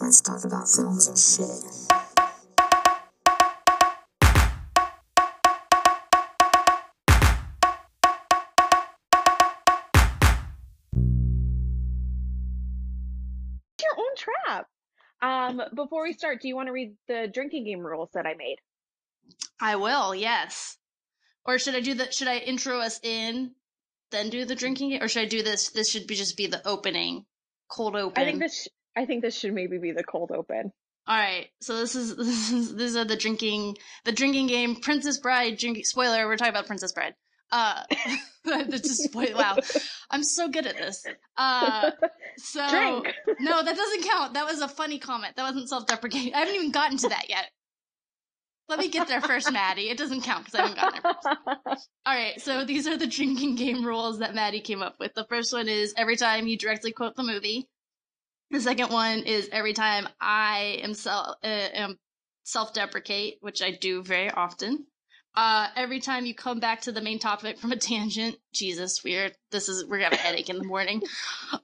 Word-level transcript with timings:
Let's 0.00 0.20
talk 0.20 0.44
about 0.44 0.68
films 0.68 1.08
and 1.08 1.18
shit. 1.18 1.86
your 13.82 13.98
own 13.98 14.16
trap. 14.16 14.66
Um, 15.22 15.62
before 15.74 16.02
we 16.02 16.12
start, 16.12 16.42
do 16.42 16.48
you 16.48 16.56
want 16.56 16.68
to 16.68 16.72
read 16.72 16.94
the 17.08 17.28
drinking 17.32 17.64
game 17.64 17.80
rules 17.80 18.10
that 18.14 18.26
I 18.26 18.34
made? 18.34 18.56
I 19.60 19.76
will, 19.76 20.14
yes. 20.14 20.76
Or 21.44 21.58
should 21.58 21.74
I 21.74 21.80
do 21.80 21.94
the 21.94 22.10
should 22.10 22.28
I 22.28 22.38
intro 22.38 22.80
us 22.80 23.00
in, 23.02 23.52
then 24.10 24.30
do 24.30 24.44
the 24.44 24.54
drinking 24.54 24.90
game? 24.90 25.02
Or 25.02 25.08
should 25.08 25.22
I 25.22 25.26
do 25.26 25.42
this 25.42 25.70
this 25.70 25.90
should 25.90 26.06
be 26.06 26.14
just 26.16 26.36
be 26.36 26.48
the 26.48 26.66
opening. 26.66 27.24
Cold 27.68 27.96
open. 27.96 28.22
I 28.22 28.26
think 28.26 28.40
this. 28.40 28.68
I 28.96 29.04
think 29.04 29.22
this 29.22 29.38
should 29.38 29.52
maybe 29.52 29.78
be 29.78 29.92
the 29.92 30.04
cold 30.04 30.32
open. 30.32 30.72
All 31.06 31.16
right, 31.16 31.46
so 31.60 31.76
this 31.76 31.94
is, 31.94 32.16
this 32.16 32.50
is 32.50 32.74
these 32.74 32.96
are 32.96 33.04
the 33.04 33.16
drinking 33.16 33.76
the 34.04 34.12
drinking 34.12 34.48
game 34.48 34.76
Princess 34.76 35.18
Bride 35.18 35.58
drinking 35.58 35.84
spoiler. 35.84 36.26
We're 36.26 36.36
talking 36.36 36.52
about 36.52 36.66
Princess 36.66 36.92
Bride. 36.92 37.14
Uh, 37.52 37.84
just 38.70 39.04
spoil. 39.04 39.36
Wow, 39.36 39.56
I'm 40.10 40.24
so 40.24 40.48
good 40.48 40.66
at 40.66 40.76
this. 40.76 41.04
Uh, 41.36 41.90
so 42.38 42.68
Drink. 42.68 43.14
no, 43.40 43.62
that 43.62 43.76
doesn't 43.76 44.04
count. 44.04 44.34
That 44.34 44.46
was 44.46 44.60
a 44.60 44.68
funny 44.68 44.98
comment. 44.98 45.36
That 45.36 45.44
wasn't 45.44 45.68
self-deprecating. 45.68 46.34
I 46.34 46.40
haven't 46.40 46.54
even 46.54 46.72
gotten 46.72 46.98
to 46.98 47.08
that 47.08 47.28
yet. 47.28 47.50
Let 48.68 48.80
me 48.80 48.88
get 48.88 49.06
there 49.06 49.20
first, 49.20 49.52
Maddie. 49.52 49.90
It 49.90 49.98
doesn't 49.98 50.22
count 50.22 50.44
because 50.44 50.58
I 50.58 50.62
haven't 50.62 50.80
gotten 50.80 51.00
there 51.02 51.56
first. 51.64 51.88
All 52.04 52.14
right, 52.14 52.40
so 52.40 52.64
these 52.64 52.88
are 52.88 52.96
the 52.96 53.06
drinking 53.06 53.54
game 53.54 53.84
rules 53.84 54.18
that 54.18 54.34
Maddie 54.34 54.60
came 54.60 54.82
up 54.82 54.96
with. 54.98 55.14
The 55.14 55.26
first 55.28 55.52
one 55.52 55.68
is 55.68 55.94
every 55.96 56.16
time 56.16 56.48
you 56.48 56.58
directly 56.58 56.90
quote 56.90 57.14
the 57.14 57.22
movie. 57.22 57.68
The 58.50 58.60
second 58.60 58.90
one 58.90 59.20
is 59.20 59.48
every 59.52 59.72
time 59.72 60.08
I 60.20 60.80
am, 60.82 60.94
self 60.94 61.36
uh, 61.42 61.46
am 61.46 61.98
self-deprecate, 62.44 63.38
which 63.40 63.60
I 63.62 63.72
do 63.72 64.02
very 64.02 64.30
often. 64.30 64.86
Uh, 65.34 65.68
every 65.76 66.00
time 66.00 66.24
you 66.24 66.34
come 66.34 66.60
back 66.60 66.80
to 66.80 66.92
the 66.92 67.02
main 67.02 67.18
topic 67.18 67.58
from 67.58 67.70
a 67.72 67.76
tangent, 67.76 68.36
Jesus, 68.54 69.04
weird. 69.04 69.34
This 69.50 69.68
is 69.68 69.84
we're 69.84 69.98
gonna 69.98 70.04
have 70.04 70.12
a 70.14 70.16
headache 70.16 70.48
in 70.48 70.56
the 70.56 70.64
morning. 70.64 71.02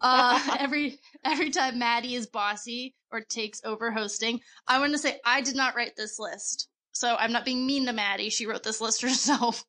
Uh, 0.00 0.56
every 0.60 0.98
every 1.24 1.50
time 1.50 1.78
Maddie 1.78 2.14
is 2.14 2.26
bossy 2.26 2.94
or 3.10 3.22
takes 3.22 3.62
over 3.64 3.90
hosting, 3.90 4.40
I 4.66 4.78
want 4.78 4.92
to 4.92 4.98
say 4.98 5.18
I 5.24 5.40
did 5.40 5.56
not 5.56 5.74
write 5.74 5.96
this 5.96 6.18
list, 6.18 6.68
so 6.90 7.16
I'm 7.16 7.32
not 7.32 7.46
being 7.46 7.66
mean 7.66 7.86
to 7.86 7.92
Maddie. 7.94 8.28
She 8.28 8.46
wrote 8.46 8.62
this 8.62 8.80
list 8.82 9.00
herself. 9.02 9.64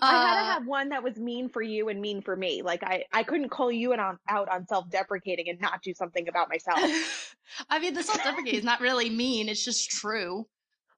I 0.00 0.12
had 0.12 0.34
to 0.34 0.40
Uh, 0.40 0.44
have 0.54 0.66
one 0.66 0.88
that 0.90 1.02
was 1.02 1.16
mean 1.16 1.48
for 1.48 1.62
you 1.62 1.88
and 1.88 2.00
mean 2.00 2.22
for 2.22 2.36
me. 2.36 2.62
Like 2.62 2.82
I, 2.82 3.04
I 3.12 3.22
couldn't 3.22 3.50
call 3.50 3.70
you 3.70 3.92
and 3.92 4.00
on, 4.00 4.18
out 4.28 4.48
on 4.48 4.66
self-deprecating 4.66 5.48
and 5.48 5.60
not 5.60 5.82
do 5.82 5.94
something 5.94 6.28
about 6.28 6.48
myself. 6.48 6.80
I 7.70 7.78
mean, 7.78 7.94
the 7.94 8.02
self-deprecate 8.02 8.54
is 8.54 8.64
not 8.64 8.80
really 8.80 9.10
mean; 9.10 9.48
it's 9.48 9.64
just 9.64 9.90
true. 9.90 10.46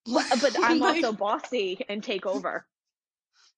but, 0.05 0.25
but 0.41 0.57
I'm 0.62 0.83
also 0.83 1.12
bossy 1.12 1.84
and 1.89 2.03
take 2.03 2.25
over. 2.27 2.67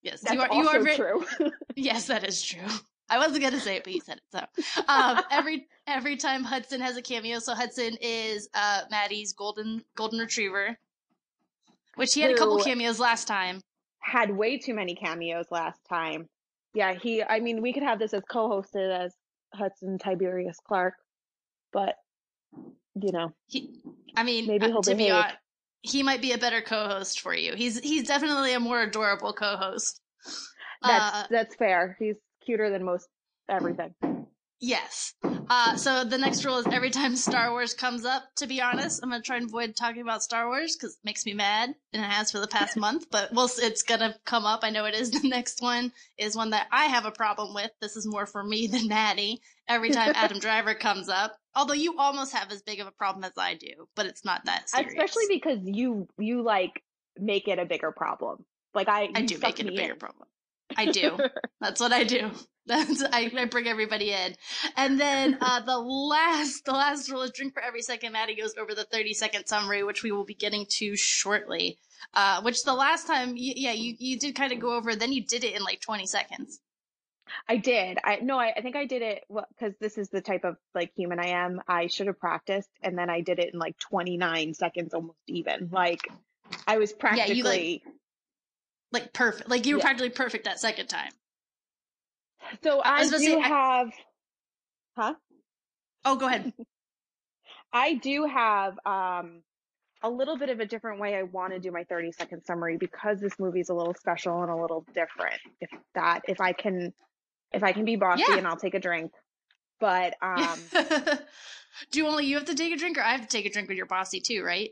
yes, 0.03 0.21
That's 0.23 0.35
you 0.35 0.41
are. 0.41 0.53
You 0.53 0.69
are 0.69 0.81
very, 0.81 0.97
true. 0.97 1.25
Yes, 1.77 2.07
that 2.07 2.25
is 2.27 2.43
true. 2.43 2.67
I 3.11 3.19
wasn't 3.19 3.43
gonna 3.43 3.61
say 3.61 3.77
it, 3.77 3.85
but 3.85 3.93
you 3.93 4.01
said 4.01 4.19
it. 4.19 4.23
So, 4.33 4.85
um, 4.89 5.21
every 5.31 5.69
every 5.87 6.17
time 6.17 6.45
Hudson 6.45 6.81
has 6.81 6.97
a 6.97 7.03
cameo, 7.03 7.39
so 7.39 7.55
Hudson 7.55 7.97
is 8.01 8.49
uh 8.55 8.83
Maddie's 8.91 9.33
golden 9.33 9.85
golden 9.95 10.19
retriever, 10.19 10.77
which 11.95 12.15
he 12.15 12.21
had 12.21 12.31
a 12.33 12.35
couple 12.35 12.59
cameos 12.59 12.99
last 12.99 13.27
time. 13.29 13.61
Had 14.01 14.31
way 14.31 14.59
too 14.59 14.75
many 14.75 14.95
cameos 14.95 15.47
last 15.51 15.81
time. 15.89 16.29
Yeah, 16.75 16.95
he. 16.95 17.23
I 17.23 17.41
mean, 17.41 17.63
we 17.63 17.73
could 17.73 17.83
have 17.83 17.99
this 17.99 18.15
as 18.15 18.23
co-hosted 18.29 19.05
as 19.05 19.15
Hudson 19.55 19.99
Tiberius 19.99 20.59
Clark, 20.67 20.95
but 21.73 21.97
you 22.95 23.13
know, 23.13 23.33
He, 23.47 23.81
I 24.17 24.23
mean, 24.23 24.47
Maybe 24.47 24.67
uh, 24.67 24.69
he'll 24.69 24.83
to 24.83 24.95
be 24.95 25.11
honest, 25.11 25.37
he 25.83 26.03
might 26.03 26.21
be 26.21 26.33
a 26.33 26.39
better 26.39 26.61
co-host 26.61 27.21
for 27.21 27.35
you. 27.35 27.55
He's 27.55 27.79
he's 27.81 28.07
definitely 28.07 28.53
a 28.55 28.61
more 28.61 28.83
adorable 28.83 29.33
co-host. 29.33 30.01
that's 30.83 31.15
Uh, 31.15 31.27
that's 31.31 31.55
fair. 31.55 31.97
He's 31.99 32.17
cuter 32.45 32.71
than 32.71 32.85
most 32.85 33.09
everything. 33.49 33.95
Yes. 34.61 35.15
Uh, 35.51 35.77
so 35.77 36.05
the 36.05 36.19
next 36.19 36.45
rule 36.45 36.59
is 36.59 36.67
every 36.67 36.91
time 36.91 37.15
Star 37.15 37.51
Wars 37.51 37.75
comes 37.75 38.05
up, 38.05 38.25
to 38.37 38.47
be 38.47 38.61
honest, 38.61 39.01
I'm 39.03 39.11
going 39.11 39.23
to 39.23 39.27
try 39.27 39.37
and 39.37 39.47
avoid 39.47 39.77
talking 39.77 40.03
about 40.03 40.23
Star 40.23 40.49
Wars 40.49 40.77
because 40.77 40.95
it 40.95 41.05
makes 41.05 41.25
me 41.25 41.33
mad 41.33 41.75
and 41.93 42.03
it 42.03 42.11
has 42.11 42.33
for 42.33 42.41
the 42.41 42.49
past 42.49 42.77
month, 42.77 43.07
but 43.11 43.33
we'll, 43.33 43.49
it's 43.59 43.83
going 43.83 44.01
to 44.01 44.15
come 44.25 44.45
up. 44.45 44.61
I 44.63 44.71
know 44.71 44.85
it 44.85 44.95
is. 44.95 45.13
The 45.19 45.29
next 45.29 45.61
one 45.61 45.93
is 46.17 46.37
one 46.37 46.51
that 46.51 46.69
I 46.71 46.85
have 46.85 47.05
a 47.05 47.11
problem 47.11 47.53
with. 47.53 47.71
This 47.81 47.97
is 47.97 48.07
more 48.07 48.25
for 48.27 48.43
me 48.45 48.67
than 48.69 48.87
Maddie. 48.89 49.41
Every 49.67 49.91
time 49.91 50.13
Adam 50.15 50.39
Driver 50.39 50.75
comes 50.75 51.09
up, 51.09 51.37
although 51.57 51.75
you 51.75 51.97
almost 51.99 52.33
have 52.35 52.53
as 52.53 52.63
big 52.63 52.79
of 52.81 52.87
a 52.87 52.93
problem 52.93 53.25
as 53.25 53.33
I 53.37 53.55
do, 53.55 53.89
but 53.97 54.07
it's 54.07 54.25
not 54.25 54.45
that 54.45 54.71
serious. 54.71 54.93
Especially 54.93 55.25
because 55.29 55.59
you 55.65 56.07
you 56.19 56.43
like 56.43 56.83
make 57.19 57.49
it 57.49 57.59
a 57.59 57.65
bigger 57.65 57.91
problem. 57.91 58.45
Like 58.75 58.89
I, 58.89 59.09
I 59.15 59.23
do 59.23 59.39
make 59.39 59.59
it 59.59 59.67
a 59.67 59.73
bigger 59.73 59.95
in. 59.95 59.99
problem. 59.99 60.29
I 60.77 60.87
do. 60.87 61.19
That's 61.61 61.81
what 61.81 61.93
I 61.93 62.05
do. 62.05 62.31
That's 62.67 63.03
I, 63.03 63.33
I 63.35 63.45
bring 63.47 63.67
everybody 63.67 64.13
in. 64.13 64.35
And 64.77 65.01
then 65.01 65.39
uh 65.41 65.61
the 65.61 65.79
last 65.79 66.67
the 66.67 66.73
last 66.73 67.11
rule 67.11 67.23
is 67.23 67.31
drink 67.31 67.55
for 67.55 67.63
every 67.63 67.81
second. 67.81 68.13
Maddie 68.13 68.35
goes 68.35 68.55
over 68.59 68.75
the 68.75 68.85
30 68.85 69.15
second 69.15 69.47
summary, 69.47 69.83
which 69.83 70.03
we 70.03 70.13
will 70.13 70.25
be 70.27 70.35
getting 70.35 70.67
to 70.73 70.95
shortly. 70.95 71.79
Uh 72.13 72.43
which 72.43 72.63
the 72.65 72.75
last 72.75 73.07
time 73.07 73.31
y- 73.31 73.55
yeah, 73.57 73.73
you, 73.73 73.95
you 73.99 74.19
did 74.19 74.35
kind 74.35 74.53
of 74.53 74.61
go 74.61 74.75
over, 74.77 74.95
then 74.95 75.13
you 75.13 75.25
did 75.25 75.45
it 75.45 75.55
in 75.57 75.63
like 75.63 75.81
20 75.81 76.07
seconds. 76.07 76.61
I 77.49 77.57
did. 77.57 77.99
I 78.05 78.17
no, 78.17 78.39
I, 78.39 78.53
I 78.57 78.61
think 78.61 78.77
I 78.77 78.85
did 78.87 79.03
it 79.03 79.25
because 79.29 79.75
this 79.81 79.97
is 79.99 80.09
the 80.11 80.21
type 80.21 80.45
of 80.45 80.57
like 80.75 80.93
human 80.95 81.19
I 81.19 81.29
am. 81.29 81.61
I 81.69 81.87
should 81.87 82.07
have 82.07 82.19
practiced, 82.21 82.71
and 82.83 82.97
then 82.99 83.09
I 83.11 83.21
did 83.23 83.39
it 83.39 83.53
in 83.53 83.59
like 83.59 83.79
29 83.79 84.55
seconds, 84.55 84.93
almost 84.95 85.19
even. 85.27 85.69
Like 85.73 86.01
I 86.67 86.77
was 86.79 86.91
Yeah, 86.91 86.97
practically. 86.99 87.35
you, 87.37 87.45
like- 87.45 87.83
Like 88.93 89.13
perfect. 89.13 89.49
Like 89.49 89.67
you 89.67 89.75
were 89.75 89.79
Yeah. 89.79 89.85
practically 89.85 90.11
perfect 90.11 90.45
that 90.45 90.61
second 90.61 90.87
time. 90.89 91.11
so 92.63 92.81
I 92.81 93.01
I, 93.01 93.09
do 93.09 93.19
say, 93.19 93.37
I- 93.37 93.49
have, 93.49 93.91
huh? 94.97 95.15
Oh, 96.05 96.17
go 96.17 96.27
ahead. 96.27 96.53
I 97.73 97.95
do 97.95 98.25
have 98.25 98.79
um 98.87 99.43
a 100.03 100.09
little 100.09 100.39
bit 100.39 100.49
of 100.49 100.61
a 100.61 100.65
different 100.65 101.01
way 101.01 101.17
I 101.17 101.25
want 101.25 101.53
to 101.53 101.59
do 101.59 101.73
my 101.73 101.83
30 101.85 102.13
second 102.13 102.45
summary 102.45 102.77
because 102.79 103.19
this 103.21 103.39
movie's 103.39 103.69
a 103.69 103.75
little 103.75 103.95
special 103.95 104.43
and 104.43 104.51
a 104.51 104.57
little 104.57 104.87
different. 104.95 105.41
If 105.61 105.71
that, 105.97 106.21
if 106.29 106.41
I 106.41 106.53
can, 106.53 106.95
if 107.53 107.65
I 107.65 107.73
can 107.73 107.85
be 107.85 107.97
bossy 107.97 108.23
Yeah. 108.29 108.37
and 108.39 108.47
I'll 108.47 108.57
take 108.57 108.75
a 108.75 108.81
drink, 108.81 109.13
but 109.81 110.15
um. 110.23 110.59
do 111.91 112.07
only 112.07 112.27
you 112.27 112.37
have 112.37 112.47
to 112.47 112.55
take 112.55 112.73
a 112.73 112.77
drink 112.77 112.97
or 112.97 113.03
I 113.03 113.11
have 113.11 113.23
to 113.23 113.27
take 113.29 113.45
a 113.45 113.51
drink 113.51 113.69
with 113.69 113.77
your 113.77 113.87
bossy 113.87 114.21
too, 114.21 114.43
right? 114.43 114.71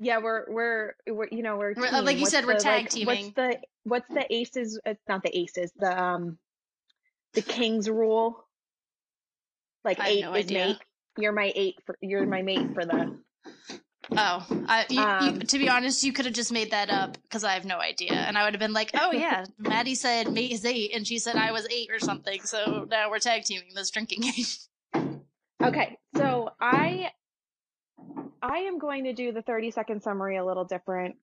Yeah, 0.00 0.18
we're 0.18 0.44
we're 0.48 0.94
we're 1.08 1.28
you 1.30 1.42
know 1.42 1.56
we're, 1.56 1.74
We're- 1.74 1.90
uh, 1.90 2.02
like 2.02 2.18
you 2.18 2.26
said, 2.26 2.46
we're 2.46 2.54
the, 2.54 2.60
tag 2.60 2.82
like, 2.82 2.90
teaming. 2.90 3.24
What's 3.26 3.34
the 3.34 3.58
what's 3.84 4.08
the 4.08 4.34
aces? 4.34 4.80
It's 4.84 5.02
not 5.08 5.22
the 5.22 5.36
aces. 5.36 5.72
The 5.76 6.02
um, 6.02 6.38
the 7.34 7.42
king's 7.42 7.88
rule. 7.88 8.44
Like 9.84 10.00
eight 10.04 10.22
no 10.22 10.34
is 10.34 10.46
idea. 10.46 10.66
mate. 10.66 10.78
You're 11.18 11.32
my 11.32 11.52
eight 11.54 11.76
for 11.86 11.96
you're 12.00 12.26
my 12.26 12.42
mate 12.42 12.74
for 12.74 12.84
the. 12.84 13.18
Oh, 14.10 14.46
I, 14.68 14.84
you, 14.90 15.00
Um, 15.00 15.34
you, 15.36 15.40
to 15.40 15.58
be 15.58 15.68
honest, 15.68 16.04
you 16.04 16.12
could 16.12 16.26
have 16.26 16.34
just 16.34 16.52
made 16.52 16.72
that 16.72 16.90
up 16.90 17.16
because 17.22 17.42
I 17.42 17.54
have 17.54 17.64
no 17.64 17.78
idea, 17.78 18.12
and 18.12 18.36
I 18.36 18.44
would 18.44 18.52
have 18.52 18.60
been 18.60 18.72
like, 18.72 18.90
"Oh 18.94 19.12
yeah, 19.12 19.44
Maddie 19.58 19.94
said 19.94 20.32
mate 20.32 20.52
is 20.52 20.64
eight, 20.64 20.90
and 20.94 21.06
she 21.06 21.18
said 21.18 21.36
I 21.36 21.52
was 21.52 21.66
eight 21.70 21.90
or 21.90 21.98
something." 21.98 22.42
So 22.42 22.86
now 22.90 23.10
we're 23.10 23.18
tag 23.18 23.44
teaming 23.44 23.74
this 23.74 23.90
drinking 23.90 24.20
game. 24.94 25.20
Okay, 25.62 25.96
so 26.16 26.50
I 26.60 27.10
I 28.44 28.58
am 28.58 28.78
going 28.78 29.04
to 29.04 29.14
do 29.14 29.32
the 29.32 29.40
30 29.40 29.70
second 29.70 30.02
summary 30.02 30.36
a 30.36 30.44
little 30.44 30.64
different, 30.64 31.16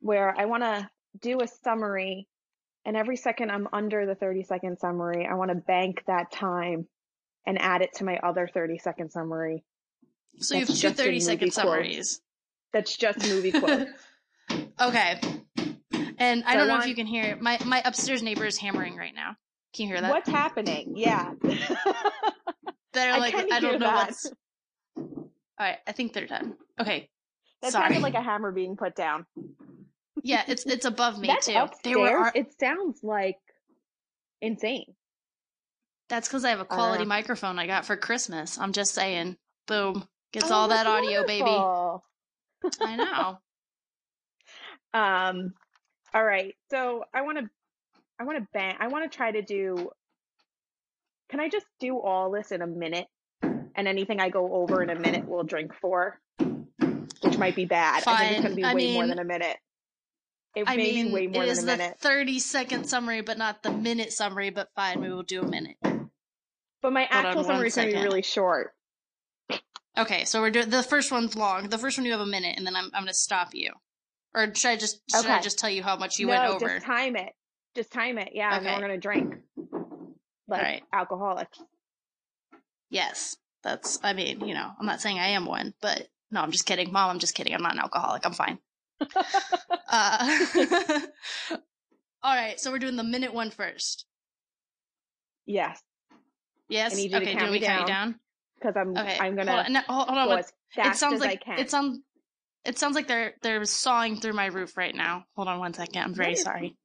where 0.00 0.34
I 0.38 0.44
want 0.44 0.62
to 0.64 0.88
do 1.18 1.40
a 1.40 1.48
summary, 1.48 2.28
and 2.84 2.94
every 2.94 3.16
second 3.16 3.50
I'm 3.50 3.68
under 3.72 4.04
the 4.04 4.14
30 4.14 4.42
second 4.44 4.78
summary, 4.78 5.26
I 5.26 5.34
want 5.34 5.50
to 5.50 5.54
bank 5.54 6.02
that 6.06 6.30
time 6.30 6.86
and 7.46 7.58
add 7.58 7.80
it 7.80 7.94
to 7.94 8.04
my 8.04 8.18
other 8.18 8.46
30 8.52 8.78
second 8.78 9.10
summary. 9.12 9.64
So 10.40 10.56
you 10.56 10.66
have 10.66 10.76
two 10.76 10.90
30 10.90 11.20
second 11.20 11.52
summaries. 11.54 12.20
That's 12.74 12.94
just 12.94 13.26
movie 13.26 13.50
quotes. 13.50 13.90
okay. 14.80 15.20
And 16.18 16.44
I 16.44 16.52
So 16.52 16.58
don't 16.58 16.68
know 16.68 16.78
if 16.80 16.86
you 16.86 16.94
can 16.94 17.06
hear 17.06 17.24
it. 17.24 17.40
My 17.40 17.58
my 17.64 17.80
upstairs 17.82 18.22
neighbor 18.22 18.44
is 18.44 18.58
hammering 18.58 18.94
right 18.94 19.14
now. 19.14 19.36
Can 19.74 19.86
you 19.86 19.94
hear 19.94 20.02
that? 20.02 20.10
What's 20.10 20.28
happening? 20.28 20.92
Yeah. 20.96 21.32
They're 22.92 23.18
like, 23.18 23.34
kinda 23.34 23.54
I, 23.54 23.60
don't 23.60 23.72
know 23.74 23.86
that. 23.86 24.08
what's. 24.08 24.30
All 25.58 25.66
right, 25.66 25.78
I 25.86 25.92
think 25.92 26.12
they're 26.12 26.26
done. 26.26 26.54
Okay. 26.80 27.08
that 27.62 27.72
Sorry. 27.72 27.84
sounded 27.86 28.02
like 28.02 28.14
a 28.14 28.22
hammer 28.22 28.52
being 28.52 28.76
put 28.76 28.94
down. 28.94 29.26
Yeah, 30.22 30.42
it's 30.46 30.64
it's 30.66 30.84
above 30.84 31.18
me 31.18 31.28
That's 31.28 31.46
too. 31.46 31.54
upstairs. 31.56 31.80
They 31.82 31.94
were. 31.96 32.16
ar- 32.18 32.32
It 32.34 32.58
sounds 32.58 33.00
like 33.02 33.36
insane. 34.40 34.94
That's 36.08 36.28
because 36.28 36.44
I 36.44 36.50
have 36.50 36.60
a 36.60 36.64
quality 36.64 37.04
know. 37.04 37.08
microphone 37.08 37.58
I 37.58 37.66
got 37.66 37.84
for 37.84 37.96
Christmas. 37.96 38.58
I'm 38.58 38.72
just 38.72 38.94
saying. 38.94 39.36
Boom. 39.66 40.06
Gets 40.32 40.50
Oh, 40.50 40.54
all 40.54 40.68
that 40.68 40.86
audio, 40.86 41.24
baby. 41.26 41.50
I 42.80 42.96
know. 42.96 43.38
Um. 44.94 45.52
All 46.14 46.24
right. 46.24 46.54
So 46.70 47.04
I 47.12 47.20
want 47.22 47.38
to. 47.38 47.44
I 48.18 48.24
want 48.24 48.38
to 48.38 48.46
bang 48.52 48.74
I 48.80 48.88
want 48.88 49.10
to 49.10 49.14
try 49.16 49.30
to 49.30 49.42
do. 49.42 49.90
Can 51.28 51.40
I 51.40 51.48
just 51.50 51.66
do 51.78 51.98
all 52.00 52.30
this 52.30 52.52
in 52.52 52.62
a 52.62 52.66
minute, 52.66 53.06
and 53.78 53.86
and 53.86 53.88
anything 53.88 54.20
I 54.20 54.28
go 54.28 54.52
over 54.52 54.82
in 54.82 54.90
a 54.90 54.98
minute 54.98 55.24
we'll 55.26 55.44
drink 55.44 55.72
for, 55.80 56.20
which 56.38 57.38
might 57.38 57.54
be 57.56 57.64
bad. 57.64 58.02
I 58.06 58.16
think 58.16 58.30
it's 58.32 58.32
Fine. 58.32 58.42
going 58.42 58.50
to 58.50 58.56
be 58.56 58.64
I 58.64 58.74
way 58.74 58.92
more 58.94 59.06
than 59.06 59.18
a 59.20 59.24
minute. 59.24 59.56
It 60.54 60.64
I 60.66 60.76
may 60.76 60.92
mean, 60.92 61.06
be 61.08 61.12
way 61.12 61.26
more 61.28 61.44
it 61.44 61.46
than 61.46 61.52
is 61.52 61.62
a 61.62 61.66
the 61.66 61.76
minute. 61.76 61.98
30 62.00 62.38
second 62.40 62.84
summary, 62.88 63.22
but 63.22 63.38
not 63.38 63.62
the 63.62 63.70
minute 63.70 64.12
summary, 64.12 64.50
but 64.50 64.68
fine, 64.74 65.00
we 65.00 65.08
will 65.08 65.22
do 65.22 65.42
a 65.42 65.46
minute. 65.46 65.76
But 66.82 66.92
my 66.92 67.06
Hold 67.10 67.26
actual 67.26 67.42
one 67.42 67.44
summary 67.44 67.68
is 67.68 67.76
going 67.76 67.88
to 67.90 67.96
be 67.96 68.02
really 68.02 68.22
short. 68.22 68.74
Okay, 69.96 70.24
so 70.24 70.40
we're 70.40 70.50
doing 70.50 70.70
the 70.70 70.82
first 70.82 71.10
one's 71.10 71.36
long. 71.36 71.68
The 71.68 71.78
first 71.78 71.98
one 71.98 72.04
you 72.04 72.12
have 72.12 72.20
a 72.20 72.26
minute, 72.26 72.54
and 72.56 72.66
then 72.66 72.76
I'm 72.76 72.84
I'm 72.94 73.02
gonna 73.02 73.14
stop 73.14 73.48
you. 73.52 73.72
Or 74.34 74.54
should 74.54 74.70
I 74.70 74.76
just 74.76 75.00
should 75.10 75.26
I 75.26 75.40
just 75.40 75.58
tell 75.58 75.70
you 75.70 75.82
how 75.82 75.96
much 75.96 76.18
you 76.20 76.26
no, 76.26 76.34
went 76.34 76.44
over? 76.52 76.68
just 76.74 76.86
time 76.86 77.16
it. 77.16 77.32
Just 77.74 77.92
time 77.92 78.18
it. 78.18 78.30
Yeah, 78.32 78.56
and 78.56 78.64
then 78.64 78.74
we're 78.74 78.86
going 78.86 78.92
to 78.92 78.98
drink. 79.00 79.34
Like 80.46 80.60
Alright. 80.60 80.82
alcoholics. 80.92 81.58
Yes, 82.90 83.36
that's. 83.62 83.98
I 84.02 84.12
mean, 84.12 84.40
you 84.46 84.54
know, 84.54 84.70
I'm 84.78 84.86
not 84.86 85.00
saying 85.00 85.18
I 85.18 85.28
am 85.28 85.46
one, 85.46 85.74
but 85.80 86.08
no, 86.30 86.40
I'm 86.40 86.50
just 86.50 86.66
kidding, 86.66 86.92
Mom. 86.92 87.10
I'm 87.10 87.18
just 87.18 87.34
kidding. 87.34 87.54
I'm 87.54 87.62
not 87.62 87.72
an 87.74 87.80
alcoholic. 87.80 88.24
I'm 88.26 88.32
fine. 88.32 88.58
Uh, 89.90 90.38
all 92.22 92.34
right, 92.36 92.60
so 92.60 92.70
we're 92.70 92.78
doing 92.78 92.96
the 92.96 93.02
minute 93.02 93.32
one 93.32 93.50
first. 93.50 94.04
yes, 95.46 95.80
Yes. 96.68 96.94
need 96.94 97.04
you 97.04 97.10
to 97.10 97.16
okay. 97.22 97.32
count 97.32 97.46
do 97.46 97.50
we 97.52 97.60
count 97.60 97.80
you 97.80 97.86
down. 97.86 98.20
because 98.60 98.74
I'm 98.76 98.90
Okay. 98.94 99.18
I'm 99.18 99.34
going 99.34 99.48
hold 99.48 99.60
on. 99.64 99.72
No, 99.72 99.80
hold, 99.88 100.08
on. 100.10 100.14
go 100.14 100.28
one- 100.34 100.38
as 100.40 100.52
fast 100.74 100.96
it 100.96 100.98
sounds 100.98 101.20
like 101.20 101.42
I 101.46 101.60
it 101.60 101.70
sounds. 101.70 102.00
It 102.66 102.78
sounds 102.78 102.96
like 102.96 103.06
they're 103.08 103.32
they're 103.40 103.64
sawing 103.64 104.20
through 104.20 104.34
my 104.34 104.46
roof 104.46 104.76
right 104.76 104.94
now. 104.94 105.24
Hold 105.36 105.48
on 105.48 105.58
one 105.58 105.72
second. 105.72 106.02
I'm 106.02 106.14
very 106.14 106.34
sorry. 106.36 106.76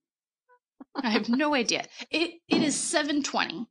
I 0.96 1.10
have 1.10 1.28
no 1.28 1.54
idea. 1.54 1.84
It 2.10 2.36
it 2.48 2.64
is 2.64 2.75
7:20. 2.78 3.66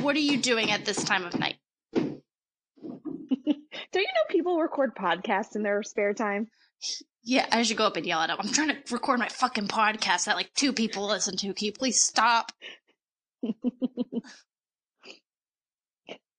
What 0.00 0.16
are 0.16 0.20
you 0.20 0.38
doing 0.38 0.70
at 0.70 0.86
this 0.86 1.04
time 1.04 1.26
of 1.26 1.38
night? 1.38 1.56
Do 3.92 4.00
you 4.00 4.06
know 4.06 4.22
people 4.28 4.58
record 4.58 4.94
podcasts 4.94 5.56
in 5.56 5.62
their 5.62 5.82
spare 5.82 6.14
time? 6.14 6.48
Yeah, 7.22 7.46
I 7.52 7.62
should 7.64 7.76
go 7.76 7.86
up 7.86 7.96
and 7.96 8.06
yell 8.06 8.20
at 8.20 8.28
them. 8.28 8.38
I'm 8.40 8.48
trying 8.48 8.68
to 8.68 8.94
record 8.94 9.18
my 9.18 9.28
fucking 9.28 9.68
podcast 9.68 10.24
that 10.24 10.36
like 10.36 10.52
two 10.54 10.72
people 10.72 11.06
listen 11.06 11.36
to. 11.36 11.52
Can 11.52 11.66
you 11.66 11.72
please 11.72 12.00
stop? 12.00 12.52
you 13.42 13.52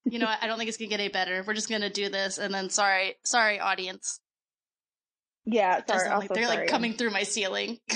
know 0.06 0.26
what? 0.26 0.40
I 0.42 0.48
don't 0.48 0.58
think 0.58 0.70
it's 0.70 0.78
gonna 0.78 0.90
get 0.90 1.00
any 1.00 1.10
better. 1.10 1.44
We're 1.46 1.54
just 1.54 1.70
gonna 1.70 1.90
do 1.90 2.10
this, 2.10 2.38
and 2.38 2.54
then 2.54 2.70
sorry, 2.70 3.16
sorry, 3.24 3.60
audience. 3.60 4.20
Yeah, 5.46 5.82
sorry. 5.88 6.10
like 6.10 6.30
they're 6.30 6.46
sorry. 6.46 6.58
like 6.58 6.68
coming 6.68 6.94
through 6.94 7.12
my 7.12 7.24
ceiling. 7.24 7.78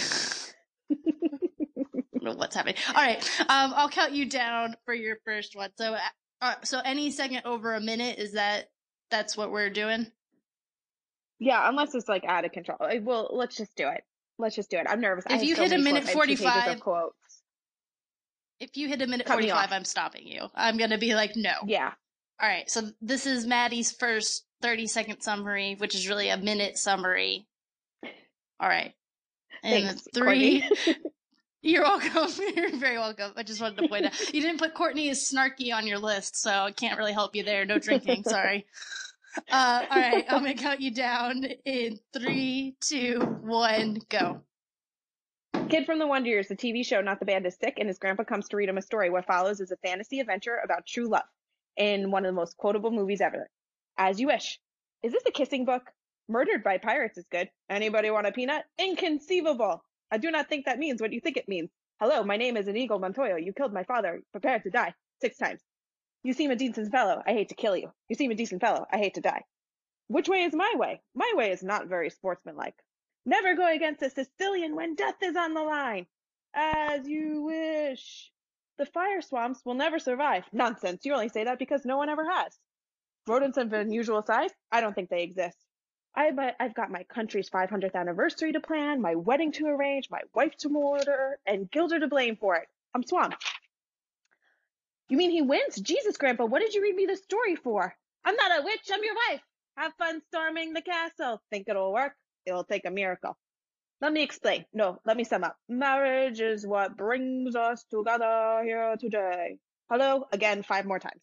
Don't 2.24 2.40
what's 2.40 2.56
happening. 2.56 2.76
All 2.90 3.04
right, 3.04 3.18
um, 3.42 3.74
I'll 3.76 3.90
count 3.90 4.14
you 4.14 4.28
down 4.28 4.76
for 4.86 4.94
your 4.96 5.18
first 5.26 5.56
one. 5.56 5.70
So, 5.78 5.96
uh, 6.42 6.56
so 6.64 6.82
any 6.84 7.12
second 7.12 7.44
over 7.46 7.76
a 7.76 7.82
minute 7.82 8.18
is 8.18 8.34
that 8.34 8.66
that's 9.10 9.38
what 9.38 9.52
we're 9.52 9.70
doing. 9.70 10.08
Yeah, 11.40 11.68
unless 11.68 11.94
it's 11.96 12.08
like 12.08 12.24
out 12.26 12.46
of 12.46 12.52
control. 12.52 12.78
Uh, 12.82 12.96
Well, 13.02 13.30
let's 13.34 13.58
just 13.58 13.76
do 13.76 13.88
it. 13.90 14.04
Let's 14.38 14.56
just 14.56 14.70
do 14.70 14.78
it. 14.78 14.86
I'm 14.90 15.02
nervous. 15.02 15.26
If 15.30 15.44
you 15.44 15.56
hit 15.56 15.72
a 15.72 15.78
minute 15.78 16.04
quotes. 16.04 16.16
I 16.16 16.20
have 16.20 16.28
two 16.28 16.36
pages 16.36 16.42
45 16.42 16.80
quotes. 16.82 17.42
If 18.60 18.78
you 18.78 18.88
hit 18.88 19.02
a 19.02 19.08
minute 19.08 19.28
45. 19.28 19.72
I'm 19.72 19.86
stopping 19.86 20.26
you. 20.28 20.48
I'm 20.56 20.78
going 20.78 20.90
to 20.92 20.98
be 20.98 21.14
like, 21.16 21.36
no. 21.36 21.52
Yeah. 21.66 21.92
All 22.42 22.50
right. 22.50 22.70
So 22.70 22.90
this 23.02 23.26
is 23.26 23.46
Maddie's 23.46 23.92
first 23.92 24.46
30 24.62 24.88
second 24.88 25.22
summary, 25.22 25.76
which 25.78 25.96
is 25.96 26.08
really 26.08 26.30
a 26.30 26.38
minute 26.38 26.78
summary. 26.78 27.48
All 28.60 28.70
right. 28.70 28.94
And 29.64 29.88
Thanks, 29.88 30.08
three. 30.14 30.70
You're 31.66 31.82
welcome. 31.82 32.32
You're 32.56 32.78
very 32.78 33.00
welcome. 33.00 33.32
I 33.36 33.42
just 33.42 33.60
wanted 33.60 33.82
to 33.82 33.88
point 33.88 34.06
out. 34.06 34.34
You 34.34 34.40
didn't 34.40 34.60
put 34.60 34.76
Courtney 34.76 35.10
as 35.10 35.20
snarky 35.20 35.74
on 35.74 35.88
your 35.88 35.98
list, 35.98 36.40
so 36.40 36.52
I 36.52 36.72
can't 36.72 36.96
really 36.96 37.12
help 37.12 37.36
you 37.36 37.42
there. 37.42 37.66
No 37.66 37.80
drinking. 37.80 38.24
Sorry. 38.28 38.68
Uh, 39.52 39.84
all 39.90 40.00
right. 40.00 40.26
I'm 40.30 40.46
to 40.46 40.54
count 40.54 40.80
you 40.80 40.92
down 40.92 41.44
in 41.66 41.98
three, 42.14 42.76
two, 42.82 43.20
one, 43.42 43.98
go. 44.10 44.42
Kid 45.68 45.88
from 45.88 45.98
the 45.98 46.06
Wonder 46.06 46.30
Years, 46.30 46.48
the 46.48 46.56
TV 46.56 46.86
show 46.86 47.02
Not 47.02 47.20
the 47.20 47.26
Band 47.26 47.48
is 47.48 47.58
Sick, 47.60 47.80
and 47.80 47.88
his 47.88 47.98
grandpa 47.98 48.26
comes 48.26 48.48
to 48.50 48.58
read 48.58 48.70
him 48.70 48.78
a 48.78 48.82
story. 48.84 49.10
What 49.10 49.26
follows 49.26 49.60
is 49.60 49.72
a 49.72 49.78
fantasy 49.78 50.20
adventure 50.20 50.60
about 50.64 50.86
true 50.86 51.10
love 51.10 51.24
in 51.76 52.12
one 52.12 52.26
of 52.26 52.30
the 52.30 52.40
most 52.40 52.58
quotable 52.58 52.92
movies 52.92 53.22
ever. 53.22 53.50
As 53.98 54.20
you 54.20 54.28
wish. 54.28 54.60
Is 55.02 55.14
this 55.14 55.24
a 55.28 55.32
kissing 55.32 55.66
book? 55.66 55.82
Murdered 56.30 56.64
by 56.64 56.78
Pirates 56.78 57.18
is 57.18 57.26
good. 57.32 57.50
Anybody 57.72 58.12
want 58.12 58.28
a 58.28 58.32
peanut? 58.32 58.66
Inconceivable. 58.78 59.84
I 60.12 60.18
do 60.18 60.32
not 60.32 60.50
think 60.50 60.66
that 60.66 60.80
means 60.80 61.02
what 61.02 61.14
you 61.14 61.20
think 61.20 61.38
it 61.38 61.48
means. 61.48 61.70
Hello, 62.00 62.24
my 62.24 62.38
name 62.38 62.58
is 62.58 62.68
Inigo 62.68 63.00
Montoya. 63.00 63.40
You 63.40 63.54
killed 63.54 63.74
my 63.74 63.84
father. 63.84 64.22
Prepare 64.32 64.60
to 64.60 64.70
die. 64.70 64.94
Six 65.22 65.38
times. 65.38 65.62
You 66.24 66.34
seem 66.34 66.52
a 66.52 66.56
decent 66.56 66.92
fellow. 66.92 67.22
I 67.26 67.34
hate 67.34 67.50
to 67.50 67.56
kill 67.56 67.76
you. 67.78 67.92
You 68.10 68.16
seem 68.16 68.32
a 68.32 68.36
decent 68.36 68.62
fellow. 68.62 68.86
I 68.92 68.98
hate 68.98 69.16
to 69.16 69.22
die. 69.22 69.44
Which 70.08 70.30
way 70.30 70.44
is 70.44 70.54
my 70.54 70.74
way? 70.76 71.02
My 71.16 71.32
way 71.36 71.52
is 71.52 71.64
not 71.64 71.88
very 71.88 72.10
sportsmanlike. 72.10 72.76
Never 73.26 73.56
go 73.56 73.68
against 73.74 74.04
a 74.04 74.10
Sicilian 74.10 74.76
when 74.76 74.96
death 74.96 75.22
is 75.22 75.36
on 75.36 75.54
the 75.54 75.64
line. 75.64 76.06
As 76.54 77.08
you 77.08 77.42
wish. 77.44 78.32
The 78.78 78.86
fire 78.86 79.22
swamps 79.22 79.62
will 79.66 79.74
never 79.74 80.00
survive. 80.00 80.44
Nonsense. 80.52 81.06
You 81.06 81.14
only 81.14 81.30
say 81.30 81.46
that 81.46 81.60
because 81.60 81.86
no 81.86 81.98
one 81.98 82.10
ever 82.10 82.30
has. 82.30 82.58
Rodents 83.28 83.58
of 83.58 83.74
unusual 83.74 84.22
size? 84.22 84.52
I 84.72 84.82
don't 84.82 84.94
think 84.94 85.10
they 85.10 85.24
exist. 85.24 85.58
I've, 86.16 86.40
I've 86.60 86.74
got 86.74 86.92
my 86.92 87.04
country's 87.04 87.50
500th 87.50 87.94
anniversary 87.94 88.54
to 88.54 88.62
plan, 88.62 89.02
my 89.02 89.16
wedding 89.16 89.52
to 89.54 89.68
arrange, 89.68 90.10
my 90.10 90.22
wife 90.34 90.56
to 90.60 90.70
order, 90.70 91.38
and 91.46 91.70
Guilder 91.70 92.00
to 92.00 92.08
blame 92.08 92.38
for 92.38 92.56
it. 92.56 92.68
I'm 92.94 93.04
swamped. 93.04 93.44
You 95.10 95.18
mean 95.18 95.32
he 95.32 95.42
wins? 95.42 95.76
Jesus, 95.76 96.18
Grandpa, 96.18 96.46
what 96.46 96.62
did 96.62 96.74
you 96.74 96.82
read 96.82 96.96
me 96.96 97.06
this 97.06 97.22
story 97.24 97.56
for? 97.56 97.94
I'm 98.24 98.36
not 98.36 98.60
a 98.60 98.64
witch, 98.64 98.90
I'm 98.92 99.04
your 99.04 99.16
wife. 99.30 99.42
Have 99.78 99.94
fun 100.00 100.22
storming 100.30 100.74
the 100.74 100.82
castle. 100.82 101.42
Think 101.52 101.68
it'll 101.68 101.94
work? 101.94 102.14
It'll 102.46 102.64
take 102.64 102.86
a 102.86 102.92
miracle. 102.92 103.38
Let 104.02 104.14
me 104.14 104.24
explain. 104.24 104.66
No, 104.74 105.00
let 105.06 105.18
me 105.18 105.24
sum 105.26 105.44
up. 105.44 105.58
Marriage 105.68 106.40
is 106.40 106.66
what 106.66 106.98
brings 106.98 107.56
us 107.56 107.84
together 107.92 108.62
here 108.64 108.96
today. 109.00 109.58
Hello? 109.90 110.26
Again, 110.32 110.64
five 110.64 110.86
more 110.86 111.00
times. 111.00 111.22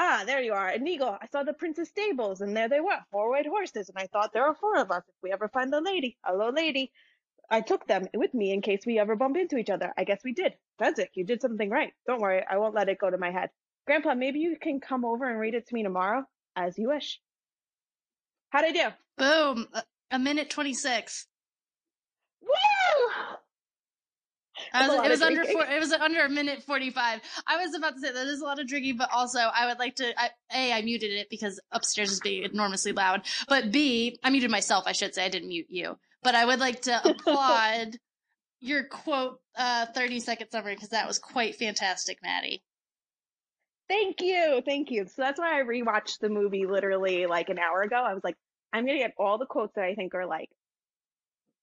Ah, 0.00 0.22
there 0.24 0.40
you 0.40 0.52
are. 0.52 0.70
Inigo, 0.70 1.18
I 1.20 1.26
saw 1.26 1.42
the 1.42 1.52
prince's 1.52 1.88
stables, 1.88 2.40
and 2.40 2.56
there 2.56 2.68
they 2.68 2.78
were, 2.78 3.00
four 3.10 3.30
white 3.30 3.48
horses, 3.48 3.88
and 3.88 3.98
I 3.98 4.06
thought 4.06 4.32
there 4.32 4.44
are 4.46 4.54
four 4.54 4.78
of 4.78 4.92
us 4.92 5.02
if 5.08 5.14
we 5.24 5.32
ever 5.32 5.48
find 5.48 5.72
the 5.72 5.80
lady. 5.80 6.16
Hello, 6.24 6.50
lady. 6.50 6.92
I 7.50 7.62
took 7.62 7.84
them 7.88 8.06
with 8.14 8.32
me 8.32 8.52
in 8.52 8.62
case 8.62 8.86
we 8.86 9.00
ever 9.00 9.16
bump 9.16 9.36
into 9.36 9.56
each 9.56 9.70
other. 9.70 9.92
I 9.98 10.04
guess 10.04 10.20
we 10.22 10.32
did. 10.32 10.54
Fezzik, 10.80 11.08
you 11.14 11.24
did 11.24 11.42
something 11.42 11.68
right. 11.68 11.92
Don't 12.06 12.20
worry, 12.20 12.44
I 12.48 12.58
won't 12.58 12.76
let 12.76 12.88
it 12.88 13.00
go 13.00 13.10
to 13.10 13.18
my 13.18 13.32
head. 13.32 13.50
Grandpa, 13.88 14.14
maybe 14.14 14.38
you 14.38 14.56
can 14.60 14.78
come 14.78 15.04
over 15.04 15.28
and 15.28 15.40
read 15.40 15.54
it 15.54 15.66
to 15.66 15.74
me 15.74 15.82
tomorrow? 15.82 16.24
As 16.54 16.78
you 16.78 16.90
wish. 16.90 17.20
How'd 18.50 18.66
I 18.66 18.70
do? 18.70 18.88
Boom. 19.16 19.66
A, 19.72 19.82
a 20.12 20.18
minute 20.20 20.48
26. 20.48 21.26
Woo! 22.42 22.48
I 24.72 24.88
was, 24.88 25.06
it 25.06 25.10
was 25.10 25.22
under 25.22 25.44
four, 25.44 25.64
it 25.64 25.78
was 25.78 25.92
under 25.92 26.24
a 26.24 26.28
minute 26.28 26.62
45. 26.62 27.20
I 27.46 27.56
was 27.64 27.74
about 27.74 27.94
to 27.94 28.00
say 28.00 28.12
that 28.12 28.26
is 28.26 28.40
a 28.40 28.44
lot 28.44 28.58
of 28.58 28.66
drinking, 28.66 28.96
but 28.96 29.10
also 29.12 29.38
I 29.38 29.66
would 29.66 29.78
like 29.78 29.96
to, 29.96 30.12
I, 30.20 30.30
A, 30.54 30.72
I 30.72 30.82
muted 30.82 31.12
it 31.12 31.28
because 31.30 31.60
upstairs 31.72 32.12
is 32.12 32.20
being 32.20 32.44
enormously 32.44 32.92
loud. 32.92 33.22
But 33.48 33.72
B, 33.72 34.18
I 34.22 34.30
muted 34.30 34.50
myself, 34.50 34.84
I 34.86 34.92
should 34.92 35.14
say. 35.14 35.24
I 35.24 35.28
didn't 35.28 35.48
mute 35.48 35.66
you. 35.68 35.96
But 36.22 36.34
I 36.34 36.44
would 36.44 36.60
like 36.60 36.82
to 36.82 37.00
applaud 37.08 37.96
your 38.60 38.84
quote, 38.84 39.38
uh, 39.56 39.86
30 39.86 40.20
second 40.20 40.50
summary 40.50 40.74
because 40.74 40.90
that 40.90 41.06
was 41.06 41.18
quite 41.18 41.56
fantastic, 41.56 42.18
Maddie. 42.22 42.62
Thank 43.88 44.20
you. 44.20 44.62
Thank 44.64 44.90
you. 44.90 45.06
So 45.06 45.22
that's 45.22 45.38
why 45.38 45.58
I 45.58 45.64
rewatched 45.64 46.18
the 46.20 46.28
movie 46.28 46.66
literally 46.66 47.26
like 47.26 47.48
an 47.48 47.58
hour 47.58 47.82
ago. 47.82 47.96
I 47.96 48.12
was 48.12 48.22
like, 48.22 48.36
I'm 48.72 48.84
going 48.84 48.98
to 48.98 49.04
get 49.04 49.14
all 49.16 49.38
the 49.38 49.46
quotes 49.46 49.74
that 49.76 49.84
I 49.84 49.94
think 49.94 50.14
are 50.14 50.26
like 50.26 50.50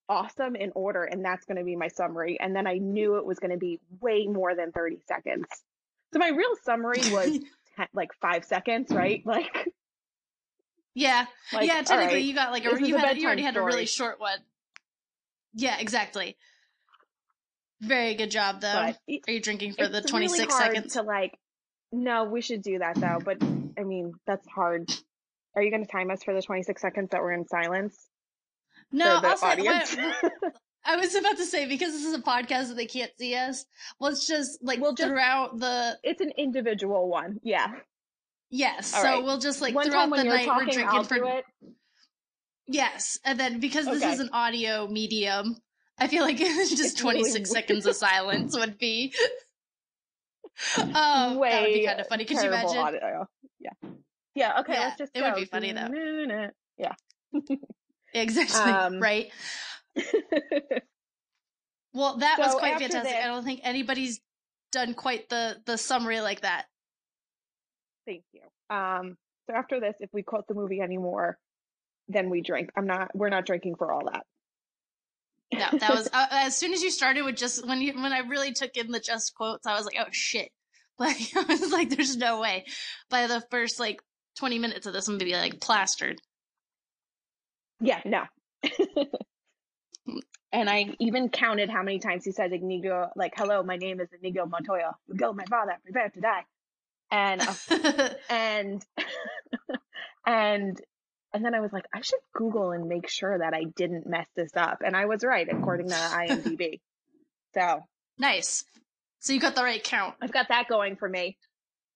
awesome 0.10 0.56
in 0.56 0.72
order, 0.76 1.04
and 1.04 1.24
that's 1.24 1.46
going 1.46 1.58
to 1.58 1.64
be 1.64 1.76
my 1.76 1.88
summary. 1.88 2.38
And 2.40 2.56
then 2.56 2.68
I 2.68 2.78
knew 2.78 3.18
it 3.18 3.26
was 3.26 3.40
going 3.40 3.52
to 3.52 3.58
be 3.58 3.80
way 4.02 4.28
more 4.28 4.56
than 4.56 4.72
30 4.72 5.00
seconds. 5.08 5.46
So 6.14 6.20
my 6.20 6.30
real 6.30 6.56
summary 6.64 7.02
was 7.12 7.40
ten, 7.76 7.88
like 7.94 8.12
five 8.22 8.46
seconds, 8.46 8.92
right? 8.94 9.22
Like, 9.26 9.70
Yeah. 10.94 11.26
like 11.52 11.68
yeah, 11.68 11.82
technically 11.82 12.16
right, 12.16 12.24
you 12.24 12.34
got 12.36 12.52
like 12.52 12.64
a, 12.66 12.70
you, 12.70 12.72
a 12.74 12.78
had, 12.78 12.88
you 12.88 12.98
bedtime 12.98 13.26
already 13.26 13.42
had 13.42 13.58
a 13.58 13.62
really 13.62 13.86
short 13.86 14.20
one. 14.20 14.40
Yeah, 15.54 15.78
exactly. 15.80 16.38
Very 17.82 18.16
good 18.16 18.32
job 18.32 18.62
though. 18.62 18.94
it- 19.08 19.22
Are 19.28 19.32
you 19.34 19.42
drinking 19.42 19.74
for 19.74 19.88
the 19.90 20.02
26 20.02 20.38
really 20.40 20.50
seconds? 20.52 20.94
to 20.94 21.02
like. 21.02 21.38
No, 21.92 22.26
we 22.26 22.42
should 22.42 22.62
do 22.62 22.80
that 22.80 22.96
though. 22.96 23.20
But 23.24 23.42
I 23.78 23.84
mean, 23.84 24.14
that's 24.26 24.48
hard. 24.48 24.90
Are 25.56 25.62
you 25.62 25.70
going 25.72 25.86
to 25.86 25.92
time 25.92 26.10
us 26.12 26.24
for 26.24 26.34
the 26.34 26.42
26 26.42 26.82
seconds 26.82 27.10
that 27.12 27.22
we're 27.22 27.34
in 27.34 27.46
silence 27.48 27.98
No, 28.92 29.16
for 29.16 29.22
the 29.22 29.28
I'll 29.28 29.38
say, 29.38 29.48
audience? 29.52 29.96
I 30.86 30.96
was 30.98 31.16
about 31.16 31.38
to 31.38 31.46
say 31.46 31.66
because 31.68 31.92
this 31.94 32.06
is 32.06 32.14
a 32.14 32.22
podcast 32.22 32.70
and 32.70 32.78
they 32.78 32.86
can't 32.86 33.12
see 33.18 33.34
us. 33.36 33.66
Let's 34.00 34.28
just 34.28 34.60
like 34.64 34.80
We'll 34.80 34.94
just- 34.94 35.08
throughout 35.10 35.58
the 35.60 35.98
it's 36.04 36.22
an 36.22 36.32
individual 36.38 37.10
one. 37.10 37.40
Yeah. 37.44 37.74
yes. 38.52 38.94
All 38.94 39.02
so 39.02 39.08
right. 39.08 39.24
we'll 39.24 39.40
just 39.40 39.62
like 39.62 39.74
one 39.74 39.86
throughout 39.88 40.10
the 40.12 40.24
night 40.24 40.48
we're 40.48 40.66
drinking 40.66 40.88
I'll 40.88 41.04
for 41.04 41.42
yes, 42.68 43.20
and 43.26 43.40
then 43.40 43.60
because 43.60 43.86
this 43.86 44.02
Okay. 44.04 44.12
is 44.14 44.20
an 44.20 44.30
audio 44.34 44.88
medium, 44.88 45.58
I 45.98 46.08
feel 46.08 46.24
like 46.24 46.38
just 46.38 46.72
It's 46.82 46.94
26 46.94 47.34
weird. 47.34 47.48
seconds 47.48 47.86
of 47.86 47.96
silence 47.96 48.56
would 48.58 48.78
be. 48.78 49.14
um, 50.78 50.92
that 50.94 51.62
would 51.62 51.74
be 51.74 51.86
kind 51.86 52.00
of 52.00 52.08
funny. 52.08 52.26
Could 52.26 52.38
you 52.38 52.48
imagine? 52.48 52.78
audio. 52.78 53.28
Yeah. 54.36 54.60
Okay. 54.60 54.74
Yeah, 54.74 54.80
let's 54.82 54.98
just. 54.98 55.12
it 55.16 55.22
would 55.22 55.34
go. 55.34 55.40
be 55.40 55.46
funny, 55.46 55.72
though. 55.72 56.50
Yeah. 56.78 56.94
Exactly. 58.16 58.72
Um, 58.72 59.00
right. 59.00 59.30
Well, 61.96 62.18
that 62.18 62.38
was 62.38 62.54
quite 62.56 62.78
fantastic. 62.78 63.16
I 63.16 63.28
don't 63.28 63.46
think 63.46 63.62
anybody's 63.64 64.20
done 64.74 64.94
quite 64.94 65.30
the 65.30 65.56
the 65.66 65.78
summary 65.78 66.20
like 66.20 66.42
that. 66.42 66.66
Thank 68.06 68.24
you. 68.34 68.42
Um. 68.70 69.16
So 69.50 69.56
after 69.56 69.80
this, 69.80 69.96
if 70.02 70.10
we 70.12 70.22
quote 70.22 70.46
the 70.48 70.56
movie 70.56 70.82
anymore, 70.82 71.38
then 72.10 72.30
we 72.30 72.42
drink. 72.42 72.70
I'm 72.76 72.86
not. 72.86 73.12
We're 73.16 73.30
not 73.30 73.46
drinking 73.46 73.76
for 73.76 73.94
all 73.94 74.12
that. 74.12 74.26
No, 75.54 75.78
that 75.80 75.94
was 75.94 76.10
uh, 76.12 76.26
as 76.32 76.58
soon 76.58 76.74
as 76.74 76.84
you 76.84 76.92
started 76.92 77.24
with 77.24 77.38
just 77.38 77.66
when 77.66 77.80
you 77.80 77.94
when 77.94 78.12
I 78.12 78.20
really 78.20 78.52
took 78.52 78.76
in 78.76 78.92
the 78.92 79.00
just 79.00 79.34
quotes, 79.34 79.66
I 79.66 79.76
was 79.76 79.86
like, 79.86 79.96
oh 80.00 80.10
shit. 80.12 80.50
Like 80.98 81.18
I 81.36 81.44
was 81.44 81.74
like, 81.74 81.90
there's 81.90 82.16
no 82.16 82.40
way. 82.40 82.64
By 83.10 83.28
the 83.28 83.44
first 83.52 83.82
like 83.82 84.00
20 84.38 84.60
minutes 84.60 84.86
of 84.86 84.94
this, 84.94 85.10
I'm 85.10 85.16
gonna 85.16 85.26
be 85.26 85.36
like 85.36 85.60
plastered. 85.60 86.22
Yeah. 87.80 88.02
No. 88.06 88.24
and 90.52 90.70
I 90.70 90.96
even 91.00 91.30
counted 91.30 91.70
how 91.70 91.84
many 91.84 92.00
times 92.00 92.26
he 92.26 92.32
said 92.32 92.54
Inigo, 92.54 93.10
like, 93.16 93.34
"Hello, 93.36 93.64
my 93.64 93.76
name 93.76 94.00
is 94.00 94.10
Inigo 94.18 94.46
Montoya. 94.46 94.96
Go, 95.16 95.34
my 95.34 95.46
father, 95.46 95.74
prepare 95.84 96.10
to 96.10 96.22
die." 96.22 96.46
And 97.12 97.42
uh, 97.42 98.10
and 98.30 98.86
and 100.26 100.82
and 101.34 101.44
then 101.44 101.54
I 101.54 101.60
was 101.60 101.74
like, 101.74 101.86
I 101.94 102.00
should 102.00 102.20
Google 102.34 102.72
and 102.72 102.88
make 102.88 103.10
sure 103.10 103.38
that 103.38 103.54
I 103.54 103.66
didn't 103.76 104.08
mess 104.08 104.28
this 104.36 104.52
up. 104.56 104.80
And 104.86 104.96
I 104.96 105.06
was 105.06 105.24
right 105.24 105.48
according 105.52 105.90
to 105.90 105.96
IMDb. 105.96 106.80
so 107.54 107.82
nice. 108.18 108.64
So 109.20 109.34
you 109.34 109.42
got 109.42 109.56
the 109.56 109.64
right 109.64 109.84
count. 109.84 110.16
I've 110.22 110.32
got 110.32 110.48
that 110.48 110.70
going 110.70 110.96
for 110.96 111.10
me, 111.10 111.38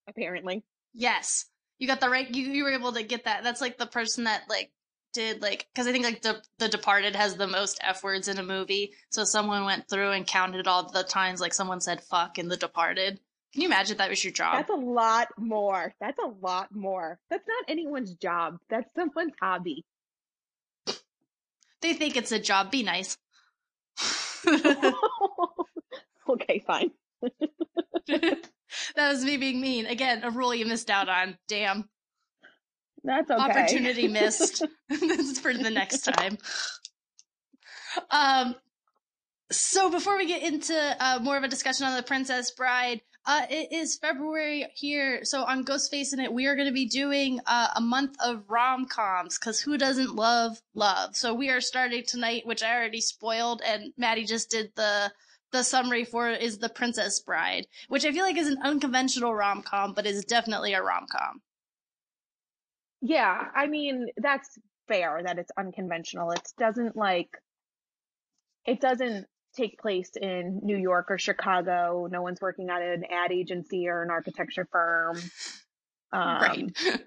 apparently. 0.10 0.66
Yes. 0.94 1.46
You 1.78 1.88
got 1.88 2.02
the 2.02 2.10
right 2.10 2.30
you, 2.30 2.52
you 2.52 2.66
were 2.66 2.74
able 2.74 2.92
to 2.92 3.04
get 3.04 3.24
that. 3.26 3.44
That's 3.44 3.62
like 3.62 3.78
the 3.78 3.86
person 3.86 4.26
that 4.26 4.44
like 4.50 4.72
did 5.14 5.42
like 5.42 5.68
cuz 5.76 5.88
I 5.88 5.92
think 5.92 6.06
like 6.06 6.22
the 6.22 6.42
the 6.58 6.70
departed 6.70 7.16
has 7.16 7.36
the 7.36 7.48
most 7.48 7.80
f 7.82 8.04
words 8.04 8.28
in 8.28 8.38
a 8.38 8.44
movie. 8.44 8.94
So 9.10 9.24
someone 9.24 9.66
went 9.66 9.90
through 9.90 10.12
and 10.12 10.26
counted 10.26 10.68
all 10.68 10.90
the 10.90 11.04
times 11.04 11.42
like 11.42 11.54
someone 11.54 11.82
said 11.82 12.04
fuck 12.04 12.38
in 12.38 12.48
the 12.48 12.58
departed. 12.58 13.20
Can 13.54 13.62
you 13.64 13.68
imagine 13.68 13.98
that 13.98 14.10
was 14.10 14.24
your 14.24 14.34
job? 14.34 14.54
That's 14.58 14.70
a 14.70 14.74
lot 14.76 15.30
more. 15.38 15.96
That's 16.00 16.20
a 16.20 16.28
lot 16.28 16.74
more. 16.74 17.20
That's 17.30 17.48
not 17.48 17.66
anyone's 17.68 18.14
job. 18.14 18.60
That's 18.70 18.88
someone's 18.96 19.34
hobby. 19.42 19.86
they 21.82 21.94
think 21.94 22.16
it's 22.16 22.32
a 22.32 22.40
job. 22.40 22.70
Be 22.70 22.84
nice. 22.84 23.18
okay, 26.30 26.60
fine. 26.68 26.92
that 28.08 28.50
was 28.96 29.26
me 29.26 29.38
being 29.38 29.60
mean. 29.60 29.88
Again, 29.88 30.24
a 30.24 30.30
rule 30.30 30.54
you 30.54 30.66
missed 30.66 30.92
out 30.92 31.10
on. 31.10 31.38
Damn. 31.48 31.90
That's 33.04 33.30
okay. 33.32 33.42
Opportunity 33.42 34.08
missed. 34.08 34.66
this 34.90 35.30
is 35.32 35.40
for 35.40 35.54
the 35.54 35.70
next 35.70 36.02
time. 36.02 36.38
Um, 38.12 38.56
so 39.52 39.90
before 39.90 40.18
we 40.18 40.28
get 40.28 40.44
into 40.44 40.76
uh, 41.00 41.20
more 41.22 41.38
of 41.38 41.44
a 41.44 41.48
discussion 41.48 41.86
on 41.86 41.96
the 41.96 42.04
Princess 42.04 42.52
Bride, 42.52 43.02
uh, 43.26 43.46
it 43.50 43.72
is 43.72 43.98
February 43.98 44.68
here. 44.76 45.24
So 45.24 45.44
on 45.44 45.66
Ghostface 45.66 46.14
in 46.14 46.20
it, 46.20 46.32
we 46.32 46.48
are 46.48 46.56
going 46.56 46.68
to 46.68 46.74
be 46.74 46.88
doing 46.88 47.40
uh, 47.46 47.70
a 47.76 47.82
month 47.82 48.16
of 48.24 48.44
rom 48.50 48.86
coms 48.86 49.38
because 49.38 49.60
who 49.60 49.78
doesn't 49.78 50.16
love 50.16 50.62
love? 50.74 51.16
So 51.16 51.34
we 51.34 51.50
are 51.50 51.62
starting 51.62 52.04
tonight, 52.08 52.46
which 52.46 52.64
I 52.64 52.76
already 52.76 53.02
spoiled, 53.02 53.62
and 53.66 53.94
Maddie 53.98 54.26
just 54.26 54.50
did 54.50 54.72
the 54.76 55.12
the 55.52 55.64
summary 55.64 56.06
for 56.06 56.30
is 56.30 56.60
the 56.60 56.70
Princess 56.70 57.20
Bride, 57.20 57.66
which 57.88 58.06
I 58.06 58.12
feel 58.12 58.24
like 58.24 58.38
is 58.38 58.48
an 58.48 58.60
unconventional 58.64 59.34
rom 59.34 59.64
com, 59.64 59.94
but 59.94 60.06
is 60.06 60.24
definitely 60.26 60.74
a 60.74 60.82
rom 60.82 61.06
com. 61.12 61.42
Yeah, 63.02 63.46
I 63.56 63.68
mean, 63.68 64.08
that's 64.18 64.58
fair 64.88 65.22
that 65.24 65.38
it's 65.40 65.52
unconventional. 65.58 66.32
It 66.32 66.48
doesn't 66.58 66.96
like 66.96 67.30
it 68.66 68.82
doesn't 68.82 69.26
take 69.56 69.80
place 69.80 70.12
in 70.22 70.60
New 70.64 70.78
York 70.78 71.08
or 71.10 71.18
Chicago. 71.18 72.08
No 72.12 72.22
one's 72.22 72.42
working 72.42 72.70
at 72.70 72.82
an 72.82 73.04
ad 73.10 73.32
agency 73.32 73.88
or 73.88 74.04
an 74.04 74.10
architecture 74.12 74.68
firm. 74.72 75.18
Um, 76.12 76.42
right. 76.42 76.78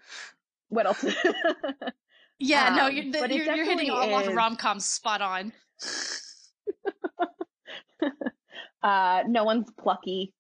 What 0.69 0.87
else? 0.87 1.05
Yeah, 2.39 2.75
no, 2.75 2.87
Um, 2.87 2.93
you're, 2.93 3.13
but 3.13 3.31
you're, 3.31 3.55
you're 3.55 3.65
hitting 3.65 3.91
all 3.91 4.17
of 4.17 4.23
is- 4.23 4.29
the 4.29 4.35
rom 4.35 4.57
coms 4.57 4.85
spot 4.85 5.21
on. 5.23 5.53
uh, 8.83 9.23
no 9.29 9.45
one's 9.45 9.71
plucky. 9.79 10.33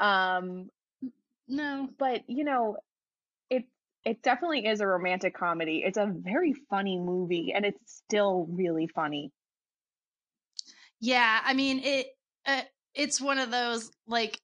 Um, 0.00 0.68
No. 1.46 1.88
but 1.98 2.22
you 2.28 2.42
know, 2.44 2.78
it 4.04 4.10
it 4.10 4.22
definitely 4.22 4.66
is 4.66 4.80
a 4.80 4.86
romantic 4.86 5.34
comedy. 5.34 5.82
It's 5.84 5.98
a 5.98 6.06
very 6.06 6.54
funny 6.70 6.98
movie, 6.98 7.52
and 7.54 7.64
it's 7.64 8.02
still 8.08 8.46
really 8.50 8.86
funny. 8.86 9.30
Yeah, 11.00 11.40
I 11.44 11.54
mean 11.54 11.80
it. 11.82 12.06
Uh, 12.46 12.62
it's 12.94 13.20
one 13.20 13.38
of 13.38 13.50
those 13.50 13.90
like, 14.06 14.38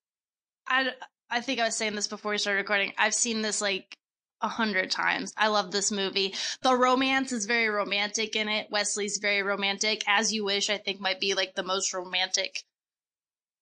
I 0.66 0.90
I 1.30 1.40
think 1.40 1.60
I 1.60 1.64
was 1.64 1.76
saying 1.76 1.94
this 1.94 2.08
before 2.08 2.32
we 2.32 2.38
started 2.38 2.58
recording. 2.58 2.92
I've 2.98 3.14
seen 3.14 3.42
this 3.42 3.60
like 3.60 3.96
a 4.42 4.48
hundred 4.48 4.90
times. 4.90 5.32
I 5.36 5.48
love 5.48 5.70
this 5.70 5.92
movie. 5.92 6.34
The 6.62 6.74
romance 6.74 7.32
is 7.32 7.46
very 7.46 7.68
romantic 7.68 8.36
in 8.36 8.48
it. 8.48 8.68
Wesley's 8.70 9.18
very 9.18 9.42
romantic. 9.42 10.02
As 10.06 10.32
You 10.32 10.44
Wish, 10.44 10.70
I 10.70 10.78
think 10.78 11.00
might 11.00 11.20
be 11.20 11.34
like 11.34 11.54
the 11.54 11.62
most 11.62 11.92
romantic 11.92 12.62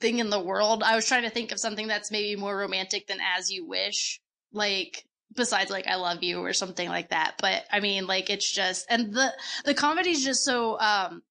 thing 0.00 0.20
in 0.20 0.30
the 0.30 0.40
world. 0.40 0.82
I 0.82 0.94
was 0.94 1.06
trying 1.06 1.24
to 1.24 1.30
think 1.30 1.52
of 1.52 1.58
something 1.58 1.88
that's 1.88 2.12
maybe 2.12 2.40
more 2.40 2.56
romantic 2.56 3.08
than 3.08 3.18
As 3.20 3.50
You 3.50 3.66
Wish, 3.66 4.20
like 4.52 5.04
besides 5.34 5.70
like 5.70 5.86
I 5.86 5.96
Love 5.96 6.22
You 6.22 6.40
or 6.40 6.52
something 6.52 6.88
like 6.88 7.10
that. 7.10 7.36
But 7.40 7.64
I 7.72 7.80
mean, 7.80 8.06
like 8.06 8.30
it's 8.30 8.50
just 8.50 8.86
and 8.90 9.12
the 9.12 9.32
the 9.64 9.74
comedy's 9.74 10.24
just 10.24 10.44
so 10.44 10.78
um 10.80 11.22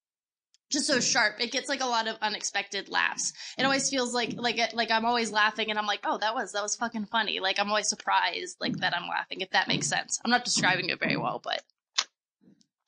just 0.70 0.86
so 0.88 1.00
sharp. 1.00 1.36
It 1.40 1.52
gets 1.52 1.70
like 1.70 1.82
a 1.82 1.86
lot 1.86 2.08
of 2.08 2.18
unexpected 2.22 2.90
laughs. 2.90 3.32
It 3.58 3.64
always 3.64 3.90
feels 3.90 4.14
like 4.14 4.34
like 4.38 4.60
like 4.74 4.92
I'm 4.92 5.06
always 5.06 5.32
laughing 5.32 5.70
and 5.70 5.80
I'm 5.80 5.86
like, 5.88 6.02
"Oh, 6.04 6.18
that 6.18 6.36
was 6.36 6.52
that 6.54 6.64
was 6.64 6.76
fucking 6.76 7.06
funny." 7.06 7.40
Like 7.40 7.60
I'm 7.60 7.70
always 7.70 7.88
surprised 7.90 8.58
like 8.60 8.78
that 8.78 8.96
I'm 8.96 9.08
laughing 9.08 9.42
if 9.42 9.50
that 9.52 9.68
makes 9.68 9.88
sense. 9.88 10.20
I'm 10.24 10.32
not 10.32 10.46
describing 10.46 10.90
it 10.90 11.00
very 11.00 11.18
well, 11.18 11.40
but 11.44 11.62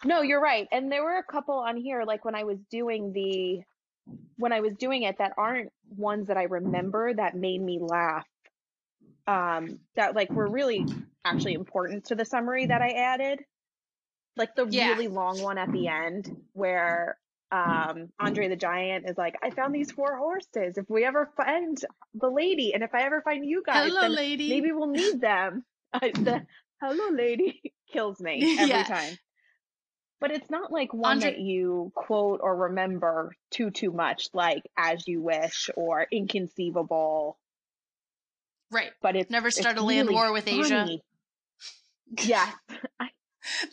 No, 0.05 0.21
you're 0.21 0.41
right. 0.41 0.67
And 0.71 0.91
there 0.91 1.03
were 1.03 1.17
a 1.17 1.23
couple 1.23 1.55
on 1.55 1.77
here, 1.77 2.03
like 2.05 2.23
when 2.25 2.35
I 2.35 2.43
was 2.43 2.57
doing 2.69 3.13
the 3.13 3.61
when 4.37 4.51
I 4.51 4.61
was 4.61 4.73
doing 4.75 5.03
it 5.03 5.17
that 5.19 5.33
aren't 5.37 5.71
ones 5.95 6.27
that 6.27 6.37
I 6.37 6.43
remember 6.43 7.13
that 7.13 7.35
made 7.35 7.61
me 7.61 7.79
laugh. 7.81 8.25
Um, 9.29 9.79
that 9.95 10.15
like 10.15 10.31
were 10.31 10.48
really 10.50 10.86
actually 11.24 11.53
important 11.53 12.05
to 12.05 12.15
the 12.15 12.25
summary 12.25 12.65
that 12.67 12.81
I 12.81 12.89
added. 12.93 13.39
Like 14.36 14.55
the 14.55 14.65
Yeah. 14.65 14.91
really 14.91 15.07
long 15.07 15.41
one 15.41 15.57
at 15.57 15.71
the 15.71 15.88
end 15.88 16.29
where 16.53 17.17
um 17.51 18.09
Andre 18.19 18.48
the 18.48 18.55
Giant 18.55 19.09
is 19.09 19.17
like, 19.17 19.36
I 19.43 19.50
found 19.51 19.74
these 19.74 19.91
four 19.91 20.17
horses. 20.17 20.77
If 20.77 20.89
we 20.89 21.03
ever 21.05 21.31
find 21.36 21.77
the 22.13 22.29
lady 22.29 22.74
and 22.74 22.83
if 22.83 22.93
I 22.93 23.03
ever 23.03 23.21
find 23.21 23.45
you 23.45 23.63
guys, 23.65 23.89
hello 23.89 24.07
lady. 24.07 24.50
maybe 24.50 24.71
we'll 24.71 24.89
need 24.91 25.19
them. 25.21 25.63
I, 25.93 26.12
the 26.12 26.41
hello 26.81 27.09
lady 27.12 27.74
kills 27.91 28.19
me 28.19 28.41
every 28.59 28.67
Yeah. 28.67 28.83
time. 28.83 29.17
But 30.21 30.31
it's 30.31 30.50
not 30.50 30.71
like 30.71 30.93
one 30.93 31.13
Andre- 31.13 31.31
that 31.31 31.39
you 31.39 31.91
quote 31.95 32.41
or 32.43 32.55
remember 32.55 33.33
too 33.51 33.71
too 33.71 33.91
much, 33.91 34.27
like 34.33 34.63
"As 34.77 35.07
You 35.07 35.21
Wish" 35.21 35.69
or 35.75 36.05
"Inconceivable." 36.12 37.38
Right. 38.71 38.91
But 39.01 39.15
it's 39.15 39.29
Never 39.31 39.47
it's 39.49 39.59
start 39.59 39.77
a 39.77 39.81
land 39.83 40.07
really 40.07 40.15
war 40.15 40.31
with 40.33 40.47
Asia. 40.47 40.69
funny. 40.69 41.01
Yes, 42.23 42.51
I, 42.99 43.05
I 43.05 43.09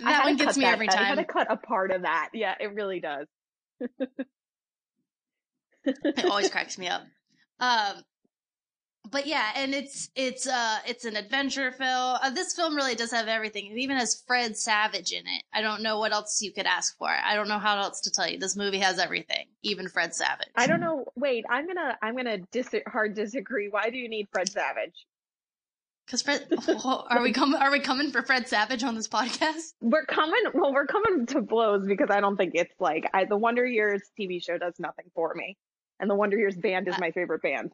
That 0.01 0.13
had 0.15 0.25
one 0.25 0.37
gets 0.37 0.59
me 0.59 0.65
that- 0.65 0.75
every 0.75 0.89
time. 0.89 0.99
I 1.05 1.05
had 1.09 1.15
to 1.19 1.25
cut 1.25 1.47
a 1.51 1.57
part 1.57 1.91
of 1.91 2.03
that. 2.03 2.31
Yeah, 2.35 2.55
it 2.61 2.75
really 2.75 3.01
does. 3.01 3.27
it 5.85 6.25
always 6.27 6.51
cracks 6.51 6.77
me 6.79 6.89
up. 6.89 7.03
Um, 7.61 8.03
but 9.11 9.27
yeah, 9.27 9.51
and 9.57 9.75
it's 9.75 10.11
it's 10.15 10.47
uh 10.47 10.79
it's 10.87 11.05
an 11.05 11.17
adventure 11.17 11.73
film. 11.73 12.19
Uh, 12.23 12.31
this 12.31 12.55
film 12.55 12.75
really 12.75 12.95
does 12.95 13.11
have 13.13 13.29
everything. 13.29 13.67
It 13.67 13.79
even 13.79 13.97
has 13.97 14.23
Fred 14.27 14.57
Savage 14.57 15.13
in 15.13 15.27
it. 15.27 15.43
I 15.53 15.63
don't 15.63 15.83
know 15.83 15.99
what 15.99 16.13
else 16.13 16.41
you 16.43 16.53
could 16.53 16.67
ask 16.67 16.97
for. 16.99 17.09
I 17.09 17.35
don't 17.35 17.49
know 17.49 17.59
how 17.59 17.79
else 17.79 18.01
to 18.03 18.11
tell 18.11 18.29
you. 18.29 18.39
This 18.39 18.57
movie 18.57 18.79
has 18.79 18.99
everything, 18.99 19.47
even 19.63 19.89
Fred 19.89 20.15
Savage. 20.15 20.49
I 20.57 20.67
don't 20.67 20.81
know. 20.81 21.05
Wait, 21.17 21.45
I'm 21.49 21.67
gonna 21.67 21.97
I'm 22.03 22.17
gonna 22.17 22.39
dis- 22.53 22.75
hard 22.87 23.15
disagree. 23.15 23.69
Why 23.69 23.91
do 23.91 23.99
you 23.99 24.09
need 24.09 24.29
Fred 24.33 24.49
Savage? 24.51 25.07
Because 26.07 26.23
Fred, 26.23 26.47
are 26.85 27.23
we 27.23 27.33
coming? 27.33 27.61
Are 27.61 27.71
we 27.71 27.81
coming 27.81 28.13
for 28.13 28.23
Fred 28.23 28.49
Savage 28.49 28.85
on 28.85 28.95
this 28.95 29.09
podcast? 29.09 29.73
We're 29.81 30.07
coming. 30.07 30.41
Well, 30.55 30.73
we're 30.73 30.87
coming 30.87 31.27
to 31.27 31.43
blows 31.43 31.87
because 31.87 32.11
I 32.11 32.21
don't 32.21 32.37
think 32.37 32.53
it's 32.55 32.75
like 32.79 33.11
I, 33.13 33.25
the 33.25 33.37
Wonder 33.37 33.67
Years 33.67 34.03
TV 34.19 34.43
show 34.43 34.57
does 34.57 34.75
nothing 34.79 35.07
for 35.15 35.35
me, 35.35 35.57
and 35.99 36.09
the 36.09 36.15
Wonder 36.15 36.39
Years 36.39 36.57
band 36.57 36.87
is 36.87 36.99
my 36.99 37.11
favorite 37.11 37.43
band. 37.43 37.73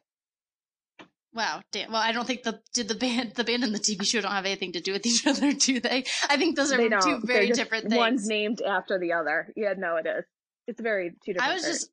Wow, 1.33 1.61
damn. 1.71 1.91
Well, 1.91 2.01
I 2.01 2.11
don't 2.11 2.25
think 2.25 2.43
the 2.43 2.61
did 2.73 2.87
the 2.87 2.95
band 2.95 3.33
the 3.35 3.43
band 3.43 3.63
and 3.63 3.73
the 3.73 3.79
TV 3.79 4.05
show 4.05 4.21
don't 4.21 4.31
have 4.31 4.45
anything 4.45 4.73
to 4.73 4.81
do 4.81 4.93
with 4.93 5.05
each 5.05 5.25
other, 5.27 5.53
do 5.53 5.79
they? 5.79 6.05
I 6.29 6.37
think 6.37 6.55
those 6.55 6.71
are 6.71 6.77
two 6.77 7.21
very 7.23 7.51
different 7.51 7.85
things. 7.85 7.97
One's 7.97 8.27
named 8.27 8.61
after 8.61 8.99
the 8.99 9.13
other. 9.13 9.51
Yeah, 9.55 9.73
no, 9.77 9.95
it 9.95 10.05
is. 10.05 10.25
It's 10.67 10.81
very 10.81 11.11
two 11.25 11.33
different. 11.33 11.49
I 11.49 11.53
was 11.53 11.63
things. 11.63 11.79
just 11.79 11.91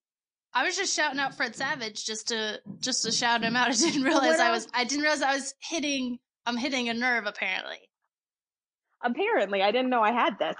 I 0.52 0.64
was 0.64 0.76
just 0.76 0.94
shouting 0.94 1.20
out 1.20 1.36
Fred 1.36 1.56
Savage 1.56 2.04
just 2.04 2.28
to 2.28 2.60
just 2.80 3.04
to 3.04 3.12
shout 3.12 3.42
him 3.42 3.56
out. 3.56 3.68
I 3.70 3.72
didn't 3.72 4.02
realize 4.02 4.40
I 4.40 4.50
was 4.50 4.68
I 4.74 4.84
didn't 4.84 5.02
realize 5.02 5.22
I 5.22 5.34
was 5.34 5.54
hitting 5.60 6.18
I'm 6.46 6.56
hitting 6.56 6.88
a 6.88 6.94
nerve 6.94 7.26
apparently. 7.26 7.78
Apparently, 9.02 9.62
I 9.62 9.70
didn't 9.70 9.88
know 9.88 10.02
I 10.02 10.12
had 10.12 10.38
this. 10.38 10.56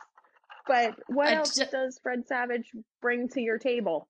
But 0.67 0.95
what 1.09 1.29
I 1.29 1.35
else 1.35 1.55
d- 1.55 1.65
does 1.71 1.99
Fred 2.03 2.27
Savage 2.27 2.71
bring 3.03 3.29
to 3.31 3.41
your 3.41 3.59
table? 3.59 4.09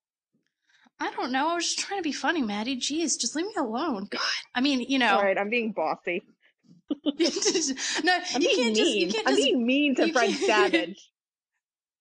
I 1.01 1.11
don't 1.13 1.33
know. 1.33 1.49
I 1.49 1.55
was 1.55 1.65
just 1.65 1.79
trying 1.79 1.99
to 1.99 2.03
be 2.03 2.13
funny, 2.13 2.43
Maddie. 2.43 2.77
Jeez, 2.77 3.19
just 3.19 3.35
leave 3.35 3.47
me 3.47 3.55
alone. 3.57 4.07
God. 4.11 4.21
I 4.55 4.61
mean, 4.61 4.81
you 4.81 4.99
know. 4.99 5.17
All 5.17 5.23
right, 5.23 5.39
I'm 5.39 5.49
being 5.49 5.73
bossy. 5.73 6.23
no, 7.05 7.05
I'm 7.05 8.43
you 8.43 8.51
can't 8.55 8.77
just 8.77 8.95
you 8.95 9.09
can't 9.09 9.29
I'm 9.29 9.35
just 9.37 9.47
being 9.47 9.67
mean 9.67 9.95
to 9.95 10.13
Fred 10.13 10.33
Savage. 10.33 11.11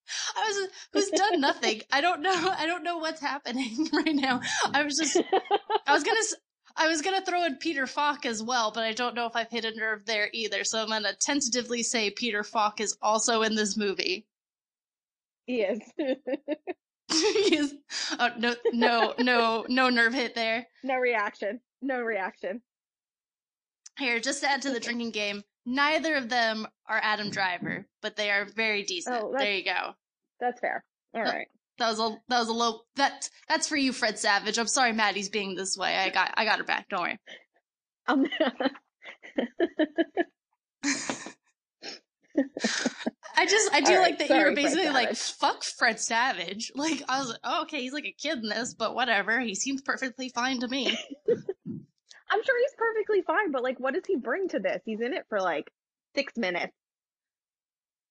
I 0.36 0.42
was 0.48 0.70
who's 0.92 1.10
done 1.12 1.40
nothing. 1.40 1.82
I 1.92 2.02
don't 2.02 2.22
know. 2.22 2.34
I 2.58 2.66
don't 2.66 2.84
know 2.84 2.98
what's 2.98 3.22
happening 3.22 3.88
right 3.94 4.16
now. 4.16 4.42
I 4.74 4.84
was 4.84 4.98
just 4.98 5.18
I 5.86 5.94
was 5.94 6.04
gonna 6.04 6.20
I 6.76 6.88
was 6.88 7.02
gonna 7.02 7.24
throw 7.24 7.44
in 7.46 7.58
Peter 7.58 7.86
Falk 7.86 8.26
as 8.26 8.42
well, 8.42 8.72
but 8.74 8.84
I 8.84 8.94
don't 8.94 9.14
know 9.14 9.28
if 9.28 9.36
I've 9.36 9.52
hit 9.52 9.66
a 9.66 9.76
nerve 9.76 10.06
there 10.06 10.30
either. 10.34 10.64
So 10.64 10.82
I'm 10.82 10.90
gonna 10.90 11.14
tentatively 11.14 11.84
say 11.84 12.10
Peter 12.10 12.44
Falk 12.44 12.82
is 12.82 12.98
also 13.02 13.44
in 13.44 13.56
this 13.56 13.78
movie. 13.78 14.26
he 15.46 15.62
is. 15.62 15.80
He 15.96 16.04
is- 16.04 16.18
oh, 17.12 18.30
no, 18.38 18.56
no, 18.72 19.14
no, 19.20 19.66
no 19.68 19.90
nerve 19.90 20.14
hit 20.14 20.36
there. 20.36 20.68
no 20.84 20.96
reaction. 20.96 21.60
No 21.82 22.00
reaction. 22.00 22.62
Here, 23.98 24.20
just 24.20 24.42
to 24.42 24.50
add 24.50 24.62
to 24.64 24.72
the 24.72 24.80
drinking 24.80 25.12
game, 25.12 25.44
neither 25.66 26.16
of 26.16 26.30
them 26.30 26.68
are 26.88 27.00
Adam 27.02 27.30
Driver, 27.30 27.86
but 28.02 28.16
they 28.16 28.32
are 28.32 28.46
very 28.46 28.84
decent. 28.84 29.22
Oh, 29.22 29.34
there 29.38 29.54
you 29.54 29.66
go. 29.66 29.94
That's 30.40 30.60
fair. 30.60 30.84
All 31.14 31.24
right. 31.24 31.48
That 31.80 31.90
was 31.90 32.00
a 32.00 32.18
that 32.28 32.40
was 32.40 32.50
a 32.50 32.54
low 32.54 32.82
that 32.98 33.30
that's 33.48 33.68
for 33.68 33.78
you, 33.78 33.94
Fred 33.94 34.20
Savage. 34.20 34.58
I'm 34.58 34.68
sorry 34.68 34.92
Maddie's 34.92 35.30
being 35.30 35.56
this 35.56 35.78
way. 35.78 35.96
I 35.96 36.10
got 36.10 36.34
I 36.36 36.44
got 36.44 36.60
her 36.60 36.66
back. 36.66 36.90
Don't 36.90 37.02
worry. 37.02 37.20
Um, 38.08 38.26
I 43.40 43.46
just 43.46 43.74
I 43.74 43.80
do 43.80 43.96
right, 43.96 44.02
like 44.02 44.18
that 44.20 44.30
you 44.30 44.36
were 44.36 44.42
sorry, 44.42 44.56
Fred 44.56 44.64
basically 44.64 44.90
like 44.90 45.16
Savage. 45.16 45.34
fuck 45.40 45.64
Fred 45.64 46.00
Savage. 46.00 46.72
Like 46.76 47.02
I 47.08 47.20
was 47.20 47.30
like, 47.30 47.40
oh, 47.46 47.62
okay, 47.64 47.80
he's 47.82 47.94
like 47.94 48.06
a 48.06 48.12
kid 48.12 48.40
in 48.40 48.50
this, 48.50 48.74
but 48.74 48.94
whatever. 48.96 49.40
He 49.40 49.56
seems 49.56 49.82
perfectly 49.82 50.28
fine 50.28 50.60
to 50.60 50.68
me. 50.68 50.88
I'm 52.32 52.44
sure 52.44 52.60
he's 52.60 52.76
perfectly 52.78 53.22
fine, 53.22 53.52
but 53.52 53.64
like, 53.64 53.80
what 53.80 53.94
does 53.94 54.04
he 54.06 54.18
bring 54.18 54.50
to 54.50 54.60
this? 54.60 54.82
He's 54.86 55.00
in 55.00 55.14
it 55.14 55.26
for 55.30 55.40
like 55.40 55.72
six 56.16 56.36
minutes, 56.36 56.74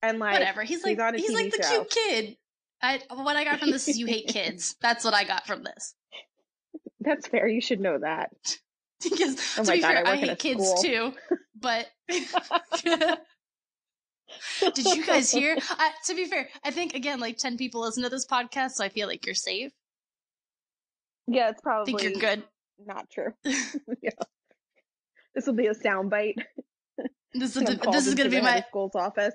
and 0.02 0.18
like, 0.18 0.32
whatever. 0.32 0.62
He's 0.62 0.82
like 0.82 0.99
he's 1.14 1.30
TV 1.30 1.35
like 1.35 1.52
the 1.52 1.62
show. 1.62 1.85
cute 1.85 1.90
kid. 1.90 2.37
I 2.80 3.00
what 3.11 3.37
I 3.37 3.44
got 3.44 3.61
from 3.61 3.70
this 3.70 3.87
is 3.87 3.99
you 3.99 4.06
hate 4.06 4.28
kids. 4.28 4.76
That's 4.80 5.04
what 5.04 5.12
I 5.12 5.25
got 5.25 5.47
from 5.47 5.62
this. 5.62 5.94
That's 7.00 7.26
fair. 7.26 7.47
You 7.47 7.61
should 7.61 7.80
know 7.80 7.99
that. 7.99 8.30
Because 9.02 9.37
Oh 9.58 9.62
to 9.62 9.68
my 9.68 9.76
be 9.76 9.82
God, 9.82 9.88
fair, 9.88 10.06
I 10.06 10.11
I, 10.11 10.14
work 10.14 10.23
in 10.23 10.25
a 10.25 10.28
hate 10.28 10.38
kids 10.38 10.82
too. 10.82 11.12
But 11.61 11.87
did 14.75 14.85
you 14.87 15.04
guys 15.04 15.30
hear? 15.30 15.56
I, 15.70 15.92
to 16.06 16.14
be 16.14 16.26
fair, 16.26 16.49
I 16.64 16.70
think 16.70 16.94
again, 16.94 17.20
like 17.20 17.38
ten 17.38 17.56
people 17.56 17.80
listen 17.82 18.02
to 18.02 18.08
this 18.08 18.26
podcast, 18.26 18.73
so 18.73 18.85
I 18.85 18.88
feel 18.88 19.08
like 19.08 19.26
you're 19.26 19.35
safe. 19.35 19.73
Yeah, 21.26 21.50
it's 21.50 21.61
probably. 21.61 21.94
I 21.94 21.99
think 21.99 22.12
you're 22.12 22.20
good. 22.20 22.42
not 22.85 23.11
true. 23.11 23.32
yeah. 24.02 24.11
This 25.35 25.47
will 25.47 25.54
be 25.54 25.66
a 25.66 25.75
soundbite. 25.75 26.37
This 27.35 27.56
is 27.56 27.62
the, 27.62 27.78
this 27.92 28.06
is 28.06 28.14
gonna 28.14 28.30
be 28.30 28.40
my 28.40 28.64
school's 28.68 28.94
office. 28.94 29.35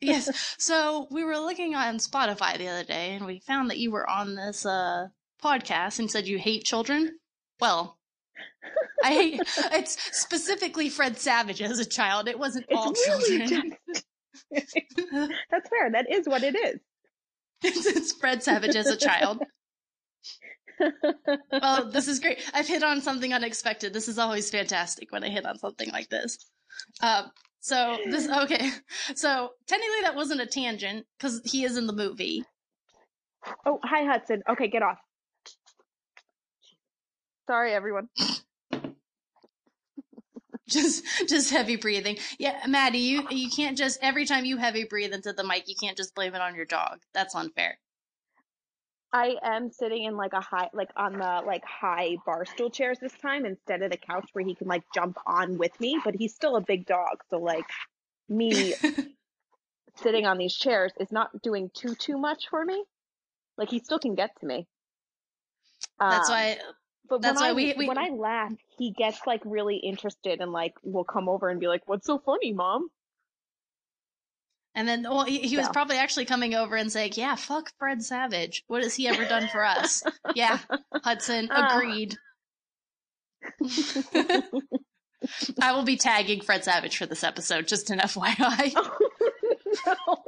yes. 0.00 0.54
So 0.58 1.08
we 1.10 1.24
were 1.24 1.38
looking 1.38 1.74
on 1.74 1.98
Spotify 1.98 2.58
the 2.58 2.68
other 2.68 2.84
day, 2.84 3.14
and 3.14 3.26
we 3.26 3.40
found 3.40 3.70
that 3.70 3.78
you 3.78 3.90
were 3.90 4.08
on 4.08 4.34
this 4.34 4.66
uh, 4.66 5.08
podcast 5.42 5.98
and 5.98 6.10
said 6.10 6.26
you 6.26 6.38
hate 6.38 6.64
children. 6.64 7.18
Well, 7.60 7.98
I 9.04 9.12
hate 9.12 9.40
it's 9.72 10.18
specifically 10.18 10.88
Fred 10.88 11.18
Savage 11.18 11.62
as 11.62 11.78
a 11.78 11.84
child. 11.84 12.28
It 12.28 12.38
wasn't 12.38 12.66
It's 12.68 12.78
all 12.78 12.92
really 12.92 13.46
children. 13.46 13.76
just. 13.90 14.04
That's 15.50 15.68
fair. 15.68 15.90
That 15.92 16.06
is 16.10 16.26
what 16.28 16.42
it 16.42 16.54
is. 16.56 16.80
it's, 17.62 17.86
it's 17.86 18.12
Fred 18.12 18.42
Savage 18.42 18.76
as 18.76 18.86
a 18.88 18.96
child. 18.96 19.42
well, 21.52 21.90
this 21.90 22.06
is 22.08 22.20
great. 22.20 22.38
I've 22.52 22.68
hit 22.68 22.82
on 22.82 23.00
something 23.00 23.32
unexpected. 23.32 23.92
This 23.92 24.08
is 24.08 24.18
always 24.18 24.50
fantastic 24.50 25.10
when 25.10 25.24
I 25.24 25.28
hit 25.28 25.46
on 25.46 25.58
something 25.58 25.90
like 25.90 26.08
this. 26.10 26.36
Um, 27.02 27.30
so 27.60 27.96
this 28.10 28.28
okay. 28.28 28.70
So 29.14 29.50
technically 29.66 30.02
that 30.02 30.14
wasn't 30.14 30.40
a 30.42 30.46
tangent 30.46 31.06
because 31.18 31.40
he 31.44 31.64
is 31.64 31.76
in 31.76 31.86
the 31.86 31.92
movie. 31.94 32.44
oh, 33.64 33.78
hi 33.82 34.04
Hudson. 34.04 34.42
Okay, 34.50 34.68
get 34.68 34.82
off. 34.82 34.98
Sorry, 37.46 37.72
everyone. 37.72 38.08
Just 40.68 41.04
just 41.28 41.50
heavy 41.52 41.76
breathing. 41.76 42.18
Yeah, 42.38 42.60
Maddie, 42.66 42.98
you 42.98 43.26
you 43.30 43.50
can't 43.50 43.78
just 43.78 44.00
every 44.02 44.26
time 44.26 44.44
you 44.44 44.56
heavy 44.56 44.84
breathe 44.84 45.12
into 45.12 45.32
the 45.32 45.44
mic, 45.44 45.68
you 45.68 45.76
can't 45.80 45.96
just 45.96 46.14
blame 46.14 46.34
it 46.34 46.40
on 46.40 46.56
your 46.56 46.64
dog. 46.64 47.00
That's 47.14 47.36
unfair. 47.36 47.78
I 49.12 49.36
am 49.42 49.70
sitting 49.70 50.04
in 50.04 50.16
like 50.16 50.32
a 50.34 50.40
high, 50.40 50.68
like 50.74 50.90
on 50.96 51.14
the 51.14 51.42
like 51.46 51.64
high 51.64 52.16
bar 52.26 52.44
stool 52.44 52.70
chairs 52.70 52.98
this 53.00 53.12
time 53.22 53.46
instead 53.46 53.82
of 53.82 53.90
the 53.90 53.96
couch 53.96 54.28
where 54.32 54.44
he 54.44 54.54
can 54.54 54.68
like 54.68 54.82
jump 54.94 55.18
on 55.26 55.56
with 55.58 55.78
me. 55.80 55.98
But 56.04 56.16
he's 56.16 56.34
still 56.34 56.56
a 56.56 56.60
big 56.60 56.86
dog, 56.86 57.22
so 57.30 57.38
like 57.38 57.64
me 58.28 58.74
sitting 60.02 60.26
on 60.26 60.38
these 60.38 60.54
chairs 60.54 60.92
is 61.00 61.12
not 61.12 61.42
doing 61.42 61.70
too 61.74 61.94
too 61.94 62.18
much 62.18 62.48
for 62.50 62.64
me. 62.64 62.84
Like 63.56 63.70
he 63.70 63.78
still 63.78 63.98
can 63.98 64.14
get 64.14 64.30
to 64.40 64.46
me. 64.46 64.66
That's 66.00 66.28
Um, 66.28 66.36
why 66.36 66.58
But 67.08 67.22
that's 67.22 67.40
when 67.40 67.44
why 67.44 67.50
I 67.50 67.54
we- 67.54 67.74
we- 67.76 67.88
when 67.88 67.98
I 67.98 68.08
laugh, 68.08 68.52
he 68.78 68.90
gets 68.92 69.20
like 69.26 69.42
really 69.44 69.76
interested 69.76 70.40
and 70.40 70.52
like 70.52 70.74
will 70.82 71.04
come 71.04 71.28
over 71.28 71.48
and 71.48 71.60
be 71.60 71.68
like, 71.68 71.82
"What's 71.86 72.06
so 72.06 72.18
funny, 72.18 72.52
mom?" 72.52 72.88
and 74.74 74.86
then 74.86 75.02
well 75.04 75.24
he, 75.24 75.38
he 75.38 75.56
was 75.56 75.66
So. 75.66 75.72
probably 75.72 75.96
actually 75.96 76.26
coming 76.26 76.54
over 76.54 76.76
and 76.76 76.92
saying, 76.92 77.12
Yeah, 77.14 77.34
fuck 77.36 77.70
Fred 77.78 78.02
Savage. 78.04 78.62
What 78.66 78.82
has 78.82 78.94
he 78.94 79.08
ever 79.08 79.24
done 79.24 79.48
for 79.48 79.64
us? 79.64 80.02
yeah, 80.34 80.58
Hudson, 81.02 81.50
Uh. 81.50 81.68
agreed. 81.72 82.16
I 85.62 85.72
will 85.72 85.84
be 85.84 85.96
tagging 85.96 86.42
Fred 86.42 86.62
Savage 86.64 86.98
for 86.98 87.06
this 87.06 87.24
episode, 87.24 87.66
just 87.68 87.88
an 87.90 88.00
FYI. 88.00 88.74
no. 89.86 90.24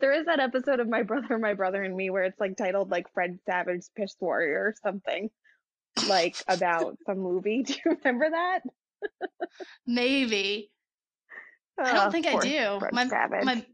There 0.00 0.12
is 0.12 0.26
that 0.26 0.40
episode 0.40 0.80
of 0.80 0.88
My 0.88 1.02
Brother, 1.02 1.38
My 1.38 1.54
Brother 1.54 1.82
and 1.82 1.96
Me 1.96 2.10
where 2.10 2.24
it's 2.24 2.38
like 2.40 2.56
titled 2.56 2.90
like 2.90 3.12
Fred 3.12 3.38
Savage 3.46 3.86
Piss 3.96 4.14
Warrior 4.20 4.58
or 4.60 4.74
something. 4.82 5.30
Like 6.08 6.36
about 6.48 6.96
some 7.06 7.18
movie. 7.18 7.62
Do 7.66 7.74
you 7.74 7.96
remember 8.02 8.30
that? 8.30 8.60
Maybe. 9.86 10.70
I 11.78 11.90
Oh, 11.90 11.94
don't 11.94 12.12
think 12.12 12.26
I 12.26 12.38
do. 12.38 12.78
Fred 12.78 12.92
My, 12.92 13.06
Savage. 13.08 13.44
my, 13.44 13.66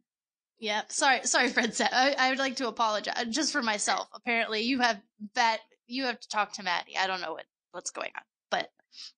yeah, 0.58 0.82
sorry, 0.88 1.20
sorry, 1.24 1.48
Fred. 1.48 1.74
Sa- 1.74 1.88
I, 1.92 2.14
I 2.18 2.30
would 2.30 2.38
like 2.38 2.56
to 2.56 2.68
apologize 2.68 3.14
uh, 3.16 3.24
just 3.24 3.52
for 3.52 3.62
myself. 3.62 4.08
Apparently, 4.14 4.62
you 4.62 4.80
have 4.80 5.00
that. 5.34 5.58
You 5.86 6.04
have 6.04 6.18
to 6.20 6.28
talk 6.28 6.52
to 6.54 6.62
Maddie. 6.62 6.96
I 6.96 7.06
don't 7.06 7.20
know 7.20 7.32
what 7.32 7.44
what's 7.72 7.90
going 7.90 8.10
on, 8.16 8.22
but 8.50 8.70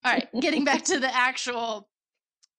all 0.05 0.13
right. 0.13 0.29
Getting 0.41 0.65
back 0.65 0.85
to 0.87 0.99
the 0.99 1.15
actual 1.15 1.89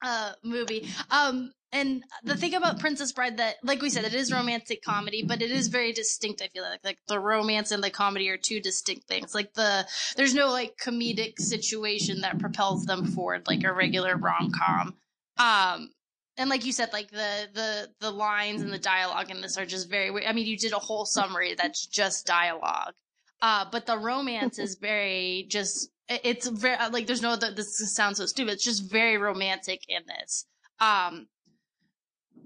uh 0.03 0.33
movie. 0.43 0.87
Um, 1.09 1.51
and 1.73 2.03
the 2.23 2.35
thing 2.35 2.53
about 2.53 2.79
Princess 2.79 3.13
Bride 3.13 3.37
that, 3.37 3.55
like 3.63 3.81
we 3.81 3.89
said, 3.89 4.03
it 4.03 4.13
is 4.13 4.31
romantic 4.31 4.83
comedy, 4.83 5.23
but 5.23 5.41
it 5.41 5.51
is 5.51 5.69
very 5.69 5.93
distinct. 5.93 6.41
I 6.41 6.47
feel 6.47 6.63
like 6.63 6.81
like 6.83 6.99
the 7.07 7.19
romance 7.19 7.71
and 7.71 7.83
the 7.83 7.89
comedy 7.89 8.29
are 8.29 8.37
two 8.37 8.59
distinct 8.59 9.07
things. 9.07 9.33
Like 9.33 9.53
the 9.53 9.87
there's 10.17 10.33
no 10.33 10.51
like 10.51 10.75
comedic 10.77 11.39
situation 11.39 12.21
that 12.21 12.39
propels 12.39 12.85
them 12.85 13.05
forward 13.05 13.47
like 13.47 13.63
a 13.63 13.71
regular 13.71 14.17
rom 14.17 14.51
com. 14.51 14.95
Um, 15.37 15.91
and 16.37 16.49
like 16.49 16.65
you 16.65 16.73
said, 16.73 16.91
like 16.91 17.09
the 17.09 17.47
the 17.53 17.89
the 18.01 18.11
lines 18.11 18.61
and 18.61 18.73
the 18.73 18.79
dialogue 18.79 19.31
in 19.31 19.41
this 19.41 19.57
are 19.57 19.65
just 19.65 19.89
very. 19.89 20.25
I 20.25 20.33
mean, 20.33 20.47
you 20.47 20.57
did 20.57 20.73
a 20.73 20.79
whole 20.79 21.05
summary 21.05 21.55
that's 21.55 21.85
just 21.85 22.25
dialogue, 22.25 22.93
uh, 23.41 23.65
but 23.71 23.85
the 23.85 23.97
romance 23.97 24.59
is 24.59 24.75
very 24.75 25.45
just. 25.49 25.89
It's 26.09 26.47
very 26.47 26.77
like 26.91 27.07
there's 27.07 27.21
no. 27.21 27.37
This 27.37 27.77
sounds 27.95 28.17
so 28.17 28.25
stupid. 28.25 28.53
It's 28.53 28.65
just 28.65 28.91
very 28.91 29.17
romantic 29.17 29.83
in 29.87 30.01
this. 30.07 30.45
Um, 30.81 31.27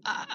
uh, 0.06 0.26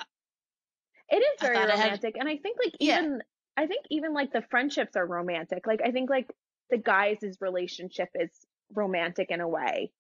It 1.08 1.16
is 1.16 1.40
very 1.40 1.56
thought 1.56 1.70
I 1.70 1.76
had- 1.76 1.84
romantic, 1.84 2.16
and 2.18 2.28
I 2.28 2.36
think 2.36 2.58
like 2.64 2.74
Yeah. 2.80 2.98
even 3.00 3.22
I 3.56 3.66
think 3.66 3.84
even 3.90 4.14
like 4.14 4.32
the 4.32 4.42
friendships 4.50 4.96
are 4.96 5.06
romantic. 5.06 5.66
Like 5.66 5.80
I 5.84 5.90
think 5.90 6.08
like 6.10 6.30
the 6.70 6.78
guys' 6.78 7.36
relationship 7.40 8.08
is 8.14 8.30
romantic 8.74 9.30
in 9.30 9.40
a 9.40 9.48
way. 9.48 9.92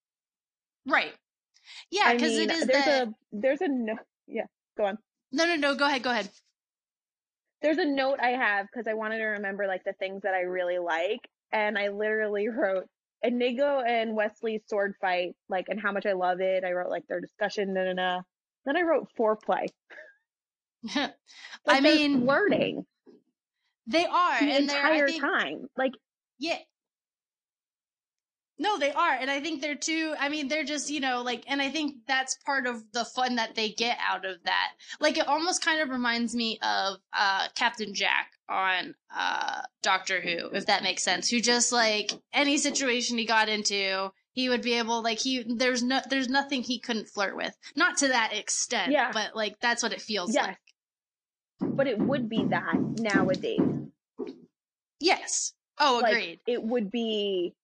right. 0.86 1.12
Yeah, 1.90 2.14
because 2.14 2.36
it 2.38 2.50
is 2.50 2.66
there's 2.66 2.84
the 2.84 3.02
a 3.02 3.14
there's 3.32 3.60
a 3.60 3.68
no 3.68 3.94
yeah 4.26 4.46
go 4.78 4.86
on. 4.86 4.98
no 5.32 5.44
no 5.44 5.56
no. 5.56 5.74
Go 5.74 5.84
ahead. 5.86 6.02
Go 6.02 6.10
ahead. 6.10 6.30
There's 7.62 7.76
a 7.78 7.84
note 7.84 8.18
I 8.20 8.30
have 8.30 8.66
because 8.72 8.86
I 8.88 8.94
wanted 8.94 9.18
to 9.18 9.24
remember 9.26 9.66
like 9.66 9.84
the 9.84 9.92
things 9.92 10.22
that 10.22 10.32
I 10.34 10.40
really 10.42 10.78
like, 10.78 11.20
and 11.52 11.76
I 11.76 11.88
literally 11.88 12.48
wrote 12.56 12.86
Inigo 13.22 13.80
and 13.80 14.16
Wesley's 14.16 14.62
sword 14.66 14.94
fight, 15.00 15.34
like 15.50 15.66
and 15.68 15.78
how 15.80 15.92
much 15.92 16.06
I 16.06 16.12
love 16.12 16.40
it. 16.40 16.64
I 16.64 16.72
wrote 16.72 16.88
like 16.90 17.06
their 17.08 17.20
discussion, 17.20 17.74
na 17.74 17.84
na 17.84 17.92
na. 17.92 18.20
Then 18.66 18.76
I 18.76 18.82
wrote 18.82 19.08
foreplay. 19.18 19.66
I 21.66 21.80
mean, 21.80 22.22
flirting 22.22 22.86
they 23.90 24.06
are 24.06 24.40
the 24.40 24.56
entire 24.56 25.08
think, 25.08 25.20
time. 25.20 25.66
Like 25.76 25.92
Yeah. 26.38 26.58
No, 28.58 28.78
they 28.78 28.92
are. 28.92 29.12
And 29.14 29.30
I 29.30 29.40
think 29.40 29.62
they're 29.62 29.74
too, 29.74 30.14
I 30.20 30.28
mean, 30.28 30.48
they're 30.48 30.64
just, 30.64 30.90
you 30.90 31.00
know, 31.00 31.22
like, 31.22 31.44
and 31.46 31.62
I 31.62 31.70
think 31.70 31.94
that's 32.06 32.36
part 32.44 32.66
of 32.66 32.82
the 32.92 33.06
fun 33.06 33.36
that 33.36 33.54
they 33.54 33.70
get 33.70 33.96
out 34.06 34.26
of 34.26 34.36
that. 34.44 34.72
Like, 35.00 35.16
it 35.16 35.26
almost 35.26 35.64
kind 35.64 35.80
of 35.80 35.88
reminds 35.88 36.36
me 36.36 36.58
of 36.60 36.98
uh, 37.18 37.48
Captain 37.54 37.94
Jack 37.94 38.32
on 38.50 38.94
uh, 39.16 39.62
Doctor 39.82 40.20
Who, 40.20 40.50
if 40.54 40.66
that 40.66 40.82
makes 40.82 41.02
sense, 41.02 41.30
who 41.30 41.40
just, 41.40 41.72
like, 41.72 42.12
any 42.34 42.58
situation 42.58 43.16
he 43.16 43.24
got 43.24 43.48
into, 43.48 44.10
he 44.32 44.48
would 44.48 44.62
be 44.62 44.74
able, 44.74 45.02
like, 45.02 45.18
he, 45.18 45.44
there's 45.56 45.82
no, 45.82 46.00
there's 46.08 46.28
nothing 46.28 46.62
he 46.62 46.78
couldn't 46.78 47.08
flirt 47.08 47.36
with. 47.36 47.56
Not 47.76 47.98
to 47.98 48.08
that 48.08 48.32
extent, 48.32 48.92
Yeah. 48.92 49.10
but, 49.12 49.34
like, 49.34 49.56
that's 49.60 49.82
what 49.82 49.92
it 49.92 50.00
feels 50.00 50.32
Yes. 50.34 50.46
like. 50.48 50.56
But 51.76 51.86
it 51.86 51.98
would 51.98 52.28
be 52.28 52.44
that 52.44 52.74
nowadays. 52.78 53.60
Yes. 55.00 55.52
Oh, 55.78 56.00
Like, 56.02 56.12
agreed. 56.12 56.40
it 56.46 56.62
would 56.62 56.90
be 56.90 57.54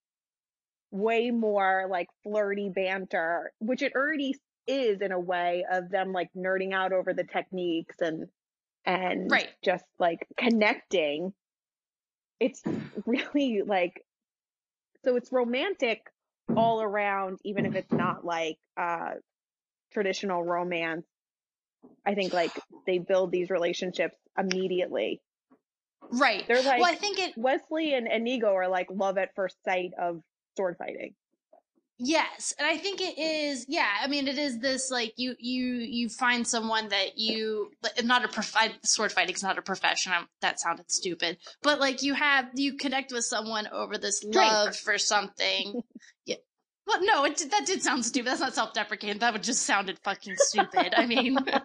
way 0.90 1.30
more 1.30 1.86
like 1.90 2.08
flirty 2.22 2.68
banter, 2.70 3.52
which 3.58 3.82
it 3.82 3.92
already 3.94 4.34
is 4.66 5.00
in 5.00 5.12
a 5.12 5.20
way 5.20 5.64
of 5.70 5.90
them 5.90 6.12
like 6.12 6.30
nerding 6.36 6.72
out 6.72 6.92
over 6.92 7.12
the 7.12 7.24
techniques 7.24 7.96
and 8.00 8.26
and 8.84 9.30
Right. 9.30 9.48
just 9.64 9.84
like 9.98 10.26
connecting. 10.38 11.32
It's 12.40 12.62
really 13.04 13.62
like 13.62 14.02
so 15.04 15.16
it's 15.16 15.30
romantic 15.32 16.02
all 16.54 16.82
around, 16.82 17.38
even 17.44 17.66
if 17.66 17.74
it's 17.74 17.92
not 17.92 18.24
like 18.24 18.58
uh 18.76 19.12
traditional 19.92 20.42
romance. 20.42 21.06
I 22.04 22.14
think 22.14 22.32
like 22.32 22.52
they 22.86 22.98
build 22.98 23.30
these 23.30 23.50
relationships 23.50 24.16
immediately. 24.38 25.20
right. 26.12 26.44
They're 26.46 26.62
like 26.62 26.80
well, 26.80 26.90
I 26.90 26.96
think 26.96 27.18
it, 27.18 27.34
Wesley 27.36 27.94
and 27.94 28.06
Inigo 28.06 28.52
are 28.54 28.68
like 28.68 28.88
love 28.90 29.18
at 29.18 29.34
first 29.34 29.56
sight 29.64 29.90
of 29.98 30.20
sword 30.56 30.76
fighting. 30.78 31.14
Yes, 31.98 32.52
and 32.58 32.66
I 32.66 32.76
think 32.76 33.00
it 33.00 33.18
is. 33.18 33.64
Yeah, 33.68 33.88
I 34.02 34.06
mean, 34.06 34.28
it 34.28 34.36
is 34.36 34.58
this 34.58 34.90
like 34.90 35.14
you 35.16 35.34
you 35.38 35.76
you 35.76 36.08
find 36.10 36.46
someone 36.46 36.88
that 36.88 37.16
you 37.16 37.70
not 38.04 38.22
a 38.22 38.28
prof- 38.28 38.78
sword 38.84 39.12
fighting's 39.12 39.42
not 39.42 39.56
a 39.56 39.62
profession. 39.62 40.12
I'm, 40.12 40.26
that 40.42 40.60
sounded 40.60 40.90
stupid, 40.90 41.38
but 41.62 41.80
like 41.80 42.02
you 42.02 42.12
have 42.12 42.50
you 42.54 42.76
connect 42.76 43.12
with 43.12 43.24
someone 43.24 43.66
over 43.72 43.96
this 43.96 44.22
love 44.24 44.76
for 44.76 44.98
something. 44.98 45.80
yeah. 46.26 46.36
Well, 46.86 47.02
no, 47.02 47.24
it 47.24 47.38
that 47.50 47.64
did 47.64 47.82
sound 47.82 48.04
stupid. 48.04 48.28
That's 48.28 48.40
not 48.40 48.54
self-deprecating. 48.54 49.20
That 49.20 49.32
would 49.32 49.42
just 49.42 49.62
sounded 49.62 49.98
fucking 50.04 50.36
stupid. 50.36 50.92
I 50.94 51.06
mean, 51.06 51.34
like 51.34 51.64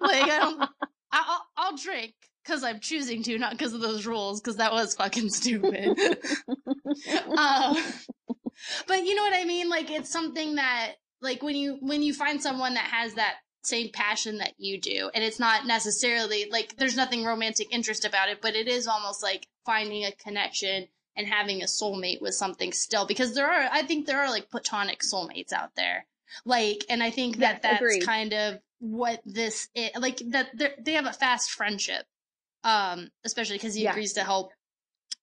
I 0.00 0.38
don't. 0.38 0.70
I, 1.12 1.24
I'll, 1.26 1.46
I'll 1.56 1.76
drink 1.76 2.14
because 2.44 2.64
I'm 2.64 2.80
choosing 2.80 3.22
to, 3.24 3.38
not 3.38 3.52
because 3.52 3.74
of 3.74 3.80
those 3.80 4.06
rules. 4.06 4.40
Because 4.40 4.56
that 4.56 4.72
was 4.72 4.94
fucking 4.94 5.30
stupid. 5.30 5.98
um, 7.36 7.76
but 8.86 9.04
you 9.04 9.14
know 9.14 9.22
what 9.22 9.34
I 9.34 9.44
mean? 9.44 9.68
Like 9.68 9.90
it's 9.90 10.10
something 10.10 10.56
that 10.56 10.94
like 11.20 11.42
when 11.42 11.56
you 11.56 11.78
when 11.80 12.02
you 12.02 12.12
find 12.12 12.42
someone 12.42 12.74
that 12.74 12.84
has 12.84 13.14
that 13.14 13.36
same 13.64 13.90
passion 13.92 14.38
that 14.38 14.54
you 14.58 14.80
do 14.80 15.08
and 15.14 15.22
it's 15.22 15.38
not 15.38 15.64
necessarily 15.66 16.48
like 16.50 16.76
there's 16.78 16.96
nothing 16.96 17.24
romantic 17.24 17.72
interest 17.72 18.04
about 18.04 18.28
it, 18.28 18.40
but 18.42 18.56
it 18.56 18.68
is 18.68 18.86
almost 18.86 19.22
like 19.22 19.46
finding 19.64 20.04
a 20.04 20.12
connection 20.12 20.88
and 21.16 21.28
having 21.28 21.62
a 21.62 21.66
soulmate 21.66 22.20
with 22.20 22.34
something 22.34 22.72
still 22.72 23.06
because 23.06 23.34
there 23.34 23.46
are 23.46 23.68
I 23.70 23.82
think 23.82 24.06
there 24.06 24.20
are 24.20 24.30
like 24.30 24.50
platonic 24.50 25.00
soulmates 25.00 25.52
out 25.52 25.74
there. 25.76 26.06
Like 26.44 26.84
and 26.88 27.02
I 27.02 27.10
think 27.10 27.36
that 27.38 27.60
Yes, 27.62 27.62
that's 27.62 27.76
agreed. 27.76 28.02
kind 28.04 28.32
of 28.32 28.58
what 28.84 29.20
this 29.24 29.68
is 29.76 29.90
like 29.96 30.18
that 30.30 30.48
they're- 30.54 30.74
have 30.96 31.06
a 31.06 31.12
fast 31.12 31.50
friendship. 31.52 32.04
Um 32.64 33.08
especially 33.24 33.58
cuz 33.60 33.74
he 33.74 33.84
Yeah. 33.84 33.90
agrees 33.92 34.14
to 34.14 34.24
help 34.24 34.52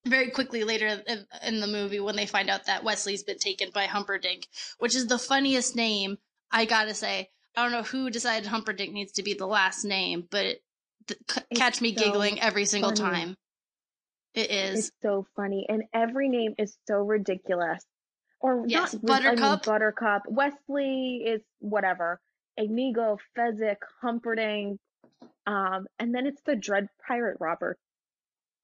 very 0.05 0.31
quickly 0.31 0.63
later 0.63 0.87
in, 0.87 1.27
in 1.43 1.59
the 1.59 1.67
movie 1.67 1.99
when 1.99 2.15
they 2.15 2.25
find 2.25 2.49
out 2.49 2.65
that 2.67 2.85
Wesley's 2.85 3.23
been 3.23 3.37
taken 3.37 3.69
by 3.71 3.85
Humperdinck, 3.85 4.47
which 4.77 4.95
is 4.95 5.07
the 5.07 5.19
funniest 5.19 5.75
name. 5.75 6.17
I 6.51 6.63
gotta 6.65 6.93
say, 6.93 7.29
I 7.55 7.63
don't 7.63 7.73
know 7.73 7.83
who 7.83 8.09
decided 8.09 8.47
Humperdinck 8.47 8.93
needs 8.93 9.11
to 9.13 9.23
be 9.23 9.33
the 9.33 9.45
last 9.45 9.83
name, 9.83 10.25
but 10.31 10.45
it, 10.45 10.63
th- 11.07 11.19
c- 11.29 11.41
catch 11.55 11.81
me 11.81 11.93
so 11.93 12.01
giggling 12.03 12.39
every 12.39 12.63
single 12.65 12.95
funny. 12.95 13.01
time. 13.25 13.37
It 14.33 14.51
is. 14.51 14.79
It's 14.87 14.91
so 15.01 15.27
funny, 15.35 15.65
and 15.67 15.83
every 15.93 16.29
name 16.29 16.55
is 16.57 16.77
so 16.87 16.95
ridiculous. 16.99 17.83
Or 18.39 18.63
Yes, 18.67 18.93
not, 18.93 19.03
rid- 19.03 19.11
I 19.11 19.31
mean, 19.31 19.39
Buttercup. 19.41 19.65
Buttercup. 19.65 20.21
Wesley 20.29 21.23
is 21.25 21.41
whatever. 21.59 22.21
Inigo, 22.59 23.17
Fezzik, 23.35 23.77
Humperdinck, 24.01 24.79
um, 25.47 25.87
and 25.97 26.13
then 26.13 26.27
it's 26.27 26.41
the 26.45 26.55
Dread 26.55 26.87
Pirate 27.07 27.37
Robber. 27.39 27.77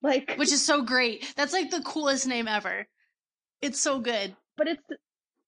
Like, 0.04 0.36
which 0.36 0.52
is 0.52 0.64
so 0.64 0.84
great. 0.84 1.34
That's 1.36 1.54
like 1.54 1.72
the 1.72 1.82
coolest 1.82 2.28
name 2.28 2.48
ever. 2.48 2.86
It's 3.62 3.82
so 3.82 4.00
good. 4.00 4.36
but 4.56 4.68
it's 4.68 4.84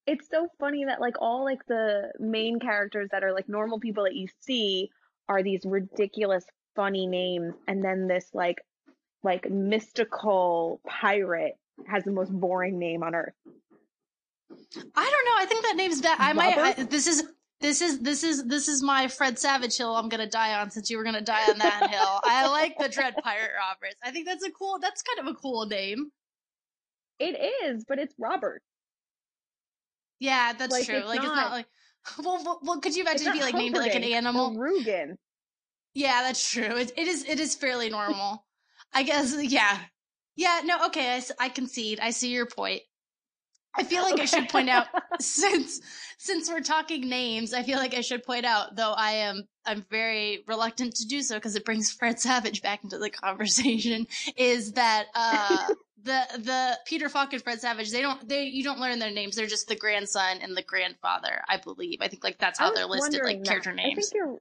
it's 0.08 0.28
so 0.32 0.48
funny 0.60 0.86
that 0.86 1.00
like 1.00 1.16
all 1.22 1.44
like 1.44 1.64
the 1.68 2.12
main 2.20 2.60
characters 2.60 3.10
that 3.12 3.24
are 3.24 3.34
like 3.34 3.48
normal 3.48 3.80
people 3.80 4.06
that 4.06 4.16
you 4.16 4.28
see 4.40 4.90
are 5.30 5.44
these 5.44 5.62
ridiculous 5.64 6.44
funny 6.76 7.06
names 7.06 7.54
and 7.68 7.84
then 7.84 8.08
this 8.08 8.30
like 8.34 8.58
like 9.22 9.48
mystical 9.52 10.80
pirate 10.88 11.54
has 11.86 12.04
the 12.06 12.12
most 12.12 12.32
boring 12.32 12.80
name 12.80 13.04
on 13.04 13.14
earth 13.14 13.34
I 14.50 14.56
don't 15.12 15.26
know. 15.26 15.36
I 15.38 15.46
think 15.48 15.64
that 15.66 15.76
name's 15.76 16.02
bad. 16.02 16.18
I 16.20 16.34
might. 16.34 16.58
I, 16.58 16.84
this 16.84 17.08
is 17.08 17.24
this 17.60 17.82
is 17.82 18.00
this 18.00 18.24
is 18.24 18.46
this 18.46 18.68
is 18.68 18.84
my 18.84 19.08
Fred 19.08 19.40
Savage 19.40 19.78
hill. 19.78 19.96
I'm 19.96 20.10
gonna 20.10 20.30
die 20.30 20.60
on 20.60 20.70
since 20.72 20.90
you 20.90 20.98
were 20.98 21.04
gonna 21.04 21.22
die 21.22 21.50
on 21.50 21.58
that 21.58 21.90
hill. 21.90 22.20
I 22.24 22.48
like 22.48 22.78
the 22.78 22.90
Dread 22.90 23.16
Pirate 23.24 23.52
Roberts. 23.58 23.98
I 24.04 24.12
think 24.12 24.28
that's 24.28 24.46
a 24.46 24.52
cool. 24.52 24.80
That's 24.80 25.02
kind 25.02 25.28
of 25.28 25.34
a 25.36 25.38
cool 25.38 25.66
name. 25.66 26.12
it 27.20 27.36
is 27.66 27.84
but 27.88 27.98
it's 27.98 28.14
robert 28.20 28.62
Yeah, 30.20 30.54
that's 30.54 30.72
Like, 30.72 30.86
true. 30.86 30.98
it's 30.98 31.08
like 31.08 31.18
it's 31.18 31.26
not- 31.26 31.36
not 31.36 31.52
like. 31.52 31.66
Well, 32.24 32.42
well, 32.46 32.60
well 32.64 32.80
could 32.80 32.96
you 32.96 33.02
imagine 33.02 33.26
not 33.26 33.36
you 33.36 33.42
like 33.42 33.54
named 33.56 33.76
like 33.76 33.94
an 33.96 34.04
animal? 34.04 34.56
Rugen 34.56 35.18
Yeah, 35.94 36.22
that's 36.24 36.50
true. 36.50 36.78
It, 36.78 36.92
it 36.96 37.08
is. 37.08 37.26
It 37.28 37.40
is 37.40 37.56
fairly 37.56 37.90
normal. 37.90 38.46
I 38.94 39.04
guess. 39.04 39.36
Yeah. 39.44 39.78
Yeah. 40.38 40.62
No. 40.64 40.86
Okay. 40.86 41.22
I 41.40 41.50
concede. 41.50 42.00
I 42.00 42.12
see 42.12 42.30
your 42.30 42.46
point. 42.46 42.82
I 43.78 43.84
feel 43.84 44.04
like 44.04 44.20
I 44.20 44.26
should 44.26 44.50
point 44.50 44.70
out 44.70 44.88
since 45.22 45.80
since 46.18 46.50
we're 46.50 46.62
talking 46.62 47.08
names, 47.08 47.54
I 47.54 47.64
feel 47.64 47.78
like 47.78 47.94
I 47.94 48.02
should 48.02 48.24
point 48.24 48.46
out 48.46 48.76
though 48.76 48.94
I 48.94 49.12
am 49.12 49.44
I'm 49.66 49.86
very 49.90 50.44
reluctant 50.48 50.96
to 50.96 51.06
do 51.08 51.22
so 51.22 51.36
because 51.36 51.56
it 51.56 51.66
brings 51.66 51.92
Fred 52.00 52.20
Savage 52.20 52.62
back 52.62 52.84
into 52.84 52.98
the 52.98 53.10
conversation. 53.10 54.08
Is 54.36 54.74
that 54.74 55.06
uh 55.16 55.68
the 56.04 56.22
the 56.38 56.80
Peter 56.86 57.10
Falk 57.10 57.34
and 57.34 57.44
Fred 57.44 57.62
Savage? 57.62 57.92
They 57.92 58.02
don't 58.02 58.28
they 58.28 58.44
you 58.46 58.64
don't 58.64 58.80
learn 58.80 59.00
their 59.00 59.12
names. 59.12 59.36
They're 59.36 59.48
just 59.48 59.68
the 59.68 59.76
grandson 59.76 60.38
and 60.42 60.56
the 60.58 60.64
grandfather. 60.64 61.42
I 61.48 61.58
believe. 61.58 62.00
I 62.02 62.08
think 62.08 62.24
like 62.24 62.38
that's 62.40 62.60
how 62.60 62.72
they're 62.74 62.86
listed, 62.88 63.22
like 63.24 63.40
that. 63.40 63.48
character 63.48 63.72
i 63.72 63.76
names. 63.76 64.10
think 64.10 64.14
you're 64.16 64.38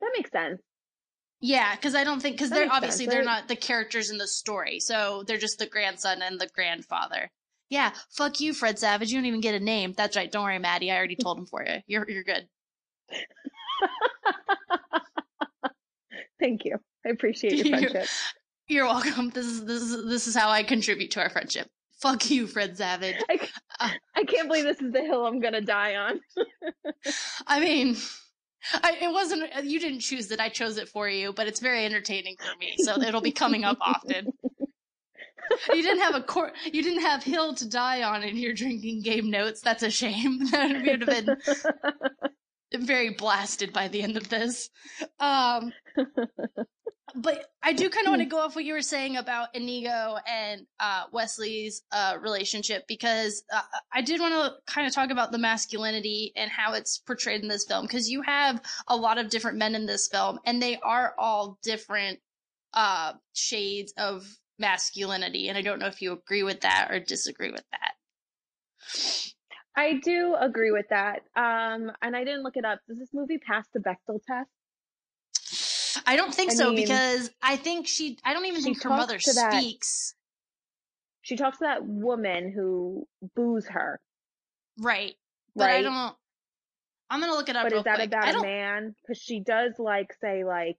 that 0.00 0.10
makes 0.16 0.30
sense 0.30 0.60
Yeah, 1.40 1.74
because 1.74 1.94
I 1.94 2.04
don't 2.04 2.20
think 2.20 2.36
because 2.36 2.50
they're 2.50 2.70
obviously 2.70 3.06
sense. 3.06 3.14
They're- 3.14 3.24
not 3.24 3.48
the 3.48 3.56
characters 3.56 4.10
in 4.10 4.18
the 4.18 4.28
story, 4.28 4.78
so 4.80 5.24
they're 5.26 5.38
just 5.38 5.58
the 5.58 5.66
grandson 5.66 6.22
and 6.22 6.40
the 6.40 6.48
grandfather. 6.54 7.30
Yeah, 7.68 7.92
fuck 8.10 8.40
you, 8.40 8.52
Fred 8.54 8.78
Savage. 8.78 9.10
You 9.10 9.18
don't 9.18 9.26
even 9.26 9.40
get 9.40 9.54
a 9.54 9.60
name. 9.60 9.92
That's 9.96 10.16
right. 10.16 10.30
Don't 10.30 10.44
worry, 10.44 10.58
Maddie. 10.58 10.90
I 10.92 10.96
already 10.96 11.16
told 11.20 11.38
him 11.38 11.46
for 11.46 11.64
you. 11.66 11.76
You're 11.86 12.08
you're 12.08 12.24
good. 12.24 12.46
thank 16.40 16.64
you 16.64 16.76
i 17.06 17.10
appreciate 17.10 17.54
your 17.54 17.66
You- 17.66 17.78
friendship 17.90 18.08
You're 18.68 18.86
welcome. 18.86 19.30
This 19.30 19.46
is 19.46 19.64
this 19.64 19.82
is 19.82 20.06
this 20.08 20.26
is 20.26 20.34
how 20.34 20.48
I 20.48 20.64
contribute 20.64 21.12
to 21.12 21.20
our 21.20 21.30
friendship. 21.30 21.68
Fuck 22.02 22.28
you, 22.30 22.46
Fred 22.48 22.76
Savage. 22.76 23.14
I, 23.30 23.38
Uh. 23.78 23.90
I 24.16 24.24
can't 24.24 24.48
believe 24.48 24.64
this 24.64 24.80
is 24.80 24.92
the 24.92 25.02
hill 25.02 25.24
i'm 25.26 25.38
gonna 25.40 25.60
die 25.60 25.94
on 25.94 26.18
I 27.46 27.60
mean, 27.60 27.96
I, 28.72 28.96
it 29.02 29.12
wasn't 29.12 29.44
you 29.64 29.78
didn't 29.78 30.00
choose 30.00 30.30
it. 30.32 30.40
I 30.40 30.48
chose 30.48 30.78
it 30.78 30.88
for 30.88 31.08
you, 31.08 31.32
but 31.32 31.46
it's 31.46 31.60
very 31.60 31.84
entertaining 31.84 32.34
for 32.40 32.56
me, 32.58 32.74
so 32.78 33.00
it'll 33.00 33.20
be 33.20 33.30
coming 33.32 33.62
up 33.64 33.78
often. 33.80 34.26
You 35.72 35.82
didn't 35.82 36.00
have 36.00 36.14
a 36.14 36.22
court. 36.22 36.52
You 36.72 36.82
didn't 36.82 37.02
have 37.02 37.22
hill 37.22 37.54
to 37.54 37.68
die 37.68 38.02
on 38.02 38.22
in 38.22 38.36
your 38.36 38.52
drinking 38.52 39.02
game 39.02 39.30
notes. 39.30 39.60
That's 39.60 39.82
a 39.82 39.90
shame. 39.90 40.46
That 40.50 40.82
would 40.84 41.02
have 41.02 41.26
been 41.26 41.36
very 42.84 43.10
blasted 43.10 43.72
by 43.72 43.88
the 43.88 44.02
end 44.02 44.16
of 44.16 44.28
this. 44.28 44.70
Um, 45.20 45.72
but 47.14 47.46
I 47.62 47.72
do 47.72 47.88
kind 47.88 48.06
of 48.06 48.10
want 48.10 48.22
to 48.22 48.26
go 48.26 48.38
off 48.38 48.54
what 48.56 48.64
you 48.64 48.74
were 48.74 48.82
saying 48.82 49.16
about 49.16 49.54
Inigo 49.54 50.16
and 50.26 50.66
uh, 50.80 51.04
Wesley's 51.12 51.82
uh, 51.92 52.16
relationship 52.20 52.84
because 52.88 53.44
uh, 53.52 53.62
I 53.92 54.02
did 54.02 54.20
want 54.20 54.34
to 54.34 54.72
kind 54.72 54.86
of 54.86 54.92
talk 54.92 55.10
about 55.10 55.32
the 55.32 55.38
masculinity 55.38 56.32
and 56.36 56.50
how 56.50 56.74
it's 56.74 56.98
portrayed 56.98 57.42
in 57.42 57.48
this 57.48 57.64
film 57.64 57.84
because 57.86 58.10
you 58.10 58.22
have 58.22 58.60
a 58.88 58.96
lot 58.96 59.18
of 59.18 59.30
different 59.30 59.58
men 59.58 59.74
in 59.74 59.86
this 59.86 60.08
film 60.08 60.38
and 60.44 60.60
they 60.60 60.78
are 60.80 61.14
all 61.18 61.58
different 61.62 62.18
uh, 62.74 63.12
shades 63.32 63.92
of 63.96 64.26
masculinity. 64.58 65.48
And 65.48 65.56
I 65.58 65.62
don't 65.62 65.78
know 65.78 65.86
if 65.86 66.00
you 66.02 66.12
agree 66.12 66.42
with 66.42 66.60
that 66.62 66.88
or 66.90 67.00
disagree 67.00 67.50
with 67.50 67.64
that. 67.72 67.92
I 69.76 69.94
do 70.02 70.34
agree 70.38 70.70
with 70.70 70.86
that. 70.90 71.20
Um, 71.36 71.92
and 72.00 72.16
I 72.16 72.24
didn't 72.24 72.42
look 72.42 72.56
it 72.56 72.64
up. 72.64 72.80
Does 72.88 72.98
this 72.98 73.10
movie 73.12 73.38
pass 73.38 73.66
the 73.74 73.80
Bechdel 73.80 74.20
test? 74.26 74.50
I 76.06 76.16
don't 76.16 76.34
think 76.34 76.52
I 76.52 76.54
so 76.54 76.70
mean, 76.70 76.76
because 76.82 77.30
I 77.42 77.56
think 77.56 77.86
she. 77.88 78.18
I 78.24 78.32
don't 78.32 78.46
even 78.46 78.62
think 78.62 78.82
her 78.82 78.88
mother 78.90 79.18
to 79.18 79.32
that- 79.34 79.52
speaks. 79.54 80.14
she 81.22 81.36
talks 81.36 81.58
to 81.58 81.64
that 81.64 81.84
woman 81.86 82.52
who 82.52 83.06
boos 83.34 83.66
her, 83.68 84.00
Right. 84.78 85.14
But 85.54 85.70
I 85.70 85.82
don't. 85.82 86.14
I'm 87.08 87.20
gonna 87.20 87.32
look 87.32 87.48
it 87.48 87.56
up. 87.56 87.64
But 87.64 87.72
is 87.72 87.84
that 87.84 87.96
quick. 87.96 88.08
about 88.08 88.34
a 88.34 88.42
man? 88.42 88.94
Because 89.02 89.22
she 89.22 89.40
does 89.40 89.78
like 89.78 90.12
say 90.20 90.44
like, 90.44 90.76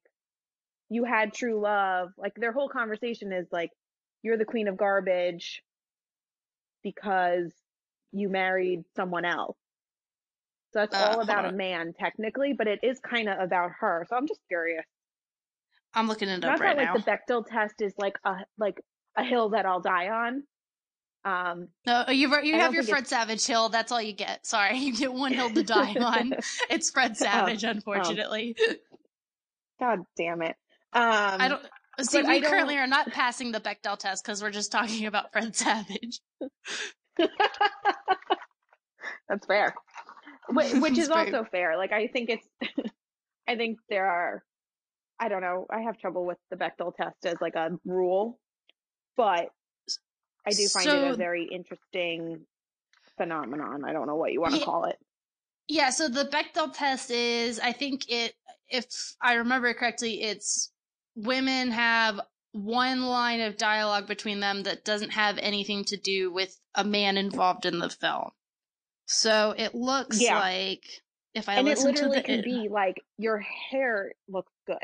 you 0.89 1.03
had 1.03 1.33
true 1.33 1.59
love. 1.59 2.09
Like 2.17 2.33
their 2.35 2.51
whole 2.51 2.69
conversation 2.69 3.31
is 3.33 3.47
like, 3.51 3.71
you're 4.23 4.37
the 4.37 4.45
queen 4.45 4.67
of 4.67 4.77
garbage 4.77 5.63
because 6.83 7.51
you 8.11 8.29
married 8.29 8.83
someone 8.95 9.25
else. 9.25 9.57
So 10.73 10.79
that's 10.79 10.95
Uh, 10.95 11.09
all 11.11 11.21
about 11.21 11.45
a 11.45 11.51
man 11.51 11.93
technically, 11.97 12.53
but 12.53 12.67
it 12.67 12.79
is 12.83 12.99
kind 12.99 13.29
of 13.29 13.39
about 13.39 13.71
her. 13.79 14.05
So 14.09 14.15
I'm 14.15 14.27
just 14.27 14.41
curious. 14.47 14.85
I'm 15.93 16.07
looking 16.07 16.29
it 16.29 16.43
up 16.43 16.59
right 16.59 16.75
that 16.77 16.83
now. 16.83 16.93
like 16.93 17.05
the 17.05 17.11
Bechdel 17.33 17.45
test 17.47 17.75
is 17.81 17.93
like 17.97 18.17
a 18.23 18.37
like 18.57 18.79
a 19.15 19.23
hill 19.23 19.49
that 19.49 19.65
I'll 19.65 19.79
die 19.81 20.09
on. 20.09 20.43
Um, 21.25 21.67
No, 21.85 22.05
you 22.09 22.29
you 22.43 22.53
have 22.55 22.73
your 22.73 22.83
Fred 22.83 23.07
Savage 23.07 23.45
hill. 23.45 23.69
That's 23.69 23.91
all 23.91 24.01
you 24.01 24.13
get. 24.13 24.45
Sorry, 24.45 24.77
you 24.77 24.95
get 24.95 25.11
one 25.13 25.33
hill 25.33 25.49
to 25.49 25.63
die 25.63 25.93
on. 25.99 26.35
It's 26.69 26.91
Fred 26.91 27.17
Savage, 27.17 27.63
unfortunately. 27.63 28.55
God 29.79 29.99
damn 30.15 30.41
it. 30.41 30.55
Um, 30.93 31.03
I 31.41 31.47
don't 31.49 31.61
see. 32.01 32.21
We 32.21 32.39
don't- 32.39 32.49
currently 32.49 32.77
are 32.77 32.87
not 32.87 33.11
passing 33.11 33.51
the 33.51 33.59
Bechdel 33.59 33.97
test 33.97 34.23
because 34.23 34.41
we're 34.41 34.51
just 34.51 34.71
talking 34.71 35.05
about 35.05 35.31
Fred 35.31 35.55
Savage. 35.55 36.21
That's 39.29 39.45
fair. 39.45 39.73
Wh- 40.49 40.81
Which 40.81 40.97
is 40.97 41.09
also 41.09 41.43
fair. 41.51 41.77
Like 41.77 41.91
I 41.91 42.07
think 42.07 42.29
it's 42.29 42.47
I 43.47 43.55
think 43.55 43.79
there 43.89 44.05
are 44.07 44.43
I 45.19 45.29
don't 45.29 45.41
know, 45.41 45.65
I 45.69 45.81
have 45.81 45.97
trouble 45.97 46.25
with 46.25 46.37
the 46.51 46.57
Bechdel 46.57 46.95
test 46.95 47.15
as 47.25 47.35
like 47.41 47.55
a 47.55 47.71
rule, 47.85 48.39
but 49.17 49.49
I 50.45 50.51
do 50.51 50.67
find 50.67 50.87
it 50.87 51.11
a 51.11 51.15
very 51.15 51.45
interesting 51.51 52.45
phenomenon. 53.17 53.83
I 53.83 53.93
don't 53.93 54.05
know 54.07 54.15
what 54.15 54.31
you 54.31 54.39
want 54.41 54.53
to 54.53 54.59
Yeah. 54.59 54.65
call 54.65 54.85
it. 54.85 54.97
Yeah. 55.67 55.89
So 55.89 56.07
the 56.07 56.25
Bechdel 56.25 56.71
test 56.73 57.09
is, 57.11 57.59
I 57.59 57.71
think 57.71 58.09
it, 58.09 58.33
if 58.69 58.85
I 59.21 59.33
remember 59.33 59.73
correctly, 59.73 60.21
it's 60.21 60.71
women 61.17 61.71
have 61.71 62.21
one 62.53 63.03
line 63.03 63.41
of 63.41 63.57
dialogue 63.57 64.07
between 64.07 64.39
them 64.39 64.63
that 64.63 64.85
doesn't 64.85 65.11
have 65.11 65.37
anything 65.39 65.83
to 65.85 65.97
do 65.97 66.31
with 66.31 66.57
a 66.75 66.83
man 66.83 67.17
involved 67.17 67.65
in 67.65 67.79
the 67.79 67.89
film. 67.89 68.29
So 69.07 69.53
it 69.57 69.75
looks 69.75 70.21
Yeah. 70.21 70.39
like 70.39 70.83
if 71.33 71.49
I 71.49 71.55
and 71.55 71.67
it 71.67 71.71
listen 71.71 71.93
to 71.95 72.01
literally 72.07 72.17
the 72.17 72.23
can 72.23 72.41
be 72.43 72.67
like 72.71 73.01
your 73.17 73.39
hair 73.39 74.13
looks 74.27 74.51
good. 74.65 74.77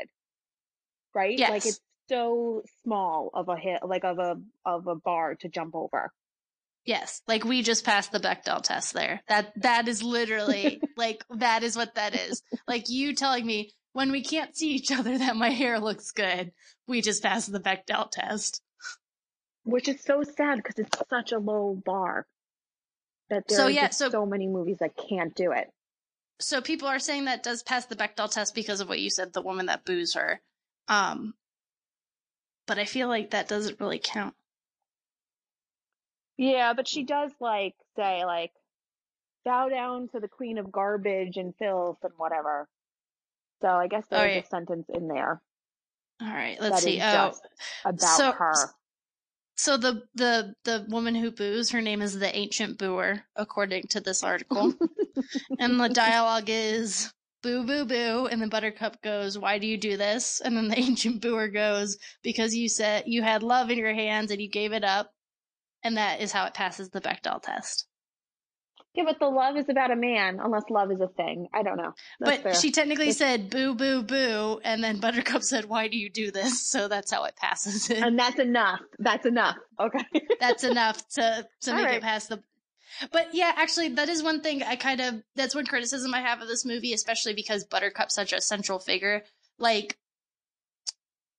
Right? 1.14 1.38
Like 1.38 1.64
it's 1.64 1.80
so 2.08 2.62
small 2.82 3.30
of 3.32 3.48
a 3.48 3.56
hit 3.56 3.80
like 3.84 4.04
of 4.04 4.18
a 4.18 4.36
of 4.66 4.86
a 4.86 4.94
bar 4.94 5.36
to 5.36 5.48
jump 5.48 5.74
over. 5.74 6.12
Yes, 6.84 7.22
like 7.26 7.44
we 7.44 7.62
just 7.62 7.84
passed 7.84 8.12
the 8.12 8.20
Bechdel 8.20 8.60
test 8.62 8.92
there. 8.92 9.22
That 9.28 9.52
that 9.62 9.88
is 9.88 10.02
literally 10.02 10.82
like 10.96 11.24
that 11.30 11.62
is 11.62 11.76
what 11.76 11.94
that 11.94 12.14
is. 12.14 12.42
Like 12.68 12.88
you 12.90 13.14
telling 13.14 13.46
me 13.46 13.72
when 13.94 14.12
we 14.12 14.22
can't 14.22 14.54
see 14.54 14.72
each 14.72 14.92
other 14.92 15.16
that 15.24 15.36
my 15.36 15.48
hair 15.50 15.80
looks 15.80 16.10
good, 16.12 16.52
we 16.86 17.00
just 17.00 17.22
pass 17.22 17.46
the 17.46 17.58
Bechdel 17.60 18.10
test. 18.10 18.60
which 19.64 19.88
is 19.88 20.02
so 20.04 20.22
sad 20.22 20.56
because 20.58 20.78
it's 20.78 20.98
such 21.08 21.32
a 21.32 21.38
low 21.38 21.80
bar 21.86 22.26
that 23.30 23.44
there 23.48 23.56
So, 23.58 23.64
are 23.64 23.70
yeah, 23.70 23.88
so- 23.88 24.10
so 24.10 24.26
many 24.26 24.46
movies 24.46 24.76
that 24.80 24.90
can't 25.08 25.34
do 25.34 25.52
it. 25.52 25.70
So 26.40 26.60
people 26.60 26.88
are 26.88 26.98
saying 26.98 27.24
that 27.26 27.42
does 27.44 27.62
pass 27.62 27.86
the 27.86 27.94
Bechdel 27.96 28.28
test 28.30 28.54
because 28.54 28.80
of 28.80 28.88
what 28.88 29.00
you 29.00 29.08
said, 29.08 29.32
the 29.32 29.40
woman 29.40 29.66
that 29.66 29.84
boos 29.86 30.14
her. 30.14 30.40
Um 30.88 31.34
but 32.66 32.78
I 32.78 32.86
feel 32.86 33.08
like 33.08 33.30
that 33.30 33.46
doesn't 33.48 33.78
really 33.78 34.00
count. 34.02 34.34
Yeah, 36.36 36.72
but 36.74 36.88
she 36.88 37.04
does 37.04 37.30
like 37.40 37.74
say 37.96 38.24
like 38.24 38.50
bow 39.44 39.68
down 39.68 40.08
to 40.08 40.20
the 40.20 40.28
queen 40.28 40.58
of 40.58 40.72
garbage 40.72 41.36
and 41.36 41.54
filth 41.56 41.98
and 42.02 42.12
whatever. 42.16 42.66
So 43.64 43.70
I 43.70 43.86
guess 43.86 44.04
there's 44.10 44.20
Alright. 44.20 44.44
a 44.44 44.48
sentence 44.48 44.86
in 44.92 45.08
there 45.08 45.40
All 46.20 46.28
right, 46.28 46.58
that 46.60 46.70
let's 46.70 46.84
is 46.84 47.00
uh, 47.00 47.32
see. 47.32 47.40
Oh, 47.86 47.88
about 47.90 48.18
so- 48.18 48.32
her. 48.32 48.54
So 49.56 49.76
the 49.76 50.02
the 50.16 50.54
the 50.64 50.84
woman 50.88 51.14
who 51.14 51.30
boos, 51.30 51.70
her 51.70 51.80
name 51.80 52.02
is 52.02 52.18
the 52.18 52.34
ancient 52.36 52.76
booer, 52.76 53.22
according 53.36 53.84
to 53.90 54.00
this 54.00 54.22
article. 54.24 54.74
and 55.60 55.80
the 55.80 55.88
dialogue 55.94 56.48
is 56.48 57.12
boo 57.42 57.64
boo 57.64 57.84
boo 57.84 58.26
and 58.30 58.42
the 58.42 58.48
Buttercup 58.48 59.00
goes, 59.00 59.38
"Why 59.38 59.58
do 59.58 59.66
you 59.68 59.76
do 59.78 59.96
this?" 59.96 60.40
And 60.40 60.56
then 60.56 60.68
the 60.68 60.78
ancient 60.88 61.22
booer 61.22 61.48
goes, 61.48 61.96
"Because 62.22 62.54
you 62.54 62.68
said 62.68 63.04
you 63.06 63.22
had 63.22 63.42
love 63.44 63.70
in 63.70 63.78
your 63.78 63.94
hands 63.94 64.30
and 64.32 64.42
you 64.42 64.48
gave 64.50 64.72
it 64.72 64.84
up." 64.84 65.12
And 65.84 65.96
that 65.96 66.20
is 66.20 66.32
how 66.32 66.46
it 66.46 66.54
passes 66.54 66.90
the 66.90 67.00
Bechdel 67.00 67.40
test. 67.40 67.86
Yeah, 68.94 69.04
but 69.04 69.18
the 69.18 69.26
love 69.28 69.56
is 69.56 69.68
about 69.68 69.90
a 69.90 69.96
man, 69.96 70.38
unless 70.40 70.62
love 70.70 70.92
is 70.92 71.00
a 71.00 71.08
thing. 71.08 71.48
I 71.52 71.62
don't 71.64 71.76
know. 71.76 71.94
That's 72.20 72.36
but 72.36 72.42
fair. 72.42 72.54
she 72.54 72.70
technically 72.70 73.08
It's- 73.08 73.18
said 73.18 73.50
boo 73.50 73.74
boo 73.74 74.02
boo 74.02 74.60
and 74.62 74.82
then 74.84 75.00
Buttercup 75.00 75.42
said, 75.42 75.64
"Why 75.64 75.88
do 75.88 75.96
you 75.98 76.08
do 76.08 76.30
this?" 76.30 76.60
So 76.68 76.86
that's 76.88 77.10
how 77.10 77.24
it 77.24 77.34
passes 77.36 77.90
it. 77.90 77.98
and 77.98 78.16
that's 78.18 78.38
enough. 78.38 78.80
That's 79.00 79.26
enough. 79.26 79.56
Okay. 79.80 80.04
that's 80.40 80.62
enough 80.64 81.06
to 81.14 81.46
to 81.62 81.70
All 81.70 81.76
make 81.76 81.86
right. 81.86 81.94
it 81.96 82.02
past 82.02 82.28
the 82.28 82.42
but 83.10 83.34
yeah 83.34 83.52
actually 83.56 83.88
that 83.88 84.08
is 84.08 84.22
one 84.22 84.40
thing 84.40 84.62
i 84.62 84.76
kind 84.76 85.00
of 85.00 85.20
that's 85.34 85.54
one 85.54 85.66
criticism 85.66 86.14
i 86.14 86.20
have 86.20 86.40
of 86.40 86.46
this 86.46 86.64
movie 86.64 86.92
especially 86.92 87.34
because 87.34 87.64
buttercup's 87.64 88.14
such 88.14 88.32
a 88.32 88.40
central 88.40 88.78
figure 88.78 89.24
like 89.58 89.98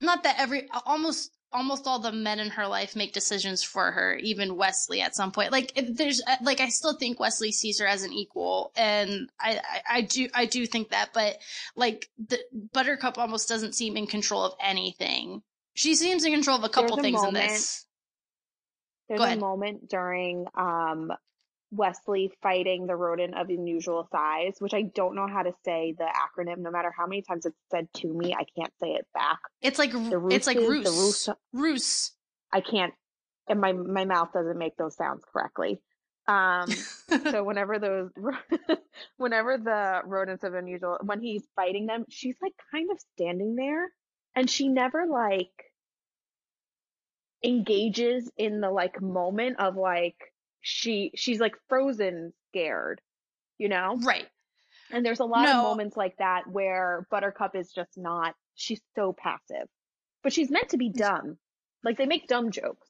not 0.02 0.24
that 0.24 0.36
every 0.38 0.68
almost 0.86 1.32
almost 1.54 1.88
all 1.88 2.00
the 2.00 2.12
men 2.12 2.40
in 2.40 2.50
her 2.50 2.68
life 2.68 2.96
make 2.96 3.14
decisions 3.14 3.64
for 3.64 3.92
her 3.92 4.16
even 4.18 4.58
wesley 4.58 5.02
at 5.02 5.16
some 5.16 5.32
point. 5.32 5.52
Like 5.52 5.72
there's 5.76 6.22
uh, 6.28 6.36
like 6.42 6.60
i 6.60 6.70
still 6.70 6.94
think 6.94 7.20
wesley 7.20 7.52
sees 7.52 7.80
her 7.80 7.88
as 7.88 8.04
an 8.04 8.12
equal 8.12 8.72
and 8.76 9.30
i 9.40 9.62
i, 9.64 9.98
I 9.98 10.02
do 10.02 10.28
i 10.34 10.46
do 10.46 10.66
think 10.66 10.90
that 10.90 11.12
but 11.14 11.38
like 11.76 12.10
the 12.18 12.40
buttercup 12.74 13.18
almost 13.18 13.48
doesn't 13.50 13.76
seem 13.76 13.98
in 13.98 14.08
control 14.08 14.44
of 14.44 14.54
anything. 14.62 15.42
She 15.74 15.96
seems 15.96 16.24
in 16.24 16.32
control 16.32 16.58
of 16.58 16.64
a 16.64 16.70
couple 16.70 16.96
There's 16.96 17.00
a 17.00 17.02
things 17.04 17.24
in 17.24 17.34
this. 17.34 17.86
There's 19.10 19.18
Go 19.20 19.24
a 19.24 19.28
ahead. 19.28 19.40
moment 19.40 19.90
during 19.90 20.48
um 20.56 21.12
Wesley 21.72 22.32
fighting 22.42 22.86
the 22.88 22.96
rodent 22.96 23.36
of 23.38 23.50
unusual 23.50 24.08
size, 24.12 24.56
which 24.60 24.74
I 24.74 24.84
don't 24.84 25.16
know 25.16 25.28
how 25.28 25.44
to 25.44 25.52
say 25.64 25.94
the 25.98 26.06
acronym. 26.06 26.60
No 26.60 26.72
matter 26.72 26.94
how 26.96 27.08
many 27.08 27.22
times 27.22 27.46
it's 27.46 27.58
said 27.72 27.88
to 27.96 28.08
me, 28.14 28.34
I 28.34 28.46
can't 28.58 28.74
say 28.82 28.90
it 28.90 29.08
back. 29.14 29.40
It's 29.62 29.80
like 29.80 29.92
The 29.92 30.28
it's 30.32 30.48
like 30.48 30.58
roosters, 30.58 30.84
the 30.84 30.92
Roos. 30.92 31.30
Roos. 31.54 32.12
I 32.52 32.62
can't, 32.62 32.94
and 33.50 33.60
my 33.60 33.74
my 33.74 34.06
mouth 34.06 34.30
doesn't 34.34 34.58
make 34.58 34.78
those 34.78 34.96
sounds 34.96 35.24
correctly. 35.32 35.80
Um, 36.28 36.68
so 37.32 37.44
whenever 37.44 37.80
those, 37.80 38.10
whenever 39.18 39.58
the 39.58 40.02
rodents 40.06 40.44
of 40.44 40.54
unusual, 40.54 40.98
when 41.04 41.22
he's 41.22 41.44
fighting 41.56 41.86
them, 41.88 42.06
she's 42.10 42.36
like 42.42 42.54
kind 42.72 42.90
of 42.92 42.98
standing 43.16 43.56
there, 43.56 43.92
and 44.36 44.50
she 44.50 44.70
never 44.70 45.06
like 45.08 45.52
engages 47.44 48.32
in 48.38 48.62
the 48.62 48.70
like 48.72 49.02
moment 49.02 49.60
of 49.60 49.76
like 49.76 50.18
she 50.68 51.12
she's 51.16 51.40
like 51.40 51.56
frozen 51.70 52.34
scared, 52.50 53.00
you 53.60 53.70
know. 53.70 53.98
right. 54.02 54.26
And 54.92 55.06
there's 55.06 55.20
a 55.20 55.26
lot 55.26 55.46
No. 55.46 55.58
of 55.58 55.64
moments 55.64 55.96
like 55.96 56.18
that 56.18 56.48
where 56.48 57.08
Buttercup 57.12 57.56
is 57.56 57.72
just 57.72 57.98
not. 57.98 58.36
She's 58.56 58.82
so 58.96 59.14
passive, 59.14 59.68
but 60.24 60.34
she's 60.34 60.50
meant 60.50 60.70
to 60.70 60.78
be 60.78 60.90
dumb. 60.90 61.38
Like 61.84 61.98
they 61.98 62.06
make 62.08 62.28
dumb 62.28 62.50
jokes 62.52 62.88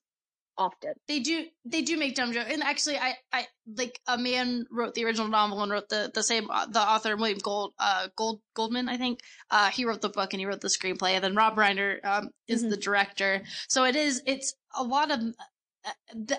often. 0.58 0.94
They 1.10 1.20
do 1.20 1.46
they 1.66 1.82
do 1.82 1.98
make 1.98 2.16
dumb 2.16 2.32
jokes. 2.32 2.50
And 2.50 2.64
actually 2.64 2.98
I 2.98 3.16
I 3.34 3.48
like 3.76 4.00
a 4.08 4.18
man 4.18 4.66
wrote 4.72 4.94
the 4.94 5.04
original 5.04 5.28
novel 5.28 5.62
and 5.64 5.70
wrote 5.72 5.90
the 5.90 6.10
the 6.14 6.24
same 6.24 6.50
uh, 6.50 6.66
the 6.68 6.80
author 6.80 7.18
William 7.18 7.40
Gold 7.40 7.74
uh 7.80 8.08
Gold 8.16 8.40
Goldman 8.54 8.88
I 8.88 8.96
think. 8.98 9.20
Uh 9.52 9.70
he 9.70 9.84
wrote 9.84 10.02
the 10.02 10.08
book 10.10 10.32
and 10.34 10.40
he 10.40 10.46
wrote 10.46 10.62
the 10.62 10.70
screenplay 10.70 11.12
and 11.12 11.24
then 11.26 11.36
Rob 11.36 11.56
Reiner 11.58 12.00
um 12.06 12.30
is 12.48 12.64
Mhm. 12.64 12.70
the 12.70 12.78
director. 12.78 13.44
So 13.68 13.84
it 13.84 13.96
is 13.98 14.22
it's 14.26 14.54
a 14.78 14.84
lot 14.84 15.12
of 15.12 15.20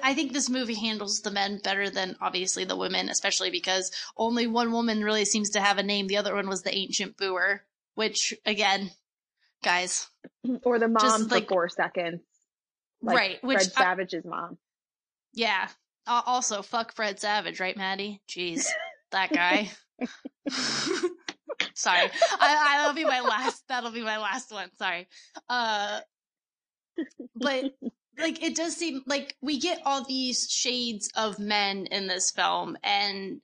I 0.02 0.14
think 0.14 0.32
this 0.32 0.48
movie 0.50 0.74
handles 0.74 1.20
the 1.20 1.30
men 1.30 1.60
better 1.62 1.88
than 1.90 2.16
obviously 2.20 2.64
the 2.64 2.76
women, 2.76 3.08
especially 3.08 3.50
because 3.50 3.90
only 4.16 4.46
one 4.46 4.72
woman 4.72 5.04
really 5.04 5.24
seems 5.24 5.50
to 5.50 5.60
have 5.60 5.78
a 5.78 5.82
name. 5.82 6.06
The 6.08 6.16
other 6.16 6.34
one 6.34 6.48
was 6.48 6.62
the 6.62 6.74
ancient 6.74 7.16
booer, 7.16 7.62
which 7.94 8.34
again, 8.44 8.90
guys, 9.62 10.08
Or 10.64 10.78
the 10.78 10.88
mom 10.88 11.00
Just, 11.00 11.28
for 11.28 11.34
like- 11.34 11.48
four 11.48 11.68
seconds. 11.68 12.20
Like 13.02 13.16
right? 13.16 13.44
Which 13.44 13.58
Fred 13.58 13.72
I- 13.76 13.80
Savage's 13.82 14.24
mom. 14.24 14.58
Yeah. 15.34 15.68
Uh, 16.06 16.22
also, 16.24 16.62
fuck 16.62 16.92
Fred 16.94 17.20
Savage, 17.20 17.60
right, 17.60 17.76
Maddie? 17.76 18.22
Jeez, 18.28 18.66
that 19.10 19.32
guy. 19.32 19.70
Sorry, 21.74 22.00
I, 22.00 22.08
I, 22.40 22.78
that'll 22.78 22.94
be 22.94 23.04
my 23.04 23.20
last. 23.20 23.62
That'll 23.68 23.90
be 23.90 24.02
my 24.02 24.18
last 24.18 24.50
one. 24.52 24.70
Sorry. 24.78 25.08
Uh, 25.48 26.00
but 27.34 27.72
like, 28.18 28.42
it 28.42 28.54
does 28.54 28.76
seem 28.76 29.02
like 29.06 29.36
we 29.40 29.58
get 29.58 29.80
all 29.84 30.04
these 30.04 30.50
shades 30.50 31.10
of 31.16 31.38
men 31.38 31.86
in 31.86 32.06
this 32.06 32.30
film, 32.30 32.76
and 32.82 33.40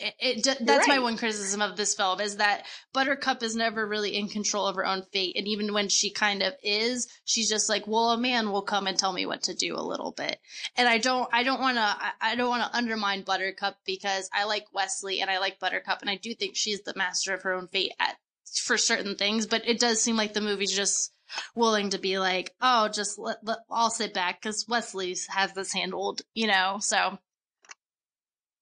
it, 0.00 0.46
it 0.46 0.66
that's 0.66 0.88
my 0.88 0.98
one 0.98 1.16
criticism 1.16 1.60
of 1.60 1.76
this 1.76 1.94
film 1.94 2.20
is 2.20 2.36
that 2.36 2.64
Buttercup 2.92 3.42
is 3.42 3.54
never 3.54 3.86
really 3.86 4.16
in 4.16 4.28
control 4.28 4.66
of 4.66 4.76
her 4.76 4.86
own 4.86 5.02
fate, 5.12 5.36
and 5.36 5.46
even 5.46 5.74
when 5.74 5.88
she 5.88 6.10
kind 6.10 6.42
of 6.42 6.54
is, 6.62 7.08
she's 7.24 7.48
just 7.48 7.68
like, 7.68 7.86
"Well, 7.86 8.10
a 8.10 8.18
man 8.18 8.50
will 8.50 8.62
come 8.62 8.86
and 8.86 8.98
tell 8.98 9.12
me 9.12 9.26
what 9.26 9.42
to 9.44 9.54
do 9.54 9.76
a 9.76 9.82
little 9.82 10.12
bit." 10.12 10.38
And 10.76 10.88
I 10.88 10.98
don't, 10.98 11.28
I 11.32 11.42
don't 11.42 11.60
want 11.60 11.76
to, 11.76 11.82
I, 11.82 12.12
I 12.20 12.34
don't 12.34 12.48
want 12.48 12.62
to 12.62 12.76
undermine 12.76 13.22
Buttercup 13.22 13.76
because 13.84 14.28
I 14.32 14.44
like 14.44 14.66
Wesley 14.72 15.20
and 15.20 15.30
I 15.30 15.38
like 15.38 15.60
Buttercup, 15.60 16.00
and 16.00 16.10
I 16.10 16.16
do 16.16 16.34
think 16.34 16.56
she's 16.56 16.82
the 16.82 16.94
master 16.96 17.34
of 17.34 17.42
her 17.42 17.52
own 17.52 17.68
fate 17.68 17.92
at 17.98 18.16
for 18.62 18.78
certain 18.78 19.16
things. 19.16 19.46
But 19.46 19.68
it 19.68 19.78
does 19.78 20.00
seem 20.00 20.16
like 20.16 20.32
the 20.32 20.40
movie's 20.40 20.74
just 20.74 21.12
willing 21.54 21.90
to 21.90 21.98
be 21.98 22.18
like, 22.18 22.54
"Oh, 22.60 22.88
just 22.88 23.18
let, 23.18 23.38
let 23.44 23.58
I'll 23.70 23.90
sit 23.90 24.14
back 24.14 24.40
because 24.40 24.66
Wesley 24.68 25.16
has 25.28 25.52
this 25.52 25.72
handled," 25.72 26.22
you 26.34 26.46
know. 26.46 26.78
So 26.80 27.18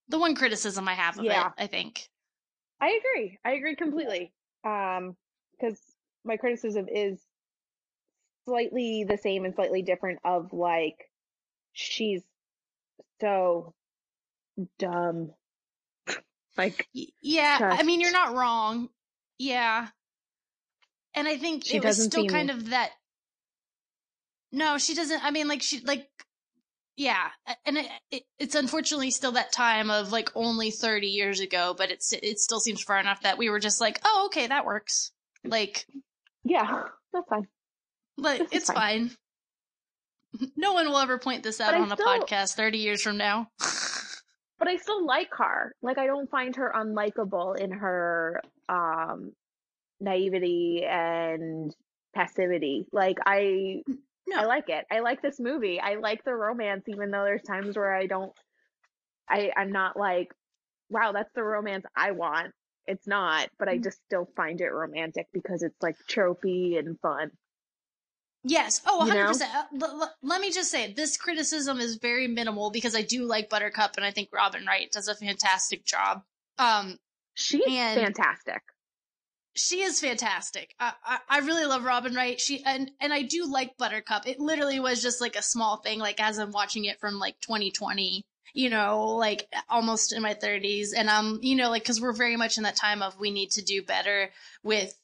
the 0.09 0.19
one 0.19 0.35
criticism 0.35 0.89
I 0.89 0.95
have 0.95 1.19
of 1.19 1.25
Yeah. 1.25 1.49
it, 1.49 1.53
I 1.59 1.67
think. 1.67 2.09
I 2.81 3.01
agree. 3.01 3.39
I 3.45 3.53
agree 3.53 3.77
completely. 3.77 4.33
Um, 4.65 5.17
because 5.53 5.81
my 6.25 6.37
criticism 6.37 6.87
is 6.89 7.21
slightly 8.45 9.05
the 9.05 9.19
same 9.19 9.45
and 9.45 9.55
slightly 9.55 9.83
different 9.83 10.21
of 10.25 10.53
like 10.53 11.11
she's 11.73 12.23
so 13.21 13.75
dumb. 14.79 15.33
like 16.57 16.89
Yeah, 16.93 17.59
I 17.61 17.83
mean, 17.83 18.01
you're 18.01 18.13
not 18.13 18.35
wrong. 18.35 18.89
Yeah. 19.39 19.89
And 21.15 21.27
I 21.27 21.37
think 21.37 21.65
She 21.65 21.77
it 21.79 21.85
was 21.85 22.03
still 22.03 22.27
kind 22.27 22.51
of 22.51 22.71
that. 22.71 22.91
No, 24.53 24.79
she 24.79 24.95
doesn't. 24.95 25.25
I 25.25 25.31
mean, 25.31 25.49
like, 25.49 25.63
she, 25.63 25.81
like, 25.81 26.09
yeah. 26.97 27.29
And 27.67 27.79
it, 27.79 27.87
it, 28.11 28.23
it's 28.39 28.55
unfortunately 28.55 29.11
still 29.11 29.33
that 29.33 29.53
time 29.53 29.91
of 29.91 30.11
like 30.13 30.31
only 30.35 30.71
30 30.71 31.09
years 31.09 31.41
ago, 31.41 31.75
but 31.77 31.91
it's, 31.91 32.13
it 32.13 32.39
still 32.39 32.61
seems 32.61 32.83
far 32.83 32.99
enough 32.99 33.23
that 33.23 33.39
we 33.39 33.51
were 33.51 33.61
just 33.61 33.81
like, 33.81 34.01
oh, 34.05 34.25
okay, 34.27 34.47
that 34.47 34.65
works. 34.65 35.13
Like, 35.45 35.87
yeah, 36.45 36.85
that's 37.13 37.29
fine. 37.29 37.47
like 38.17 38.39
This 38.39 38.49
it's 38.53 38.71
fine. 38.73 39.11
No 40.57 40.75
one 40.75 40.87
will 40.89 40.99
ever 40.99 41.19
point 41.19 41.43
this 41.43 41.59
out 41.59 41.73
But 41.73 41.79
I 41.79 41.83
on 41.83 41.91
a 41.91 41.95
still- 41.97 42.07
podcast 42.07 42.55
30 42.55 42.79
years 42.79 43.03
from 43.03 43.17
now. 43.17 43.49
But 44.59 44.67
I 44.67 44.77
still 44.77 45.07
like 45.07 45.29
her. 45.39 45.73
Like 45.83 45.99
I 45.99 46.07
don't 46.07 46.29
find 46.29 46.57
her 46.57 46.73
unlikable 46.75 47.57
in 47.61 47.71
her 47.71 48.43
um 48.69 49.33
naivety 50.01 50.85
and 50.89 51.75
passivity. 52.15 52.87
Like 52.93 53.19
I 53.27 53.83
No. 54.27 54.37
I 54.39 54.45
like 54.45 54.69
it. 54.69 54.85
I 54.91 55.01
like 55.01 55.23
this 55.23 55.39
movie. 55.41 55.81
I 55.81 55.97
like 55.97 56.25
the 56.25 56.35
romance 56.35 56.85
even 56.89 57.11
though 57.11 57.25
there's 57.25 57.43
times 57.43 57.77
where 57.77 57.95
I 57.95 58.07
don't 58.07 58.33
I 59.29 59.51
I'm 59.57 59.73
not 59.73 59.97
like 59.97 60.33
wow, 60.91 61.13
that's 61.13 61.33
the 61.35 61.43
romance 61.43 61.85
I 61.97 62.13
want. 62.13 62.53
It's 62.87 63.07
not, 63.07 63.51
but 63.59 63.69
Mm. 63.69 63.73
I 63.73 63.79
just 63.79 63.99
still 64.07 64.27
find 64.37 64.59
it 64.61 64.69
romantic 64.73 65.27
because 65.35 65.63
it's 65.63 65.77
like 65.83 65.97
tropey 66.09 66.79
and 66.79 66.99
fun. 67.01 67.31
Yes. 68.45 68.81
Oh, 68.87 69.01
100%. 69.07 69.15
know? 69.41 69.47
Uh, 69.47 69.65
l- 69.87 70.01
l- 70.03 70.15
let 70.23 70.41
me 70.41 70.51
just 70.51 70.71
say, 70.71 70.95
this 70.95 71.17
criticism 71.19 71.81
is 71.81 71.97
very 71.97 72.27
minimal 72.29 72.71
because 72.71 72.95
I 72.95 73.03
do 73.03 73.25
like 73.25 73.51
Buttercup 73.51 73.97
and 73.97 74.07
I 74.07 74.11
think 74.13 74.31
Robin 74.33 74.65
Wright 74.65 74.91
does 74.91 75.09
a 75.09 75.15
fantastic 75.15 75.85
job. 75.85 76.23
Um, 76.59 76.99
She's 77.35 77.63
And- 77.69 78.01
fantastic. 78.01 78.63
She 79.59 79.83
is 79.83 80.01
fantastic. 80.01 80.75
I, 80.79 80.93
I, 81.05 81.19
I 81.29 81.39
really 81.41 81.67
love 81.67 81.85
Robin 81.85 82.15
Wright. 82.15 82.41
She 82.41 82.63
and 82.65 82.91
and 83.01 83.13
I 83.13 83.23
do 83.23 83.45
like 83.51 83.77
Buttercup. 83.77 84.27
It 84.27 84.39
literally 84.41 84.81
was 84.81 85.03
just 85.03 85.21
like 85.21 85.37
a 85.37 85.43
small 85.43 85.79
thing, 85.79 85.99
like 85.99 86.21
as 86.23 86.39
I'm 86.39 86.53
watching 86.53 86.85
it 86.85 87.01
from 87.01 87.19
like 87.19 87.41
2020, 87.41 88.25
you 88.55 88.71
know, 88.71 89.07
like 89.17 89.47
almost 89.69 90.13
in 90.13 90.23
my 90.23 90.35
30s, 90.35 90.89
and 90.97 91.09
um, 91.09 91.39
you 91.43 91.57
know, 91.57 91.71
like 91.71 91.83
because 91.83 92.01
we're 92.01 92.13
very 92.13 92.37
much 92.37 92.57
in 92.57 92.63
that 92.63 92.77
time 92.77 93.03
of 93.03 93.19
we 93.19 93.31
need 93.31 93.51
to 93.53 93.63
do 93.63 93.83
better 93.83 94.31
with 94.63 94.95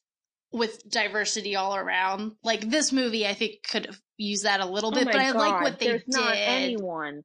with 0.52 0.88
diversity 0.88 1.56
all 1.56 1.74
around. 1.74 2.32
Like 2.44 2.70
this 2.70 2.92
movie, 2.92 3.26
I 3.26 3.34
think 3.34 3.64
could 3.68 3.96
use 4.16 4.42
that 4.42 4.60
a 4.60 4.66
little 4.66 4.92
Oh 4.92 4.94
bit, 4.94 5.06
my 5.06 5.12
but 5.12 5.20
I 5.20 5.30
like 5.32 5.60
what 5.60 5.78
they 5.80 5.86
There's 5.86 6.04
did. 6.06 6.14
not 6.16 6.36
anyone. 6.36 7.24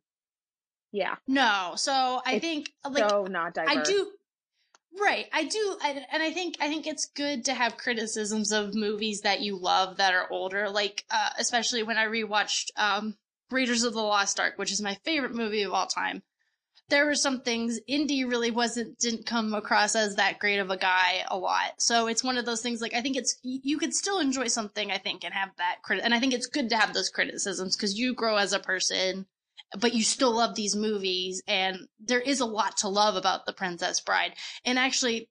Yeah, 0.91 1.15
No, 1.27 1.73
so 1.75 2.19
I 2.25 2.35
It's 2.37 2.41
think 2.41 2.71
like 2.83 3.07
so 3.07 3.25
not 3.25 3.53
diverse. 3.53 3.77
I 3.77 3.83
do 3.83 4.11
right. 4.99 5.27
I 5.33 5.43
do 5.45 5.77
I, 5.81 6.05
and 6.11 6.23
I 6.23 6.31
think 6.31 6.55
I 6.59 6.67
think 6.67 6.87
it's 6.87 7.05
good 7.05 7.45
to 7.45 7.53
have 7.53 7.77
criticisms 7.77 8.51
of 8.51 8.73
movies 8.75 9.21
that 9.21 9.41
you 9.41 9.57
love 9.57 9.97
that 9.97 10.13
are 10.13 10.31
older 10.31 10.69
like 10.69 11.05
uh 11.11 11.29
especially 11.37 11.83
when 11.83 11.97
I 11.97 12.05
rewatched 12.05 12.71
um 12.77 13.15
Raiders 13.51 13.83
of 13.83 13.93
the 13.93 14.01
Lost 14.01 14.39
Ark, 14.39 14.53
which 14.57 14.71
is 14.71 14.81
my 14.81 14.95
favorite 15.03 15.33
movie 15.33 15.63
of 15.63 15.73
all 15.73 15.87
time. 15.87 16.21
There 16.89 17.05
were 17.05 17.15
some 17.15 17.41
things 17.41 17.79
Indy 17.87 18.23
really 18.25 18.51
wasn't 18.51 18.97
didn't 18.99 19.25
come 19.25 19.53
across 19.53 19.95
as 19.95 20.15
that 20.15 20.39
great 20.39 20.59
of 20.59 20.71
a 20.71 20.77
guy 20.77 21.25
a 21.27 21.37
lot. 21.37 21.81
So 21.81 22.07
it's 22.07 22.23
one 22.23 22.37
of 22.37 22.45
those 22.45 22.61
things 22.61 22.81
like 22.81 22.93
I 22.93 23.01
think 23.01 23.17
it's 23.17 23.37
you 23.43 23.77
could 23.77 23.93
still 23.93 24.19
enjoy 24.19 24.47
something 24.47 24.91
I 24.91 24.97
think 24.97 25.23
and 25.23 25.33
have 25.33 25.49
that 25.57 25.77
crit 25.83 26.01
and 26.03 26.13
I 26.13 26.19
think 26.19 26.33
it's 26.33 26.47
good 26.47 26.69
to 26.69 26.77
have 26.77 26.93
those 26.93 27.09
criticisms 27.09 27.75
cuz 27.75 27.97
you 27.97 28.13
grow 28.13 28.37
as 28.37 28.53
a 28.53 28.59
person 28.59 29.25
but 29.77 29.93
you 29.93 30.03
still 30.03 30.31
love 30.35 30.55
these 30.55 30.75
movies 30.75 31.41
and 31.47 31.87
there 31.99 32.21
is 32.21 32.39
a 32.39 32.45
lot 32.45 32.77
to 32.77 32.87
love 32.87 33.15
about 33.15 33.45
the 33.45 33.53
princess 33.53 33.99
bride 33.99 34.33
and 34.65 34.79
actually 34.79 35.29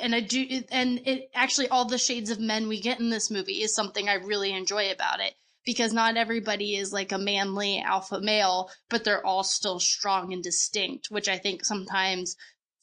and 0.00 0.14
i 0.14 0.20
do 0.20 0.62
and 0.70 1.00
it 1.06 1.28
actually 1.34 1.68
all 1.68 1.84
the 1.84 1.98
shades 1.98 2.30
of 2.30 2.38
men 2.38 2.68
we 2.68 2.80
get 2.80 3.00
in 3.00 3.10
this 3.10 3.30
movie 3.30 3.62
is 3.62 3.74
something 3.74 4.08
i 4.08 4.14
really 4.14 4.52
enjoy 4.52 4.90
about 4.90 5.20
it 5.20 5.34
because 5.66 5.92
not 5.92 6.16
everybody 6.16 6.76
is 6.76 6.92
like 6.92 7.10
a 7.10 7.18
manly 7.18 7.80
alpha 7.80 8.20
male 8.20 8.70
but 8.88 9.02
they're 9.04 9.26
all 9.26 9.42
still 9.42 9.80
strong 9.80 10.32
and 10.32 10.42
distinct 10.42 11.10
which 11.10 11.28
i 11.28 11.36
think 11.36 11.64
sometimes 11.64 12.36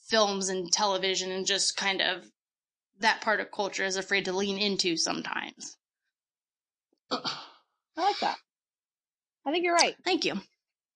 films 0.09 0.49
and 0.49 0.71
television 0.73 1.31
and 1.31 1.45
just 1.45 1.77
kind 1.77 2.01
of 2.01 2.25
that 2.99 3.21
part 3.21 3.39
of 3.39 3.49
culture 3.51 3.85
is 3.85 3.95
afraid 3.95 4.25
to 4.25 4.33
lean 4.33 4.57
into 4.57 4.97
sometimes 4.97 5.77
I 7.13 8.03
like 8.03 8.19
that. 8.21 8.37
I 9.45 9.51
think 9.51 9.65
you're 9.65 9.75
right. 9.75 9.95
thank 10.05 10.23
you 10.23 10.41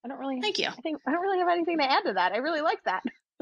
I 0.06 0.08
don't 0.08 0.20
really. 0.20 0.39
thank 0.39 0.60
you 0.60 0.68
I 0.68 0.82
think 0.82 1.02
I 1.08 1.12
don't 1.12 1.22
really 1.22 1.39
have 1.39 1.50
anything 1.50 1.80
to 1.80 1.91
add 1.91 2.04
to 2.06 2.13
that. 2.13 2.32
I 2.32 2.38
really 2.38 2.62
like 2.62 2.84
that. 2.84 3.04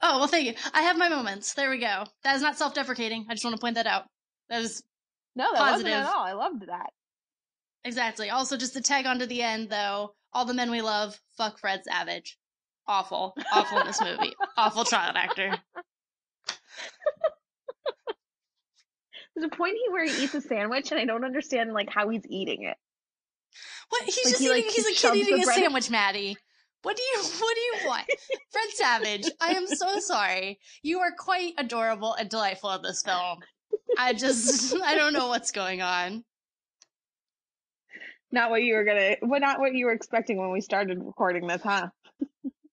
oh 0.00 0.18
well 0.20 0.26
thank 0.28 0.46
you 0.46 0.54
i 0.72 0.82
have 0.82 0.96
my 0.96 1.08
moments 1.08 1.54
there 1.54 1.70
we 1.70 1.78
go 1.78 2.04
that 2.22 2.36
is 2.36 2.42
not 2.42 2.56
self-deprecating 2.56 3.26
i 3.28 3.32
just 3.34 3.42
want 3.44 3.56
to 3.56 3.60
point 3.60 3.74
that 3.74 3.86
out 3.88 4.04
that 4.48 4.60
is 4.62 4.80
No, 5.34 5.42
that 5.52 5.60
wasn't 5.60 5.88
Positive. 5.88 5.92
at 5.92 6.06
all. 6.06 6.24
I 6.24 6.34
loved 6.34 6.62
that. 6.68 6.90
exactly 7.84 8.30
also 8.30 8.56
just 8.56 8.74
to 8.74 8.80
tag 8.80 9.06
on 9.06 9.18
to 9.18 9.26
the 9.26 9.42
end 9.42 9.70
though 9.70 10.14
all 10.32 10.44
the 10.44 10.54
men 10.54 10.70
we 10.70 10.82
love 10.82 11.18
fuck 11.36 11.58
fred 11.58 11.82
savage 11.84 12.38
awful 12.86 13.34
awful 13.52 13.80
in 13.80 13.86
this 13.88 14.00
movie 14.00 14.34
awful 14.56 14.84
child 14.84 15.16
actor 15.16 15.58
There's 19.34 19.50
a 19.52 19.56
point 19.56 19.74
he 19.74 19.92
where 19.92 20.04
he 20.04 20.24
eats 20.24 20.34
a 20.34 20.40
sandwich, 20.40 20.90
and 20.90 21.00
I 21.00 21.04
don't 21.04 21.24
understand 21.24 21.72
like 21.72 21.88
how 21.90 22.08
he's 22.08 22.26
eating 22.28 22.64
it. 22.64 22.76
What 23.88 24.02
he's 24.04 24.16
Like, 24.16 24.24
just 24.32 24.40
he, 24.40 24.48
like, 24.50 24.58
eating 24.64 24.72
he's 24.74 24.86
a 25.04 25.08
kid 25.08 25.16
eating 25.16 25.40
a 25.40 25.44
bread- 25.44 25.56
sandwich 25.58 25.90
maddie 25.90 26.36
what 26.82 26.96
do 26.96 27.02
you 27.02 27.18
what 27.40 27.54
do 27.54 27.60
you 27.60 27.74
want 27.88 28.06
fred 28.50 28.68
savage 28.74 29.30
i 29.40 29.50
am 29.52 29.66
so 29.66 29.98
sorry 30.00 30.58
you 30.82 31.00
are 31.00 31.12
quite 31.18 31.52
adorable 31.58 32.14
and 32.14 32.28
delightful 32.28 32.70
in 32.70 32.82
this 32.82 33.02
film 33.02 33.38
i 33.98 34.12
just 34.12 34.74
i 34.84 34.94
don't 34.94 35.12
know 35.12 35.28
what's 35.28 35.50
going 35.50 35.82
on 35.82 36.24
Not 38.30 38.50
what 38.50 38.62
you 38.62 38.74
were 38.74 38.84
gonna. 38.84 39.16
Well, 39.22 39.40
not 39.40 39.58
what 39.58 39.72
you 39.74 39.86
were 39.86 39.92
expecting 39.92 40.36
when 40.36 40.50
we 40.52 40.60
started 40.60 40.98
recording 41.02 41.46
this, 41.46 41.62
huh? 41.62 41.88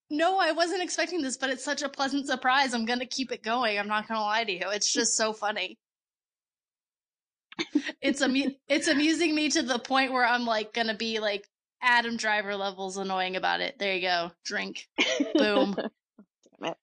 No, 0.10 0.38
I 0.38 0.52
wasn't 0.52 0.84
expecting 0.84 1.22
this, 1.22 1.38
but 1.38 1.50
it's 1.50 1.64
such 1.64 1.82
a 1.82 1.88
pleasant 1.88 2.28
surprise. 2.28 2.74
I'm 2.74 2.84
gonna 2.86 3.06
keep 3.06 3.32
it 3.32 3.42
going. 3.42 3.80
I'm 3.80 3.88
not 3.88 4.06
gonna 4.08 4.20
lie 4.20 4.44
to 4.44 4.52
you. 4.52 4.70
It's 4.72 4.92
just 4.92 5.16
so 5.16 5.32
funny. 5.32 5.78
It's 8.02 8.22
amu- 8.22 8.52
it's 8.68 8.88
amusing 8.88 9.34
me 9.34 9.50
to 9.50 9.62
the 9.62 9.80
point 9.80 10.12
where 10.12 10.26
I'm 10.26 10.46
like 10.46 10.74
gonna 10.74 10.96
be 10.96 11.20
like 11.20 11.48
Adam 11.82 12.18
Driver 12.18 12.56
levels 12.56 12.98
annoying 12.98 13.36
about 13.36 13.62
it. 13.62 13.78
There 13.80 13.94
you 13.96 14.02
go. 14.02 14.32
Drink. 14.44 14.88
Boom. 15.36 15.76
Damn 16.62 16.72
it. 16.72 16.78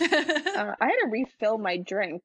Uh, 0.58 0.74
I 0.80 0.86
had 0.86 0.96
to 1.04 1.08
refill 1.10 1.58
my 1.58 1.76
drink. 1.76 2.22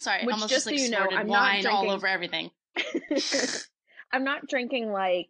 Sorry, 0.00 0.24
Which, 0.24 0.32
almost 0.34 0.50
just 0.50 0.64
just 0.64 0.66
like 0.66 0.78
so 0.78 0.84
you 0.84 0.90
know, 0.90 1.06
I'm 1.16 1.28
not 1.28 1.42
wine 1.42 1.66
all 1.66 1.82
drinking- 1.82 1.90
over 1.90 2.06
everything. 2.08 2.50
I'm 4.12 4.24
not 4.24 4.48
drinking 4.48 4.90
like 4.90 5.28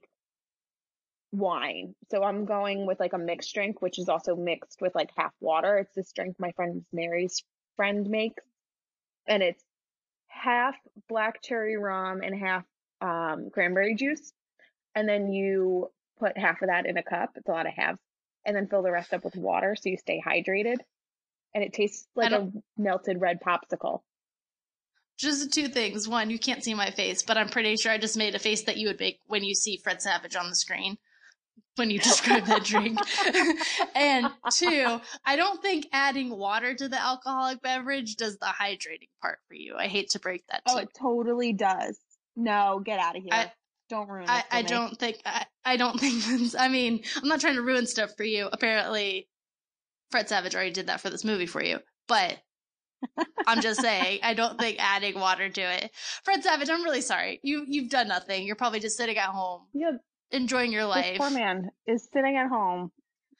wine. 1.30 1.94
So 2.10 2.22
I'm 2.22 2.44
going 2.46 2.86
with 2.86 2.98
like 3.00 3.12
a 3.12 3.18
mixed 3.18 3.52
drink, 3.54 3.82
which 3.82 3.98
is 3.98 4.08
also 4.08 4.34
mixed 4.34 4.80
with 4.80 4.94
like 4.94 5.10
half 5.16 5.32
water. 5.40 5.76
It's 5.78 5.94
this 5.94 6.12
drink 6.12 6.36
my 6.38 6.52
friend 6.52 6.84
Mary's 6.92 7.42
friend 7.76 8.08
makes. 8.08 8.42
And 9.26 9.42
it's 9.42 9.62
half 10.28 10.74
black 11.08 11.42
cherry 11.42 11.76
rum 11.76 12.20
and 12.22 12.38
half 12.38 12.64
um, 13.00 13.50
cranberry 13.52 13.94
juice. 13.94 14.32
And 14.94 15.08
then 15.08 15.32
you 15.32 15.90
put 16.18 16.36
half 16.36 16.62
of 16.62 16.68
that 16.68 16.86
in 16.86 16.96
a 16.96 17.02
cup. 17.02 17.30
It's 17.36 17.48
a 17.48 17.52
lot 17.52 17.66
of 17.66 17.72
halves. 17.74 17.98
And 18.44 18.56
then 18.56 18.66
fill 18.66 18.82
the 18.82 18.90
rest 18.90 19.14
up 19.14 19.24
with 19.24 19.36
water 19.36 19.76
so 19.76 19.88
you 19.88 19.96
stay 19.96 20.20
hydrated. 20.24 20.76
And 21.54 21.62
it 21.62 21.72
tastes 21.72 22.06
like 22.16 22.32
a 22.32 22.50
melted 22.76 23.20
red 23.20 23.40
popsicle. 23.40 24.00
Just 25.18 25.52
two 25.52 25.68
things. 25.68 26.08
One, 26.08 26.30
you 26.30 26.38
can't 26.38 26.64
see 26.64 26.74
my 26.74 26.90
face, 26.90 27.22
but 27.22 27.36
I'm 27.36 27.48
pretty 27.48 27.76
sure 27.76 27.92
I 27.92 27.98
just 27.98 28.16
made 28.16 28.34
a 28.34 28.40
face 28.40 28.64
that 28.64 28.78
you 28.78 28.88
would 28.88 28.98
make 28.98 29.20
when 29.26 29.44
you 29.44 29.54
see 29.54 29.76
Fred 29.76 30.02
Savage 30.02 30.34
on 30.34 30.48
the 30.48 30.56
screen. 30.56 30.96
When 31.76 31.90
you 31.90 31.98
describe 31.98 32.44
that 32.46 32.64
drink. 32.64 32.98
and 33.94 34.28
two, 34.52 35.00
I 35.24 35.36
don't 35.36 35.62
think 35.62 35.86
adding 35.92 36.30
water 36.36 36.74
to 36.74 36.88
the 36.88 37.00
alcoholic 37.00 37.62
beverage 37.62 38.16
does 38.16 38.36
the 38.38 38.46
hydrating 38.46 39.08
part 39.20 39.38
for 39.48 39.54
you. 39.54 39.76
I 39.78 39.86
hate 39.88 40.10
to 40.10 40.18
break 40.18 40.44
that 40.48 40.62
oh, 40.66 40.72
to 40.72 40.76
Oh, 40.76 40.80
you. 40.80 40.84
it 40.84 40.90
totally 40.98 41.52
does. 41.52 41.98
No, 42.36 42.80
get 42.84 42.98
out 42.98 43.16
of 43.16 43.22
here. 43.22 43.32
I- 43.32 43.52
don't 43.88 44.08
ruin 44.08 44.22
it. 44.22 44.30
I, 44.30 44.44
I 44.50 44.62
don't 44.62 44.98
think 44.98 45.18
I, 45.26 45.44
I 45.66 45.76
don't 45.76 46.00
think 46.00 46.24
that's 46.24 46.54
I 46.54 46.68
mean, 46.68 47.02
I'm 47.20 47.28
not 47.28 47.40
trying 47.40 47.56
to 47.56 47.62
ruin 47.62 47.86
stuff 47.86 48.16
for 48.16 48.24
you. 48.24 48.48
Apparently 48.50 49.28
Fred 50.10 50.28
Savage 50.30 50.54
already 50.54 50.70
did 50.70 50.86
that 50.86 51.00
for 51.02 51.10
this 51.10 51.24
movie 51.24 51.46
for 51.46 51.62
you. 51.62 51.78
But 52.08 52.38
I'm 53.46 53.60
just 53.60 53.80
saying, 53.80 54.20
I 54.22 54.32
don't 54.34 54.58
think 54.58 54.76
adding 54.78 55.18
water 55.18 55.48
to 55.48 55.60
it. 55.60 55.90
Fred 56.24 56.42
Savage, 56.42 56.70
I'm 56.70 56.82
really 56.84 57.00
sorry. 57.02 57.40
You 57.42 57.64
you've 57.68 57.90
done 57.90 58.08
nothing. 58.08 58.46
You're 58.46 58.56
probably 58.56 58.80
just 58.80 58.96
sitting 58.96 59.18
at 59.18 59.28
home 59.28 59.62
Yeah, 59.74 59.92
enjoying 60.32 60.72
your 60.72 60.84
life. 60.86 61.06
this 61.06 61.18
poor 61.18 61.30
man 61.30 61.70
is 61.86 62.08
sitting 62.12 62.36
at 62.36 62.48
home 62.48 62.90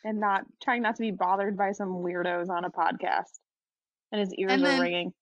and 0.05 0.21
not 0.21 0.43
trying 0.63 0.83
not 0.83 0.97
to 0.97 1.03
be 1.03 1.11
bothered 1.11 1.57
by 1.57 1.73
some 1.73 1.89
weirdos 1.89 2.49
on 2.49 2.65
a 2.65 2.71
podcast, 2.71 3.39
and 4.11 4.21
his 4.21 4.35
ears 4.35 4.53
And 4.53 4.65
are 4.65 4.81
ringing. 4.81 5.13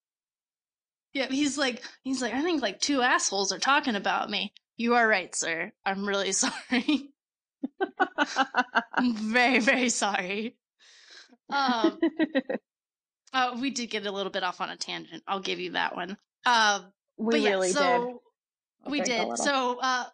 Yeah, 1.13 1.27
he's 1.27 1.59
like 1.59 1.83
he's 2.03 2.23
like 2.23 2.35
I 2.35 2.43
think 2.43 2.63
like 2.63 2.81
two 2.81 3.03
assholes 3.03 3.53
are 3.53 3.59
talking 3.59 3.97
about 3.97 4.31
me. 4.31 4.53
You 4.77 4.95
are 4.95 5.07
right, 5.07 5.35
sir. 5.35 5.73
I'm 5.85 6.07
really 6.07 6.33
sorry. 6.33 7.11
I'm 8.95 9.15
very 9.15 9.59
very 9.59 9.89
sorry. 9.89 10.57
Um 11.51 11.99
oh, 13.35 13.61
we 13.61 13.71
did 13.71 13.91
get 13.91 14.07
a 14.07 14.13
little 14.13 14.31
bit 14.31 14.45
off 14.45 14.61
on 14.61 14.71
a 14.71 14.77
tangent. 14.77 15.23
I'll 15.27 15.41
give 15.41 15.59
you 15.59 15.73
that 15.73 15.97
one. 15.97 16.17
Um 16.47 16.93
we 17.17 17.33
but 17.33 17.41
yeah, 17.41 17.51
really 17.51 17.69
did. 17.69 17.77
so 17.77 18.23
I'll 18.85 18.91
we 18.91 19.01
did. 19.01 19.37
So 19.37 19.79
uh 19.83 20.05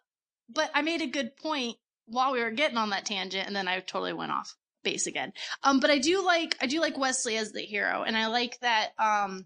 but 0.49 0.71
I 0.73 0.81
made 0.81 1.01
a 1.01 1.07
good 1.07 1.35
point 1.37 1.77
while 2.05 2.31
we 2.31 2.41
were 2.41 2.51
getting 2.51 2.77
on 2.77 2.91
that 2.91 3.05
tangent 3.05 3.47
and 3.47 3.55
then 3.55 3.67
I 3.67 3.79
totally 3.79 4.13
went 4.13 4.31
off 4.31 4.55
base 4.83 5.07
again. 5.07 5.33
Um 5.63 5.79
but 5.79 5.89
I 5.89 5.99
do 5.99 6.23
like 6.25 6.55
I 6.61 6.67
do 6.67 6.79
like 6.79 6.97
Wesley 6.97 7.37
as 7.37 7.51
the 7.51 7.61
hero 7.61 8.03
and 8.03 8.15
I 8.17 8.27
like 8.27 8.59
that 8.61 8.91
um 8.97 9.45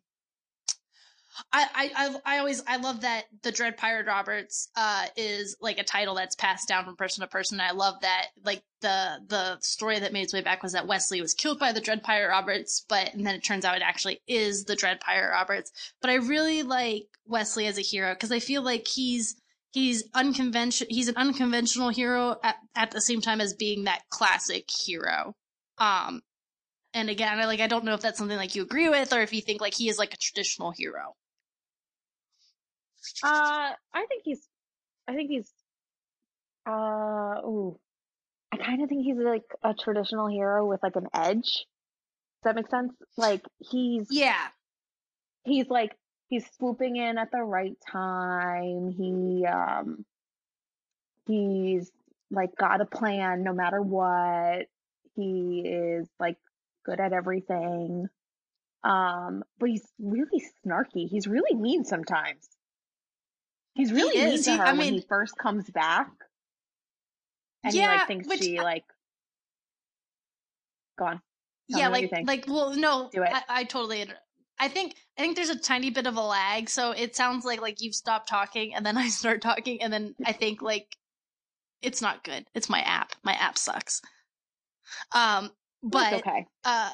I, 1.54 1.90
I, 1.96 2.16
I 2.26 2.38
always 2.40 2.62
I 2.68 2.78
love 2.78 3.02
that 3.02 3.24
the 3.42 3.52
Dread 3.52 3.78
Pirate 3.78 4.06
Roberts 4.06 4.70
uh 4.76 5.06
is 5.16 5.56
like 5.62 5.80
a 5.80 5.84
title 5.84 6.16
that's 6.16 6.36
passed 6.36 6.68
down 6.68 6.86
from 6.86 6.96
person 6.96 7.22
to 7.22 7.28
person. 7.28 7.60
I 7.60 7.72
love 7.72 7.96
that 8.02 8.28
like 8.44 8.64
the 8.82 9.20
the 9.28 9.58
story 9.62 10.00
that 10.00 10.14
made 10.14 10.24
its 10.24 10.34
way 10.34 10.42
back 10.42 10.62
was 10.62 10.74
that 10.74 10.88
Wesley 10.88 11.22
was 11.22 11.34
killed 11.34 11.60
by 11.60 11.72
the 11.72 11.82
Dread 11.82 12.04
Pirate 12.04 12.30
Roberts, 12.30 12.86
but 12.88 13.14
and 13.14 13.26
then 13.26 13.36
it 13.36 13.44
turns 13.44 13.66
out 13.66 13.78
it 13.78 13.84
actually 13.84 14.22
is 14.28 14.66
the 14.66 14.76
Dread 14.76 15.00
Pirate 15.00 15.32
Roberts. 15.32 15.72
But 16.02 16.10
I 16.10 16.16
really 16.16 16.64
like 16.64 17.08
Wesley 17.26 17.68
as 17.68 17.78
a 17.78 17.82
hero 17.82 18.14
because 18.14 18.32
I 18.32 18.40
feel 18.40 18.62
like 18.62 18.88
he's 18.88 19.41
he's 19.72 20.04
unconventional 20.14 20.88
he's 20.94 21.08
an 21.08 21.16
unconventional 21.18 21.90
hero 21.90 22.38
at, 22.44 22.56
at 22.76 22.92
the 22.92 23.02
same 23.02 23.22
time 23.22 23.42
as 23.42 23.54
being 23.54 23.86
that 23.86 24.02
classic 24.10 24.70
hero. 24.86 25.34
Um 25.78 26.22
and 26.94 27.10
again, 27.10 27.40
I 27.40 27.46
like 27.46 27.62
I 27.62 27.68
don't 27.68 27.86
know 27.86 27.94
if 27.94 28.02
that's 28.02 28.18
something 28.18 28.38
like 28.38 28.56
you 28.56 28.64
agree 28.64 28.90
with 28.90 29.14
or 29.14 29.22
if 29.22 29.34
you 29.34 29.42
think 29.42 29.62
like 29.62 29.74
he 29.74 29.90
is 29.90 29.98
like 29.98 30.14
a 30.14 30.18
traditional 30.18 30.72
hero. 30.72 31.16
Uh, 33.24 33.72
I 33.94 34.06
think 34.08 34.24
he's. 34.24 34.48
I 35.08 35.16
think 35.16 35.32
he's. 35.32 35.50
Uh, 36.66 37.42
ooh, 37.44 37.80
I 38.52 38.58
kind 38.58 38.84
of 38.84 38.90
think 38.90 39.06
he's 39.06 39.18
like 39.18 39.46
a 39.64 39.74
traditional 39.74 40.28
hero 40.28 40.68
with 40.68 40.84
like 40.84 40.96
an 40.96 41.08
edge. 41.14 41.66
Does 42.44 42.44
that 42.44 42.56
make 42.56 42.70
sense? 42.70 42.94
Like 43.18 43.44
he's 43.60 44.08
Yeah. 44.10 44.48
he's 45.44 45.68
like 45.70 45.96
he's 46.32 46.46
swooping 46.58 46.96
in 46.96 47.20
at 47.20 47.30
the 47.30 47.44
right 47.44 47.78
time. 47.92 48.90
He 48.90 49.46
um 49.46 50.04
he's 51.28 51.92
like 52.32 52.56
got 52.56 52.82
a 52.82 52.86
plan 52.86 53.44
no 53.44 53.54
matter 53.54 53.82
what. 53.82 54.66
He 55.16 55.62
is 55.68 56.08
like 56.20 56.38
good 56.86 57.00
at 57.00 57.14
everything. 57.14 58.08
Um, 58.84 59.44
but 59.60 59.70
he's 59.70 59.86
really 60.00 60.42
snarky. 60.66 61.08
He's 61.08 61.28
really 61.28 61.54
mean 61.54 61.84
sometimes. 61.84 62.48
He's 63.76 63.92
really 63.94 64.18
mean 64.18 64.34
is. 64.34 64.46
to 64.46 64.52
He- 64.52 64.58
her 64.58 64.64
I 64.64 64.70
when 64.72 64.78
mean- 64.80 64.94
he 64.94 65.02
first 65.08 65.38
comes 65.38 65.70
back. 65.70 66.10
And 67.64 67.74
he 67.74 67.80
Yeah, 67.82 67.88
like 67.98 68.08
thinks 68.08 68.28
which 68.28 68.42
she 68.42 68.60
like 68.60 68.86
go 70.98 71.06
on. 71.06 71.22
Yeah, 71.68 71.88
me 71.88 71.92
what 71.92 72.02
you 72.02 72.10
like 72.12 72.28
like 72.28 72.46
well, 72.48 72.74
no, 72.76 73.10
Do 73.14 73.22
it. 73.22 73.30
I, 73.32 73.44
I 73.48 73.64
totally. 73.66 74.08
I 74.62 74.68
think 74.68 74.96
I 75.18 75.22
think 75.24 75.36
there's 75.36 75.50
a 75.50 75.60
tiny 75.60 75.90
bit 75.90 76.06
of 76.06 76.18
a 76.18 76.22
lag, 76.22 76.70
so 76.70 76.92
it 76.92 77.16
sounds 77.16 77.44
like 77.44 77.62
like 77.62 77.82
you've 77.82 77.96
stopped 77.96 78.30
talking, 78.30 78.76
and 78.76 78.86
then 78.86 78.96
I 79.06 79.10
start 79.10 79.42
talking, 79.42 79.82
and 79.82 79.92
then 79.92 80.16
I 80.24 80.34
think 80.34 80.62
like 80.62 80.96
it's 81.82 82.02
not 82.02 82.24
good. 82.24 82.46
It's 82.54 82.70
my 82.70 82.80
app. 82.82 83.14
My 83.24 83.34
app 83.34 83.58
sucks. 83.58 84.02
Um, 85.14 85.50
That's 85.82 86.12
but 86.12 86.14
okay. 86.14 86.46
uh, 86.64 86.92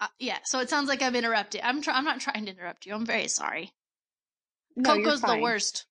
uh, 0.00 0.06
yeah. 0.18 0.38
So 0.44 0.58
it 0.58 0.68
sounds 0.68 0.88
like 0.88 1.00
I'm 1.00 1.16
interrupting. 1.16 1.62
I'm 1.64 1.80
try- 1.80 1.94
I'm 1.94 2.04
not 2.04 2.20
trying 2.20 2.44
to 2.44 2.50
interrupt 2.50 2.84
you. 2.84 2.94
I'm 2.94 3.06
very 3.06 3.28
sorry. 3.28 3.72
No, 4.76 4.92
you're 4.92 5.04
Coco's 5.06 5.22
the 5.22 5.38
worst. 5.38 5.86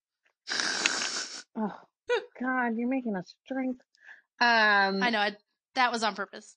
Oh 1.56 1.74
God, 2.40 2.76
you're 2.76 2.88
making 2.88 3.16
us 3.16 3.34
drink. 3.48 3.78
Um, 4.40 5.02
I 5.02 5.10
know. 5.10 5.20
I, 5.20 5.36
that 5.74 5.92
was 5.92 6.04
on 6.04 6.14
purpose. 6.14 6.56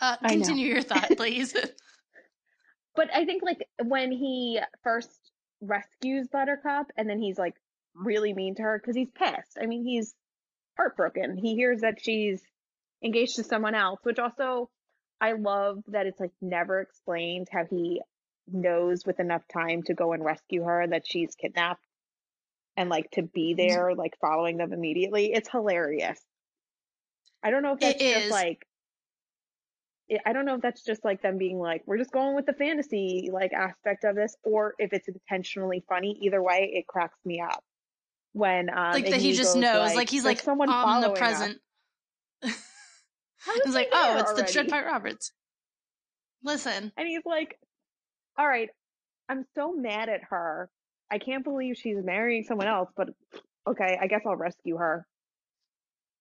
Uh, 0.00 0.16
continue 0.26 0.68
your 0.68 0.82
thought, 0.82 1.10
please. 1.18 1.54
But 2.98 3.14
I 3.14 3.24
think 3.24 3.44
like 3.44 3.64
when 3.80 4.10
he 4.10 4.58
first 4.82 5.08
rescues 5.60 6.26
Buttercup, 6.26 6.88
and 6.96 7.08
then 7.08 7.20
he's 7.20 7.38
like 7.38 7.54
really 7.94 8.34
mean 8.34 8.56
to 8.56 8.62
her 8.62 8.78
because 8.78 8.96
he's 8.96 9.10
pissed. 9.14 9.56
I 9.60 9.66
mean, 9.66 9.84
he's 9.84 10.16
heartbroken. 10.76 11.36
He 11.36 11.54
hears 11.54 11.82
that 11.82 11.98
she's 12.02 12.42
engaged 13.02 13.36
to 13.36 13.44
someone 13.44 13.76
else, 13.76 14.00
which 14.02 14.18
also 14.18 14.68
I 15.20 15.34
love 15.34 15.78
that 15.86 16.06
it's 16.06 16.18
like 16.18 16.32
never 16.40 16.80
explained 16.80 17.46
how 17.52 17.66
he 17.70 18.02
knows 18.50 19.06
with 19.06 19.20
enough 19.20 19.42
time 19.52 19.84
to 19.84 19.94
go 19.94 20.12
and 20.12 20.24
rescue 20.24 20.64
her 20.64 20.84
that 20.88 21.06
she's 21.06 21.36
kidnapped 21.36 21.84
and 22.76 22.90
like 22.90 23.08
to 23.12 23.22
be 23.22 23.54
there, 23.54 23.94
like 23.94 24.18
following 24.20 24.56
them 24.56 24.72
immediately. 24.72 25.32
It's 25.32 25.48
hilarious. 25.48 26.20
I 27.44 27.52
don't 27.52 27.62
know 27.62 27.74
if 27.74 27.82
It 27.82 27.98
that's 27.98 28.02
just 28.02 28.24
is. 28.26 28.30
like 28.32 28.66
I- 30.26 30.32
don't 30.32 30.44
know 30.46 30.54
if 30.54 30.62
that's 30.62 30.82
just 30.82 31.04
like 31.04 31.22
them 31.22 31.38
being 31.38 31.58
like, 31.58 31.82
we're 31.86 31.98
just 31.98 32.12
going 32.12 32.34
with 32.34 32.46
the 32.46 32.52
fantasy 32.54 33.30
like 33.32 33.52
aspect 33.52 34.04
of 34.04 34.16
this, 34.16 34.36
or 34.44 34.74
if 34.78 34.92
it's 34.92 35.08
intentionally 35.08 35.84
funny. 35.88 36.18
Either 36.22 36.42
way, 36.42 36.70
it 36.74 36.86
cracks 36.86 37.18
me 37.24 37.40
up 37.40 37.62
when 38.32 38.70
um 38.70 38.92
like 38.92 39.10
that 39.10 39.20
he 39.20 39.32
just 39.32 39.56
knows. 39.56 39.94
Like, 39.94 40.08
he's 40.08 40.24
like 40.24 40.40
someone 40.40 40.68
following 40.68 41.12
us." 41.12 41.20
omnipresent. 41.20 41.58
He's 43.64 43.74
like, 43.74 43.88
oh, 43.92 44.18
it's 44.18 44.32
the 44.32 44.42
Dread 44.42 44.56
already? 44.56 44.70
Pirate 44.70 44.86
Roberts. 44.86 45.32
Listen, 46.42 46.92
And 46.96 47.08
he's 47.08 47.22
like, 47.24 47.58
all 48.36 48.46
right, 48.46 48.68
I'm 49.28 49.44
so 49.54 49.72
mad 49.72 50.08
at 50.08 50.20
her. 50.30 50.70
I 51.10 51.18
can't 51.18 51.42
believe 51.42 51.76
she's 51.76 51.96
marrying 52.02 52.44
someone 52.44 52.68
else, 52.68 52.90
but 52.96 53.08
okay, 53.66 53.98
I 54.00 54.06
guess 54.06 54.20
I'll 54.26 54.36
rescue 54.36 54.76
her. 54.76 55.06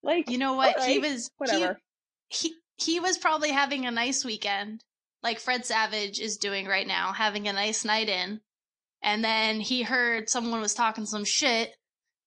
Like, 0.04 0.30
you 0.30 0.38
know 0.38 0.54
what? 0.54 0.84
He 0.84 1.00
was 1.00 1.30
whatever. 1.38 1.80
He, 2.30 2.50
he 2.50 2.56
he 2.78 3.00
was 3.00 3.18
probably 3.18 3.52
having 3.52 3.86
a 3.86 3.92
nice 3.92 4.24
weekend, 4.24 4.84
like 5.24 5.40
Fred 5.40 5.66
Savage 5.66 6.20
is 6.20 6.38
doing 6.38 6.68
right 6.68 6.88
now, 6.88 7.12
having 7.12 7.48
a 7.48 7.54
nice 7.54 7.84
night 7.84 8.08
in. 8.10 8.42
And 9.02 9.24
then 9.24 9.60
he 9.60 9.84
heard 9.84 10.30
someone 10.30 10.62
was 10.62 10.74
talking 10.74 11.06
some 11.06 11.26
shit 11.26 11.76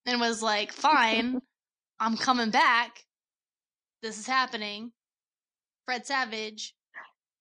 and 0.07 0.21
was 0.21 0.43
like, 0.43 0.73
"Fine, 0.73 1.41
I'm 2.01 2.17
coming 2.17 2.51
back. 2.51 3.05
This 4.03 4.19
is 4.19 4.27
happening." 4.27 4.93
Fred 5.87 6.07
Savage, 6.07 6.75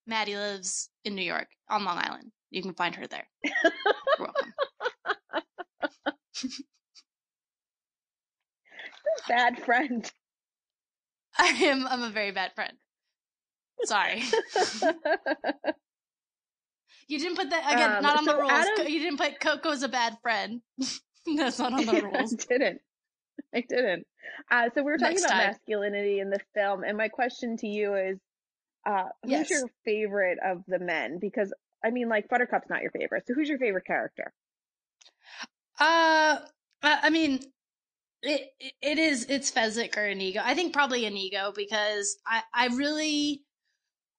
Maddie 0.07 0.36
lives 0.36 0.89
in 1.03 1.16
New 1.16 1.22
York 1.22 1.49
on 1.70 1.84
Long 1.86 1.97
Island. 1.97 2.32
You 2.49 2.64
can 2.64 2.74
find 2.74 2.95
her 2.95 3.05
there. 3.05 3.28
You're 3.43 3.53
welcome. 4.20 4.53
Bad 9.28 9.64
friend. 9.64 10.12
I 11.38 11.47
am 11.47 11.86
I'm 11.88 12.01
a 12.01 12.10
very 12.10 12.32
bad 12.32 12.53
friend. 12.55 12.74
Sorry. 13.86 14.23
You 17.07 17.17
didn't 17.17 17.38
put 17.38 17.49
that 17.49 17.73
again, 17.73 17.91
Um, 17.97 18.03
not 18.03 18.17
on 18.19 18.25
the 18.25 18.36
rules. 18.38 18.51
Adam- 18.51 18.88
you 18.88 18.99
didn't 18.99 19.17
put 19.17 19.39
Coco's 19.39 19.82
a 19.82 19.89
bad 19.89 20.17
friend. 20.21 20.61
That's 21.36 21.57
not 21.57 21.73
on 21.73 21.86
the 21.88 21.93
I 21.95 21.99
rules. 22.01 22.34
didn't. 22.34 22.82
I 23.53 23.61
didn't. 23.67 24.05
Uh, 24.51 24.69
so 24.75 24.84
we 24.84 24.91
were 24.91 24.97
talking 24.99 25.15
Next 25.15 25.25
about 25.25 25.32
time. 25.38 25.47
masculinity 25.47 26.19
in 26.19 26.30
the 26.30 26.39
film, 26.53 26.84
and 26.84 26.95
my 26.97 27.07
question 27.07 27.57
to 27.57 27.67
you 27.67 27.95
is, 27.95 28.19
uh, 28.86 29.05
who's 29.23 29.32
Yes. 29.32 29.49
your 29.49 29.63
favorite 29.86 30.38
of 30.45 30.63
the 30.67 30.77
men? 30.77 31.17
Because 31.19 31.51
I 31.84 31.89
mean, 31.89 32.09
like 32.09 32.30
Buttercup's 32.30 32.69
not 32.69 32.84
your 32.84 32.91
favorite, 32.91 33.23
so 33.25 33.34
who's 33.34 33.49
your 33.49 33.57
favorite 33.57 33.86
character? 33.86 34.32
Uh, 35.80 36.39
I 36.84 36.99
I 37.03 37.09
mean, 37.09 37.39
it 38.21 38.51
it- 38.59 38.73
it 38.84 38.99
is 38.99 39.25
it's 39.30 39.49
Fezzik 39.51 39.97
or 39.97 40.05
Inigo. 40.05 40.41
I 40.43 40.53
think 40.53 40.73
probably 40.73 41.05
Inigo 41.05 41.53
because 41.55 42.17
I 42.27 42.43
I 42.53 42.67
really 42.67 43.43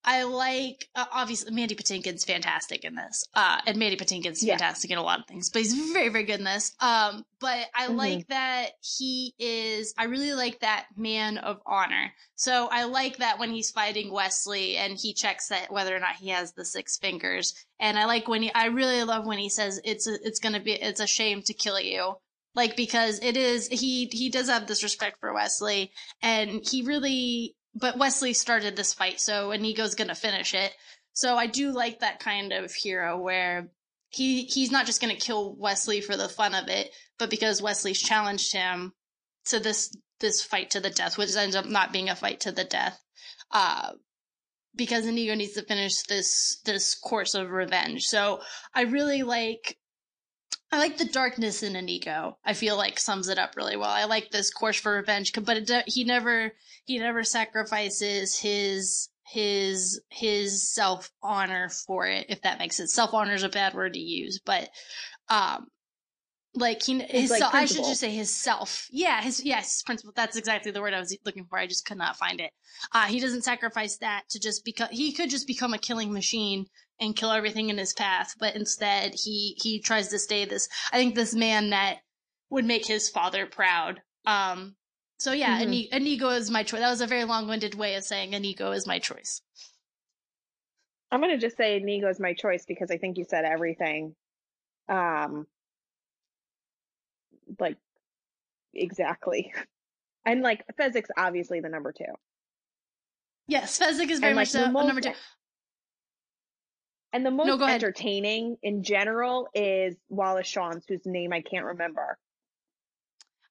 I 0.03 0.23
like 0.23 0.87
uh, 0.95 1.05
obviously 1.11 1.53
Mandy 1.53 1.75
Patinkin's 1.75 2.25
fantastic 2.25 2.83
in 2.83 2.95
this, 2.95 3.23
uh, 3.35 3.61
and 3.67 3.77
Mandy 3.77 3.97
Patinkin's 3.97 4.43
Yeah. 4.43 4.53
fantastic 4.57 4.89
in 4.91 4.97
a 4.97 5.03
lot 5.03 5.19
of 5.19 5.27
things, 5.27 5.49
but 5.51 5.61
he's 5.61 5.73
very 5.93 6.09
very 6.09 6.23
good 6.23 6.39
in 6.39 6.45
this. 6.45 6.71
Um, 6.79 7.23
but 7.39 7.67
I 7.75 7.87
Mhm. 7.87 7.95
like 7.97 8.27
that 8.27 8.71
he 8.97 9.33
is. 9.37 9.93
I 9.97 10.05
really 10.05 10.33
like 10.33 10.59
that 10.61 10.87
man 10.95 11.37
of 11.37 11.59
honor. 11.65 12.13
So 12.35 12.67
I 12.71 12.83
like 12.85 13.17
that 13.17 13.37
when 13.37 13.51
he's 13.51 13.69
fighting 13.69 14.11
Wesley 14.11 14.75
and 14.77 14.97
he 14.97 15.13
checks 15.13 15.47
that 15.49 15.71
whether 15.71 15.95
or 15.95 15.99
not 15.99 16.15
he 16.15 16.29
has 16.29 16.53
the 16.53 16.65
six 16.65 16.97
fingers, 16.97 17.53
and 17.79 17.99
I 17.99 18.05
like 18.05 18.27
when 18.27 18.41
he. 18.41 18.51
I 18.53 18.65
really 18.65 19.03
love 19.03 19.25
when 19.25 19.37
he 19.39 19.49
says 19.49 19.79
it's 19.83 20.07
a, 20.07 20.15
it's 20.23 20.39
gonna 20.39 20.59
be 20.59 20.71
it's 20.73 20.99
a 20.99 21.07
shame 21.07 21.43
to 21.43 21.53
kill 21.53 21.79
you. 21.79 22.15
Like 22.53 22.75
because 22.75 23.19
it 23.19 23.37
is 23.37 23.67
he 23.67 24.07
he 24.11 24.29
does 24.29 24.49
have 24.49 24.67
this 24.67 24.83
respect 24.83 25.19
for 25.21 25.33
Wesley 25.33 25.93
and 26.21 26.67
he 26.69 26.81
really 26.81 27.55
but 27.73 27.97
Wesley 27.97 28.33
started 28.33 28.75
this 28.75 28.93
fight, 28.93 29.19
so 29.19 29.51
Inigo's 29.51 29.95
gonna 29.95 30.15
finish 30.15 30.53
it. 30.53 30.73
So 31.13 31.35
I 31.35 31.47
do 31.47 31.71
like 31.71 31.99
that 31.99 32.19
kind 32.19 32.53
of 32.53 32.73
hero 32.73 33.17
where 33.17 33.69
he 34.09 34.43
he's 34.43 34.71
not 34.71 34.85
just 34.85 35.01
gonna 35.01 35.15
kill 35.15 35.55
Wesley 35.55 36.01
for 36.01 36.17
the 36.17 36.29
fun 36.29 36.53
of 36.53 36.67
it, 36.67 36.91
but 37.17 37.29
because 37.29 37.61
Wesley's 37.61 38.01
challenged 38.01 38.53
him 38.53 38.93
to 39.45 39.59
this 39.59 39.95
this 40.19 40.41
fight 40.41 40.71
to 40.71 40.79
the 40.79 40.89
death, 40.89 41.17
which 41.17 41.35
ends 41.35 41.55
up 41.55 41.65
not 41.65 41.93
being 41.93 42.09
a 42.09 42.15
fight 42.15 42.41
to 42.41 42.51
the 42.51 42.63
death. 42.63 42.99
Uh 43.51 43.91
because 44.75 45.05
Inigo 45.05 45.35
needs 45.35 45.53
to 45.53 45.63
finish 45.63 46.03
this 46.03 46.61
this 46.65 46.95
course 46.95 47.33
of 47.35 47.49
revenge. 47.49 48.03
So 48.03 48.41
I 48.73 48.83
really 48.83 49.23
like 49.23 49.77
I 50.71 50.77
like 50.77 50.97
the 50.97 51.05
darkness 51.05 51.63
in 51.63 51.75
Inigo. 51.75 52.37
I 52.45 52.53
feel 52.53 52.77
like 52.77 52.97
sums 52.97 53.27
it 53.27 53.37
up 53.37 53.57
really 53.57 53.75
well. 53.75 53.89
I 53.89 54.05
like 54.05 54.31
this 54.31 54.51
course 54.51 54.79
for 54.79 54.93
revenge, 54.93 55.33
but 55.43 55.57
it, 55.57 55.83
he 55.87 56.05
never 56.05 56.53
he 56.85 56.97
never 56.97 57.23
sacrifices 57.23 58.37
his 58.37 59.09
his 59.25 60.01
his 60.09 60.73
self 60.73 61.11
honor 61.21 61.69
for 61.69 62.07
it. 62.07 62.27
If 62.29 62.41
that 62.43 62.59
makes 62.59 62.77
sense, 62.77 62.93
self 62.93 63.13
honor 63.13 63.33
is 63.33 63.43
a 63.43 63.49
bad 63.49 63.73
word 63.73 63.93
to 63.93 63.99
use, 63.99 64.39
but 64.45 64.69
um, 65.29 65.67
like 66.53 66.83
he 66.83 66.99
his 66.99 67.29
like 67.31 67.39
self, 67.39 67.53
I 67.53 67.65
should 67.65 67.85
just 67.85 68.01
say 68.01 68.11
his 68.11 68.35
self. 68.35 68.87
Yeah, 68.91 69.21
his 69.21 69.43
yes 69.43 69.73
his 69.75 69.83
principle. 69.83 70.13
That's 70.15 70.35
exactly 70.35 70.71
the 70.71 70.81
word 70.81 70.93
I 70.93 70.99
was 70.99 71.15
looking 71.25 71.45
for. 71.45 71.57
I 71.57 71.67
just 71.67 71.85
could 71.85 71.97
not 71.97 72.17
find 72.17 72.41
it. 72.41 72.51
Uh, 72.91 73.05
he 73.05 73.19
doesn't 73.19 73.43
sacrifice 73.43 73.97
that 73.97 74.23
to 74.29 74.39
just 74.39 74.65
because 74.65 74.89
he 74.91 75.13
could 75.13 75.29
just 75.29 75.47
become 75.47 75.73
a 75.73 75.77
killing 75.77 76.11
machine 76.11 76.65
and 76.99 77.15
kill 77.15 77.31
everything 77.31 77.69
in 77.69 77.77
his 77.77 77.93
path, 77.93 78.35
but 78.39 78.55
instead 78.55 79.13
he 79.15 79.57
he 79.61 79.79
tries 79.79 80.09
to 80.09 80.19
stay 80.19 80.45
this. 80.45 80.67
I 80.91 80.97
think 80.97 81.15
this 81.15 81.33
man 81.33 81.69
that 81.69 81.99
would 82.49 82.65
make 82.65 82.85
his 82.85 83.09
father 83.09 83.45
proud. 83.45 84.01
Um, 84.25 84.75
so 85.19 85.31
yeah, 85.31 85.63
Mhm. 85.63 85.87
Inigo 85.93 86.29
is 86.29 86.51
my 86.51 86.63
choice. 86.63 86.81
That 86.81 86.89
was 86.89 87.01
a 87.01 87.07
very 87.07 87.23
long-winded 87.23 87.75
way 87.75 87.95
of 87.95 88.03
saying 88.03 88.33
Inigo 88.33 88.71
is 88.73 88.85
my 88.85 88.99
choice. 88.99 89.41
I'm 91.11 91.21
gonna 91.21 91.37
just 91.37 91.57
say 91.57 91.77
Inigo's 91.77 92.19
my 92.19 92.33
choice 92.33 92.65
because 92.65 92.91
I 92.91 92.97
think 92.97 93.17
you 93.17 93.23
said 93.23 93.45
everything. 93.45 94.15
Um, 94.89 95.47
like 97.59 97.77
exactly, 98.73 99.53
and 100.25 100.41
like 100.41 100.63
Fezzik's 100.79 101.09
obviously 101.17 101.59
the 101.59 101.69
number 101.69 101.91
two. 101.91 102.05
Yes, 103.47 103.79
Fezzik 103.79 104.09
is 104.09 104.19
very 104.19 104.31
and, 104.31 104.37
like, 104.37 104.47
much 104.47 104.51
the 104.51 104.59
the, 104.59 104.71
most- 104.71 104.87
number 104.87 105.01
two. 105.01 105.13
And 107.13 107.25
the 107.25 107.31
most 107.31 107.61
ahead. 107.61 107.75
entertaining 107.75 108.55
in 108.63 108.83
general 108.83 109.49
is 109.53 109.97
Wallace 110.07 110.47
Shawn's, 110.47 110.85
whose 110.87 111.01
name 111.05 111.33
I 111.33 111.41
can't 111.41 111.65
remember. 111.65 112.17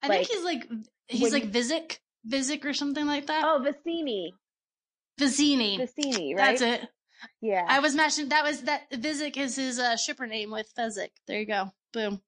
I 0.02 0.08
like, 0.08 0.26
think 0.26 0.30
he's 0.30 0.44
like 0.44 0.68
he's 1.08 1.32
like 1.32 1.44
Vizik, 1.46 2.00
Vizik 2.24 2.64
or 2.64 2.72
something 2.72 3.06
like 3.06 3.26
that. 3.26 3.44
Oh, 3.44 3.62
Vizzini, 3.62 4.30
Vizzini. 5.20 5.78
Vizzini, 5.78 6.34
right? 6.34 6.58
That's 6.58 6.62
it. 6.62 6.88
Yeah. 7.42 7.66
I 7.68 7.80
was 7.80 7.94
mashing. 7.94 8.30
That 8.30 8.44
was 8.44 8.62
that. 8.62 8.90
Vizik 8.92 9.36
is 9.36 9.56
his 9.56 9.78
uh, 9.78 9.96
shipper 9.96 10.26
name 10.26 10.50
with 10.50 10.72
Fezzik. 10.78 11.10
There 11.26 11.38
you 11.38 11.46
go. 11.46 11.70
Boom. 11.92 12.22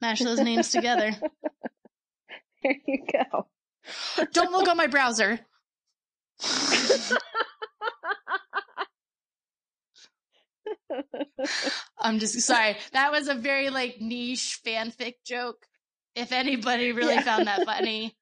Mash 0.00 0.20
those 0.20 0.40
names 0.40 0.70
together. 0.70 1.10
there 2.62 2.74
you 2.86 3.04
go. 3.12 3.46
Don't 4.32 4.52
look 4.52 4.68
on 4.68 4.76
my 4.76 4.86
browser. 4.86 5.40
I'm 12.00 12.18
just 12.18 12.40
sorry. 12.40 12.76
That 12.92 13.12
was 13.12 13.28
a 13.28 13.34
very 13.34 13.70
like 13.70 14.00
niche 14.00 14.60
fanfic 14.64 15.14
joke. 15.24 15.66
If 16.14 16.32
anybody 16.32 16.92
really 16.92 17.16
Yeah. 17.16 17.22
found 17.22 17.46
that 17.46 17.62
funny. 17.64 18.14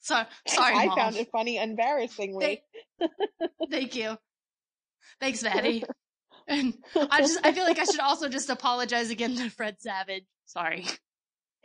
So, 0.00 0.22
sorry, 0.46 0.74
I 0.76 0.86
Mom. 0.86 0.96
found 0.98 1.16
it 1.16 1.28
funny, 1.30 1.58
embarrassingly. 1.58 2.62
Thank, 3.00 3.10
thank 3.70 3.94
you. 3.96 4.16
Thanks, 5.20 5.42
Maddie. 5.42 5.84
And 6.48 6.74
I 6.96 7.20
just 7.20 7.38
I 7.44 7.52
feel 7.52 7.64
like 7.64 7.78
I 7.78 7.84
should 7.84 8.00
also 8.00 8.28
just 8.28 8.48
apologize 8.48 9.10
again 9.10 9.36
to 9.36 9.50
Fred 9.50 9.76
Savage. 9.80 10.24
Sorry. 10.46 10.86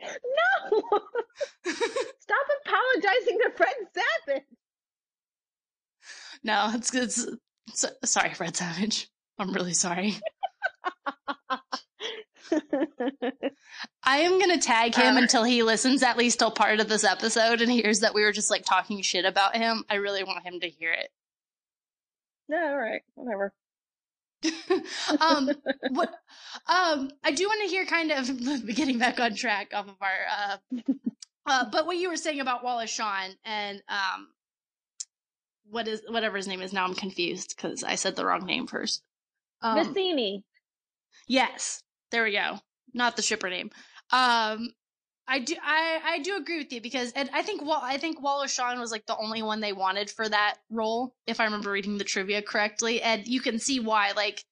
No! 0.02 0.80
Stop 1.66 2.46
apologizing 2.66 3.38
to 3.44 3.50
Fred 3.56 3.74
Savage. 3.94 4.42
No, 6.42 6.70
it's 6.74 6.94
it's, 6.94 7.26
it's 7.68 7.86
sorry, 8.10 8.34
Fred 8.34 8.54
Savage. 8.56 9.08
I'm 9.38 9.52
really 9.54 9.72
sorry. 9.72 10.16
I 14.04 14.18
am 14.18 14.38
gonna 14.38 14.60
tag 14.60 14.94
him 14.94 15.16
Uh, 15.16 15.22
until 15.22 15.44
he 15.44 15.62
listens 15.62 16.02
at 16.02 16.18
least 16.18 16.38
till 16.38 16.50
part 16.50 16.80
of 16.80 16.88
this 16.88 17.04
episode 17.04 17.60
and 17.62 17.70
hears 17.72 18.00
that 18.00 18.14
we 18.14 18.22
were 18.22 18.32
just 18.32 18.50
like 18.50 18.64
talking 18.64 19.00
shit 19.02 19.24
about 19.24 19.56
him. 19.56 19.84
I 19.88 19.94
really 19.96 20.24
want 20.24 20.44
him 20.44 20.60
to 20.60 20.68
hear 20.68 20.92
it. 20.92 21.08
no, 22.48 22.58
all 22.58 22.76
right, 22.76 23.02
whatever. 23.14 23.52
um, 25.20 25.50
what? 25.90 26.10
Um, 26.66 27.10
I 27.22 27.32
do 27.32 27.46
want 27.46 27.62
to 27.62 27.68
hear 27.68 27.86
kind 27.86 28.10
of 28.12 28.66
getting 28.74 28.98
back 28.98 29.20
on 29.20 29.34
track 29.34 29.72
off 29.74 29.88
of 29.88 29.96
our. 30.00 30.58
Uh, 30.76 30.92
uh, 31.46 31.64
but 31.70 31.86
what 31.86 31.96
you 31.96 32.08
were 32.08 32.16
saying 32.16 32.40
about 32.40 32.64
Wallace 32.64 32.90
Shawn 32.90 33.30
and 33.44 33.82
um, 33.88 34.28
what 35.70 35.88
is 35.88 36.02
whatever 36.08 36.36
his 36.36 36.48
name 36.48 36.62
is 36.62 36.72
now? 36.72 36.84
I'm 36.84 36.94
confused 36.94 37.54
because 37.56 37.84
I 37.84 37.94
said 37.96 38.16
the 38.16 38.24
wrong 38.24 38.44
name 38.44 38.66
first. 38.66 39.02
Um, 39.62 39.78
Vizzini. 39.78 40.42
Yes, 41.26 41.82
there 42.10 42.24
we 42.24 42.32
go. 42.32 42.58
Not 42.92 43.16
the 43.16 43.22
shipper 43.22 43.50
name. 43.50 43.70
Um, 44.10 44.70
I 45.26 45.38
do, 45.38 45.54
I, 45.62 46.00
I 46.04 46.18
do 46.20 46.36
agree 46.36 46.58
with 46.58 46.72
you 46.72 46.80
because, 46.80 47.12
and 47.12 47.30
I 47.32 47.42
think, 47.42 47.62
Wal- 47.64 47.80
I 47.82 47.96
think 47.96 48.20
Wallace 48.22 48.52
Shawn 48.52 48.78
was 48.78 48.90
like 48.92 49.06
the 49.06 49.16
only 49.16 49.42
one 49.42 49.60
they 49.60 49.72
wanted 49.72 50.10
for 50.10 50.28
that 50.28 50.56
role, 50.70 51.14
if 51.26 51.40
I 51.40 51.44
remember 51.44 51.70
reading 51.70 51.96
the 51.98 52.04
trivia 52.04 52.42
correctly, 52.42 53.00
and 53.00 53.26
you 53.26 53.40
can 53.40 53.58
see 53.58 53.80
why, 53.80 54.12
like, 54.14 54.44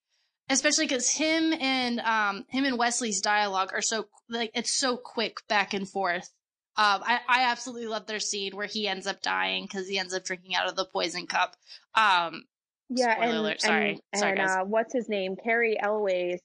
especially 0.51 0.87
because 0.87 1.09
him 1.11 1.53
and 1.53 2.01
um 2.01 2.45
him 2.49 2.65
and 2.65 2.77
Wesley's 2.77 3.21
dialogue 3.21 3.71
are 3.73 3.81
so 3.81 4.07
like 4.29 4.51
it's 4.55 4.77
so 4.77 4.97
quick 4.97 5.39
back 5.49 5.73
and 5.73 5.89
forth. 5.89 6.29
Um, 6.77 7.03
I, 7.05 7.21
I 7.29 7.43
absolutely 7.45 7.87
love 7.87 8.07
their 8.07 8.19
scene 8.19 8.57
where 8.57 8.67
he 8.67 8.89
ends 8.89 9.07
up 9.07 9.21
dying 9.23 9.65
because 9.65 9.87
he 9.89 9.99
ends 9.99 10.15
up 10.15 10.25
drinking 10.25 10.55
out 10.55 10.69
of 10.69 10.75
the 10.75 10.87
poison 10.87 11.27
cup. 11.27 11.55
Um, 11.95 12.45
Yeah, 12.89 13.15
Spoiler 13.15 13.29
and, 13.29 13.39
alert, 13.39 13.61
sorry. 13.61 13.91
and, 14.13 14.19
Sorry, 14.19 14.31
and 14.33 14.41
guys. 14.41 14.57
uh, 14.57 14.65
what's 14.65 14.93
his 14.95 15.09
name? 15.09 15.37
Cary 15.37 15.77
Elwes 15.81 16.41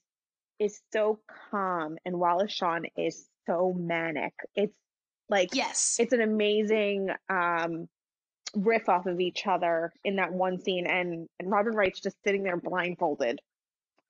is 0.58 0.80
so 0.92 1.18
calm, 1.50 1.96
and 2.04 2.18
Wallace 2.20 2.52
Shawn 2.52 2.84
is 2.96 3.26
so 3.48 3.74
manic. 3.76 4.32
It's 4.54 4.76
like 5.28 5.54
yes, 5.54 5.96
it's 5.98 6.12
an 6.12 6.20
amazing 6.20 7.08
um 7.28 7.88
riff 8.54 8.88
off 8.88 9.06
of 9.06 9.20
each 9.20 9.46
other 9.46 9.92
in 10.04 10.16
that 10.16 10.32
one 10.32 10.60
scene, 10.60 10.86
and 10.86 11.28
and 11.40 11.50
Robin 11.50 11.74
Wright's 11.74 12.00
just 12.00 12.16
sitting 12.24 12.42
there 12.44 12.56
blindfolded, 12.56 13.40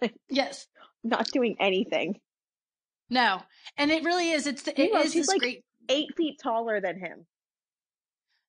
yes. 0.29 0.67
not 1.03 1.27
doing 1.29 1.57
anything. 1.61 2.21
No, 3.11 3.41
and 3.77 3.91
it 3.91 4.05
really 4.05 4.31
is. 4.33 4.47
It's 4.47 4.67
it 4.69 4.77
Meanwhile, 4.77 5.05
is 5.05 5.13
she's 5.13 5.29
like- 5.29 5.41
great. 5.41 5.65
Eight 5.91 6.15
feet 6.19 6.39
taller 6.43 6.83
than 6.83 6.99
him. 7.01 7.25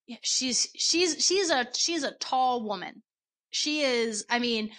Yeah, 0.07 0.17
she's 0.21 0.67
she's 0.75 1.25
she's 1.25 1.49
a 1.49 1.67
she's 1.73 2.03
a 2.03 2.11
tall 2.15 2.63
woman. 2.67 3.01
She 3.51 3.81
is. 3.81 4.25
I 4.29 4.39
mean, 4.39 4.71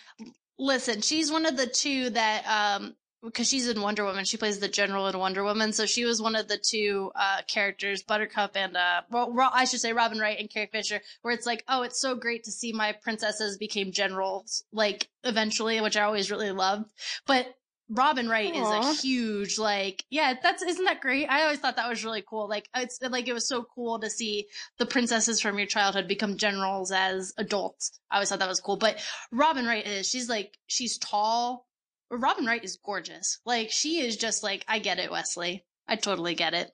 listen, 0.59 1.01
she's 1.01 1.33
one 1.33 1.47
of 1.47 1.57
the 1.57 1.67
two 1.67 2.11
that 2.11 2.45
um 2.47 2.95
because 3.23 3.49
she's 3.49 3.69
in 3.69 3.81
Wonder 3.81 4.05
Woman. 4.05 4.25
She 4.25 4.37
plays 4.37 4.59
the 4.59 4.69
general 4.69 5.07
in 5.09 5.19
Wonder 5.19 5.45
Woman, 5.45 5.73
so 5.73 5.87
she 5.87 6.05
was 6.05 6.23
one 6.23 6.37
of 6.37 6.49
the 6.49 6.59
two 6.59 7.11
uh 7.15 7.43
characters, 7.47 8.03
Buttercup 8.03 8.57
and 8.57 8.77
uh 8.77 9.03
well, 9.11 9.51
I 9.53 9.65
should 9.65 9.81
say 9.81 9.93
Robin 9.93 10.19
Wright 10.19 10.39
and 10.39 10.51
Carrie 10.51 10.71
Fisher, 10.73 11.01
where 11.23 11.35
it's 11.35 11.47
like, 11.47 11.65
oh, 11.69 11.83
it's 11.83 12.01
so 12.01 12.15
great 12.15 12.45
to 12.45 12.51
see 12.51 12.73
my 12.73 12.93
princesses 12.93 13.59
became 13.59 13.93
generals, 13.93 14.65
like 14.73 15.09
eventually, 15.25 15.81
which 15.81 15.97
I 15.97 16.03
always 16.03 16.31
really 16.31 16.53
loved, 16.53 16.91
but. 17.27 17.55
Robin 17.93 18.29
Wright 18.29 18.55
is 18.55 18.63
Aw. 18.69 18.89
a 18.89 18.95
huge 18.95 19.59
like 19.59 20.05
yeah 20.11 20.35
that's 20.41 20.63
isn't 20.63 20.85
that 20.85 21.01
great 21.01 21.27
I 21.27 21.43
always 21.43 21.59
thought 21.59 21.75
that 21.75 21.89
was 21.89 22.05
really 22.05 22.23
cool 22.23 22.49
like 22.49 22.69
it's 22.73 23.01
like 23.03 23.27
it 23.27 23.33
was 23.33 23.49
so 23.49 23.67
cool 23.75 23.99
to 23.99 24.09
see 24.09 24.47
the 24.79 24.87
princesses 24.87 25.41
from 25.41 25.59
your 25.59 25.67
childhood 25.67 26.07
become 26.07 26.37
generals 26.37 26.93
as 26.93 27.35
adults. 27.37 27.99
I 28.09 28.15
always 28.17 28.29
thought 28.29 28.39
that 28.39 28.49
was 28.49 28.61
cool. 28.61 28.77
But 28.77 28.99
Robin 29.33 29.67
Wright 29.67 29.87
is, 29.87 30.09
she's 30.09 30.29
like, 30.29 30.57
she's 30.67 30.99
tall. 30.99 31.67
Robin 32.11 32.45
Wright 32.45 32.63
is 32.65 32.79
gorgeous. 32.85 33.39
Like, 33.45 33.71
she 33.71 34.01
is 34.01 34.17
just 34.17 34.43
like, 34.43 34.65
I 34.69 34.79
get 34.79 34.99
it, 34.99 35.11
Wesley. 35.11 35.65
I 35.87 35.97
totally 35.97 36.35
get 36.35 36.55
it. 36.55 36.71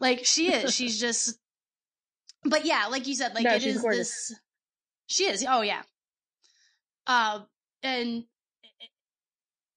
Like, 0.00 0.24
she 0.24 0.52
is. 0.52 0.74
she's 0.74 0.98
just, 0.98 1.38
but 2.44 2.64
yeah, 2.64 2.86
like 2.90 3.06
you 3.06 3.14
said, 3.14 3.34
like, 3.34 3.44
No, 3.44 3.54
it 3.54 3.64
is 3.64 3.80
gorgeous. 3.80 4.28
this, 4.28 4.40
she 5.06 5.24
is. 5.24 5.44
Oh, 5.48 5.62
yeah. 5.62 5.82
Uh, 7.06 7.40
and 7.82 8.24
it, 8.80 8.90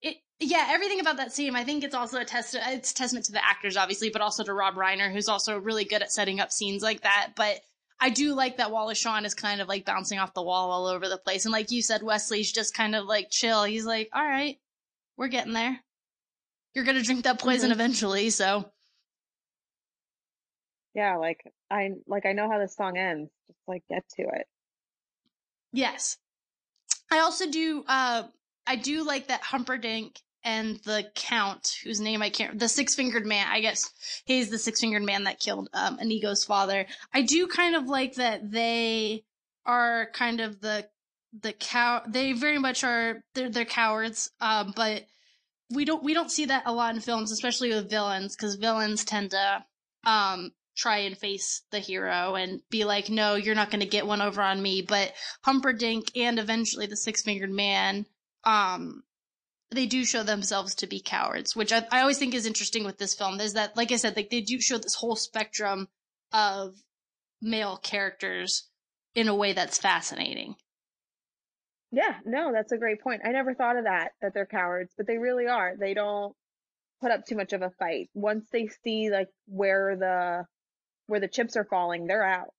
it, 0.02 0.18
yeah, 0.40 0.68
everything 0.70 1.00
about 1.00 1.18
that 1.18 1.34
scene, 1.34 1.56
I 1.56 1.64
think 1.64 1.84
it's 1.84 1.96
also 1.96 2.20
a 2.20 2.26
test. 2.26 2.56
It's 2.56 2.92
a 2.92 2.96
testament 2.96 3.26
to 3.26 3.34
the 3.34 3.46
actors, 3.46 3.78
obviously, 3.78 4.10
but 4.10 4.22
also 4.22 4.44
to 4.44 4.54
Rob 4.54 4.76
Reiner, 4.76 5.12
who's 5.12 5.30
also 5.30 5.60
really 5.60 5.84
good 5.84 6.02
at 6.02 6.12
setting 6.12 6.40
up 6.40 6.52
scenes 6.52 6.82
like 6.82 7.02
that. 7.02 7.34
But 7.36 7.60
I 8.00 8.10
do 8.10 8.34
like 8.34 8.58
that 8.58 8.72
Wallace 8.72 8.98
Shawn 8.98 9.26
is 9.26 9.34
kind 9.34 9.60
of 9.60 9.68
like 9.68 9.86
bouncing 9.86 10.20
off 10.20 10.34
the 10.34 10.44
wall 10.44 10.72
all 10.72 10.88
over 10.88 11.10
the 11.10 11.18
place, 11.18 11.46
and 11.46 11.52
like 11.52 11.72
you 11.72 11.82
said, 11.82 12.04
Wesley's 12.04 12.52
just 12.52 12.74
kind 12.74 12.96
of 12.96 13.06
like 13.06 13.30
chill. 13.30 13.64
He's 13.64 13.86
like, 13.86 14.10
"All 14.14 14.24
right, 14.24 14.58
we're 15.18 15.28
getting 15.30 15.54
there. 15.54 15.80
You're 16.74 16.86
gonna 16.86 17.04
drink 17.04 17.24
that 17.26 17.40
poison 17.40 17.72
Mm-hmm. 17.72 17.72
eventually." 17.72 18.30
So 18.30 18.72
Yeah, 20.94 21.16
like 21.18 21.44
I 21.72 21.92
like 22.08 22.26
I 22.26 22.34
know 22.34 22.50
how 22.50 22.60
this 22.60 22.76
song 22.76 22.98
ends. 22.98 23.32
Just 23.48 23.60
like 23.68 23.84
get 23.90 24.08
to 24.18 24.24
it. 24.24 24.48
Yes. 25.74 26.18
I 27.12 27.20
also 27.20 27.50
do 27.50 27.84
uh 27.88 28.24
I 28.66 28.76
do 28.76 29.04
like 29.06 29.28
that 29.28 29.42
Humperdinck 29.44 30.20
and 30.44 30.78
the 30.84 31.06
Count, 31.16 31.78
whose 31.84 32.00
name 32.00 32.22
I 32.22 32.30
can't 32.30 32.58
the 32.60 32.70
six 32.70 32.96
fingered 32.96 33.26
man, 33.26 33.48
I 33.50 33.62
guess 33.62 33.90
he's 34.26 34.50
the 34.50 34.58
six 34.58 34.82
fingered 34.82 35.04
man 35.04 35.24
that 35.26 35.40
killed 35.40 35.70
um 35.74 36.00
Inigo's 36.00 36.44
father. 36.46 36.86
I 37.14 37.22
do 37.22 37.48
kind 37.48 37.76
of 37.76 37.88
like 37.88 38.16
that 38.16 38.52
they 38.52 39.24
are 39.66 40.10
kind 40.14 40.40
of 40.42 40.62
the 40.62 40.88
the 41.42 41.54
cow 41.54 42.02
they 42.08 42.34
very 42.34 42.58
much 42.58 42.84
are 42.84 43.24
they're 43.34 43.50
they're 43.50 43.66
cowards, 43.66 44.32
um, 44.42 44.74
but 44.76 45.06
we 45.70 45.86
don't 45.86 46.04
we 46.04 46.14
don't 46.14 46.32
see 46.32 46.46
that 46.46 46.64
a 46.66 46.74
lot 46.74 46.96
in 46.96 47.02
films, 47.02 47.32
especially 47.32 47.70
with 47.70 47.90
villains, 47.90 48.36
because 48.36 48.56
villains 48.56 49.04
tend 49.06 49.32
to 49.32 49.64
um 50.06 50.52
try 50.78 51.00
and 51.00 51.18
face 51.18 51.64
the 51.72 51.80
hero 51.80 52.36
and 52.36 52.62
be 52.70 52.86
like, 52.86 53.10
no, 53.10 53.34
you're 53.36 53.56
not 53.56 53.72
going 53.72 53.80
to 53.80 53.88
get 53.88 54.06
one 54.06 54.22
over 54.22 54.42
on 54.42 54.62
me. 54.62 54.84
But 54.88 55.12
Humperdinck 55.44 56.16
and 56.16 56.38
eventually 56.38 56.86
the 56.86 56.96
Six 56.96 57.24
Fingered 57.24 57.50
Man, 57.50 58.06
um, 58.44 59.02
they 59.72 59.88
do 59.88 60.06
show 60.06 60.22
themselves 60.22 60.76
to 60.76 60.88
be 60.88 61.02
cowards, 61.02 61.56
which 61.56 61.74
I, 61.74 61.84
I 61.92 62.02
always 62.02 62.20
think 62.20 62.36
is 62.36 62.46
interesting 62.46 62.86
with 62.86 63.00
this 63.00 63.16
film. 63.16 63.40
Is 63.42 63.54
that, 63.54 63.76
like 63.76 63.92
I 63.92 63.96
said, 63.96 64.16
like 64.16 64.30
they 64.30 64.42
do 64.42 64.62
show 64.62 64.78
this 64.78 64.96
whole 64.96 65.16
spectrum 65.16 65.88
of 66.32 66.76
male 67.42 67.78
characters 67.78 68.70
in 69.16 69.28
a 69.28 69.36
way 69.36 69.54
that's 69.54 69.80
fascinating. 69.80 70.56
Yeah, 71.92 72.16
no, 72.26 72.52
that's 72.52 72.72
a 72.72 72.78
great 72.78 73.02
point. 73.02 73.22
I 73.26 73.32
never 73.32 73.54
thought 73.54 73.78
of 73.78 73.86
that, 73.86 74.12
that 74.22 74.34
they're 74.34 74.46
cowards, 74.46 74.94
but 74.98 75.08
they 75.08 75.18
really 75.18 75.48
are. 75.48 75.74
They 75.80 75.94
don't 75.94 76.36
put 77.02 77.12
up 77.12 77.26
too 77.26 77.36
much 77.36 77.54
of 77.54 77.62
a 77.62 77.70
fight. 77.80 78.10
Once 78.14 78.46
they 78.52 78.68
see 78.84 79.10
like 79.10 79.30
where 79.48 79.96
the 79.96 80.46
where 81.08 81.22
the 81.22 81.28
chips 81.30 81.56
are 81.56 81.64
falling, 81.64 82.06
they're 82.06 82.24
out. 82.26 82.50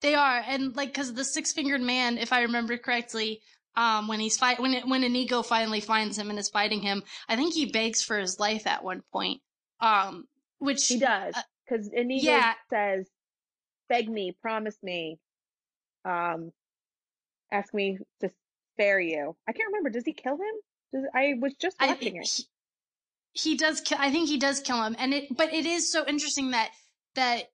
They 0.00 0.14
are, 0.14 0.42
and 0.46 0.74
like 0.76 0.92
because 0.92 1.12
the 1.14 1.24
six 1.24 1.52
fingered 1.52 1.80
man, 1.80 2.18
if 2.18 2.32
I 2.32 2.42
remember 2.42 2.76
correctly, 2.76 3.40
um, 3.76 4.06
when 4.08 4.20
he's 4.20 4.36
fight 4.36 4.60
when 4.60 4.74
it, 4.74 4.86
when 4.86 5.02
Inigo 5.02 5.42
finally 5.42 5.80
finds 5.80 6.16
him 6.16 6.30
and 6.30 6.38
is 6.38 6.48
fighting 6.48 6.82
him, 6.82 7.02
I 7.28 7.36
think 7.36 7.54
he 7.54 7.66
begs 7.66 8.02
for 8.02 8.18
his 8.18 8.38
life 8.38 8.66
at 8.66 8.84
one 8.84 9.02
point. 9.12 9.40
Um, 9.80 10.26
which 10.58 10.86
He 10.86 10.98
does. 10.98 11.34
uh, 11.34 11.42
Because 11.68 11.88
Inigo 11.92 12.30
yeah. 12.30 12.54
says, 12.70 13.08
beg 13.88 14.08
me, 14.08 14.36
promise 14.40 14.76
me, 14.80 15.18
um, 16.04 16.52
ask 17.52 17.72
me 17.74 17.98
to 18.20 18.30
spare 18.74 19.00
you. 19.00 19.36
I 19.46 19.52
can't 19.52 19.68
remember. 19.68 19.90
Does 19.90 20.04
he 20.04 20.12
kill 20.12 20.34
him? 20.34 20.54
Does, 20.92 21.04
I 21.14 21.34
was 21.40 21.54
just 21.54 21.76
I 21.80 21.88
watching 21.88 22.14
think 22.14 22.24
it. 22.24 22.44
he, 23.32 23.50
he 23.50 23.56
does. 23.56 23.80
Ki- 23.80 23.96
I 23.98 24.10
think 24.10 24.28
he 24.28 24.38
does 24.38 24.60
kill 24.60 24.82
him, 24.82 24.96
and 24.98 25.14
it. 25.14 25.36
But 25.36 25.52
it 25.52 25.66
is 25.66 25.90
so 25.90 26.04
interesting 26.06 26.50
that 26.50 26.70
that 27.14 27.50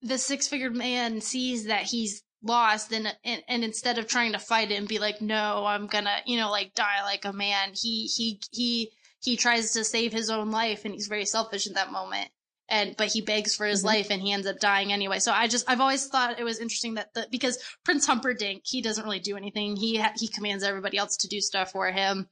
the 0.00 0.18
six 0.18 0.48
figured 0.48 0.74
man 0.76 1.20
sees 1.20 1.64
that 1.66 1.82
he's 1.82 2.22
lost, 2.42 2.92
and, 2.92 3.14
and 3.24 3.42
and 3.48 3.64
instead 3.64 3.98
of 3.98 4.06
trying 4.06 4.32
to 4.32 4.38
fight 4.38 4.70
it 4.70 4.76
and 4.76 4.88
be 4.88 4.98
like, 4.98 5.20
no, 5.20 5.64
I'm 5.66 5.86
gonna, 5.86 6.16
you 6.26 6.36
know, 6.36 6.50
like 6.50 6.74
die 6.74 7.02
like 7.02 7.24
a 7.24 7.32
man, 7.32 7.72
he 7.74 8.06
he 8.06 8.40
he 8.50 8.92
he 9.20 9.36
tries 9.36 9.72
to 9.72 9.84
save 9.84 10.12
his 10.12 10.30
own 10.30 10.50
life, 10.50 10.84
and 10.84 10.94
he's 10.94 11.06
very 11.06 11.24
selfish 11.24 11.66
in 11.66 11.74
that 11.74 11.92
moment. 11.92 12.30
And 12.72 12.96
but 12.96 13.08
he 13.12 13.20
begs 13.20 13.54
for 13.54 13.66
his 13.66 13.82
Mhm. 13.82 13.86
life, 13.86 14.06
and 14.10 14.20
he 14.22 14.32
ends 14.32 14.46
up 14.46 14.58
dying 14.58 14.92
anyway. 14.92 15.18
So 15.20 15.30
I 15.30 15.46
just 15.46 15.68
I've 15.68 15.80
always 15.80 16.06
thought 16.06 16.40
it 16.40 16.44
was 16.44 16.58
interesting 16.58 16.94
that 16.94 17.12
the 17.14 17.28
because 17.30 17.58
Prince 17.84 18.06
Humperdinck 18.06 18.62
he 18.64 18.80
doesn't 18.82 19.04
really 19.04 19.20
do 19.20 19.36
anything. 19.36 19.76
He 19.76 19.98
ha- 19.98 20.14
he 20.16 20.26
commands 20.26 20.64
everybody 20.64 20.96
else 20.98 21.16
to 21.18 21.28
do 21.28 21.40
stuff 21.40 21.70
for 21.72 21.92
him 21.92 22.28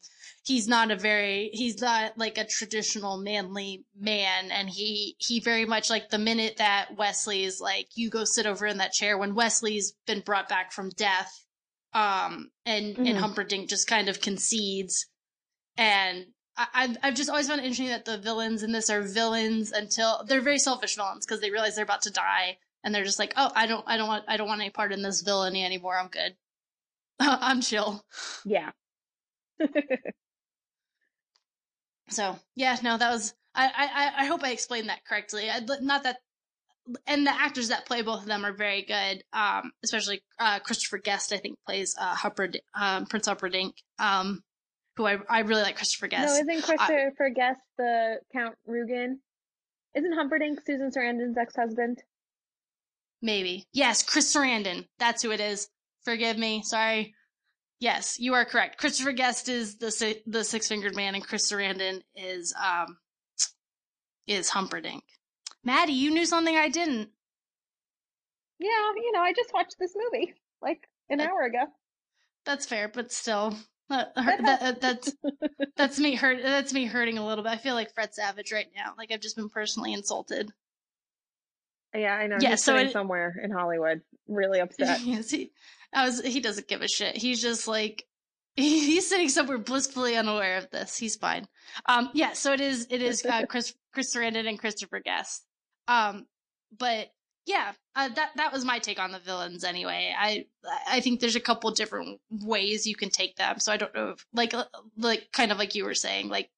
he's 0.47 0.67
not 0.67 0.91
a 0.91 0.97
very 0.97 1.51
he's 1.53 1.83
not 1.83 2.17
like 2.17 2.39
a 2.39 2.47
traditional 2.47 3.19
manly 3.19 3.85
man 3.95 4.51
and 4.51 4.71
he 4.71 5.15
he 5.19 5.39
very 5.39 5.67
much 5.67 5.91
like 5.91 6.09
the 6.09 6.17
minute 6.19 6.57
that 6.57 6.97
Wesley 6.97 7.45
is 7.45 7.61
like 7.61 7.89
you 7.95 8.09
go 8.09 8.25
sit 8.25 8.47
over 8.47 8.65
in 8.65 8.79
that 8.79 8.91
chair 8.93 9.19
when 9.19 9.35
Wesley's 9.35 9.93
been 10.07 10.21
brought 10.21 10.49
back 10.49 10.73
from 10.73 10.89
death 10.91 11.45
um 11.93 12.51
and 12.65 12.97
and 12.97 13.07
Mhm. 13.09 13.19
Humperdinck 13.19 13.69
just 13.69 13.87
kind 13.87 14.09
of 14.09 14.23
concedes 14.23 15.07
and 15.77 16.25
I've 16.57 16.97
I've 17.03 17.15
just 17.15 17.31
always 17.31 17.49
found 17.49 17.61
it 17.61 17.65
interesting 17.65 17.89
that 17.89 18.05
the 18.05 18.19
villains 18.19 18.63
in 18.63 18.73
this 18.73 18.91
are 18.91 19.03
villains 19.03 19.73
until 19.73 20.25
they're 20.27 20.41
very 20.41 20.59
selfish 20.59 20.97
villains 20.97 21.25
because 21.25 21.41
they 21.41 21.51
realize 21.51 21.75
they're 21.75 21.85
about 21.85 22.03
to 22.03 22.11
die 22.11 22.59
and 22.85 22.95
they're 22.95 23.05
just 23.05 23.19
like 23.19 23.33
oh 23.37 23.51
I 23.55 23.67
don't 23.67 23.85
I 23.87 23.97
don't 23.97 24.09
want 24.09 24.25
I 24.29 24.37
don't 24.37 24.49
want 24.49 24.61
any 24.61 24.71
part 24.71 24.93
in 24.93 25.03
this 25.03 25.23
villainy 25.23 25.65
anymore 25.65 25.99
I'm 25.99 26.09
good 26.09 26.37
I'm 27.21 27.61
chill 27.61 28.05
Yeah. 28.45 28.71
So 32.11 32.37
yeah, 32.57 32.77
no, 32.83 32.97
that 32.99 33.11
was. 33.11 33.35
I 33.55 33.67
I 33.67 34.23
I 34.23 34.27
hope 34.27 34.43
I 34.45 34.51
explained 34.51 34.89
that 34.89 35.05
correctly. 35.05 35.51
I, 35.51 35.61
not 35.81 36.03
that, 36.05 36.19
and 37.07 37.27
the 37.27 37.33
actors 37.33 37.69
that 37.69 37.87
play 37.87 38.03
both 38.03 38.21
of 38.23 38.27
them 38.27 38.45
are 38.45 38.53
very 38.53 38.83
good. 38.83 39.23
Um, 39.33 39.73
especially 39.83 40.23
uh, 40.39 40.59
Christopher 40.61 40.99
Guest, 40.99 41.33
I 41.33 41.39
think 41.39 41.57
plays 41.67 41.95
uh 41.99 42.15
Humperd, 42.15 42.59
um, 42.75 43.07
Prince 43.07 43.27
Humperdinck. 43.27 43.77
Um, 43.99 44.43
who 45.01 45.07
I 45.07 45.19
I 45.29 45.41
really 45.41 45.63
like 45.63 45.77
Christopher 45.77 46.09
Guest. 46.09 46.27
No, 46.35 46.41
isn't 46.53 46.63
Christopher 46.65 47.31
Guest 47.35 47.61
the 47.79 48.19
Count 48.33 48.55
Rugen? 48.69 49.19
Isn't 49.95 50.13
Humperdinck 50.13 50.61
Susan 50.65 50.91
Sarandon's 50.91 51.37
ex-husband? 51.37 52.03
Maybe 53.23 53.67
yes, 53.73 54.03
Chris 54.03 54.33
Sarandon. 54.35 54.87
That's 54.99 55.23
who 55.23 55.31
it 55.31 55.41
is. 55.41 55.69
Forgive 56.05 56.39
me. 56.39 56.63
Sorry. 56.65 57.15
Yes, 57.81 58.19
you 58.21 58.35
are 58.35 58.45
correct. 58.45 58.77
Christopher 58.79 59.13
Guest 59.13 59.49
is 59.49 59.79
the 59.79 60.19
the 60.27 60.45
six 60.45 60.69
fingered 60.69 60.95
man, 60.97 61.15
and 61.15 61.27
Chris 61.27 61.51
Sarandon 61.51 62.03
is 62.15 62.55
um 62.63 62.99
is 64.27 64.51
Humperdinck. 64.51 65.03
Maddie, 65.65 65.93
you 65.95 66.11
knew 66.11 66.27
something 66.27 66.57
I 66.57 66.69
didn't. 66.69 67.09
Yeah, 68.59 68.93
you 68.97 69.13
know, 69.13 69.21
I 69.21 69.33
just 69.33 69.53
watched 69.55 69.77
this 69.79 69.95
movie 69.97 70.35
like 70.63 70.87
an 71.09 71.21
Uh, 71.21 71.25
hour 71.25 71.43
ago. 71.43 71.65
That's 72.45 72.67
fair, 72.67 72.89
but 72.89 73.13
still, 73.13 73.55
that, 73.91 74.15
that, 74.17 74.61
that- 74.61 74.81
that's 74.81 75.13
that's 75.77 75.99
me 75.99 76.15
hurt. 76.15 76.43
That's 76.43 76.73
me 76.73 76.87
hurting 76.87 77.19
a 77.19 77.27
little 77.27 77.45
bit. 77.45 77.53
I 77.53 77.57
feel 77.59 77.75
like 77.75 77.93
Fred 77.95 78.15
Savage 78.15 78.53
right 78.53 78.69
now. 78.75 78.95
Like 78.97 79.13
I've 79.13 79.21
just 79.21 79.37
been 79.37 79.49
personally 79.51 79.93
insulted. 79.93 80.51
Yeah, 81.95 82.15
I 82.15 82.27
know. 82.29 82.37
Yeah, 82.41 82.51
He's 82.51 82.63
so 82.65 82.73
sitting 82.75 82.89
it- 82.89 82.93
somewhere 82.93 83.35
in 83.43 83.51
Hollywood, 83.51 84.01
really 84.29 84.61
upset. 84.61 85.01
yes, 85.05 85.31
he. 85.31 85.51
I 85.93 86.07
was. 86.07 86.21
He 86.25 86.41
doesn't 86.41 86.69
give 86.69 86.83
a 86.83 86.89
shit. 86.89 87.17
He's 87.17 87.43
just 87.43 87.67
like. 87.69 88.07
He's 88.57 89.09
sitting 89.09 89.29
somewhere 89.29 89.59
blissfully 89.59 90.17
unaware 90.17 90.59
of 90.59 90.71
this. 90.71 90.97
He's 90.97 91.17
fine. 91.17 91.47
Um, 91.87 92.11
yeah. 92.15 92.33
So 92.33 92.53
it 92.53 92.61
is. 92.61 92.87
It 92.91 93.01
is 93.03 93.25
uh, 93.25 93.47
Chris, 93.49 93.75
Chris 93.93 94.15
Sarandon 94.15 94.49
and 94.49 94.59
Christopher 94.59 95.01
Guest. 95.01 95.45
Um, 95.89 96.27
but 96.77 97.09
yeah, 97.47 97.73
uh, 97.97 98.09
that 98.09 98.31
that 98.37 98.53
was 98.53 98.65
my 98.65 98.79
take 98.79 99.01
on 99.01 99.13
the 99.13 99.19
villains. 99.19 99.65
Anyway, 99.65 100.15
I 100.17 100.47
I 100.89 101.01
think 101.01 101.21
there's 101.21 101.37
a 101.37 101.41
couple 101.41 101.71
different 101.71 102.21
ways 102.31 102.87
you 102.87 102.97
can 102.97 103.11
take 103.11 103.37
them. 103.37 103.59
So 103.59 103.73
I 103.73 103.77
don't 103.77 103.95
know, 103.95 104.11
if, 104.11 104.27
like 104.33 104.55
uh, 104.55 104.65
like 104.97 105.33
kind 105.33 105.53
of 105.53 105.59
like 105.59 105.75
you 105.75 105.85
were 105.85 105.95
saying, 105.95 106.29
like 106.29 106.51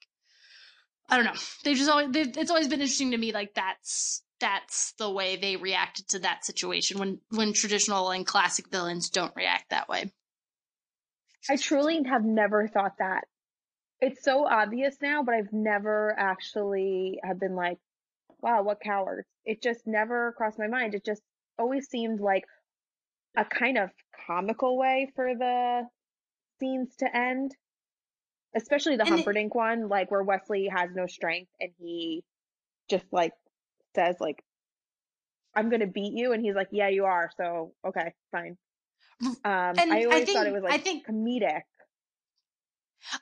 I 1.08 1.16
don't 1.16 1.26
know. 1.26 1.40
They 1.64 1.74
just 1.74 1.90
always 1.90 2.08
it's 2.14 2.50
always 2.50 2.68
been 2.68 2.80
interesting 2.80 3.10
to 3.12 3.18
me. 3.18 3.32
Like 3.32 3.54
that's 3.54 4.22
that's 4.40 4.92
the 4.98 5.10
way 5.10 5.36
they 5.36 5.56
reacted 5.56 6.08
to 6.08 6.18
that 6.20 6.44
situation 6.44 6.98
when 6.98 7.20
when 7.30 7.52
traditional 7.52 8.10
and 8.10 8.26
classic 8.26 8.68
villains 8.70 9.08
don't 9.08 9.34
react 9.36 9.70
that 9.70 9.88
way. 9.88 10.10
I 11.48 11.56
truly 11.56 12.02
have 12.04 12.24
never 12.24 12.68
thought 12.68 12.98
that. 12.98 13.24
It's 14.00 14.24
so 14.24 14.46
obvious 14.46 14.96
now, 15.00 15.22
but 15.22 15.34
I've 15.34 15.52
never 15.52 16.14
actually 16.18 17.20
have 17.22 17.38
been 17.38 17.54
like, 17.54 17.78
wow, 18.42 18.62
what 18.62 18.80
cowards. 18.80 19.26
It 19.44 19.62
just 19.62 19.86
never 19.86 20.32
crossed 20.36 20.58
my 20.58 20.66
mind. 20.68 20.94
It 20.94 21.04
just 21.04 21.22
always 21.58 21.88
seemed 21.88 22.20
like 22.20 22.44
a 23.36 23.44
kind 23.44 23.78
of 23.78 23.90
comical 24.26 24.76
way 24.76 25.10
for 25.14 25.34
the 25.38 25.82
scenes 26.60 26.94
to 26.96 27.16
end. 27.16 27.52
Especially 28.54 28.96
the 28.96 29.04
And 29.04 29.12
it- 29.12 29.16
Humperdinck 29.16 29.54
one, 29.54 29.88
like 29.88 30.10
where 30.10 30.22
Wesley 30.22 30.68
has 30.68 30.90
no 30.94 31.06
strength 31.06 31.50
and 31.60 31.70
he 31.78 32.22
just 32.90 33.06
like 33.12 33.32
says 33.94 34.16
like 34.20 34.42
I'm 35.54 35.70
gonna 35.70 35.86
beat 35.86 36.12
you 36.14 36.32
and 36.32 36.42
he's 36.44 36.54
like, 36.54 36.68
Yeah, 36.72 36.88
you 36.88 37.04
are, 37.04 37.30
so 37.36 37.72
okay, 37.86 38.12
fine. 38.32 38.56
Um 39.24 39.36
I 39.44 39.74
I 39.90 40.04
always 40.04 40.24
think- 40.24 40.36
thought 40.36 40.46
it 40.46 40.52
was 40.52 40.62
like 40.62 40.74
I 40.74 40.78
think- 40.78 41.06
comedic. 41.06 41.62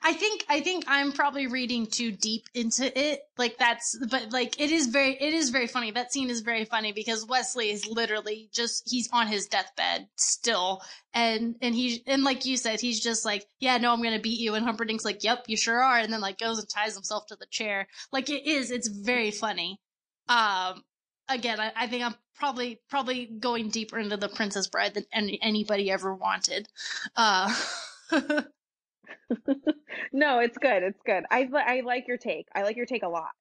I 0.01 0.13
think 0.13 0.45
I 0.49 0.61
think 0.61 0.85
I'm 0.87 1.11
probably 1.11 1.47
reading 1.47 1.87
too 1.87 2.11
deep 2.11 2.45
into 2.53 2.97
it. 2.97 3.21
Like 3.37 3.57
that's 3.57 3.97
but 4.09 4.31
like 4.31 4.59
it 4.59 4.71
is 4.71 4.87
very 4.87 5.13
it 5.13 5.33
is 5.33 5.49
very 5.49 5.67
funny. 5.67 5.91
That 5.91 6.11
scene 6.13 6.29
is 6.29 6.41
very 6.41 6.65
funny 6.65 6.91
because 6.91 7.25
Wesley 7.25 7.71
is 7.71 7.87
literally 7.87 8.49
just 8.53 8.89
he's 8.89 9.09
on 9.11 9.27
his 9.27 9.47
deathbed 9.47 10.07
still 10.15 10.81
and 11.13 11.55
and 11.61 11.75
he 11.75 12.03
and 12.07 12.23
like 12.23 12.45
you 12.45 12.57
said 12.57 12.79
he's 12.79 13.01
just 13.01 13.25
like, 13.25 13.45
"Yeah, 13.59 13.77
no, 13.77 13.91
I'm 13.91 14.01
going 14.01 14.15
to 14.15 14.21
beat 14.21 14.39
you." 14.39 14.55
And 14.55 14.65
Humperdinck's 14.65 15.05
like, 15.05 15.23
"Yep, 15.23 15.45
you 15.47 15.57
sure 15.57 15.81
are." 15.81 15.97
And 15.97 16.11
then 16.13 16.21
like 16.21 16.37
goes 16.39 16.59
and 16.59 16.69
ties 16.69 16.93
himself 16.93 17.27
to 17.27 17.35
the 17.35 17.47
chair. 17.47 17.87
Like 18.11 18.29
it 18.29 18.45
is 18.45 18.71
it's 18.71 18.87
very 18.87 19.31
funny. 19.31 19.79
Um 20.29 20.83
again, 21.27 21.59
I, 21.59 21.71
I 21.75 21.87
think 21.87 22.03
I'm 22.03 22.15
probably 22.35 22.81
probably 22.89 23.25
going 23.25 23.69
deeper 23.69 23.97
into 23.99 24.17
the 24.17 24.29
Princess 24.29 24.67
Bride 24.67 24.93
than 24.93 25.05
any, 25.11 25.39
anybody 25.41 25.91
ever 25.91 26.13
wanted. 26.13 26.67
Uh 27.15 27.53
no, 30.13 30.39
it's 30.39 30.57
good. 30.57 30.83
It's 30.83 31.01
good. 31.05 31.23
I 31.29 31.47
I 31.53 31.81
like 31.81 32.07
your 32.07 32.17
take. 32.17 32.47
I 32.53 32.63
like 32.63 32.75
your 32.75 32.85
take 32.85 33.03
a 33.03 33.09
lot. 33.09 33.31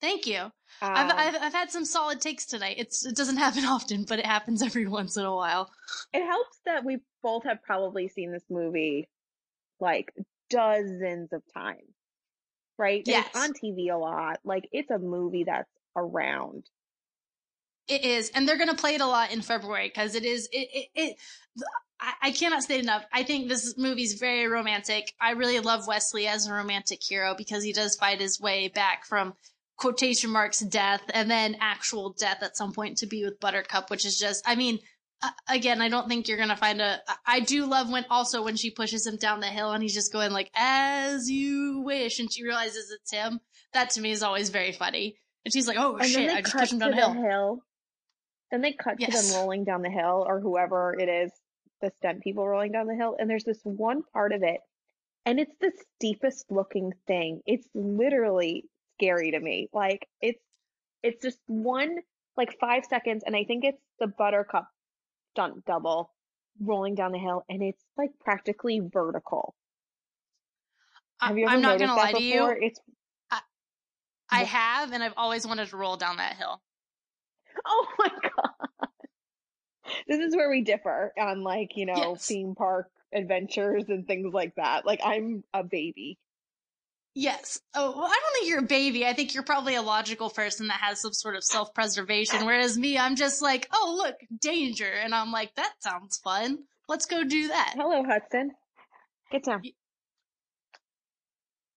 Thank 0.00 0.26
you. 0.26 0.38
Um, 0.38 0.50
I've, 0.82 1.10
I've 1.10 1.42
I've 1.42 1.52
had 1.54 1.70
some 1.70 1.84
solid 1.84 2.20
takes 2.20 2.44
tonight. 2.46 2.76
It's 2.78 3.06
it 3.06 3.16
doesn't 3.16 3.36
happen 3.46 3.64
often, 3.64 4.04
but 4.04 4.18
it 4.18 4.26
happens 4.26 4.62
every 4.62 4.86
once 4.86 5.16
in 5.16 5.24
a 5.24 5.34
while. 5.34 5.70
it 6.12 6.24
helps 6.24 6.60
that 6.66 6.84
we 6.84 6.98
both 7.22 7.44
have 7.44 7.62
probably 7.62 8.08
seen 8.08 8.32
this 8.32 8.44
movie 8.50 9.08
like 9.80 10.12
dozens 10.50 11.32
of 11.32 11.42
times, 11.54 11.94
right? 12.78 13.02
Yes. 13.06 13.28
It's 13.28 13.36
on 13.38 13.52
TV 13.52 13.92
a 13.92 13.96
lot. 13.96 14.40
Like 14.44 14.68
it's 14.72 14.90
a 14.90 14.98
movie 14.98 15.44
that's 15.44 15.70
around. 15.96 16.64
It 17.86 18.04
is, 18.04 18.30
and 18.34 18.48
they're 18.48 18.58
gonna 18.58 18.74
play 18.74 18.94
it 18.94 19.00
a 19.00 19.06
lot 19.06 19.32
in 19.32 19.42
February 19.42 19.88
because 19.88 20.14
it 20.14 20.24
is 20.24 20.48
it 20.52 20.68
it. 20.72 20.88
it 20.94 21.16
I, 22.00 22.12
I 22.22 22.30
cannot 22.32 22.62
state 22.62 22.82
enough. 22.82 23.04
I 23.12 23.22
think 23.22 23.48
this 23.48 23.76
movie's 23.76 24.14
very 24.14 24.46
romantic. 24.46 25.12
I 25.20 25.32
really 25.32 25.60
love 25.60 25.86
Wesley 25.86 26.26
as 26.26 26.46
a 26.46 26.52
romantic 26.52 27.02
hero 27.02 27.34
because 27.36 27.62
he 27.62 27.72
does 27.72 27.96
fight 27.96 28.20
his 28.20 28.40
way 28.40 28.68
back 28.68 29.06
from 29.06 29.34
quotation 29.76 30.30
marks 30.30 30.60
death 30.60 31.02
and 31.12 31.30
then 31.30 31.56
actual 31.60 32.10
death 32.12 32.42
at 32.42 32.56
some 32.56 32.72
point 32.72 32.98
to 32.98 33.06
be 33.06 33.24
with 33.24 33.40
Buttercup, 33.40 33.90
which 33.90 34.04
is 34.04 34.18
just, 34.18 34.42
I 34.46 34.54
mean, 34.54 34.78
again, 35.48 35.80
I 35.80 35.88
don't 35.88 36.08
think 36.08 36.28
you're 36.28 36.38
gonna 36.38 36.56
find 36.56 36.80
a. 36.80 37.00
I 37.26 37.40
do 37.40 37.66
love 37.66 37.90
when 37.90 38.04
also 38.10 38.42
when 38.42 38.56
she 38.56 38.70
pushes 38.70 39.06
him 39.06 39.16
down 39.16 39.40
the 39.40 39.46
hill 39.46 39.72
and 39.72 39.82
he's 39.82 39.94
just 39.94 40.12
going 40.12 40.32
like 40.32 40.50
as 40.54 41.30
you 41.30 41.80
wish, 41.80 42.18
and 42.18 42.32
she 42.32 42.44
realizes 42.44 42.90
it's 42.90 43.10
him. 43.10 43.40
That 43.72 43.90
to 43.90 44.00
me 44.00 44.10
is 44.10 44.22
always 44.22 44.50
very 44.50 44.72
funny. 44.72 45.16
And 45.44 45.52
she's 45.52 45.66
like, 45.66 45.76
"Oh 45.78 45.96
and 45.96 46.08
shit! 46.08 46.30
I 46.30 46.42
just 46.42 46.56
pushed 46.56 46.72
him 46.72 46.78
down 46.78 46.90
the 46.90 46.96
hill." 46.96 47.12
hill. 47.12 47.64
Then 48.50 48.60
they 48.60 48.72
cut 48.72 49.00
to 49.00 49.10
them 49.10 49.34
rolling 49.34 49.64
down 49.64 49.82
the 49.82 49.90
hill, 49.90 50.24
or 50.26 50.40
whoever 50.40 50.94
it 50.98 51.08
is, 51.08 51.32
the 51.84 51.92
stunt 51.98 52.22
people 52.22 52.46
rolling 52.48 52.72
down 52.72 52.86
the 52.86 52.94
hill. 52.94 53.16
And 53.18 53.28
there's 53.28 53.44
this 53.44 53.60
one 53.62 54.02
part 54.12 54.32
of 54.32 54.42
it, 54.42 54.60
and 55.26 55.38
it's 55.38 55.54
the 55.60 55.72
steepest 55.96 56.46
looking 56.50 56.92
thing. 57.06 57.40
It's 57.46 57.68
literally 57.74 58.64
scary 58.96 59.32
to 59.32 59.40
me. 59.40 59.68
Like 59.72 60.06
it's 60.20 60.40
it's 61.02 61.22
just 61.22 61.38
one 61.46 61.96
like 62.36 62.56
five 62.60 62.84
seconds, 62.88 63.22
and 63.26 63.36
I 63.36 63.44
think 63.44 63.64
it's 63.64 63.82
the 64.00 64.06
Buttercup 64.06 64.66
stunt 65.32 65.64
double 65.64 66.10
rolling 66.60 66.94
down 66.94 67.12
the 67.12 67.18
hill, 67.18 67.44
and 67.48 67.62
it's 67.62 67.82
like 67.96 68.10
practically 68.20 68.80
vertical. 68.80 69.54
I- 71.20 71.28
Have 71.28 71.38
you 71.38 71.46
ever 71.46 71.54
I'm 71.54 71.62
not 71.62 71.78
gonna 71.78 71.94
lie 71.94 72.12
to 72.12 72.22
you. 72.22 72.46
It's 72.60 72.80
I 74.30 74.40
Yeah. 74.40 74.44
have, 74.46 74.92
and 74.92 75.02
I've 75.02 75.14
always 75.16 75.46
wanted 75.46 75.68
to 75.68 75.76
roll 75.76 75.96
down 75.96 76.16
that 76.16 76.36
hill. 76.36 76.60
Oh 77.64 77.86
my 77.98 78.08
god. 78.36 78.53
This 80.08 80.20
is 80.20 80.36
where 80.36 80.50
we 80.50 80.62
differ 80.62 81.12
on 81.18 81.42
like, 81.42 81.76
you 81.76 81.86
know, 81.86 82.12
Yes. 82.12 82.26
theme 82.26 82.54
park 82.54 82.90
adventures 83.12 83.84
and 83.88 84.06
things 84.06 84.32
like 84.32 84.54
that. 84.56 84.84
Like 84.86 85.00
I'm 85.04 85.44
a 85.52 85.62
baby. 85.62 86.18
Yes. 87.14 87.60
Oh, 87.74 87.92
well, 87.92 88.06
I 88.06 88.20
don't 88.20 88.32
think 88.34 88.48
you're 88.48 88.58
a 88.58 88.62
baby. 88.62 89.06
I 89.06 89.12
think 89.12 89.34
you're 89.34 89.44
probably 89.44 89.76
a 89.76 89.82
logical 89.82 90.30
person 90.30 90.66
that 90.66 90.80
has 90.80 91.00
some 91.00 91.12
sort 91.12 91.36
of 91.36 91.44
self 91.44 91.72
preservation. 91.72 92.44
Whereas 92.44 92.76
me, 92.76 92.98
I'm 92.98 93.14
just 93.14 93.40
like, 93.40 93.68
oh, 93.72 93.94
look, 93.96 94.16
danger. 94.40 94.90
And 94.90 95.14
I'm 95.14 95.30
like, 95.30 95.54
that 95.54 95.74
sounds 95.78 96.18
fun. 96.18 96.58
Let's 96.88 97.06
go 97.06 97.22
do 97.22 97.48
that. 97.48 97.74
Hello, 97.76 98.02
Hudson. 98.04 98.50
Get 99.30 99.44
down. 99.44 99.62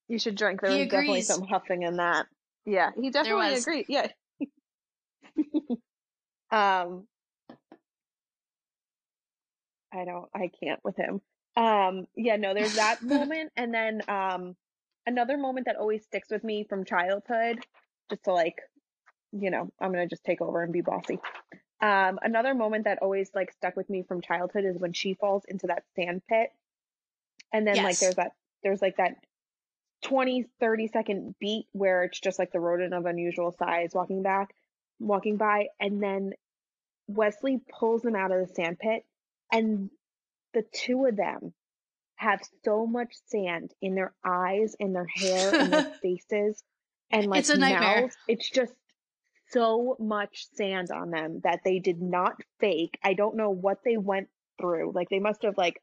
You 0.08 0.18
should 0.18 0.36
drink. 0.36 0.62
There 0.62 0.72
He 0.72 0.80
was 0.80 0.88
definitely 0.90 1.22
some 1.22 1.44
huffing 1.44 1.84
in 1.84 1.98
that. 1.98 2.26
Yeah, 2.66 2.92
he 3.00 3.12
definitely 3.12 3.56
agreed. 3.56 3.86
Yeah. 3.88 4.08
um 6.52 7.08
I 9.94 10.06
don't 10.06 10.30
I 10.34 10.50
can't 10.62 10.80
with 10.84 10.96
him. 10.96 11.22
Um 11.56 12.08
yeah, 12.16 12.36
no, 12.36 12.54
there's 12.54 12.76
that 12.76 13.02
moment 13.04 13.52
and 13.56 13.74
then 13.74 14.02
um 14.08 14.56
another 15.06 15.38
moment 15.38 15.66
that 15.66 15.78
always 15.78 16.04
sticks 16.04 16.30
with 16.30 16.44
me 16.44 16.66
from 16.68 16.86
childhood 16.86 17.60
just 18.10 18.24
to 18.26 18.34
like 18.34 18.58
you 19.34 19.52
know, 19.52 19.70
I'm 19.80 19.92
going 19.92 20.08
to 20.08 20.10
just 20.10 20.24
take 20.24 20.42
over 20.42 20.64
and 20.64 20.72
be 20.72 20.82
bossy. 20.82 21.20
Um 21.82 22.20
another 22.22 22.54
moment 22.54 22.86
that 22.86 23.00
always 23.02 23.30
like 23.36 23.52
stuck 23.52 23.76
with 23.76 23.90
me 23.90 24.04
from 24.08 24.22
childhood 24.22 24.66
is 24.66 24.78
when 24.80 24.94
she 24.94 25.14
falls 25.14 25.44
into 25.48 25.68
that 25.68 25.84
sand 25.96 26.22
pit. 26.28 26.50
And 27.54 27.68
then 27.68 27.78
like 27.78 28.00
there's 28.00 28.16
that 28.16 28.32
there's 28.64 28.82
like 28.82 28.98
that 28.98 29.16
20 30.04 30.46
30 30.60 30.88
second 30.88 31.36
beat 31.40 31.66
where 31.72 32.04
it's 32.04 32.20
just 32.20 32.40
like 32.40 32.52
the 32.52 32.60
rodent 32.60 32.94
of 32.94 33.06
unusual 33.06 33.52
size 33.58 33.92
walking 33.94 34.22
back 34.22 34.54
walking 35.00 35.38
by 35.38 35.68
and 35.80 36.02
then 36.02 36.34
Wesley 37.08 37.62
pulls 37.80 38.02
them 38.02 38.16
out 38.16 38.32
of 38.32 38.48
the 38.48 38.54
sand 38.54 38.80
pit 38.80 39.06
and 39.52 39.90
the 40.54 40.64
two 40.74 41.06
of 41.06 41.16
them 41.16 41.54
have 42.16 42.42
so 42.66 42.86
much 42.88 43.14
sand 43.28 43.72
in 43.82 43.94
their 43.96 44.14
eyes 44.26 44.76
and 44.80 44.96
their 44.96 45.06
hair 45.08 45.54
and 45.54 45.72
their 45.72 45.94
faces 46.02 46.64
and 47.12 47.28
like 47.28 47.40
It's 47.42 47.50
a 47.50 47.58
nightmare. 47.58 48.02
mouths. 48.02 48.18
It's 48.28 48.50
just 48.50 48.74
so 49.52 49.96
much 50.00 50.48
sand 50.56 50.90
on 50.92 51.12
them 51.12 51.42
that 51.44 51.62
they 51.64 51.80
did 51.80 52.02
not 52.02 52.34
fake. 52.60 52.98
I 53.04 53.14
don't 53.14 53.38
know 53.38 53.52
what 53.52 53.78
they 53.86 53.98
went 53.98 54.30
through. 54.60 54.92
Like 54.94 55.10
they 55.10 55.20
must 55.20 55.44
have 55.44 55.58
like 55.58 55.82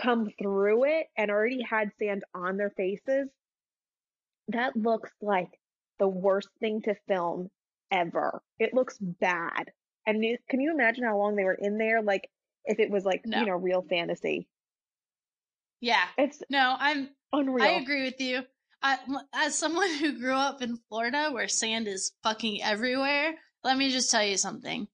come 0.00 0.28
through 0.42 0.84
it 0.84 1.06
and 1.16 1.30
already 1.30 1.62
had 1.62 1.92
sand 1.98 2.24
on 2.34 2.56
their 2.56 2.70
faces. 2.76 3.28
That 4.48 4.76
looks 4.76 5.10
like 5.22 5.48
the 5.98 6.08
worst 6.08 6.48
thing 6.60 6.82
to 6.82 6.94
film 7.08 7.48
ever. 7.90 8.42
It 8.58 8.74
looks 8.74 8.98
bad. 9.00 9.70
And 10.06 10.22
can 10.48 10.60
you 10.60 10.72
imagine 10.72 11.04
how 11.04 11.16
long 11.16 11.36
they 11.36 11.44
were 11.44 11.54
in 11.58 11.78
there? 11.78 12.02
Like 12.02 12.28
if 12.66 12.78
it 12.78 12.90
was 12.90 13.04
like, 13.04 13.22
No. 13.24 13.40
you 13.40 13.46
know, 13.46 13.52
real 13.56 13.82
fantasy. 13.82 14.48
Yeah. 15.80 16.04
It's 16.18 16.42
No, 16.50 16.76
I'm, 16.78 17.10
unreal. 17.32 17.64
I 17.64 17.70
agree 17.80 18.04
with 18.04 18.20
you. 18.20 18.42
I, 18.82 18.98
as 19.34 19.58
someone 19.58 19.92
who 19.94 20.18
grew 20.18 20.34
up 20.34 20.62
in 20.62 20.76
Florida 20.88 21.30
where 21.32 21.48
sand 21.48 21.88
is 21.88 22.12
fucking 22.22 22.62
everywhere, 22.62 23.34
let 23.64 23.76
me 23.76 23.90
just 23.90 24.10
tell 24.10 24.24
you 24.24 24.36
something. 24.36 24.86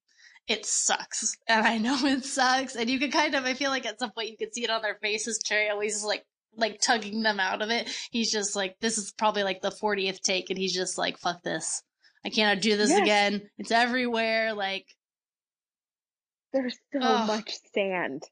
It 0.48 0.66
sucks. 0.66 1.36
And 1.48 1.66
I 1.66 1.78
know 1.78 1.96
it 2.04 2.24
sucks. 2.24 2.74
And 2.76 2.88
you 2.90 2.98
can 2.98 3.10
kind 3.10 3.34
of, 3.34 3.44
I 3.44 3.54
feel 3.54 3.70
like 3.70 3.86
at 3.86 3.98
some 3.98 4.10
point 4.12 4.30
you 4.30 4.36
could 4.36 4.54
see 4.54 4.64
it 4.64 4.70
on 4.70 4.82
their 4.82 4.98
faces. 5.02 5.38
Cary 5.38 5.68
Elwes 5.68 5.96
is 5.96 6.04
like, 6.04 6.24
like 6.56 6.80
tugging 6.80 7.22
them 7.22 7.40
out 7.40 7.62
of 7.62 7.70
it. 7.70 7.88
He's 8.10 8.30
just 8.30 8.54
like, 8.56 8.76
this 8.80 8.98
is 8.98 9.12
probably 9.16 9.42
like 9.44 9.60
the 9.62 9.70
40th 9.70 10.20
take. 10.20 10.50
And 10.50 10.58
he's 10.58 10.74
just 10.74 10.98
like, 10.98 11.18
fuck 11.18 11.42
this. 11.42 11.82
I 12.24 12.28
cannot 12.30 12.60
do 12.62 12.76
this 12.76 12.90
Yes. 12.90 13.00
again. 13.00 13.42
It's 13.58 13.70
everywhere. 13.72 14.52
Like, 14.54 14.86
There's 16.52 16.78
so 16.92 16.98
much 17.00 17.52
sand. 17.74 18.24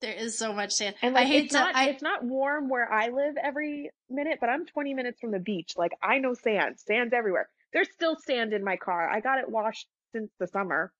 there 0.00 0.12
is 0.14 0.36
so 0.38 0.52
much 0.52 0.72
sand. 0.72 0.94
And 1.02 1.14
like 1.14 1.24
I 1.24 1.26
hate 1.26 1.44
it's 1.44 1.52
to, 1.54 1.58
not 1.60 1.74
I, 1.74 1.88
it's 1.88 2.02
not 2.02 2.24
warm 2.24 2.68
where 2.68 2.90
I 2.92 3.08
live 3.08 3.34
every 3.42 3.90
minute, 4.10 4.38
but 4.40 4.48
I'm 4.48 4.66
20 4.66 4.94
minutes 4.94 5.18
from 5.20 5.30
the 5.32 5.38
beach. 5.38 5.72
Like 5.76 5.92
I 6.02 6.18
know 6.18 6.34
sand. 6.34 6.76
Sand's 6.78 7.12
everywhere. 7.14 7.48
There's 7.72 7.90
still 7.92 8.16
sand 8.24 8.52
in 8.52 8.62
my 8.62 8.76
car. 8.76 9.08
I 9.10 9.20
got 9.20 9.38
it 9.38 9.48
washed 9.48 9.88
since 10.12 10.30
the 10.38 10.46
summer. 10.46 10.92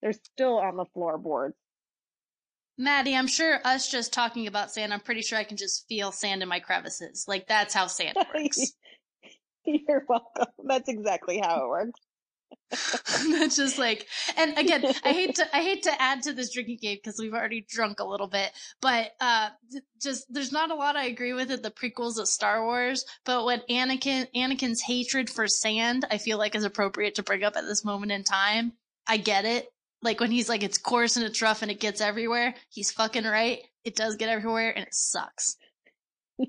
There's 0.00 0.18
still 0.24 0.58
on 0.58 0.76
the 0.76 0.86
floorboards. 0.94 1.54
Maddie, 2.78 3.14
I'm 3.14 3.26
sure 3.26 3.60
us 3.64 3.90
just 3.90 4.12
talking 4.14 4.46
about 4.46 4.72
sand, 4.72 4.94
I'm 4.94 5.00
pretty 5.00 5.20
sure 5.22 5.38
I 5.38 5.44
can 5.44 5.58
just 5.58 5.86
feel 5.88 6.10
sand 6.10 6.42
in 6.42 6.48
my 6.48 6.58
crevices. 6.58 7.26
Like 7.28 7.46
that's 7.46 7.74
how 7.74 7.86
sand 7.86 8.16
works. 8.34 8.72
You're 9.64 10.04
welcome. 10.08 10.46
That's 10.64 10.88
exactly 10.88 11.38
how 11.38 11.64
it 11.64 11.68
works. 11.68 12.00
That's 12.70 13.56
just 13.56 13.78
like, 13.78 14.06
and 14.36 14.56
again, 14.58 14.84
I 15.04 15.12
hate 15.12 15.34
to, 15.36 15.56
I 15.56 15.62
hate 15.62 15.82
to 15.84 16.02
add 16.02 16.22
to 16.22 16.32
this 16.32 16.52
drinking 16.52 16.78
game 16.80 16.98
because 17.02 17.18
we've 17.18 17.34
already 17.34 17.66
drunk 17.68 18.00
a 18.00 18.06
little 18.06 18.28
bit, 18.28 18.50
but, 18.80 19.12
uh, 19.20 19.50
just, 20.00 20.26
there's 20.32 20.52
not 20.52 20.70
a 20.70 20.74
lot 20.74 20.96
I 20.96 21.04
agree 21.04 21.32
with 21.32 21.50
in 21.50 21.62
the 21.62 21.70
prequels 21.70 22.18
of 22.18 22.28
Star 22.28 22.64
Wars, 22.64 23.04
but 23.24 23.44
when 23.44 23.60
Anakin, 23.70 24.26
Anakin's 24.34 24.82
hatred 24.82 25.28
for 25.28 25.46
sand, 25.46 26.06
I 26.10 26.18
feel 26.18 26.38
like 26.38 26.54
is 26.54 26.64
appropriate 26.64 27.16
to 27.16 27.22
bring 27.22 27.44
up 27.44 27.56
at 27.56 27.64
this 27.64 27.84
moment 27.84 28.12
in 28.12 28.24
time. 28.24 28.72
I 29.06 29.16
get 29.16 29.44
it. 29.44 29.68
Like 30.02 30.20
when 30.20 30.30
he's 30.30 30.48
like, 30.48 30.62
it's 30.62 30.78
coarse 30.78 31.16
and 31.16 31.24
it's 31.24 31.40
rough 31.42 31.62
and 31.62 31.70
it 31.70 31.80
gets 31.80 32.00
everywhere. 32.00 32.54
He's 32.68 32.90
fucking 32.90 33.24
right. 33.24 33.60
It 33.84 33.94
does 33.94 34.16
get 34.16 34.28
everywhere 34.28 34.70
and 34.76 34.84
it 34.84 34.94
sucks. 34.94 35.56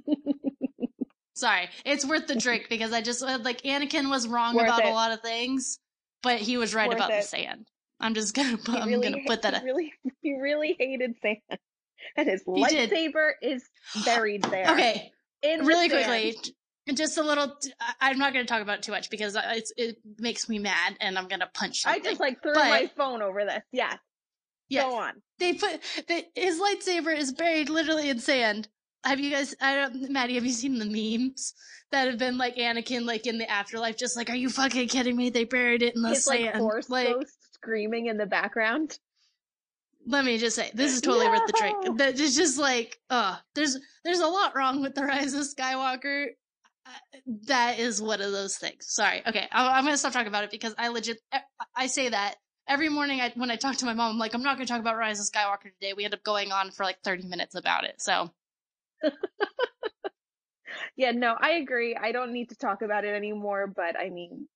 Sorry, 1.36 1.68
it's 1.84 2.06
worth 2.06 2.28
the 2.28 2.36
drink 2.36 2.68
because 2.70 2.93
I 2.93 3.01
just 3.01 3.22
like 3.22 3.64
Anakin 3.64 4.10
was 4.10 4.28
wrong 4.28 4.56
Worth 4.56 4.66
about 4.66 4.86
a 4.86 4.91
lot 4.91 5.12
of 5.12 5.22
things, 5.22 5.80
but 6.24 6.39
he 6.39 6.57
was 6.57 6.74
right 6.74 6.88
Worth 6.89 6.97
about 6.97 7.11
the 7.11 7.21
sand. 7.21 7.67
I'm 7.99 8.15
just 8.15 8.34
gonna 8.36 8.57
put, 8.57 8.76
He 8.84 8.93
I'm 8.93 9.01
gonna 9.01 9.17
put 9.28 9.43
that. 9.43 9.59
he 9.61 9.65
really, 9.65 9.93
he 10.21 10.34
really 10.39 10.76
hated 10.80 11.15
sand, 11.21 11.38
and 12.17 12.28
his 12.28 12.41
He 12.45 12.63
did. 12.65 12.89
lightsaber 12.91 13.32
is 13.41 13.63
buried 14.05 14.43
there. 14.43 14.71
Okay, 14.71 15.11
in 15.43 15.65
really 15.65 15.89
quickly, 15.89 16.36
just 16.95 17.17
a 17.17 17.24
little. 17.24 17.53
I- 17.80 17.93
I'm 18.09 18.17
not 18.17 18.34
to 18.45 18.51
talk 18.51 18.61
about 18.61 18.80
it 18.80 18.84
too 18.84 18.91
much 18.91 19.09
because 19.09 19.36
uh, 19.36 19.41
it's, 19.51 19.71
it 19.78 19.97
makes 20.17 20.49
me 20.49 20.59
mad, 20.59 20.97
and 20.99 21.17
I'm 21.17 21.28
to 21.41 21.49
punch 21.53 21.84
I 21.86 21.93
something. 21.93 22.11
just 22.11 22.19
like 22.19 22.41
threw 22.41 22.53
But- 22.53 22.69
my 22.69 22.89
phone 22.97 23.21
over 23.21 23.45
this. 23.45 23.61
Yeah, 23.71 23.93
Yes. 24.69 24.84
Go 24.86 24.97
on. 24.97 25.13
they 25.39 25.53
put 25.53 25.80
the, 26.07 26.26
his 26.36 26.59
lightsaber 26.59 27.15
is 27.15 27.32
buried 27.34 27.69
literally 27.69 28.09
in 28.09 28.19
sand. 28.19 28.67
Have 29.05 29.19
you 29.19 29.30
guys? 29.32 29.53
I 29.61 29.76
don't, 29.76 30.09
Maddie. 30.11 30.36
Have 30.36 30.45
you 30.45 30.51
seen 30.53 30.80
the 30.80 30.86
memes 30.86 31.53
that 31.94 32.08
have 32.10 32.18
been 32.20 32.38
like 32.38 32.58
Anakin, 32.58 33.06
like 33.06 33.26
in 33.26 33.38
the 33.38 33.50
afterlife? 33.50 33.98
Just 33.98 34.16
like, 34.18 34.30
are 34.30 34.36
you 34.36 34.50
fucking 34.50 34.89
kidding 34.89 35.16
me? 35.16 35.30
They 35.30 35.46
buried 35.46 35.82
it 35.82 35.96
in 35.96 36.02
the 36.02 36.10
His 36.10 36.28
like 36.28 36.41
sand. 36.41 36.58
force 36.60 36.89
like, 36.89 37.08
ghost 37.08 37.34
screaming 37.54 38.08
in 38.08 38.18
the 38.18 38.26
background. 38.26 39.00
let 40.06 40.26
me 40.26 40.38
just 40.38 40.56
say, 40.56 40.70
this 40.74 40.94
is 40.94 41.02
totally 41.02 41.28
worth 41.28 41.48
the 41.48 41.54
drink. 41.58 41.78
No. 41.86 41.96
That 41.96 42.20
is 42.20 42.36
just 42.36 42.58
like, 42.60 43.00
uh, 43.10 43.38
there's 43.56 43.78
there's 44.04 44.20
a 44.20 44.28
lot 44.28 44.56
wrong 44.56 44.82
with 44.82 44.94
the 44.96 45.04
Rise 45.04 45.34
of 45.34 45.44
Skywalker. 45.48 46.28
Uh, 46.86 46.89
That 47.48 47.80
is 47.80 48.02
one 48.02 48.20
of 48.22 48.34
those 48.34 48.58
things. 48.58 48.88
Sorry. 48.89 49.22
Okay, 49.26 49.48
I, 49.52 49.78
I'm 49.78 49.86
gonna 49.86 49.96
stop 49.98 50.12
talking 50.12 50.28
about 50.28 50.44
it 50.44 50.52
because 50.52 50.76
I 50.78 50.89
legit 50.89 51.18
I- 51.32 51.41
I 51.76 51.88
say 51.88 52.10
that 52.10 52.36
every 52.68 52.89
morning. 52.89 53.22
I, 53.22 53.32
when 53.36 53.50
I 53.50 53.56
talk 53.56 53.78
to 53.78 53.86
my 53.86 53.94
mom, 53.94 54.12
I'm 54.12 54.18
like, 54.20 54.34
I'm 54.34 54.44
not 54.44 54.58
gonna 54.58 54.66
talk 54.68 54.82
about 54.82 54.98
Rise 54.98 55.20
of 55.22 55.26
Skywalker 55.26 55.72
today. 55.80 55.94
We 55.96 56.04
end 56.04 56.14
up 56.14 56.24
going 56.24 56.52
on 56.52 56.72
for 56.72 56.84
like 56.84 56.98
30 57.06 57.28
minutes 57.28 57.56
about 57.56 57.86
it. 57.86 58.02
So 58.02 58.30
Yeah, 60.95 61.11
no, 61.11 61.36
I 61.39 61.51
agree. 61.53 61.95
I 61.95 62.11
don't 62.11 62.34
need 62.34 62.49
to 62.49 62.55
talk 62.55 62.82
about 62.82 63.05
it 63.05 63.13
anymore, 63.15 63.67
but 63.67 63.97
I 63.99 64.09
mean, 64.09 64.47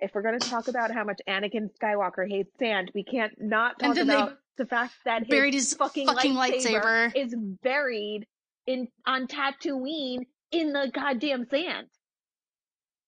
if 0.00 0.14
we're 0.14 0.22
going 0.22 0.38
to 0.38 0.48
talk 0.48 0.68
about 0.68 0.92
how 0.92 1.04
much 1.04 1.20
Anakin 1.28 1.70
Skywalker 1.80 2.28
hates 2.28 2.50
sand, 2.58 2.90
we 2.94 3.02
can't 3.04 3.32
not 3.40 3.78
talk 3.78 3.96
about 3.96 4.38
the 4.58 4.66
fact 4.66 4.94
that 5.04 5.20
his 5.22 5.28
buried 5.28 5.54
his 5.54 5.74
fucking, 5.74 6.06
fucking 6.06 6.34
lightsaber, 6.34 6.82
lightsaber. 6.82 7.12
is 7.16 7.34
buried 7.62 8.26
in 8.66 8.88
on 9.06 9.26
Tatooine 9.26 10.26
in 10.52 10.72
the 10.72 10.90
goddamn 10.92 11.46
sand. 11.50 11.86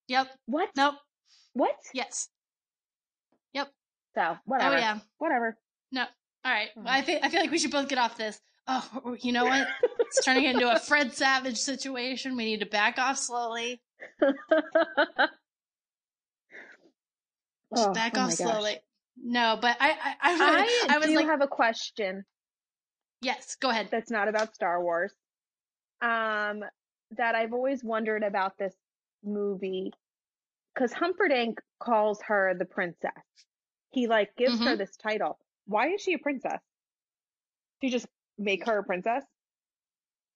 Yep. 0.09 0.29
What? 0.47 0.71
Nope. 0.77 0.95
What? 1.53 1.77
Yes. 1.93 2.29
Yep. 3.53 3.69
So, 4.15 4.37
whatever. 4.45 4.77
Oh 4.77 4.79
yeah. 4.79 4.99
Whatever. 5.19 5.57
No. 5.93 6.03
All 6.45 6.53
right. 6.53 6.69
Mhm. 6.77 6.87
I 6.87 7.03
feel 7.03 7.19
I 7.23 7.29
feel 7.29 7.41
like 7.41 7.51
we 7.51 7.59
should 7.59 7.71
both 7.71 7.89
get 7.89 7.99
off 7.99 8.17
this. 8.17 8.41
Oh, 8.69 9.17
you 9.21 9.33
know 9.33 9.47
what? 9.47 9.67
It's 10.01 10.25
turning 10.25 10.45
into 10.45 10.71
a 10.71 10.79
Fred 10.79 11.13
Savage 11.15 11.57
situation. 11.57 12.37
We 12.37 12.45
need 12.45 12.61
to 12.61 12.67
back 12.67 12.99
off 12.99 13.17
slowly. 13.17 13.81
Just 14.21 14.35
Oh, 17.75 17.93
back 17.93 18.17
oh 18.17 18.21
off 18.21 18.31
my 18.31 18.37
gosh. 18.37 18.37
slowly. 18.37 18.79
No, 19.23 19.59
but 19.61 19.77
I 19.81 19.91
I, 19.91 20.15
I, 20.23 20.87
I, 20.91 20.95
I 20.95 20.99
was 20.99 21.09
do 21.09 21.17
like, 21.17 21.27
have 21.27 21.43
a 21.43 21.49
question 21.49 22.25
yes, 23.21 23.57
go 23.61 23.69
ahead. 23.71 23.89
that's 23.91 24.11
not 24.11 24.29
about 24.29 24.55
Star 24.55 24.83
Wars. 24.83 25.13
Um, 26.01 26.63
that 27.17 27.35
I've 27.35 27.53
always 27.53 27.83
wondered 27.83 28.23
about 28.23 28.57
this 28.59 28.75
movie 29.25 29.93
because 30.75 30.93
Humperdinck 30.93 31.59
calls 31.81 32.21
her 32.27 32.55
the 32.57 32.65
princess. 32.65 33.13
He 33.91 34.07
like 34.07 34.37
gives 34.37 34.61
her 34.61 34.77
Mhm. 34.77 34.79
this 34.79 34.97
title. 34.97 35.39
Why 35.67 35.89
is 35.89 36.01
she 36.03 36.15
a 36.15 36.19
princess? 36.19 36.61
You 37.81 37.91
just 37.91 38.07
make 38.39 38.67
her 38.67 38.79
a 38.79 38.85
princess? 38.85 39.25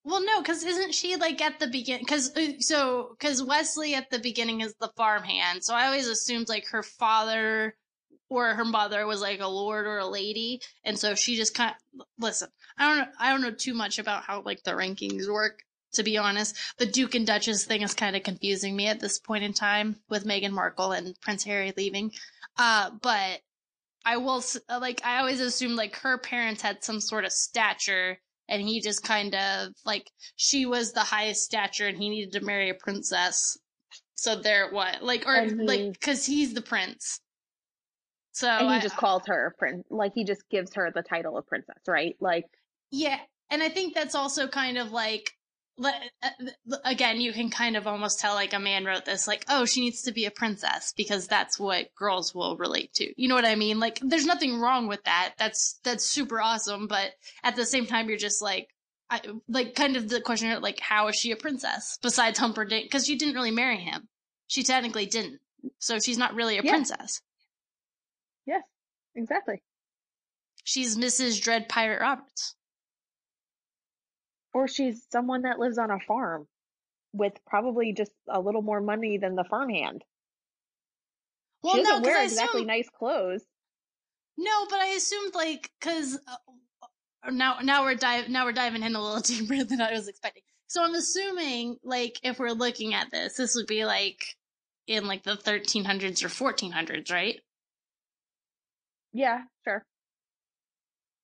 Well, 0.05 0.23
no, 0.23 0.41
because 0.41 0.63
isn't 0.63 0.93
she 0.93 1.15
like 1.15 1.41
at 1.41 1.59
the 1.59 1.67
begin? 1.67 1.99
Because 1.99 2.33
so 2.59 3.15
because 3.17 3.41
Wesley 3.41 3.95
at 3.95 4.09
the 4.09 4.19
beginning 4.19 4.61
is 4.61 4.75
the 4.79 4.91
farmhand, 4.97 5.63
so 5.63 5.73
I 5.73 5.85
always 5.85 6.07
assumed 6.07 6.49
like 6.49 6.67
her 6.67 6.83
father 6.83 7.75
or 8.29 8.53
her 8.55 8.65
mother 8.65 9.05
was 9.05 9.21
like 9.21 9.39
a 9.39 9.47
lord 9.47 9.85
or 9.85 9.99
a 9.99 10.07
lady, 10.07 10.59
and 10.83 10.99
so 10.99 11.15
she 11.15 11.37
just 11.37 11.55
kind 11.55 11.73
listen. 12.19 12.49
I 12.77 12.87
don't 12.87 12.97
know. 12.97 13.11
I 13.17 13.29
don't 13.29 13.41
know 13.41 13.51
too 13.51 13.73
much 13.73 13.97
about 13.97 14.23
how 14.23 14.41
like 14.41 14.63
the 14.63 14.71
rankings 14.71 15.31
work. 15.31 15.59
To 15.93 16.03
be 16.03 16.17
honest, 16.17 16.57
the 16.79 16.87
Duke 16.87 17.13
and 17.13 17.27
Duchess 17.27 17.65
thing 17.65 17.83
is 17.83 17.93
kind 17.93 18.15
of 18.15 18.23
confusing 18.23 18.75
me 18.75 18.87
at 18.87 18.99
this 18.99 19.19
point 19.19 19.43
in 19.43 19.53
time 19.53 19.97
with 20.09 20.25
Meghan 20.25 20.49
Markle 20.49 20.91
and 20.91 21.15
Prince 21.21 21.43
Harry 21.43 21.71
leaving. 21.77 22.11
Uh, 22.57 22.89
but 22.99 23.41
I 24.05 24.17
will 24.17 24.43
uh, 24.69 24.79
like 24.81 25.01
I 25.05 25.19
always 25.19 25.39
assumed 25.39 25.75
like 25.75 25.95
her 25.97 26.17
parents 26.17 26.61
had 26.61 26.83
some 26.83 26.99
sort 26.99 27.25
of 27.25 27.31
stature 27.31 28.17
and 28.49 28.61
he 28.61 28.81
just 28.81 29.03
kind 29.03 29.33
of 29.35 29.69
like 29.85 30.09
she 30.35 30.65
was 30.65 30.91
the 30.91 30.99
highest 31.01 31.43
stature 31.43 31.87
and 31.87 31.97
he 31.97 32.09
needed 32.09 32.33
to 32.33 32.45
marry 32.45 32.69
a 32.69 32.73
princess 32.73 33.57
so 34.15 34.35
there 34.35 34.69
what 34.71 35.01
like 35.01 35.25
or 35.25 35.43
he- 35.43 35.53
like 35.53 35.93
because 35.93 36.25
he's 36.25 36.53
the 36.53 36.61
prince 36.61 37.19
so 38.33 38.49
and 38.49 38.69
he 38.69 38.75
I- 38.75 38.79
just 38.79 38.97
calls 38.97 39.23
her 39.27 39.47
a 39.47 39.57
prince. 39.57 39.85
Like 39.89 40.13
he 40.15 40.23
just 40.23 40.49
gives 40.49 40.73
her 40.73 40.91
the 40.93 41.03
title 41.03 41.37
of 41.37 41.45
princess, 41.45 41.77
right? 41.87 42.15
Like 42.19 42.45
yeah 42.91 43.19
and 43.49 43.63
i 43.63 43.69
think 43.69 43.93
that's 43.93 44.15
also 44.15 44.47
kind 44.47 44.77
of 44.77 44.91
like 44.91 45.31
uh, 45.81 46.29
again 46.85 47.19
you 47.19 47.33
can 47.33 47.49
kind 47.49 47.75
of 47.75 47.87
almost 47.87 48.19
tell 48.19 48.35
like 48.35 48.53
a 48.53 48.59
man 48.59 48.85
wrote 48.85 49.05
this 49.05 49.27
like 49.27 49.43
oh 49.49 49.65
she 49.65 49.81
needs 49.81 50.03
to 50.03 50.11
be 50.11 50.25
a 50.25 50.31
princess 50.31 50.93
because 50.95 51.27
that's 51.27 51.59
what 51.59 51.93
girls 51.95 52.35
will 52.35 52.55
relate 52.57 52.93
to. 52.93 53.11
You 53.21 53.27
know 53.27 53.35
what 53.35 53.45
i 53.45 53.55
mean? 53.55 53.79
Like 53.79 53.99
there's 54.01 54.25
nothing 54.25 54.59
wrong 54.59 54.87
with 54.87 55.03
that. 55.05 55.33
That's 55.37 55.79
that's 55.83 56.05
super 56.05 56.39
awesome 56.39 56.87
but 56.87 57.11
at 57.43 57.55
the 57.55 57.65
same 57.65 57.85
time 57.87 58.07
you're 58.07 58.17
just 58.17 58.41
like 58.41 58.69
I, 59.09 59.21
like 59.47 59.75
kind 59.75 59.95
of 59.97 60.09
the 60.09 60.21
question 60.21 60.59
like 60.61 60.79
how 60.79 61.07
is 61.07 61.15
she 61.15 61.31
a 61.31 61.35
princess 61.35 61.99
besides 62.01 62.39
Humperdinck 62.39 62.85
because 62.85 63.05
she 63.05 63.15
didn't 63.15 63.35
really 63.35 63.51
marry 63.51 63.77
him. 63.77 64.07
She 64.47 64.63
technically 64.63 65.05
didn't. 65.07 65.39
So 65.79 65.99
she's 65.99 66.17
not 66.17 66.35
really 66.35 66.57
a 66.57 66.61
Yeah. 66.63 66.71
princess. 66.71 67.21
Yes, 68.45 68.63
exactly. 69.15 69.61
she's 70.63 70.97
mrs 70.97 71.41
dread 71.41 71.67
pirate 71.67 71.99
roberts 72.01 72.55
Or 74.53 74.67
she's 74.67 75.05
someone 75.11 75.43
that 75.43 75.59
lives 75.59 75.77
on 75.77 75.91
a 75.91 75.99
farm 75.99 76.47
with 77.11 77.33
probably 77.45 77.93
just 77.93 78.11
a 78.27 78.39
little 78.39 78.61
more 78.61 78.81
money 78.81 79.17
than 79.17 79.35
the 79.35 79.43
farmhand. 79.43 80.03
well 81.63 81.75
she 81.75 81.83
no 81.83 81.89
doesn't 81.89 82.01
because 82.03 82.13
wear 82.13 82.21
i 82.21 82.25
exactly 82.25 82.65
nice 82.65 82.89
clothes. 82.89 83.43
No, 84.37 84.65
but 84.69 84.79
I 84.79 84.87
assumed 84.87 85.35
like 85.35 85.69
because 85.79 86.17
uh, 86.27 87.31
now 87.31 87.57
now 87.61 87.83
we're 87.83 87.95
dive 87.95 88.29
now 88.29 88.45
we're 88.45 88.51
diving 88.51 88.83
in 88.83 88.95
a 88.95 89.01
little 89.01 89.21
deeper 89.21 89.63
than 89.63 89.81
I 89.81 89.91
was 89.91 90.07
expecting. 90.07 90.43
So 90.67 90.83
I'm 90.83 90.95
assuming 90.95 91.77
like 91.83 92.19
if 92.23 92.39
we're 92.39 92.51
looking 92.51 92.93
at 92.93 93.11
this, 93.11 93.35
this 93.37 93.55
would 93.55 93.67
be 93.67 93.85
like 93.85 94.23
in 94.87 95.07
like 95.07 95.23
the 95.23 95.35
1300s 95.35 96.23
or 96.23 96.29
1400s, 96.53 97.11
right? 97.11 97.39
Yeah, 99.13 99.43
sure. 99.63 99.85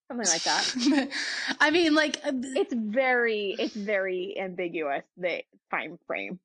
Something 0.10 0.28
like 0.28 0.44
that. 0.44 1.10
I 1.60 1.70
mean, 1.72 1.94
like 1.96 2.18
uh, 2.26 2.32
It's 2.34 2.74
very, 2.74 3.56
it's 3.60 3.76
very 3.76 4.36
ambiguous, 4.40 5.04
the 5.18 5.44
time 5.72 6.00
frame. 6.08 6.40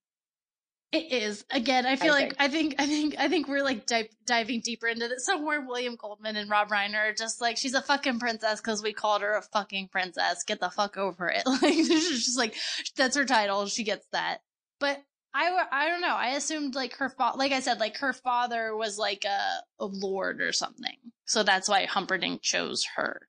it 0.93 1.11
is 1.11 1.45
again. 1.51 1.87
I 1.87 1.97
feel 1.97 2.13
I 2.13 2.19
like 2.19 2.37
think. 2.37 2.41
I 2.41 2.49
think 2.49 2.75
I 2.79 2.87
think 2.87 3.15
I 3.19 3.29
think 3.29 3.49
we're 3.49 3.65
like 3.65 3.87
di- 3.87 4.11
diving 4.27 4.61
deeper 4.61 4.87
into 4.87 5.09
this. 5.09 5.25
Somewhere 5.25 5.63
William 5.63 5.97
Goldman 5.97 6.37
and 6.37 6.49
Rob 6.51 6.69
Reiner 6.69 7.11
are 7.11 7.15
just 7.15 7.41
like 7.41 7.57
she's 7.57 7.75
a 7.75 7.81
fucking 7.83 8.19
princess 8.21 8.61
because 8.61 8.83
we 8.83 8.93
called 8.93 9.23
her 9.23 9.33
a 9.35 9.43
fucking 9.43 9.89
princess. 9.89 10.45
Get 10.45 10.61
the 10.61 10.71
fuck 10.71 10.97
over 10.99 11.29
it. 11.29 11.43
Like 11.47 11.75
it's 11.75 11.89
just 12.27 12.39
like 12.39 12.55
that's 12.97 13.17
her 13.17 13.25
title. 13.25 13.67
She 13.67 13.83
gets 13.83 14.07
that. 14.13 14.39
But 14.79 15.03
I 15.33 15.65
I 15.73 15.89
don't 15.89 16.03
know. 16.03 16.15
I 16.15 16.29
assumed 16.37 16.75
like 16.75 16.95
her 16.99 17.09
fa- 17.09 17.33
like 17.35 17.51
I 17.53 17.61
said 17.61 17.81
like 17.81 17.97
her 17.97 18.13
father 18.13 18.77
was 18.77 18.99
like 18.99 19.25
a, 19.25 19.63
a 19.83 19.87
lord 19.87 20.41
or 20.43 20.53
something. 20.53 20.97
So 21.25 21.43
that's 21.43 21.69
why 21.69 21.87
Humperdinck 21.87 22.43
chose 22.43 22.85
her. 22.97 23.27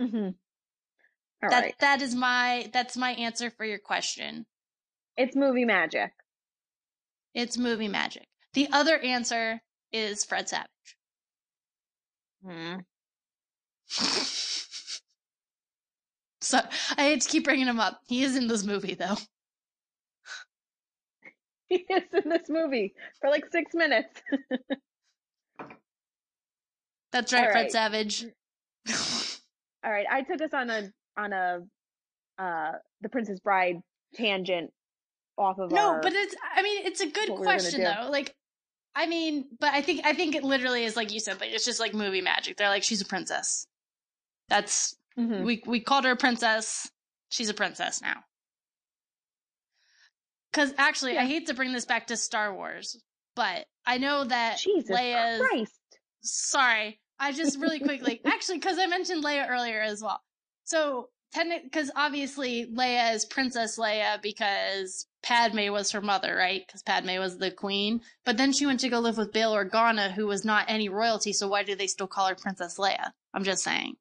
Mm-hmm. 0.00 0.30
All 1.42 1.50
that 1.50 1.62
right. 1.62 1.74
that 1.80 2.02
is 2.02 2.14
my 2.14 2.68
that's 2.72 2.96
my 2.96 3.10
answer 3.12 3.50
for 3.50 3.64
your 3.64 3.78
question. 3.78 4.46
It's 5.16 5.36
movie 5.36 5.64
magic. 5.64 6.12
It's 7.34 7.56
movie 7.58 7.88
magic. 7.88 8.26
The 8.54 8.68
other 8.72 8.98
answer 8.98 9.60
is 9.92 10.24
Fred 10.24 10.48
Savage. 10.48 10.68
Hmm. 12.44 12.76
so 16.40 16.60
I 16.96 17.02
hate 17.02 17.20
to 17.22 17.28
keep 17.28 17.44
bringing 17.44 17.66
him 17.66 17.80
up. 17.80 18.00
He 18.08 18.22
is 18.22 18.36
in 18.36 18.48
this 18.48 18.64
movie 18.64 18.94
though. 18.94 19.16
He 21.68 21.86
is 21.88 22.02
in 22.12 22.28
this 22.28 22.48
movie 22.48 22.94
for 23.20 23.30
like 23.30 23.44
six 23.52 23.72
minutes. 23.74 24.20
That's 27.12 27.32
right, 27.32 27.46
All 27.46 27.52
Fred. 27.52 27.70
Savage. 27.70 28.26
All 29.84 29.90
right, 29.90 30.06
I 30.10 30.22
took 30.22 30.40
us 30.42 30.52
on 30.52 30.70
a 30.70 30.92
on 31.16 31.32
a 31.32 31.60
uh 32.38 32.72
the 33.00 33.08
Princess 33.08 33.40
Bride 33.40 33.76
tangent 34.14 34.72
off 35.38 35.58
of 35.58 35.72
no, 35.72 35.90
our, 35.90 36.00
but 36.00 36.12
it's 36.12 36.34
I 36.54 36.62
mean 36.62 36.86
it's 36.86 37.00
a 37.00 37.06
good 37.06 37.30
we 37.30 37.36
question 37.36 37.82
though. 37.82 38.08
Like 38.10 38.34
I 38.94 39.06
mean, 39.06 39.46
but 39.58 39.72
I 39.72 39.82
think 39.82 40.02
I 40.04 40.12
think 40.12 40.34
it 40.34 40.44
literally 40.44 40.84
is 40.84 40.96
like 40.96 41.12
you 41.12 41.20
said, 41.20 41.40
like 41.40 41.50
it's 41.52 41.64
just 41.64 41.80
like 41.80 41.94
movie 41.94 42.20
magic. 42.20 42.56
They're 42.56 42.68
like 42.68 42.82
she's 42.82 43.00
a 43.00 43.06
princess. 43.06 43.66
That's 44.48 44.96
Mhm. 45.18 45.44
we 45.44 45.62
we 45.66 45.80
called 45.80 46.04
her 46.04 46.12
a 46.12 46.16
princess. 46.16 46.90
She's 47.30 47.48
a 47.48 47.54
princess 47.54 48.02
now. 48.02 48.24
Cuz 50.52 50.74
actually, 50.76 51.16
I 51.16 51.26
hate 51.26 51.46
to 51.46 51.54
bring 51.54 51.72
this 51.72 51.84
back 51.84 52.08
to 52.08 52.16
Star 52.16 52.52
Wars, 52.52 53.00
but 53.36 53.66
I 53.86 53.98
know 53.98 54.24
that 54.24 54.58
Jesus 54.58 54.98
Leia's 54.98 55.40
Christ. 55.40 55.98
sorry. 56.22 57.00
I 57.20 57.32
just 57.32 57.60
really 57.60 57.78
quickly, 57.78 58.20
actually, 58.26 58.58
because 58.58 58.78
I 58.78 58.86
mentioned 58.86 59.22
Leia 59.22 59.48
earlier 59.48 59.80
as 59.82 60.02
well. 60.02 60.20
So 60.64 61.10
because 61.32 61.92
obviously 61.94 62.66
Leia 62.74 63.14
is 63.14 63.24
Princess 63.24 63.78
Leia 63.78 64.20
because 64.20 65.06
Padme 65.22 65.70
was 65.70 65.92
her 65.92 66.00
mother, 66.00 66.34
right? 66.34 66.66
Because 66.66 66.82
Padme 66.82 67.18
was 67.18 67.38
the 67.38 67.52
queen. 67.52 68.00
But 68.24 68.36
then 68.36 68.52
she 68.52 68.66
went 68.66 68.80
to 68.80 68.88
go 68.88 68.98
live 68.98 69.18
with 69.18 69.32
Bail 69.32 69.52
Organa, 69.52 70.10
who 70.10 70.26
was 70.26 70.44
not 70.44 70.64
any 70.68 70.88
royalty. 70.88 71.32
So 71.32 71.46
why 71.46 71.62
do 71.62 71.76
they 71.76 71.86
still 71.86 72.08
call 72.08 72.26
her 72.26 72.34
Princess 72.34 72.78
Leia? 72.78 73.12
I'm 73.32 73.44
just 73.44 73.62
saying. 73.62 73.94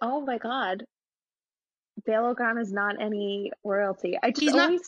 Oh 0.00 0.20
my 0.20 0.38
god. 0.38 0.84
Bail 2.04 2.34
Organa 2.34 2.60
is 2.60 2.72
not 2.72 3.00
any 3.00 3.52
royalty. 3.64 4.18
I 4.22 4.30
just 4.30 4.40
He's 4.40 4.54
not- 4.54 4.80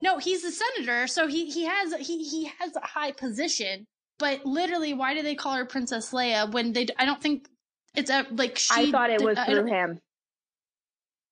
No, 0.00 0.18
he's 0.18 0.44
a 0.44 0.52
senator, 0.52 1.06
so 1.06 1.26
he 1.26 1.50
he 1.50 1.64
has 1.64 1.92
he 1.94 2.22
he 2.24 2.50
has 2.60 2.74
a 2.76 2.86
high 2.86 3.12
position. 3.12 3.86
But 4.18 4.44
literally, 4.44 4.94
why 4.94 5.14
do 5.14 5.22
they 5.22 5.34
call 5.34 5.54
her 5.54 5.64
Princess 5.64 6.12
Leia 6.12 6.50
when 6.50 6.72
they? 6.72 6.86
I 6.98 7.04
don't 7.04 7.20
think 7.20 7.48
it's 7.94 8.10
a 8.10 8.26
like 8.30 8.58
she. 8.58 8.88
I 8.88 8.90
thought 8.90 9.10
it 9.10 9.22
was 9.22 9.38
through 9.38 9.66
him. 9.66 10.00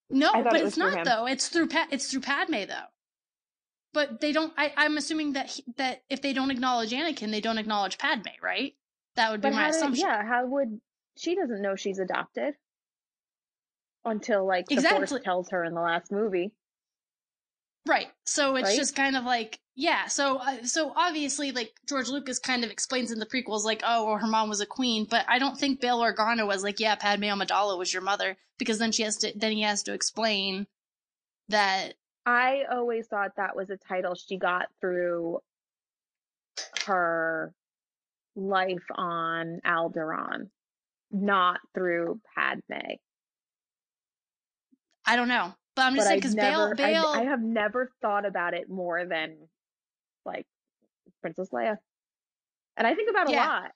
No, 0.08 0.32
but 0.32 0.54
it 0.54 0.66
it's 0.66 0.76
not 0.76 1.04
though. 1.04 1.26
It's 1.26 1.48
through 1.48 1.68
pa- 1.68 1.88
it's 1.90 2.10
through 2.10 2.20
Padme 2.20 2.64
though. 2.68 2.88
But 3.92 4.20
they 4.20 4.32
don't. 4.32 4.52
I, 4.56 4.72
I'm 4.76 4.96
assuming 4.96 5.32
that 5.32 5.50
he, 5.50 5.64
that 5.78 6.02
if 6.08 6.22
they 6.22 6.32
don't 6.32 6.50
acknowledge 6.50 6.90
Anakin, 6.92 7.30
they 7.30 7.40
don't 7.40 7.58
acknowledge 7.58 7.98
Padme, 7.98 8.28
right? 8.42 8.74
That 9.16 9.32
would 9.32 9.40
be 9.40 9.48
But 9.48 9.54
my 9.54 9.62
how 9.62 9.66
did, 9.70 9.76
assumption. 9.76 10.06
yeah, 10.06 10.22
how 10.24 10.46
would 10.46 10.80
she 11.16 11.34
doesn't 11.34 11.62
know 11.62 11.74
she's 11.74 11.98
adopted 11.98 12.54
until 14.04 14.46
like 14.46 14.66
the 14.66 14.74
Exactly. 14.74 15.06
Force 15.06 15.24
tells 15.24 15.50
her 15.50 15.64
in 15.64 15.74
the 15.74 15.80
last 15.80 16.12
movie. 16.12 16.52
Right. 17.86 18.08
So 18.24 18.56
it's 18.56 18.70
Right? 18.70 18.76
just 18.76 18.96
kind 18.96 19.16
of 19.16 19.24
like, 19.24 19.60
yeah. 19.76 20.06
So, 20.08 20.38
uh, 20.38 20.64
so 20.64 20.92
obviously, 20.96 21.52
like 21.52 21.72
George 21.88 22.08
Lucas 22.08 22.38
kind 22.38 22.64
of 22.64 22.70
explains 22.70 23.12
in 23.12 23.20
the 23.20 23.26
prequels, 23.26 23.62
like, 23.64 23.82
oh, 23.86 24.06
well, 24.06 24.16
her 24.16 24.26
mom 24.26 24.48
was 24.48 24.60
a 24.60 24.66
queen, 24.66 25.06
but 25.08 25.24
I 25.28 25.38
don't 25.38 25.56
think 25.56 25.80
Bail 25.80 26.00
Organa 26.00 26.46
was 26.46 26.64
like, 26.64 26.80
yeah, 26.80 26.96
Padme 26.96 27.24
Amidala 27.24 27.78
was 27.78 27.92
your 27.92 28.02
mother, 28.02 28.36
because 28.58 28.78
then 28.78 28.90
she 28.90 29.02
has 29.04 29.16
to, 29.18 29.32
then 29.36 29.52
he 29.52 29.62
has 29.62 29.84
to 29.84 29.94
explain 29.94 30.66
that. 31.48 31.94
I 32.24 32.62
always 32.72 33.06
thought 33.06 33.36
that 33.36 33.54
was 33.54 33.70
a 33.70 33.76
title 33.76 34.16
she 34.16 34.36
got 34.36 34.66
through 34.80 35.38
her 36.86 37.54
life 38.34 38.82
on 38.96 39.60
Alderaan, 39.64 40.48
not 41.12 41.60
through 41.72 42.20
Padme. 42.34 42.96
I 45.04 45.14
don't 45.14 45.28
know, 45.28 45.54
but 45.76 45.82
I'm 45.82 45.94
just 45.94 46.06
but 46.06 46.08
saying 46.08 46.18
because 46.20 46.34
Bail, 46.34 46.74
never, 46.74 46.74
I, 46.82 46.88
Bail, 46.88 47.04
I 47.14 47.22
have 47.24 47.42
never 47.42 47.92
thought 48.02 48.26
about 48.26 48.54
it 48.54 48.68
more 48.68 49.04
than 49.04 49.36
like 50.24 50.46
Princess 51.22 51.50
Leia, 51.50 51.76
and 52.76 52.86
I 52.86 52.94
think 52.94 53.10
about 53.10 53.30
Yeah. 53.30 53.46
a 53.46 53.50
lot. 53.50 53.70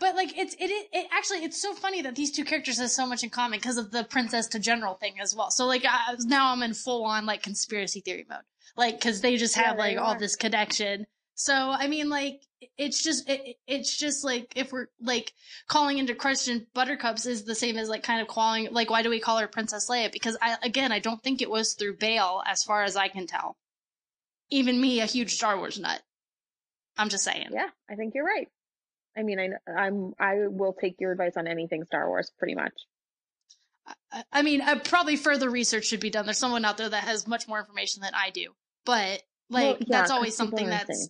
But 0.00 0.16
like 0.16 0.36
it's 0.36 0.54
it, 0.54 0.70
it 0.70 0.88
it 0.92 1.06
actually 1.12 1.44
it's 1.44 1.60
so 1.60 1.74
funny 1.74 2.02
that 2.02 2.16
these 2.16 2.32
two 2.32 2.44
characters 2.44 2.78
have 2.78 2.90
so 2.90 3.06
much 3.06 3.22
in 3.22 3.30
common 3.30 3.58
because 3.58 3.76
of 3.76 3.90
the 3.90 4.02
princess 4.04 4.48
to 4.48 4.58
general 4.58 4.94
thing 4.94 5.20
as 5.20 5.34
well. 5.34 5.50
So 5.50 5.66
like 5.66 5.84
I, 5.84 6.16
now 6.20 6.52
I'm 6.52 6.62
in 6.62 6.74
full 6.74 7.04
on 7.04 7.26
like 7.26 7.42
conspiracy 7.42 8.00
theory 8.00 8.26
mode, 8.28 8.40
like 8.76 8.98
because 8.98 9.20
they 9.20 9.36
just 9.36 9.56
Yeah, 9.56 9.64
have 9.64 9.76
there 9.76 9.86
like 9.86 9.98
all 9.98 10.18
this 10.18 10.34
connection. 10.34 11.06
So 11.34 11.54
I 11.54 11.86
mean 11.88 12.08
like 12.08 12.40
it's 12.76 13.02
just 13.02 13.28
it, 13.28 13.56
it's 13.66 13.96
just 13.96 14.24
like 14.24 14.52
if 14.56 14.72
we're 14.72 14.86
like 15.00 15.32
calling 15.68 15.98
into 15.98 16.14
question 16.14 16.66
Buttercups 16.74 17.26
is 17.26 17.44
the 17.44 17.54
same 17.54 17.76
as 17.76 17.88
like 17.88 18.02
kind 18.02 18.20
of 18.20 18.28
calling 18.28 18.68
like 18.72 18.90
why 18.90 19.02
do 19.02 19.10
we 19.10 19.20
call 19.20 19.38
her 19.38 19.48
Princess 19.48 19.88
Leia? 19.90 20.12
Because 20.12 20.36
I 20.40 20.56
again 20.62 20.92
I 20.92 20.98
don't 20.98 21.22
think 21.22 21.42
it 21.42 21.50
was 21.50 21.74
through 21.74 21.96
Bail 21.96 22.42
as 22.46 22.62
far 22.64 22.82
as 22.84 22.96
I 22.96 23.08
can 23.08 23.26
tell. 23.26 23.56
Even 24.50 24.80
me, 24.80 25.00
a 25.00 25.06
huge 25.06 25.34
Star 25.34 25.56
Wars 25.56 25.78
nut. 25.78 26.02
I'm 26.98 27.08
just 27.08 27.24
saying. 27.24 27.48
Yeah, 27.52 27.68
I 27.90 27.94
think 27.94 28.14
you're 28.14 28.24
right. 28.26 28.48
I 29.16 29.22
mean, 29.22 29.38
I, 29.40 29.70
I'm 29.72 30.12
I 30.18 30.46
will 30.48 30.72
take 30.72 31.00
your 31.00 31.12
advice 31.12 31.36
on 31.36 31.46
anything 31.46 31.84
Star 31.84 32.06
Wars, 32.08 32.30
pretty 32.38 32.54
much. 32.54 32.72
I- 34.12 34.24
I 34.32 34.42
mean, 34.42 34.60
uh, 34.60 34.78
probably 34.78 35.16
further 35.16 35.48
research 35.50 35.86
should 35.86 36.00
be 36.00 36.10
done. 36.10 36.24
There's 36.26 36.38
someone 36.38 36.64
out 36.64 36.76
there 36.76 36.88
that 36.88 37.04
has 37.04 37.26
much 37.26 37.48
more 37.48 37.58
information 37.58 38.02
than 38.02 38.12
I 38.14 38.30
do, 38.30 38.52
but 38.84 39.22
like 39.50 39.64
Well, 39.64 39.76
yeah, 39.80 39.86
that's 39.88 40.10
always 40.10 40.36
something 40.36 40.68
that's 40.68 40.88
insane. 40.88 41.08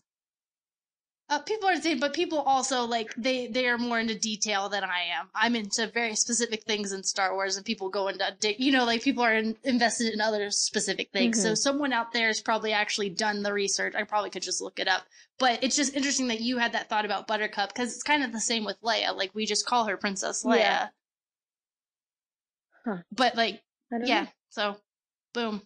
Uh, 1.33 1.39
people 1.39 1.67
are 1.69 1.73
insane, 1.73 1.99
but 1.99 2.13
people 2.13 2.39
also 2.41 2.85
like 2.85 3.15
they 3.17 3.47
they 3.47 3.67
are 3.67 3.79
more 3.79 3.99
into 3.99 4.15
detail 4.19 4.69
than 4.69 4.85
I 4.85 5.05
am. 5.19 5.31
I'm 5.35 5.57
into 5.57 5.87
very 5.87 6.15
specific 6.15 6.65
things 6.65 6.93
in 6.93 7.03
Star 7.03 7.33
Wars, 7.33 7.57
and 7.57 7.65
people 7.65 7.89
go 7.89 8.09
into 8.09 8.25
you 8.59 8.71
know 8.71 8.85
like 8.85 9.03
people 9.03 9.25
are 9.25 9.33
in, 9.35 9.57
invested 9.65 10.13
in 10.13 10.21
other 10.21 10.51
specific 10.51 11.11
things. 11.11 11.41
So 11.41 11.53
Mhm. 11.53 11.57
someone 11.57 11.93
out 11.95 12.13
there 12.13 12.27
has 12.27 12.41
probably 12.43 12.73
actually 12.75 13.09
done 13.09 13.43
the 13.43 13.53
research. 13.53 13.95
I 13.95 14.03
probably 14.05 14.29
could 14.31 14.43
just 14.43 14.61
look 14.61 14.79
it 14.79 14.89
up, 14.89 15.05
but 15.39 15.65
it's 15.65 15.75
just 15.77 15.95
interesting 15.95 16.29
that 16.29 16.41
you 16.43 16.59
had 16.59 16.73
that 16.73 16.91
thought 16.91 17.07
about 17.07 17.27
Buttercup 17.27 17.71
because 17.73 17.95
it's 17.95 18.03
kind 18.03 18.23
of 18.23 18.33
the 18.33 18.41
same 18.41 18.65
with 18.67 18.79
Leia. 18.83 19.17
Like 19.17 19.35
we 19.35 19.47
just 19.47 19.65
call 19.65 19.87
her 19.87 19.97
Princess 19.97 20.45
Leia, 20.45 20.59
Yeah. 20.59 20.89
Huh. 22.85 22.97
but 23.11 23.37
like 23.37 23.63
yeah. 23.91 24.23
know. 24.25 24.29
So, 24.51 24.77
boom. 25.33 25.63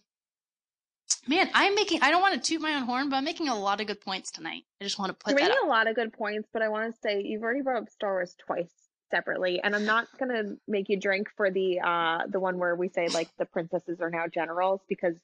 Man, 1.27 1.49
I'm 1.53 1.75
making. 1.75 2.01
I 2.01 2.11
don't 2.11 2.21
want 2.21 2.35
to 2.35 2.39
toot 2.39 2.61
my 2.61 2.73
own 2.75 2.83
horn, 2.83 3.09
but 3.09 3.17
I'm 3.17 3.25
making 3.25 3.49
a 3.49 3.57
lot 3.57 3.81
of 3.81 3.87
good 3.87 4.01
points 4.01 4.31
tonight. 4.31 4.63
I 4.81 4.83
just 4.83 4.97
want 4.97 5.09
to 5.09 5.13
put 5.13 5.31
You're 5.31 5.39
that 5.39 5.49
making 5.49 5.67
a 5.67 5.69
lot 5.69 5.87
of 5.87 5.95
good 5.95 6.13
points, 6.13 6.47
but 6.53 6.61
I 6.61 6.69
want 6.69 6.93
to 6.93 6.99
say 7.01 7.21
you've 7.23 7.43
already 7.43 7.61
brought 7.61 7.83
up 7.83 7.89
Star 7.89 8.13
Wars 8.13 8.35
twice 8.45 8.71
separately, 9.11 9.61
and 9.63 9.75
I'm 9.75 9.85
not 9.85 10.07
gonna 10.19 10.55
make 10.67 10.89
you 10.89 10.99
drink 10.99 11.27
for 11.35 11.51
the 11.51 11.79
uh 11.79 12.27
the 12.29 12.39
one 12.39 12.57
where 12.57 12.75
we 12.75 12.89
say 12.89 13.07
like 13.07 13.29
the 13.37 13.45
princesses 13.45 13.99
are 14.01 14.09
now 14.09 14.25
generals 14.27 14.81
because 14.87 15.15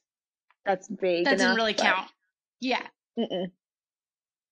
that's 0.65 0.87
vague. 0.87 1.25
That 1.25 1.31
didn't 1.31 1.47
enough, 1.47 1.57
really 1.57 1.73
but- 1.73 1.83
count. 1.83 2.09
Yeah. 2.59 2.81
Mm-mm. 3.17 3.51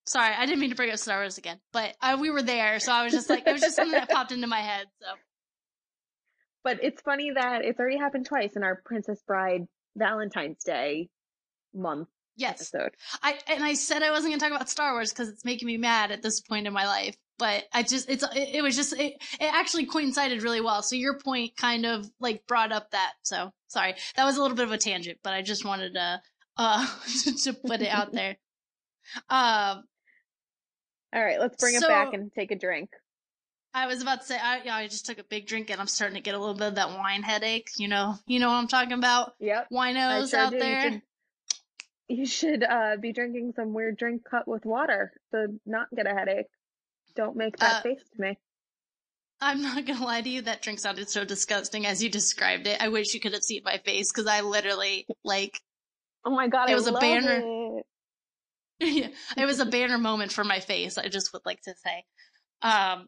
Sorry, 0.06 0.34
I 0.34 0.46
didn't 0.46 0.60
mean 0.60 0.72
to 0.72 0.76
bring 0.76 0.92
up 0.92 0.98
Star 0.98 1.20
Wars 1.20 1.38
again, 1.38 1.60
but 1.72 1.96
uh, 2.02 2.18
we 2.20 2.32
were 2.32 2.42
there, 2.42 2.80
so 2.80 2.92
I 2.92 3.04
was 3.04 3.14
just 3.14 3.30
like, 3.30 3.48
it 3.48 3.52
was 3.54 3.62
just 3.62 3.76
something 3.76 3.92
that 3.94 4.10
popped 4.10 4.32
into 4.32 4.48
my 4.48 4.60
head. 4.60 4.88
So, 5.00 5.08
But 6.64 6.84
it's 6.84 7.02
funny 7.04 7.32
that 7.32 7.64
it's 7.64 7.80
already 7.80 7.98
happened 7.98 8.26
twice 8.26 8.56
in 8.56 8.64
our 8.64 8.82
Princess 8.84 9.22
Bride 9.26 9.68
Valentine's 9.96 10.64
Day 10.64 11.10
month 11.74 12.08
yes, 12.36 12.74
episode. 12.74 12.92
I 13.22 13.38
and 13.48 13.64
I 13.64 13.74
said 13.74 14.04
I 14.04 14.12
wasn't 14.12 14.34
gonna 14.34 14.40
talk 14.40 14.56
about 14.56 14.70
Star 14.70 14.94
Wars 14.94 15.12
because 15.12 15.30
it's 15.30 15.46
making 15.46 15.68
me 15.68 15.78
mad 15.78 16.12
at 16.12 16.22
this 16.22 16.42
point 16.42 16.68
in 16.68 16.74
my 16.74 16.86
life. 16.86 17.16
But 17.38 17.64
I 17.74 17.84
just 17.84 18.10
it's 18.10 18.24
it, 18.24 18.56
it 18.56 18.62
was 18.62 18.76
just 18.76 18.94
it, 18.94 19.14
it 19.40 19.54
actually 19.54 19.86
coincided 19.86 20.44
really 20.44 20.62
well. 20.62 20.84
So 20.84 20.96
your 20.96 21.18
point 21.20 21.56
kind 21.58 21.86
of 21.86 22.06
like 22.20 22.46
brought 22.48 22.72
up 22.72 22.92
that. 22.92 23.14
So 23.24 23.52
sorry, 23.68 23.96
that 24.16 24.26
was 24.26 24.38
a 24.38 24.42
little 24.42 24.58
bit 24.58 24.66
of 24.66 24.72
a 24.72 24.78
tangent, 24.78 25.20
but 25.24 25.34
I 25.34 25.42
just 25.42 25.66
wanted 25.66 25.94
to 25.96 26.22
uh 26.58 26.88
to 27.44 27.54
put 27.54 27.82
it 27.82 27.90
out 27.90 28.12
there. 28.12 28.38
Um, 29.30 29.84
All 31.14 31.24
right, 31.24 31.40
let's 31.40 31.58
bring 31.58 31.78
So- 31.80 31.88
it 31.88 31.90
back 31.90 32.14
and 32.14 32.32
take 32.34 32.52
a 32.52 32.56
drink. 32.56 32.90
I 33.74 33.88
was 33.88 34.02
about 34.02 34.20
to 34.20 34.28
say 34.28 34.38
I 34.38 34.62
yeah, 34.66 34.76
I 34.76 34.88
just 34.88 35.06
took 35.06 35.18
a 35.18 35.24
big 35.24 35.48
drink 35.48 35.70
and 35.70 35.80
I'm 35.80 35.88
starting 35.88 36.16
to 36.16 36.22
get 36.22 36.36
a 36.36 36.40
little 36.40 36.56
bit 36.56 36.68
of 36.68 36.76
that 36.76 36.90
wine 36.90 37.24
headache. 37.24 37.70
You 37.78 37.88
know, 37.88 38.16
you 38.28 38.40
know 38.40 38.50
what 38.50 38.56
I'm 38.56 38.68
talking 38.68 38.92
about. 38.92 39.34
Yep. 39.40 39.68
Winos 39.72 40.32
sure 40.32 40.40
out 40.40 40.52
do. 40.52 40.60
There. 40.60 41.02
You 42.12 42.26
should 42.26 42.62
uh, 42.64 42.98
be 43.00 43.14
drinking 43.14 43.54
some 43.56 43.74
weird 43.74 43.98
drink 43.98 44.24
cut 44.30 44.46
with 44.46 44.66
water 44.66 45.14
to 45.32 45.48
not 45.66 45.88
get 45.96 46.06
a 46.06 46.14
headache. 46.14 46.48
Don't 47.16 47.38
make 47.38 47.58
that 47.60 47.78
Uh, 47.78 47.82
face 47.84 48.04
to 48.16 48.22
me. 48.22 48.38
I'm 49.40 49.62
not 49.62 49.86
gonna 49.86 50.04
lie 50.06 50.22
to 50.22 50.30
you, 50.30 50.42
that 50.42 50.62
drink 50.62 50.80
sounded 50.80 51.10
so 51.10 51.24
disgusting 51.24 51.86
as 51.86 52.04
you 52.04 52.10
described 52.10 52.68
it. 52.68 52.82
I 52.82 52.90
wish 52.90 53.14
you 53.14 53.22
could 53.22 53.34
have 53.34 53.44
seen 53.44 53.62
my 53.64 53.78
face 53.78 54.12
because 54.12 54.28
I 54.28 54.42
literally 54.42 55.08
like 55.24 55.60
Oh 56.26 56.32
my 56.32 56.48
god, 56.48 56.70
it 56.70 56.76
was 56.76 56.88
a 56.88 56.92
love 56.92 57.02
banner. 57.02 57.42
it. 57.44 57.86
yeah, 58.82 59.08
it 59.38 59.46
was 59.46 59.60
a 59.60 59.66
banner 59.66 59.98
moment 59.98 60.32
for 60.34 60.44
my 60.44 60.60
face. 60.60 60.98
I 60.98 61.08
just 61.08 61.32
would 61.34 61.46
like 61.46 61.62
to 61.62 61.74
say. 61.76 62.04
Um, 62.62 63.08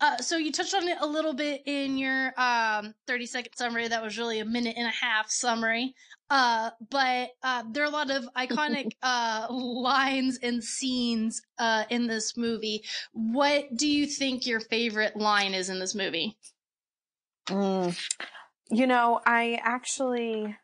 uh, 0.00 0.16
so 0.18 0.36
you 0.36 0.52
touched 0.52 0.74
on 0.74 0.86
it 0.86 0.98
a 1.00 1.06
little 1.06 1.34
bit 1.34 1.62
in 1.66 1.98
your 1.98 2.32
um 2.40 2.94
30 3.06 3.26
second 3.26 3.52
summary. 3.56 3.88
That 3.88 4.02
was 4.02 4.18
really 4.18 4.40
a 4.40 4.44
minute 4.44 4.76
and 4.76 4.86
a 4.86 4.90
half 4.90 5.30
summary. 5.30 5.94
Uh, 6.30 6.70
but 6.90 7.30
uh, 7.42 7.64
there 7.72 7.82
are 7.82 7.86
a 7.86 7.90
lot 7.90 8.10
of 8.10 8.28
iconic 8.36 8.92
uh 9.02 9.46
lines 9.50 10.38
and 10.42 10.62
scenes 10.62 11.42
uh 11.58 11.84
in 11.90 12.06
this 12.06 12.36
movie. 12.36 12.84
What 13.12 13.74
do 13.76 13.88
you 13.88 14.06
think 14.06 14.46
your 14.46 14.60
favorite 14.60 15.16
line 15.16 15.54
is 15.54 15.68
in 15.68 15.80
this 15.80 15.94
movie? 15.94 16.36
Mm. 17.48 17.98
You 18.70 18.86
know, 18.86 19.20
I 19.26 19.60
actually. 19.62 20.56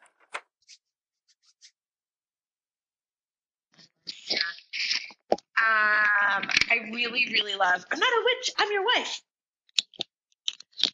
Um, 5.56 6.48
I 6.70 6.90
really, 6.92 7.26
really 7.32 7.54
love. 7.54 7.84
I'm 7.90 7.98
not 7.98 8.08
a 8.08 8.22
witch. 8.24 8.50
I'm 8.58 8.72
your 8.72 8.84
wife. 8.84 9.22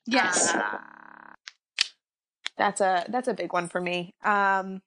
Yes. 0.07 0.55
Uh, 0.55 0.79
that's 2.59 2.81
a 2.83 3.07
that's 3.09 3.29
a 3.29 3.35
big 3.35 3.53
one 3.53 3.69
for 3.69 3.81
me. 3.81 4.15
Um, 4.23 4.83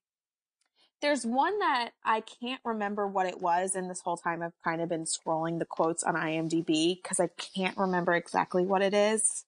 there's 1.02 1.26
one 1.26 1.60
that 1.60 1.90
I 2.06 2.22
can't 2.22 2.62
remember 2.64 3.08
what 3.08 3.26
it 3.26 3.42
was, 3.42 3.76
and 3.76 3.90
this 3.90 4.00
whole 4.00 4.16
time 4.16 4.42
I've 4.42 4.54
kind 4.64 4.82
of 4.82 4.90
been 4.90 5.06
scrolling 5.06 5.60
the 5.60 5.66
quotes 5.66 6.04
on 6.04 6.16
IMDb 6.16 7.02
because 7.02 7.20
I 7.20 7.30
can't 7.56 7.78
remember 7.78 8.14
exactly 8.14 8.64
what 8.64 8.82
it 8.82 8.94
is. 8.94 9.44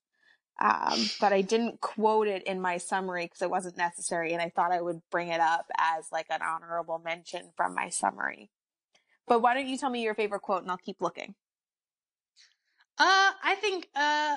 Um, 0.60 1.08
but 1.20 1.32
I 1.32 1.42
didn't 1.42 1.80
quote 1.80 2.28
it 2.28 2.42
in 2.44 2.60
my 2.60 2.78
summary 2.78 3.26
because 3.26 3.42
it 3.42 3.50
wasn't 3.50 3.76
necessary, 3.76 4.32
and 4.32 4.42
I 4.42 4.50
thought 4.54 4.72
I 4.72 4.80
would 4.80 5.00
bring 5.10 5.28
it 5.28 5.40
up 5.40 5.66
as 5.78 6.06
like 6.10 6.26
an 6.30 6.40
honorable 6.42 7.00
mention 7.02 7.52
from 7.56 7.74
my 7.74 7.90
summary. 7.90 8.50
But 9.26 9.40
why 9.40 9.54
don't 9.54 9.68
you 9.68 9.76
tell 9.76 9.90
me 9.90 10.02
your 10.02 10.14
favorite 10.14 10.42
quote, 10.42 10.62
and 10.62 10.70
I'll 10.70 10.76
keep 10.76 11.00
looking. 11.00 11.34
Uh, 12.98 13.32
I 13.44 13.56
think 13.60 13.88
uh, 13.94 14.36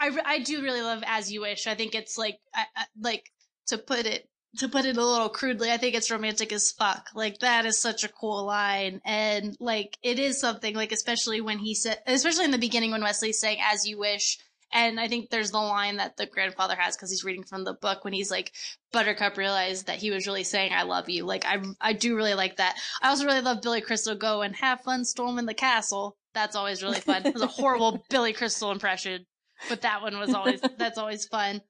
I 0.00 0.18
I 0.24 0.38
do 0.40 0.62
really 0.62 0.82
love 0.82 1.02
As 1.06 1.30
You 1.30 1.42
Wish. 1.42 1.66
I 1.66 1.74
think 1.74 1.94
it's 1.94 2.18
like 2.18 2.38
I, 2.54 2.64
I, 2.76 2.84
like 3.00 3.30
to 3.68 3.78
put 3.78 4.06
it 4.06 4.28
to 4.58 4.68
put 4.68 4.84
it 4.84 4.96
a 4.96 5.04
little 5.04 5.28
crudely, 5.28 5.70
I 5.70 5.76
think 5.76 5.94
it's 5.94 6.10
romantic 6.10 6.52
as 6.52 6.72
fuck. 6.72 7.10
Like 7.14 7.38
that 7.38 7.66
is 7.66 7.78
such 7.78 8.02
a 8.02 8.08
cool 8.08 8.44
line, 8.44 9.00
and 9.04 9.56
like 9.60 9.96
it 10.02 10.18
is 10.18 10.40
something 10.40 10.74
like 10.74 10.90
especially 10.90 11.40
when 11.40 11.58
he 11.58 11.74
said, 11.74 11.98
especially 12.06 12.46
in 12.46 12.50
the 12.50 12.58
beginning 12.58 12.90
when 12.90 13.02
Westley's 13.02 13.38
saying 13.40 13.58
"as 13.62 13.86
you 13.86 13.98
wish." 13.98 14.38
And 14.72 15.00
I 15.00 15.08
think 15.08 15.30
there's 15.30 15.50
the 15.50 15.58
line 15.58 15.96
that 15.96 16.16
the 16.16 16.26
grandfather 16.26 16.76
has 16.76 16.96
because 16.96 17.10
he's 17.10 17.24
reading 17.24 17.42
from 17.42 17.64
the 17.64 17.74
book 17.74 18.04
when 18.04 18.12
he's 18.12 18.30
like, 18.30 18.52
Buttercup 18.92 19.36
realized 19.36 19.86
that 19.86 19.98
he 19.98 20.10
was 20.10 20.26
really 20.26 20.44
saying, 20.44 20.72
I 20.72 20.82
love 20.82 21.08
you. 21.08 21.24
Like, 21.24 21.44
I, 21.44 21.58
I 21.80 21.92
do 21.92 22.14
really 22.14 22.34
like 22.34 22.56
that. 22.56 22.78
I 23.02 23.08
also 23.08 23.24
really 23.24 23.40
love 23.40 23.62
Billy 23.62 23.80
Crystal 23.80 24.14
go 24.14 24.42
and 24.42 24.54
have 24.56 24.82
fun 24.82 25.04
storming 25.04 25.46
the 25.46 25.54
castle. 25.54 26.16
That's 26.34 26.54
always 26.54 26.82
really 26.82 27.00
fun. 27.00 27.26
It 27.26 27.34
was 27.34 27.42
a 27.42 27.48
horrible 27.48 28.04
Billy 28.10 28.32
Crystal 28.32 28.70
impression, 28.70 29.26
but 29.68 29.82
that 29.82 30.02
one 30.02 30.18
was 30.18 30.32
always, 30.34 30.60
that's 30.78 30.98
always 30.98 31.26
fun. 31.26 31.62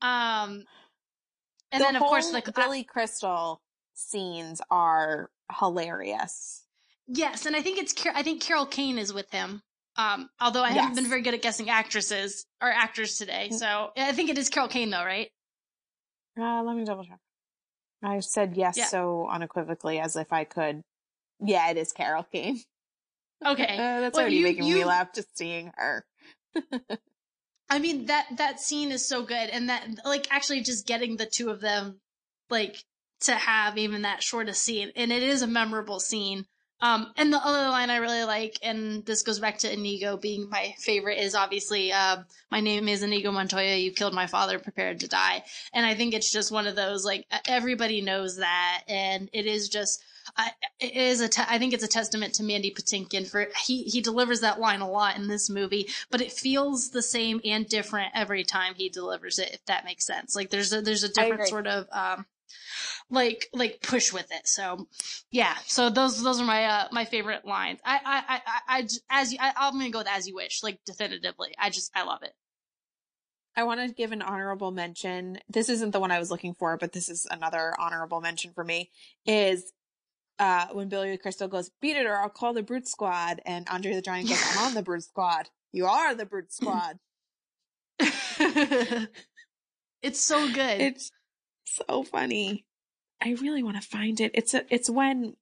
Um, 0.00 0.64
and 1.72 1.80
the 1.80 1.84
then 1.84 1.96
of 1.96 2.02
course 2.02 2.30
the 2.30 2.52
Billy 2.54 2.84
Crystal 2.84 3.60
scenes 3.94 4.60
are 4.70 5.30
hilarious. 5.58 6.64
yes, 7.06 7.46
and 7.46 7.56
I 7.56 7.62
think 7.62 7.78
it's 7.78 7.94
I 8.14 8.22
think 8.22 8.42
Carol 8.42 8.66
Kane 8.66 8.98
is 8.98 9.12
with 9.12 9.30
him. 9.30 9.62
Um, 9.98 10.28
although 10.40 10.62
I 10.62 10.70
haven't 10.70 10.94
been 10.96 11.08
very 11.08 11.22
good 11.22 11.34
at 11.34 11.42
guessing 11.42 11.70
actresses 11.70 12.44
or 12.60 12.68
actors 12.70 13.16
today, 13.16 13.48
so 13.50 13.90
I 13.96 14.12
think 14.12 14.28
it 14.30 14.36
is 14.38 14.48
Carol 14.50 14.68
Kane 14.68 14.90
though, 14.90 15.04
right? 15.04 15.30
Uh, 16.38 16.62
let 16.62 16.76
me 16.76 16.84
double 16.84 17.04
check. 17.04 17.18
I 18.02 18.20
said 18.20 18.56
yes 18.56 18.76
Yeah. 18.76 18.86
so 18.86 19.26
unequivocally 19.30 19.98
as 19.98 20.16
if 20.16 20.32
I 20.32 20.44
could. 20.44 20.82
Yeah, 21.40 21.70
it 21.70 21.78
is 21.78 21.92
Carol 21.92 22.24
Kane. 22.30 22.60
Okay, 23.44 23.64
Uh, 23.74 24.00
that's 24.00 24.14
Well, 24.14 24.22
already 24.22 24.36
you- 24.36 24.42
making 24.44 24.64
me 24.64 24.84
laugh 24.84 25.14
just 25.14 25.36
seeing 25.36 25.72
her. 25.76 26.04
I 27.70 27.78
mean 27.80 28.06
that 28.06 28.26
that 28.36 28.60
scene 28.60 28.92
is 28.92 29.08
so 29.08 29.22
good, 29.22 29.50
and 29.50 29.68
that 29.70 29.86
like 30.04 30.28
actually 30.30 30.60
just 30.60 30.86
getting 30.86 31.16
the 31.16 31.26
two 31.26 31.50
of 31.50 31.60
them 31.60 32.00
like 32.48 32.76
to 33.22 33.34
have 33.34 33.76
even 33.78 34.02
that 34.02 34.22
short 34.22 34.48
a 34.48 34.54
scene, 34.54 34.92
and 34.94 35.10
it 35.10 35.22
is 35.22 35.42
a 35.42 35.46
memorable 35.46 35.98
scene. 36.00 36.46
Um, 36.80 37.12
and 37.16 37.32
the 37.32 37.38
other 37.38 37.68
line 37.70 37.88
I 37.88 37.96
really 37.96 38.24
like, 38.24 38.58
and 38.62 39.04
this 39.06 39.22
goes 39.22 39.38
back 39.38 39.58
to 39.58 39.72
Inigo 39.72 40.16
being 40.18 40.50
my 40.50 40.74
favorite, 40.78 41.18
is 41.18 41.34
obviously, 41.34 41.90
uh, 41.90 42.18
"My 42.50 42.60
name 42.60 42.86
is 42.88 43.02
Inigo 43.02 43.32
Montoya. 43.32 43.76
You 43.76 43.92
killed 43.92 44.12
my 44.12 44.26
father. 44.26 44.58
Prepared 44.58 45.00
to 45.00 45.08
die." 45.08 45.44
And 45.72 45.86
I 45.86 45.94
think 45.94 46.12
it's 46.12 46.30
just 46.30 46.52
one 46.52 46.66
of 46.66 46.76
those 46.76 47.04
like 47.04 47.26
everybody 47.48 48.02
knows 48.02 48.36
that, 48.36 48.82
and 48.88 49.30
it 49.32 49.46
is 49.46 49.68
just. 49.68 50.04
I, 50.36 50.50
it 50.80 50.96
is 50.96 51.20
a. 51.20 51.28
Te- 51.28 51.44
I 51.48 51.58
think 51.58 51.72
it's 51.72 51.84
a 51.84 51.88
testament 51.88 52.34
to 52.34 52.42
Mandy 52.42 52.72
Patinkin 52.72 53.30
for 53.30 53.46
he 53.64 53.84
he 53.84 54.00
delivers 54.00 54.40
that 54.40 54.58
line 54.58 54.80
a 54.80 54.90
lot 54.90 55.16
in 55.16 55.28
this 55.28 55.48
movie, 55.48 55.88
but 56.10 56.20
it 56.20 56.32
feels 56.32 56.90
the 56.90 57.02
same 57.02 57.40
and 57.44 57.66
different 57.68 58.10
every 58.12 58.42
time 58.42 58.74
he 58.74 58.88
delivers 58.88 59.38
it. 59.38 59.50
If 59.54 59.64
that 59.66 59.84
makes 59.84 60.04
sense, 60.04 60.34
like 60.34 60.50
there's 60.50 60.72
a 60.72 60.82
there's 60.82 61.04
a 61.04 61.08
different 61.08 61.46
sort 61.46 61.68
of 61.68 61.86
um, 61.92 62.26
like 63.10 63.48
like 63.52 63.80
push 63.82 64.12
with 64.12 64.30
it. 64.32 64.46
So 64.46 64.88
yeah, 65.30 65.56
so 65.66 65.90
those 65.90 66.22
those 66.22 66.40
are 66.40 66.44
my 66.44 66.64
uh 66.64 66.88
my 66.92 67.04
favorite 67.04 67.44
lines. 67.44 67.80
I 67.84 68.00
I 68.04 68.40
I, 68.46 68.60
I, 68.68 68.88
as 69.10 69.32
you, 69.32 69.38
I, 69.40 69.52
I'm 69.56 69.74
gonna 69.74 69.90
go 69.90 70.00
with 70.00 70.08
as 70.08 70.26
you 70.26 70.34
wish, 70.34 70.62
like 70.62 70.80
definitively. 70.84 71.54
I 71.58 71.70
just 71.70 71.90
I 71.94 72.04
love 72.04 72.22
it. 72.22 72.34
I 73.56 73.64
want 73.64 73.80
to 73.80 73.88
give 73.94 74.12
an 74.12 74.20
honorable 74.20 74.70
mention. 74.70 75.38
This 75.48 75.70
isn't 75.70 75.92
the 75.92 76.00
one 76.00 76.10
I 76.10 76.18
was 76.18 76.30
looking 76.30 76.54
for, 76.54 76.76
but 76.76 76.92
this 76.92 77.08
is 77.08 77.26
another 77.30 77.74
honorable 77.78 78.20
mention 78.20 78.52
for 78.52 78.62
me. 78.62 78.90
Is 79.24 79.72
uh, 80.38 80.66
when 80.72 80.88
Billy 80.88 81.16
Crystal 81.16 81.48
goes, 81.48 81.70
"Beat 81.80 81.96
it, 81.96 82.06
or 82.06 82.18
I'll 82.18 82.28
call 82.28 82.52
the 82.52 82.62
Brute 82.62 82.86
Squad," 82.86 83.40
and 83.46 83.66
Andre 83.68 83.94
the 83.94 84.02
Giant 84.02 84.28
goes, 84.28 84.42
"I'm 84.52 84.66
on 84.66 84.74
the 84.74 84.82
Brute 84.82 85.04
Squad. 85.04 85.48
You 85.72 85.86
are 85.86 86.14
the 86.14 86.26
Brute 86.26 86.52
Squad." 86.52 86.98
it's 90.02 90.20
so 90.20 90.52
good. 90.52 90.80
it's 90.80 91.10
so 91.66 92.02
funny. 92.02 92.64
I 93.22 93.36
really 93.40 93.62
want 93.62 93.76
to 93.80 93.86
find 93.86 94.20
it. 94.20 94.30
It's 94.34 94.54
a, 94.54 94.64
it's 94.72 94.90
when 94.90 95.36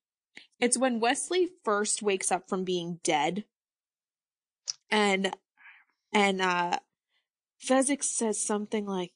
it's 0.60 0.78
when 0.78 1.00
Westley 1.00 1.50
first 1.64 2.02
wakes 2.02 2.32
up 2.32 2.48
from 2.48 2.64
being 2.64 3.00
dead. 3.02 3.44
And 4.90 5.34
and 6.12 6.40
uh 6.40 6.78
Fezzik 7.62 8.02
says 8.02 8.40
something 8.40 8.86
like 8.86 9.12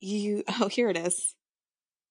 you 0.00 0.44
oh 0.60 0.68
here 0.68 0.88
it 0.90 0.96
is. 0.96 1.34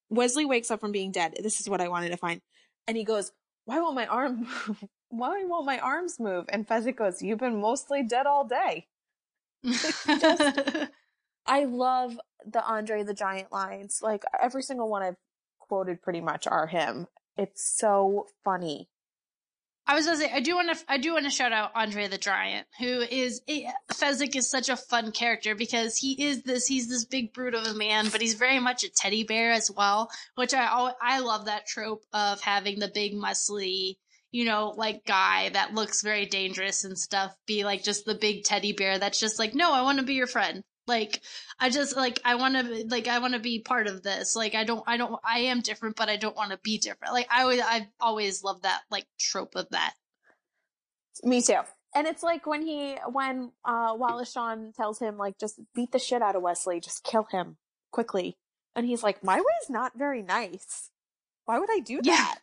Westley 0.08 0.44
wakes 0.44 0.70
up 0.70 0.80
from 0.80 0.92
being 0.92 1.10
dead. 1.10 1.36
This 1.42 1.60
is 1.60 1.68
what 1.68 1.80
I 1.80 1.88
wanted 1.88 2.10
to 2.10 2.16
find. 2.16 2.40
And 2.86 2.96
he 2.96 3.04
goes, 3.04 3.32
Why 3.64 3.80
won't 3.80 3.96
my 3.96 4.06
arm 4.06 4.40
move? 4.40 4.84
Why 5.08 5.44
won't 5.44 5.66
my 5.66 5.78
arms 5.78 6.18
move? 6.18 6.46
And 6.48 6.66
Fezzik 6.66 6.96
goes, 6.96 7.22
You've 7.22 7.38
been 7.38 7.60
mostly 7.60 8.02
dead 8.02 8.26
all 8.26 8.44
day. 8.46 8.86
I 11.46 11.64
love 11.64 12.18
the 12.44 12.64
Andre 12.64 13.02
the 13.02 13.14
Giant 13.14 13.52
lines. 13.52 14.00
Like 14.02 14.24
every 14.40 14.62
single 14.62 14.88
one 14.88 15.02
I've 15.02 15.16
quoted 15.58 16.02
pretty 16.02 16.20
much 16.20 16.46
are 16.46 16.66
him. 16.66 17.06
It's 17.36 17.64
so 17.78 18.26
funny. 18.44 18.88
I 19.88 19.94
was 19.94 20.06
gonna 20.06 20.18
say 20.18 20.32
I 20.32 20.40
do 20.40 20.56
want 20.56 20.76
to 20.76 20.84
I 20.88 20.98
do 20.98 21.12
want 21.12 21.26
to 21.26 21.30
shout 21.30 21.52
out 21.52 21.70
Andre 21.76 22.08
the 22.08 22.18
Giant, 22.18 22.66
who 22.80 23.02
is 23.02 23.40
eh, 23.46 23.70
Fezzik 23.92 24.34
is 24.34 24.50
such 24.50 24.68
a 24.68 24.76
fun 24.76 25.12
character 25.12 25.54
because 25.54 25.96
he 25.96 26.20
is 26.24 26.42
this 26.42 26.66
he's 26.66 26.88
this 26.88 27.04
big 27.04 27.32
brute 27.32 27.54
of 27.54 27.64
a 27.64 27.74
man, 27.74 28.08
but 28.10 28.20
he's 28.20 28.34
very 28.34 28.58
much 28.58 28.82
a 28.82 28.90
teddy 28.90 29.22
bear 29.22 29.52
as 29.52 29.70
well, 29.70 30.10
which 30.34 30.54
I 30.54 30.92
I 31.00 31.20
love 31.20 31.44
that 31.44 31.66
trope 31.66 32.02
of 32.12 32.40
having 32.40 32.80
the 32.80 32.88
big 32.88 33.14
muscly 33.14 33.96
you 34.32 34.44
know 34.44 34.74
like 34.76 35.06
guy 35.06 35.50
that 35.50 35.72
looks 35.72 36.02
very 36.02 36.26
dangerous 36.26 36.82
and 36.84 36.98
stuff 36.98 37.32
be 37.46 37.64
like 37.64 37.84
just 37.84 38.04
the 38.04 38.14
big 38.14 38.42
teddy 38.42 38.72
bear 38.72 38.98
that's 38.98 39.20
just 39.20 39.38
like 39.38 39.54
no 39.54 39.72
I 39.72 39.82
want 39.82 39.98
to 39.98 40.04
be 40.04 40.14
your 40.14 40.26
friend 40.26 40.64
like 40.86 41.20
I 41.58 41.70
just 41.70 41.96
like 41.96 42.20
I 42.24 42.36
want 42.36 42.54
to 42.54 42.84
like 42.88 43.08
I 43.08 43.18
want 43.18 43.34
to 43.34 43.40
be 43.40 43.60
part 43.60 43.86
of 43.86 44.02
this 44.02 44.36
like 44.36 44.54
I 44.54 44.64
don't 44.64 44.84
I 44.86 44.96
don't 44.96 45.20
I 45.24 45.40
am 45.40 45.60
different 45.60 45.96
but 45.96 46.08
I 46.08 46.16
don't 46.16 46.36
want 46.36 46.52
to 46.52 46.58
be 46.62 46.78
different 46.78 47.14
like 47.14 47.28
I 47.30 47.42
always 47.42 47.60
I've 47.60 47.86
always 48.00 48.44
loved 48.44 48.64
that 48.64 48.82
like 48.90 49.06
trope 49.18 49.56
of 49.56 49.68
that 49.70 49.94
Me 51.24 51.42
too. 51.42 51.60
And 51.94 52.06
it's 52.06 52.22
like 52.22 52.46
when 52.46 52.62
he 52.62 52.96
when 53.10 53.52
uh 53.64 53.94
Wallace 53.96 54.32
Shawn 54.32 54.72
tells 54.76 54.98
him 54.98 55.16
like 55.16 55.38
just 55.38 55.60
beat 55.74 55.92
the 55.92 55.98
shit 55.98 56.22
out 56.22 56.36
of 56.36 56.42
Westley, 56.42 56.80
just 56.80 57.04
kill 57.04 57.26
him 57.30 57.56
quickly. 57.90 58.36
And 58.74 58.86
he's 58.86 59.02
like, 59.02 59.24
My 59.24 59.36
way's 59.36 59.70
not 59.70 59.92
very 59.96 60.22
nice. 60.22 60.90
Why 61.46 61.58
would 61.58 61.70
I 61.70 61.80
do 61.80 61.96
that 61.98 62.06
Yeah. 62.06 62.34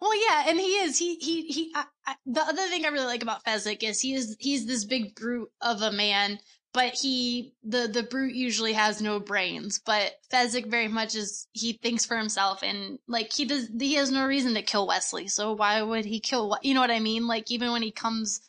Well, 0.00 0.14
yeah, 0.16 0.44
and 0.48 0.58
he 0.58 0.66
is. 0.66 0.98
He 0.98 1.16
he 1.16 1.46
he. 1.48 1.72
I, 1.74 1.84
I, 2.06 2.14
the 2.26 2.40
other 2.40 2.68
thing 2.68 2.84
I 2.84 2.88
really 2.88 3.06
like 3.06 3.22
about 3.22 3.44
Fezzik 3.44 3.82
is 3.82 4.00
he 4.00 4.14
is 4.14 4.36
he's 4.40 4.66
this 4.66 4.84
big 4.84 5.14
brute 5.14 5.50
of 5.60 5.82
a 5.82 5.92
man, 5.92 6.38
but 6.72 6.94
he 6.94 7.52
the 7.64 7.88
the 7.88 8.02
brute 8.02 8.34
usually 8.34 8.72
has 8.72 9.02
no 9.02 9.18
brains. 9.18 9.80
But 9.84 10.12
Fezzik 10.32 10.66
very 10.66 10.88
much 10.88 11.14
is 11.14 11.48
he 11.52 11.72
thinks 11.72 12.04
for 12.04 12.16
himself 12.16 12.62
and 12.62 12.98
like 13.08 13.32
he 13.32 13.44
does 13.44 13.68
he 13.78 13.94
has 13.94 14.10
no 14.10 14.26
reason 14.26 14.54
to 14.54 14.62
kill 14.62 14.86
Westley. 14.86 15.28
So 15.28 15.52
why 15.52 15.82
would 15.82 16.04
he 16.04 16.20
kill? 16.20 16.56
You 16.62 16.74
know 16.74 16.80
what 16.80 16.90
I 16.90 17.00
mean? 17.00 17.26
Like 17.26 17.50
even 17.50 17.72
when 17.72 17.82
he 17.82 17.90
comes 17.90 18.40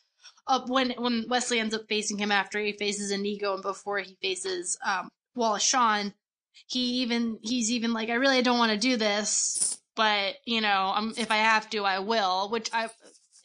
up 0.47 0.69
when 0.69 0.91
when 0.97 1.25
Westley 1.29 1.59
ends 1.59 1.73
up 1.73 1.87
facing 1.87 2.17
him 2.17 2.31
after 2.31 2.59
he 2.59 2.73
faces 2.73 3.11
Inigo 3.11 3.55
and 3.55 3.63
before 3.63 3.99
he 3.99 4.17
faces 4.21 4.77
um 4.85 5.09
Wallace 5.35 5.63
Shawn, 5.63 6.13
he 6.67 7.01
even 7.01 7.39
he's 7.41 7.71
even 7.71 7.93
like 7.93 8.09
I 8.09 8.15
really 8.15 8.41
don't 8.43 8.59
want 8.59 8.71
to 8.71 8.77
do 8.77 8.97
this, 8.97 9.79
but 9.95 10.35
you 10.45 10.61
know, 10.61 10.93
um, 10.95 11.13
if 11.17 11.31
I 11.31 11.37
have 11.37 11.69
to, 11.71 11.85
I 11.85 11.99
will. 11.99 12.49
Which 12.49 12.69
I 12.71 12.89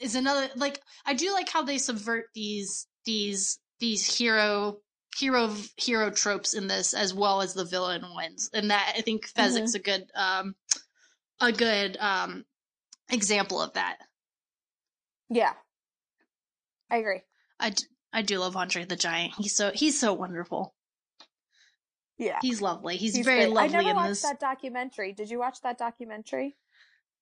is 0.01 0.15
another 0.15 0.51
like 0.57 0.83
I 1.07 1.15
do 1.15 1.33
like 1.33 1.49
how 1.49 1.63
they 1.63 1.79
subvert 1.79 2.27
these 2.35 2.87
these 3.05 3.59
these 3.79 4.17
hero 4.19 4.79
hero 5.19 5.55
hero 5.77 6.11
tropes 6.11 6.53
in 6.55 6.67
this 6.67 6.93
as 6.95 7.15
well 7.15 7.41
as 7.41 7.55
the 7.55 7.65
villain 7.65 8.03
ones, 8.15 8.51
and 8.53 8.71
that 8.71 8.95
I 8.97 9.01
think 9.01 9.29
Fezzik's 9.33 9.75
a 9.75 9.79
good 9.79 10.11
um 10.15 10.55
a 11.41 11.53
good 11.53 11.97
um 11.99 12.45
example 13.11 13.61
of 13.61 13.73
that. 13.75 13.99
Yeah. 15.29 15.53
I 16.91 16.99
agree. 16.99 17.23
I, 17.59 17.71
d- 17.71 17.85
I 18.13 18.23
do 18.23 18.39
love 18.39 18.57
Andre 18.57 18.85
the 18.85 18.95
Giant. 18.97 19.35
He's 19.37 19.57
so 19.57 19.71
he's 19.75 19.99
so 19.99 20.13
wonderful. 20.13 20.75
Yeah. 22.19 22.39
He's 22.41 22.63
lovely. 22.63 22.97
He's, 22.97 23.15
He's 23.15 23.27
very 23.27 23.41
great. 23.45 23.53
lovely 23.53 23.79
I 23.79 23.83
never 23.83 23.95
watched 23.97 24.09
this. 24.09 24.23
that 24.23 24.41
documentary. 24.41 25.13
Did 25.13 25.29
you 25.31 25.39
watch 25.39 25.61
that 25.63 25.77
documentary? 25.79 26.57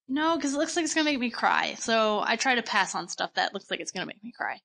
No, 0.06 0.36
because 0.36 0.54
it 0.54 0.58
looks 0.58 0.76
like 0.76 0.84
it's 0.84 0.94
gonna 0.94 1.04
make 1.10 1.18
me 1.18 1.30
cry. 1.30 1.74
So 1.78 2.20
I 2.24 2.36
try 2.36 2.54
to 2.56 2.62
pass 2.62 2.94
on 2.94 3.08
stuff 3.08 3.32
that 3.34 3.54
looks 3.54 3.70
like 3.70 3.80
it's 3.80 3.90
gonna 3.90 4.06
make 4.06 4.22
me 4.22 4.32
cry. 4.32 4.60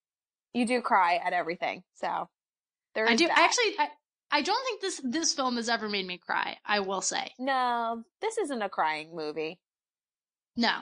You 0.53 0.65
do 0.65 0.81
cry 0.81 1.15
at 1.15 1.33
everything. 1.33 1.83
So 1.95 2.29
there 2.95 3.05
is 3.05 3.11
I 3.11 3.15
do 3.15 3.27
that. 3.27 3.37
actually. 3.37 3.75
I, 3.77 3.89
I 4.31 4.41
don't 4.41 4.63
think 4.65 4.81
this 4.81 5.01
this 5.03 5.33
film 5.33 5.55
has 5.57 5.69
ever 5.69 5.89
made 5.89 6.05
me 6.05 6.17
cry. 6.17 6.57
I 6.65 6.81
will 6.81 7.01
say 7.01 7.31
No, 7.39 8.03
this 8.21 8.37
isn't 8.37 8.61
a 8.61 8.69
crying 8.69 9.15
movie. 9.15 9.59
no. 10.55 10.81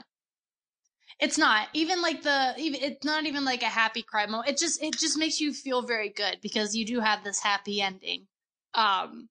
It's 1.20 1.38
not 1.38 1.70
even 1.74 2.02
like 2.04 2.22
the 2.22 2.54
even 2.58 2.84
it's 2.84 3.04
not 3.04 3.26
even 3.26 3.44
like 3.44 3.64
a 3.64 3.68
happy 3.68 4.04
cry 4.04 4.28
moment. 4.28 4.50
It 4.50 4.58
just 4.58 4.84
it 4.84 4.94
just 4.98 5.18
makes 5.18 5.40
you 5.40 5.52
feel 5.52 5.82
very 5.82 6.10
good 6.10 6.40
because 6.44 6.76
you 6.76 6.86
do 6.86 7.00
have 7.00 7.24
this 7.24 7.40
happy 7.40 7.82
ending. 7.82 8.28
Um 8.76 9.30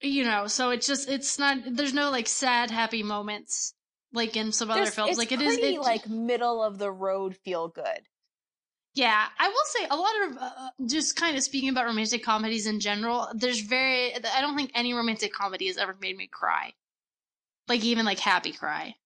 you 0.00 0.22
know, 0.22 0.46
so 0.46 0.70
it's 0.70 0.86
just 0.86 1.08
it's 1.08 1.38
not 1.38 1.58
there's 1.72 1.94
no 1.94 2.10
like 2.10 2.28
sad 2.28 2.70
happy 2.70 3.02
moments 3.02 3.74
like 4.12 4.36
in 4.36 4.52
some 4.52 4.70
other 4.70 4.86
films. 4.86 5.18
like 5.18 5.32
it 5.32 5.42
is 5.42 5.58
it, 5.58 5.80
like 5.80 6.08
middle 6.08 6.62
of 6.62 6.78
the 6.78 6.92
road 6.92 7.36
feel 7.44 7.68
good. 7.68 8.00
Yeah, 8.94 9.28
I 9.38 9.48
will 9.48 9.54
say 9.66 9.86
a 9.90 9.96
lot 9.96 10.30
of 10.30 10.36
uh, 10.38 10.70
just 10.86 11.14
kind 11.14 11.36
of 11.36 11.42
speaking 11.42 11.68
about 11.68 11.86
romantic 11.86 12.24
comedies 12.24 12.66
in 12.66 12.80
general. 12.80 13.28
There's 13.34 13.60
very 13.60 14.14
I 14.14 14.40
don't 14.40 14.56
think 14.56 14.72
any 14.74 14.92
romantic 14.92 15.32
comedy 15.32 15.68
has 15.68 15.76
ever 15.76 15.96
made 16.00 16.16
me 16.16 16.26
cry, 16.26 16.72
like 17.68 17.84
even 17.84 18.04
like 18.04 18.18
happy 18.18 18.52
cry. 18.52 18.96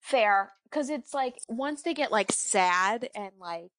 Fair, 0.00 0.52
because 0.64 0.90
it's 0.90 1.14
like 1.14 1.36
once 1.48 1.82
they 1.82 1.94
get 1.94 2.10
like 2.10 2.32
sad 2.32 3.08
and 3.14 3.32
like 3.38 3.70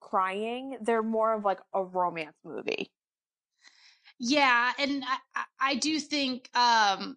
crying, 0.00 0.76
they're 0.82 1.02
more 1.02 1.32
of 1.32 1.44
like 1.44 1.60
a 1.72 1.82
romance 1.82 2.36
movie. 2.44 2.90
Yeah, 4.18 4.72
and 4.78 5.04
I, 5.04 5.16
I, 5.34 5.44
I 5.60 5.74
do 5.76 5.98
think 5.98 6.48
um 6.54 7.16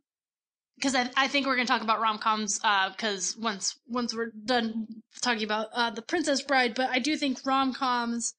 because 0.80 0.96
I, 0.96 1.10
I 1.18 1.28
think 1.28 1.46
we're 1.46 1.56
going 1.56 1.68
to 1.68 1.72
talk 1.72 1.82
about 1.82 2.00
rom 2.00 2.20
coms 2.20 2.60
because 2.60 3.36
uh, 3.36 3.42
once 3.42 3.78
once 3.88 4.16
we're 4.16 4.32
done 4.46 4.88
talking 5.22 5.44
about 5.44 5.68
uh, 5.74 5.90
the 5.90 6.02
Princess 6.02 6.42
Bride, 6.42 6.74
but 6.74 6.90
I 6.90 7.00
do 7.00 7.18
think 7.18 7.40
rom 7.46 7.74
coms 7.74 8.34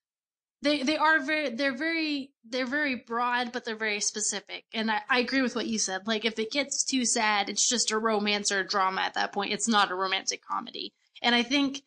they 0.62 0.82
they 0.82 0.96
are 0.96 1.20
very 1.20 1.50
they're 1.50 1.76
very 1.76 2.32
they're 2.48 2.66
very 2.66 2.96
broad, 2.96 3.52
but 3.52 3.64
they're 3.64 3.76
very 3.76 4.00
specific, 4.00 4.64
and 4.72 4.90
I, 4.90 5.02
I 5.08 5.20
agree 5.20 5.42
with 5.42 5.54
what 5.54 5.66
you 5.66 5.78
said. 5.78 6.06
Like 6.06 6.24
if 6.24 6.38
it 6.38 6.50
gets 6.50 6.82
too 6.84 7.04
sad, 7.04 7.48
it's 7.50 7.68
just 7.68 7.90
a 7.90 7.98
romance 7.98 8.50
or 8.50 8.60
a 8.60 8.66
drama 8.66 9.02
at 9.02 9.14
that 9.14 9.32
point. 9.32 9.52
It's 9.52 9.68
not 9.68 9.90
a 9.90 9.94
romantic 9.94 10.42
comedy, 10.44 10.94
and 11.22 11.34
I 11.34 11.42
think 11.42 11.82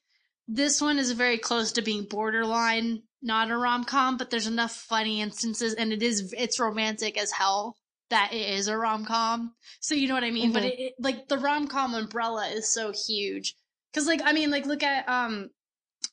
this 0.48 0.82
one 0.82 1.00
is 1.00 1.12
very 1.12 1.38
close 1.38 1.72
to 1.74 1.82
being 1.82 2.06
borderline 2.06 3.02
not 3.24 3.50
a 3.50 3.58
rom 3.58 3.86
com, 3.86 4.18
but 4.18 4.30
there's 4.30 4.48
enough 4.48 4.74
funny 4.74 5.22
instances, 5.22 5.74
and 5.74 5.94
it 5.94 6.04
is 6.04 6.34
it's 6.38 6.60
romantic 6.60 7.18
as 7.18 7.32
hell 7.32 7.78
that 8.10 8.34
it 8.34 8.50
is 8.50 8.68
a 8.68 8.78
rom 8.78 9.06
com. 9.06 9.54
So 9.80 9.96
you 9.96 10.08
know 10.08 10.14
what 10.14 10.24
I 10.24 10.32
mean. 10.32 10.46
Mm-hmm. 10.46 10.54
But 10.54 10.64
it, 10.64 10.80
it, 10.80 10.94
like 11.00 11.28
the 11.28 11.38
rom 11.38 11.68
com 11.68 11.94
umbrella 11.94 12.48
is 12.48 12.72
so 12.74 12.94
huge 13.08 13.56
because 13.92 14.08
like 14.08 14.22
I 14.24 14.34
mean 14.34 14.52
like 14.52 14.66
look 14.66 14.84
at 14.84 15.08
um 15.08 15.50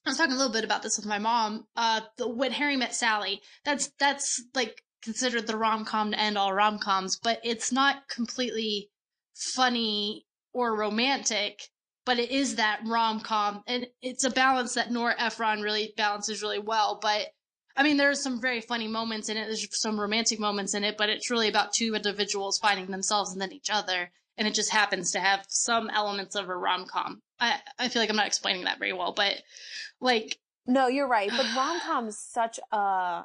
I 0.07 0.11
was 0.11 0.17
talking 0.17 0.33
a 0.33 0.37
little 0.37 0.53
bit 0.53 0.65
about 0.65 0.83
this 0.83 0.97
with 0.97 1.07
my 1.07 1.19
mom. 1.19 1.67
Uh, 1.77 2.01
the, 2.17 2.27
when 2.27 2.53
Harry 2.53 2.77
met 2.77 2.95
Sally, 2.95 3.43
that's 3.65 3.91
that's 3.99 4.43
like 4.55 4.83
considered 5.03 5.47
the 5.47 5.57
rom 5.57 5.85
com 5.85 6.13
to 6.13 6.19
end 6.19 6.39
all 6.39 6.53
rom 6.53 6.79
coms, 6.79 7.19
but 7.23 7.41
it's 7.45 7.71
not 7.73 8.09
completely 8.09 8.91
funny 9.35 10.27
or 10.53 10.77
romantic 10.77 11.61
but 12.07 12.19
it 12.19 12.31
is 12.31 12.57
that 12.57 12.81
rom 12.87 13.21
com, 13.21 13.63
and 13.67 13.87
it's 14.03 14.25
a 14.25 14.31
balance 14.31 14.75
that 14.75 14.91
Nora 14.91 15.15
Ephron 15.19 15.61
really 15.61 15.93
balances 15.97 16.43
really 16.43 16.59
well. 16.59 16.99
But 17.01 17.29
I 17.77 17.83
mean, 17.83 17.97
there's 17.97 18.23
some 18.23 18.41
very 18.41 18.61
funny 18.61 18.89
moments 18.89 19.29
in 19.29 19.37
it. 19.37 19.47
There's 19.47 19.67
some 19.79 20.01
romantic 20.01 20.41
moments 20.41 20.75
in 20.75 20.85
it, 20.85 20.97
but 20.97 21.09
it's 21.09 21.31
really 21.31 21.49
about 21.49 21.73
two 21.73 21.95
individuals 21.95 22.59
finding 22.59 22.87
themselves 22.87 23.33
and 23.33 23.41
then 23.41 23.53
each 23.53 23.71
other, 23.71 24.11
and 24.37 24.49
it 24.49 24.55
just 24.55 24.71
happens 24.71 25.13
to 25.13 25.21
have 25.21 25.45
some 25.49 25.91
elements 25.91 26.35
of 26.35 26.49
a 26.49 26.57
rom 26.57 26.87
com. 26.87 27.23
I 27.39 27.57
I 27.79 27.89
feel 27.89 28.03
like 28.03 28.11
I'm 28.11 28.17
not 28.17 28.27
explaining 28.27 28.65
that 28.65 28.79
very 28.79 28.93
well, 28.93 29.13
but 29.13 29.35
like 30.01 30.39
no, 30.67 30.89
you're 30.89 31.09
right. 31.09 31.31
But 31.31 31.47
rom 31.57 31.81
com 31.81 32.09
is 32.09 32.19
such 32.19 32.59
a 32.73 33.25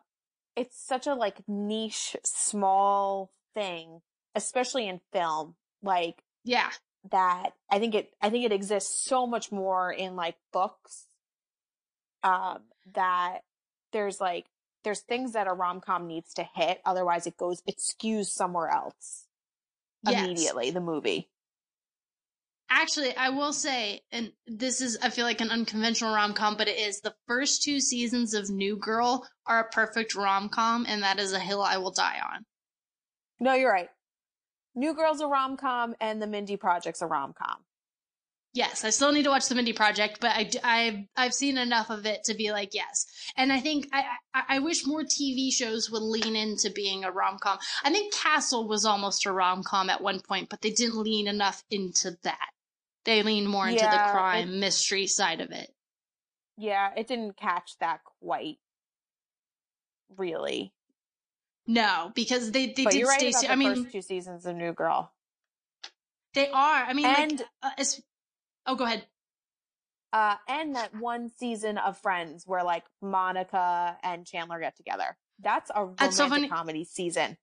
it's 0.56 0.80
such 0.80 1.08
a 1.08 1.16
like 1.16 1.42
niche, 1.48 2.16
small 2.24 3.32
thing, 3.54 4.02
especially 4.36 4.88
in 4.88 5.02
film. 5.12 5.56
Like 5.82 6.24
yeah, 6.44 6.70
that 7.12 7.54
I 7.70 7.80
think 7.80 7.96
it 7.96 8.14
I 8.22 8.30
think 8.30 8.46
it 8.46 8.52
exists 8.52 9.04
so 9.04 9.28
much 9.28 9.52
more 9.52 9.92
in 9.92 10.16
like 10.16 10.36
books 10.52 11.06
um 12.24 12.60
that 12.94 13.40
there's 13.96 14.20
like 14.20 14.46
there's 14.84 15.00
things 15.00 15.34
that 15.34 15.48
a 15.48 15.54
rom-com 15.54 16.06
needs 16.06 16.34
to 16.34 16.48
hit 16.54 16.82
otherwise 16.86 17.26
it 17.26 17.38
goes 17.38 17.64
it 17.66 17.78
skews 17.78 18.28
somewhere 18.28 18.70
else 18.70 19.26
yes. 20.04 20.24
immediately 20.24 20.70
the 20.70 20.82
movie 20.82 21.30
actually 22.70 23.16
i 23.16 23.30
will 23.30 23.54
say 23.54 24.02
and 24.12 24.32
this 24.46 24.82
is 24.82 24.98
i 25.02 25.10
feel 25.10 25.26
like 25.26 25.40
an 25.40 25.50
unconventional 25.50 26.14
rom-com 26.14 26.58
but 26.58 26.68
it 26.68 26.78
is 26.78 27.00
the 27.00 27.16
first 27.26 27.64
two 27.64 27.80
seasons 27.80 28.34
of 28.34 28.50
new 28.50 28.76
girl 28.76 29.26
are 29.48 29.62
a 29.62 29.70
perfect 29.70 30.14
rom-com 30.14 30.86
and 30.90 31.04
that 31.04 31.20
is 31.20 31.32
a 31.32 31.40
hill 31.40 31.62
i 31.62 31.78
will 31.78 31.92
die 31.92 32.20
on 32.34 32.46
no 33.40 33.54
you're 33.54 33.72
right 33.72 33.90
New 34.76 34.94
Girl's 34.94 35.22
a 35.22 35.28
rom 35.28 35.56
com 35.56 35.96
and 36.02 36.22
The 36.22 36.28
Mindy 36.28 36.58
Project's 36.58 37.02
a 37.02 37.08
rom 37.08 37.34
com. 37.34 37.58
Yes, 38.56 38.86
I 38.86 38.90
still 38.90 39.12
need 39.12 39.24
to 39.24 39.30
watch 39.30 39.50
the 39.50 39.56
Mindy 39.56 39.74
Project, 39.74 40.20
but 40.22 40.32
I, 40.32 40.50
I've 40.64 41.00
I've 41.18 41.34
seen 41.34 41.58
enough 41.58 41.90
of 41.90 42.06
it 42.06 42.24
to 42.24 42.34
be 42.34 42.54
like 42.54 42.74
yes. 42.74 43.06
And 43.36 43.52
I 43.52 43.60
think 43.60 43.90
I, 43.92 44.06
I, 44.34 44.44
I 44.48 44.60
wish 44.60 44.88
more 44.88 45.04
TV 45.04 45.52
shows 45.52 45.92
would 45.92 46.02
lean 46.02 46.38
into 46.38 46.72
being 46.72 47.04
a 47.04 47.12
rom 47.12 47.38
com. 47.38 47.60
I 47.84 47.90
think 47.92 48.14
Castle 48.14 48.66
was 48.66 48.86
almost 48.86 49.26
a 49.26 49.34
rom 49.34 49.62
com 49.62 49.90
at 49.90 50.02
one 50.02 50.22
point, 50.22 50.48
but 50.50 50.62
they 50.62 50.70
didn't 50.70 50.96
lean 50.96 51.28
enough 51.28 51.66
into 51.70 52.18
that. 52.24 52.50
They 53.04 53.24
leaned 53.24 53.50
more 53.50 53.68
into 53.68 53.84
yeah, 53.84 53.92
the 53.92 54.12
crime 54.14 54.54
it, 54.54 54.58
mystery 54.58 55.08
side 55.08 55.42
of 55.42 55.52
it. 55.52 55.70
Yeah, 56.58 56.92
it 56.96 57.08
didn't 57.08 57.36
catch 57.36 57.78
that 57.82 58.00
quite. 58.22 58.60
Really. 60.16 60.72
No, 61.68 62.14
because 62.16 62.52
they 62.52 62.68
they 62.68 62.86
but 62.86 62.94
did 62.94 63.00
you're 63.00 63.10
right 63.10 63.20
Stacey. 63.20 63.48
about 63.48 63.52
I 63.52 63.56
the 63.56 63.60
mean, 63.60 63.84
first 63.84 63.92
two 63.92 64.02
seasons 64.02 64.46
of 64.46 64.56
New 64.56 64.72
Girl. 64.72 65.12
They 66.34 66.48
are. 66.48 66.84
I 66.86 66.94
mean, 66.94 67.06
and 67.06 67.32
like, 67.32 67.48
uh, 67.64 67.70
as, 67.78 68.02
oh, 68.66 68.76
go 68.76 68.86
ahead. 68.86 69.06
Uh, 70.14 70.36
and 70.48 70.76
that 70.76 70.96
one 70.96 71.30
season 71.30 71.78
of 71.78 71.98
Friends 71.98 72.46
where 72.48 72.64
like 72.64 72.86
Monica 73.02 73.98
and 74.02 74.26
Chandler 74.26 74.60
get 74.60 74.78
together. 74.78 75.18
That's 75.40 75.70
a 75.76 75.86
romantic 75.86 76.14
so 76.14 76.48
comedy 76.48 76.86
season. 76.86 77.38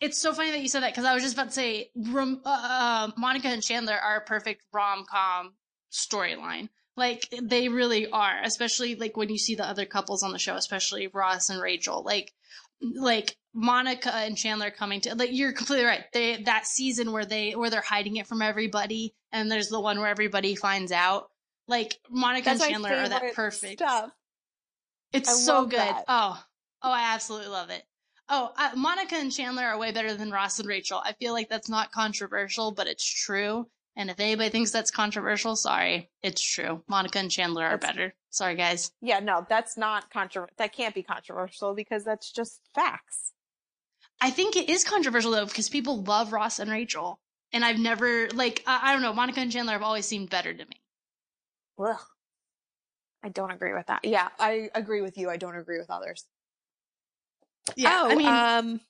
It's 0.00 0.20
so 0.20 0.32
funny 0.32 0.50
that 0.52 0.60
you 0.60 0.68
said 0.68 0.82
that 0.82 0.92
because 0.92 1.04
I 1.04 1.14
was 1.14 1.22
just 1.22 1.34
about 1.34 1.48
to 1.48 1.52
say 1.52 1.90
rom- 1.96 2.42
uh, 2.44 2.50
uh, 2.50 3.10
Monica 3.16 3.48
and 3.48 3.62
Chandler 3.62 3.94
are 3.94 4.18
a 4.18 4.20
perfect 4.20 4.62
rom 4.72 5.04
com 5.08 5.54
storyline. 5.92 6.68
Like 6.96 7.26
they 7.42 7.68
really 7.68 8.08
are, 8.08 8.40
especially 8.42 8.96
like 8.96 9.16
when 9.16 9.28
you 9.28 9.38
see 9.38 9.54
the 9.54 9.66
other 9.66 9.86
couples 9.86 10.22
on 10.22 10.32
the 10.32 10.38
show, 10.38 10.54
especially 10.54 11.08
Ross 11.08 11.50
and 11.50 11.60
Rachel. 11.60 12.02
Like 12.04 12.32
like 12.82 13.36
Monica 13.54 14.14
and 14.14 14.36
Chandler 14.36 14.70
coming 14.70 15.00
to 15.02 15.14
like 15.14 15.30
you're 15.32 15.52
completely 15.52 15.84
right. 15.84 16.04
They 16.12 16.42
that 16.44 16.66
season 16.66 17.12
where 17.12 17.24
they 17.24 17.52
where 17.52 17.70
they're 17.70 17.80
hiding 17.80 18.16
it 18.16 18.26
from 18.26 18.42
everybody, 18.42 19.14
and 19.30 19.50
there's 19.50 19.68
the 19.68 19.80
one 19.80 19.98
where 19.98 20.08
everybody 20.08 20.54
finds 20.54 20.92
out. 20.92 21.28
Like 21.68 21.98
Monica 22.10 22.46
That's 22.46 22.62
and 22.62 22.72
Chandler 22.72 22.94
are 22.94 23.08
that 23.08 23.34
perfect 23.34 23.78
stuff. 23.78 24.10
It's 25.12 25.28
I 25.28 25.32
so 25.32 25.66
good. 25.66 25.78
That. 25.78 26.04
Oh, 26.08 26.42
oh, 26.82 26.90
I 26.90 27.14
absolutely 27.14 27.48
love 27.48 27.70
it. 27.70 27.84
Oh, 28.28 28.50
uh, 28.56 28.70
Monica 28.76 29.16
and 29.16 29.30
Chandler 29.30 29.64
are 29.64 29.78
way 29.78 29.92
better 29.92 30.14
than 30.14 30.30
Ross 30.30 30.58
and 30.58 30.68
Rachel. 30.68 31.00
I 31.04 31.12
feel 31.12 31.32
like 31.32 31.48
that's 31.50 31.68
not 31.68 31.92
controversial, 31.92 32.72
but 32.72 32.86
it's 32.86 33.04
true. 33.04 33.68
And 33.96 34.08
if 34.08 34.18
anybody 34.18 34.48
thinks 34.48 34.70
that's 34.70 34.90
controversial, 34.90 35.54
sorry, 35.54 36.10
it's 36.22 36.40
true. 36.40 36.82
Monica 36.88 37.18
and 37.18 37.30
Chandler 37.30 37.64
are 37.64 37.76
that's, 37.76 37.86
better. 37.86 38.14
Sorry, 38.30 38.54
guys. 38.54 38.90
Yeah, 39.02 39.20
no, 39.20 39.46
that's 39.48 39.76
not 39.76 40.10
controversial. 40.10 40.54
That 40.56 40.72
can't 40.72 40.94
be 40.94 41.02
controversial 41.02 41.74
because 41.74 42.02
that's 42.02 42.32
just 42.32 42.60
facts. 42.74 43.32
I 44.20 44.30
think 44.30 44.56
it 44.56 44.70
is 44.70 44.84
controversial 44.84 45.32
though 45.32 45.44
because 45.44 45.68
people 45.68 46.02
love 46.04 46.32
Ross 46.32 46.58
and 46.58 46.70
Rachel, 46.70 47.20
and 47.52 47.64
I've 47.64 47.78
never 47.78 48.28
like 48.30 48.62
I, 48.66 48.90
I 48.90 48.92
don't 48.92 49.02
know. 49.02 49.12
Monica 49.12 49.40
and 49.40 49.52
Chandler 49.52 49.72
have 49.72 49.82
always 49.82 50.06
seemed 50.06 50.30
better 50.30 50.54
to 50.54 50.64
me. 50.64 50.80
Ugh. 51.78 51.98
I 53.24 53.28
don't 53.28 53.50
agree 53.50 53.72
with 53.72 53.86
that. 53.86 54.04
Yeah, 54.04 54.28
I 54.38 54.70
agree 54.74 55.00
with 55.00 55.18
you. 55.18 55.28
I 55.28 55.36
don't 55.36 55.56
agree 55.56 55.78
with 55.78 55.90
others. 55.90 56.24
Yeah, 57.76 58.02
oh, 58.04 58.10
I 58.10 58.14
mean, 58.14 58.26
um, 58.26 58.80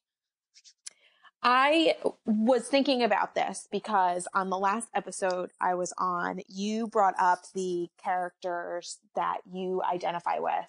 I 1.42 1.96
was 2.24 2.68
thinking 2.68 3.02
about 3.02 3.34
this 3.34 3.66
because 3.70 4.28
on 4.32 4.48
the 4.48 4.58
last 4.58 4.88
episode 4.94 5.50
I 5.60 5.74
was 5.74 5.92
on, 5.98 6.40
you 6.48 6.86
brought 6.86 7.14
up 7.18 7.40
the 7.54 7.88
characters 8.02 8.98
that 9.16 9.38
you 9.52 9.82
identify 9.82 10.38
with 10.38 10.66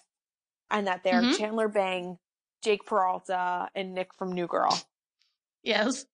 and 0.70 0.88
that 0.88 1.04
they're 1.04 1.22
mm-hmm. 1.22 1.38
Chandler 1.38 1.68
Bing, 1.68 2.18
Jake 2.62 2.86
Peralta, 2.86 3.68
and 3.74 3.94
Nick 3.94 4.12
from 4.14 4.32
New 4.32 4.48
Girl. 4.48 4.76
Yes. 5.62 6.06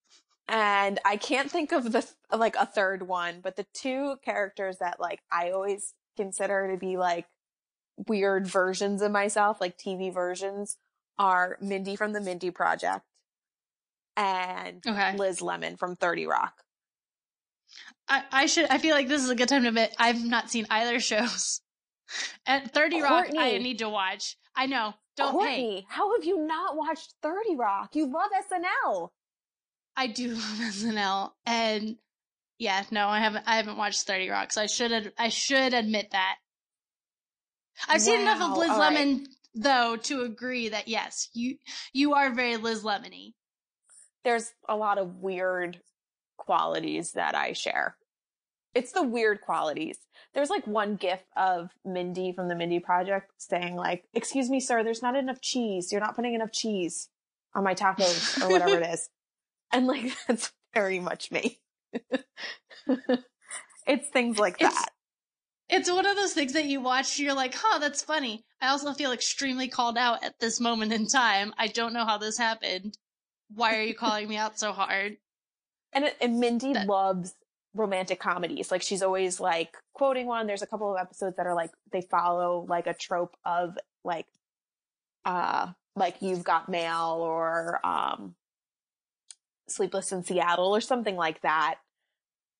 And 0.47 0.99
I 1.05 1.17
can't 1.17 1.49
think 1.49 1.71
of 1.71 1.91
the 1.91 2.07
like 2.31 2.55
a 2.55 2.65
third 2.67 3.07
one, 3.07 3.39
but 3.41 3.55
the 3.55 3.65
two 3.73 4.17
characters 4.23 4.77
that 4.77 4.99
like 4.99 5.21
I 5.31 5.51
always 5.51 5.93
consider 6.17 6.71
to 6.71 6.77
be 6.77 6.97
like 6.97 7.25
weird 8.07 8.45
versions 8.45 9.01
of 9.01 9.11
myself, 9.11 9.59
like 9.59 9.77
TV 9.77 10.13
versions, 10.13 10.77
are 11.17 11.57
Mindy 11.61 11.95
from 11.95 12.13
the 12.13 12.21
Mindy 12.21 12.51
Project 12.51 13.05
and 14.21 14.83
okay. 14.85 15.17
Liz 15.17 15.41
Lemon 15.41 15.77
from 15.77 15.95
30 15.95 16.27
Rock. 16.27 16.53
I, 18.07 18.23
I 18.31 18.45
should 18.45 18.69
I 18.69 18.77
feel 18.77 18.95
like 18.95 19.07
this 19.07 19.23
is 19.23 19.29
a 19.29 19.35
good 19.35 19.49
time 19.49 19.63
to 19.63 19.69
admit 19.69 19.95
I've 19.97 20.23
not 20.23 20.51
seen 20.51 20.67
either 20.69 20.99
shows. 20.99 21.61
At 22.45 22.73
30 22.73 23.01
Courtney, 23.01 23.37
Rock 23.37 23.45
I 23.45 23.57
need 23.57 23.79
to 23.79 23.89
watch. 23.89 24.35
I 24.55 24.65
know. 24.65 24.93
Don't 25.15 25.31
Courtney, 25.31 25.81
hey. 25.81 25.85
how 25.89 26.13
have 26.15 26.25
you 26.25 26.45
not 26.45 26.75
watched 26.75 27.13
30 27.21 27.55
Rock? 27.55 27.95
You 27.95 28.11
love 28.11 28.31
SNL. 28.51 29.09
I 29.95 30.07
do 30.07 30.27
love 30.33 30.59
SNL 30.59 31.31
and 31.45 31.97
yeah, 32.57 32.83
no, 32.91 33.07
I 33.07 33.19
haven't 33.19 33.43
I 33.47 33.55
haven't 33.55 33.77
watched 33.77 34.01
30 34.03 34.29
Rock, 34.29 34.51
so 34.51 34.61
I 34.61 34.67
should 34.67 35.13
I 35.17 35.29
should 35.29 35.73
admit 35.73 36.11
that. 36.11 36.35
I've 37.87 38.01
wow. 38.01 38.05
seen 38.05 38.21
enough 38.21 38.41
of 38.41 38.57
Liz 38.57 38.69
All 38.69 38.79
Lemon 38.79 39.17
right. 39.17 39.27
though 39.55 39.95
to 39.95 40.21
agree 40.21 40.69
that 40.69 40.87
yes, 40.87 41.29
you 41.33 41.57
you 41.93 42.13
are 42.13 42.29
very 42.33 42.57
Liz 42.57 42.83
Lemony 42.83 43.33
there's 44.23 44.51
a 44.67 44.75
lot 44.75 44.97
of 44.97 45.15
weird 45.17 45.79
qualities 46.37 47.13
that 47.13 47.35
I 47.35 47.53
share. 47.53 47.95
It's 48.73 48.93
the 48.93 49.03
weird 49.03 49.41
qualities. 49.41 49.97
There's 50.33 50.49
like 50.49 50.65
one 50.65 50.95
gif 50.95 51.19
of 51.35 51.71
Mindy 51.83 52.31
from 52.33 52.47
the 52.47 52.55
Mindy 52.55 52.79
Project 52.79 53.31
saying 53.37 53.75
like, 53.75 54.05
"Excuse 54.13 54.49
me, 54.49 54.59
sir, 54.59 54.83
there's 54.83 55.01
not 55.01 55.15
enough 55.15 55.41
cheese. 55.41 55.91
You're 55.91 56.01
not 56.01 56.15
putting 56.15 56.33
enough 56.33 56.51
cheese 56.53 57.09
on 57.53 57.63
my 57.65 57.73
tacos 57.75 58.41
or 58.41 58.49
whatever 58.49 58.77
it 58.77 58.87
is." 58.93 59.09
And 59.73 59.87
like 59.87 60.13
that's 60.27 60.53
very 60.73 60.99
much 60.99 61.31
me. 61.31 61.59
it's 63.87 64.07
things 64.09 64.39
like 64.39 64.55
It's- 64.61 64.73
that. 64.73 64.89
It's 65.73 65.89
one 65.89 66.05
of 66.05 66.17
those 66.17 66.33
things 66.33 66.51
that 66.51 66.65
you 66.65 66.81
watch, 66.81 67.17
you're 67.17 67.33
like, 67.33 67.55
huh, 67.57 67.79
that's 67.79 68.01
funny. 68.03 68.43
I 68.59 68.67
also 68.71 68.91
feel 68.91 69.13
extremely 69.13 69.69
called 69.69 69.97
out 69.97 70.21
at 70.21 70.37
this 70.37 70.59
moment 70.59 70.91
in 70.91 71.07
time. 71.07 71.53
I 71.57 71.67
don't 71.67 71.93
know 71.93 72.03
how 72.03 72.17
this 72.17 72.37
happened. 72.37 72.97
Why 73.53 73.77
are 73.77 73.81
you 73.83 73.93
calling 73.93 74.27
me 74.27 74.37
out 74.37 74.57
so 74.59 74.71
hard? 74.71 75.17
And, 75.93 76.11
and 76.21 76.39
Mindy 76.39 76.73
That- 76.73 76.87
loves 76.87 77.35
romantic 77.73 78.19
comedies. 78.19 78.71
Like 78.71 78.81
she's 78.81 79.01
always 79.03 79.39
like 79.39 79.75
quoting 79.93 80.25
one. 80.27 80.47
There's 80.47 80.61
a 80.61 80.67
couple 80.67 80.93
of 80.93 80.99
episodes 80.99 81.37
that 81.37 81.47
are 81.47 81.55
like 81.55 81.71
they 81.91 82.01
follow 82.01 82.65
like 82.67 82.87
a 82.87 82.93
trope 82.93 83.35
of 83.45 83.77
like 84.03 84.27
uh 85.25 85.71
like 85.95 86.21
You've 86.21 86.43
Got 86.43 86.67
Mail 86.69 87.17
or 87.19 87.85
um 87.85 88.35
Sleepless 89.69 90.11
in 90.11 90.23
Seattle 90.23 90.75
or 90.75 90.81
something 90.81 91.15
like 91.15 91.41
that. 91.41 91.75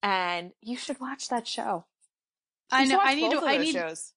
And 0.02 0.52
you 0.62 0.78
should 0.78 1.00
watch 1.00 1.28
that 1.28 1.48
show. 1.48 1.86
I 2.72 2.82
You 2.84 2.86
should 2.88 2.94
know. 2.94 3.02
I 3.04 3.16
need 3.16 3.32
to. 3.32 3.42
I 3.46 3.58
need. 3.58 3.74
shows. 3.74 4.14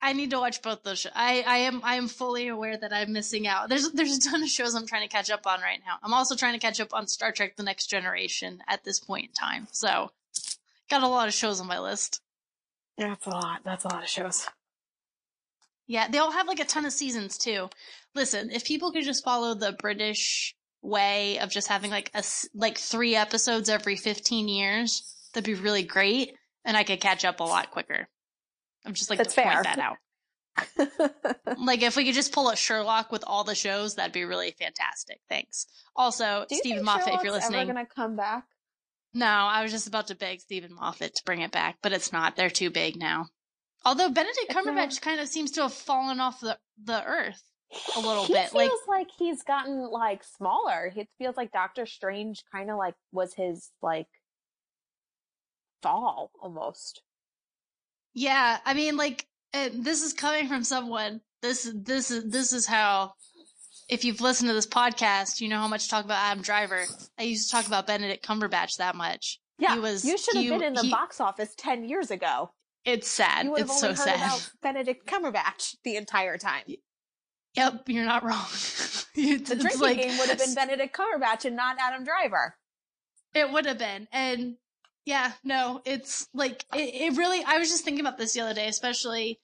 I 0.00 0.12
need 0.12 0.30
to 0.30 0.38
watch 0.38 0.62
both 0.62 0.82
those 0.84 1.00
shows. 1.00 1.12
I, 1.14 1.42
I 1.46 1.56
am. 1.58 1.80
I 1.82 1.96
am 1.96 2.06
fully 2.06 2.48
aware 2.48 2.76
that 2.76 2.92
I'm 2.92 3.12
missing 3.12 3.48
out. 3.48 3.68
There's. 3.68 3.90
There's 3.90 4.16
a 4.16 4.20
ton 4.20 4.42
of 4.42 4.48
shows 4.48 4.74
I'm 4.74 4.86
trying 4.86 5.02
to 5.02 5.08
catch 5.08 5.30
up 5.30 5.46
on 5.46 5.60
right 5.60 5.80
now. 5.84 5.96
I'm 6.02 6.14
also 6.14 6.36
trying 6.36 6.52
to 6.52 6.60
catch 6.60 6.80
up 6.80 6.94
on 6.94 7.08
Star 7.08 7.32
Trek: 7.32 7.56
The 7.56 7.64
Next 7.64 7.88
Generation 7.88 8.62
at 8.68 8.84
this 8.84 9.00
point 9.00 9.26
in 9.26 9.32
time. 9.32 9.66
So, 9.72 10.10
got 10.88 11.02
a 11.02 11.08
lot 11.08 11.26
of 11.26 11.34
shows 11.34 11.60
on 11.60 11.66
my 11.66 11.80
list. 11.80 12.20
Yeah, 12.96 13.08
that's 13.08 13.26
a 13.26 13.30
lot. 13.30 13.60
That's 13.64 13.84
a 13.84 13.88
lot 13.88 14.02
of 14.02 14.08
shows. 14.08 14.46
Yeah, 15.88 16.06
they 16.08 16.18
all 16.18 16.30
have 16.30 16.46
like 16.46 16.60
a 16.60 16.64
ton 16.64 16.84
of 16.84 16.92
seasons 16.92 17.38
too. 17.38 17.68
Listen, 18.14 18.50
if 18.50 18.64
people 18.64 18.92
could 18.92 19.04
just 19.04 19.24
follow 19.24 19.54
the 19.54 19.72
British 19.72 20.54
way 20.80 21.38
of 21.40 21.50
just 21.50 21.66
having 21.66 21.90
like 21.90 22.10
a 22.14 22.22
like 22.54 22.78
three 22.78 23.16
episodes 23.16 23.68
every 23.68 23.96
15 23.96 24.48
years, 24.48 25.02
that'd 25.32 25.44
be 25.44 25.54
really 25.54 25.82
great, 25.82 26.34
and 26.64 26.76
I 26.76 26.84
could 26.84 27.00
catch 27.00 27.24
up 27.24 27.40
a 27.40 27.44
lot 27.44 27.72
quicker. 27.72 28.06
I'm 28.88 28.94
just 28.94 29.10
like 29.10 29.18
That's 29.18 29.34
to 29.34 29.42
point 29.42 29.64
that 29.64 29.78
out. 29.78 29.96
Like 31.58 31.82
if 31.82 31.94
we 31.96 32.04
could 32.06 32.14
just 32.14 32.32
pull 32.32 32.48
a 32.48 32.56
Sherlock 32.56 33.12
with 33.12 33.22
all 33.26 33.44
the 33.44 33.54
shows, 33.54 33.94
that'd 33.96 34.12
be 34.12 34.24
really 34.24 34.50
fantastic. 34.58 35.20
Thanks. 35.28 35.66
Also, 35.94 36.46
Steven 36.50 36.84
Moffat, 36.84 37.08
if 37.08 37.12
you're 37.22 37.26
Sherlock's 37.26 37.44
listening. 37.44 37.60
ever 37.60 37.72
gonna 37.74 37.86
come 37.86 38.16
back? 38.16 38.44
No, 39.12 39.26
I 39.26 39.62
was 39.62 39.70
just 39.70 39.86
about 39.86 40.06
to 40.08 40.14
beg 40.14 40.40
Steven 40.40 40.74
Moffat 40.74 41.14
to 41.16 41.22
bring 41.24 41.42
it 41.42 41.50
back, 41.50 41.76
but 41.82 41.92
it's 41.92 42.12
not. 42.12 42.34
They're 42.36 42.50
too 42.50 42.70
big 42.70 42.96
now. 42.96 43.26
Although 43.84 44.08
Benedict 44.08 44.50
Cumberbatch 44.50 45.00
kind 45.00 45.20
of 45.20 45.28
seems 45.28 45.50
to 45.52 45.62
have 45.62 45.74
fallen 45.74 46.18
off 46.20 46.40
the 46.40 46.58
the 46.82 47.04
earth. 47.04 47.42
A 47.96 48.00
little 48.00 48.24
he 48.24 48.32
bit, 48.32 48.48
feels 48.48 48.54
like- 48.54 48.70
like, 48.88 49.08
he's 49.18 49.42
gotten 49.42 49.90
like 49.90 50.24
smaller. 50.24 50.90
It 50.96 51.08
feels 51.18 51.36
like 51.36 51.52
Doctor 51.52 51.84
Strange 51.84 52.42
kind 52.50 52.70
of 52.70 52.78
like 52.78 52.94
was 53.12 53.34
his 53.34 53.70
like 53.82 54.08
fall 55.82 56.30
almost. 56.40 57.02
Yeah, 58.18 58.58
I 58.64 58.74
mean, 58.74 58.96
like 58.96 59.26
uh, 59.54 59.68
this 59.72 60.02
is 60.02 60.12
coming 60.12 60.48
from 60.48 60.64
someone. 60.64 61.20
This 61.40 61.70
this 61.74 62.10
is 62.10 62.24
this 62.30 62.52
is 62.52 62.66
how. 62.66 63.12
If 63.88 64.04
you've 64.04 64.20
listened 64.20 64.48
to 64.48 64.54
this 64.54 64.66
podcast, 64.66 65.40
you 65.40 65.48
know 65.48 65.58
how 65.58 65.68
much 65.68 65.88
talk 65.88 66.04
about 66.04 66.18
Adam 66.22 66.42
Driver. 66.42 66.84
I 67.18 67.22
used 67.22 67.48
to 67.48 67.52
talk 67.56 67.66
about 67.66 67.86
Benedict 67.86 68.26
Cumberbatch 68.26 68.76
that 68.78 68.94
much. 68.96 69.40
Yeah, 69.58 69.74
He 69.74 69.80
was- 69.80 70.04
you 70.04 70.18
should 70.18 70.34
have 70.34 70.42
he- 70.44 70.50
been 70.50 70.62
in 70.62 70.74
the 70.74 70.82
he- 70.82 70.90
box 70.90 71.20
office 71.20 71.54
ten 71.56 71.88
years 71.88 72.10
ago. 72.10 72.50
It's 72.84 73.08
sad. 73.08 73.44
You 73.46 73.52
would 73.52 73.60
have 73.60 73.70
It's 73.70 73.82
only 73.82 73.96
so 73.96 74.02
heard 74.02 74.18
sad. 74.18 74.26
about 74.26 74.50
Benedict 74.62 75.06
Cumberbatch 75.06 75.76
the 75.84 75.96
entire 75.96 76.36
time. 76.38 76.64
Yep, 77.54 77.84
you're 77.88 78.04
not 78.04 78.24
wrong. 78.24 78.44
it's, 78.52 79.48
The 79.48 79.56
drinking 79.56 79.80
like 79.80 79.96
game 80.02 80.18
would 80.18 80.28
have 80.28 80.38
been 80.38 80.54
Benedict 80.62 80.94
Cumberbatch 80.94 81.44
and 81.46 81.56
not 81.56 81.76
Adam 81.80 82.04
Driver. 82.04 82.56
It 83.34 83.50
would 83.50 83.64
have 83.66 83.78
been. 83.78 84.06
And 84.12 84.56
yeah, 85.08 85.32
no, 85.42 85.80
it's 85.86 86.28
like, 86.34 86.66
it, 86.74 87.12
it 87.12 87.16
really, 87.16 87.42
I 87.42 87.56
was 87.56 87.70
just 87.70 87.82
thinking 87.82 88.00
about 88.04 88.18
this 88.18 88.34
the 88.34 88.42
other 88.42 88.52
day, 88.52 88.68
especially, 88.68 89.40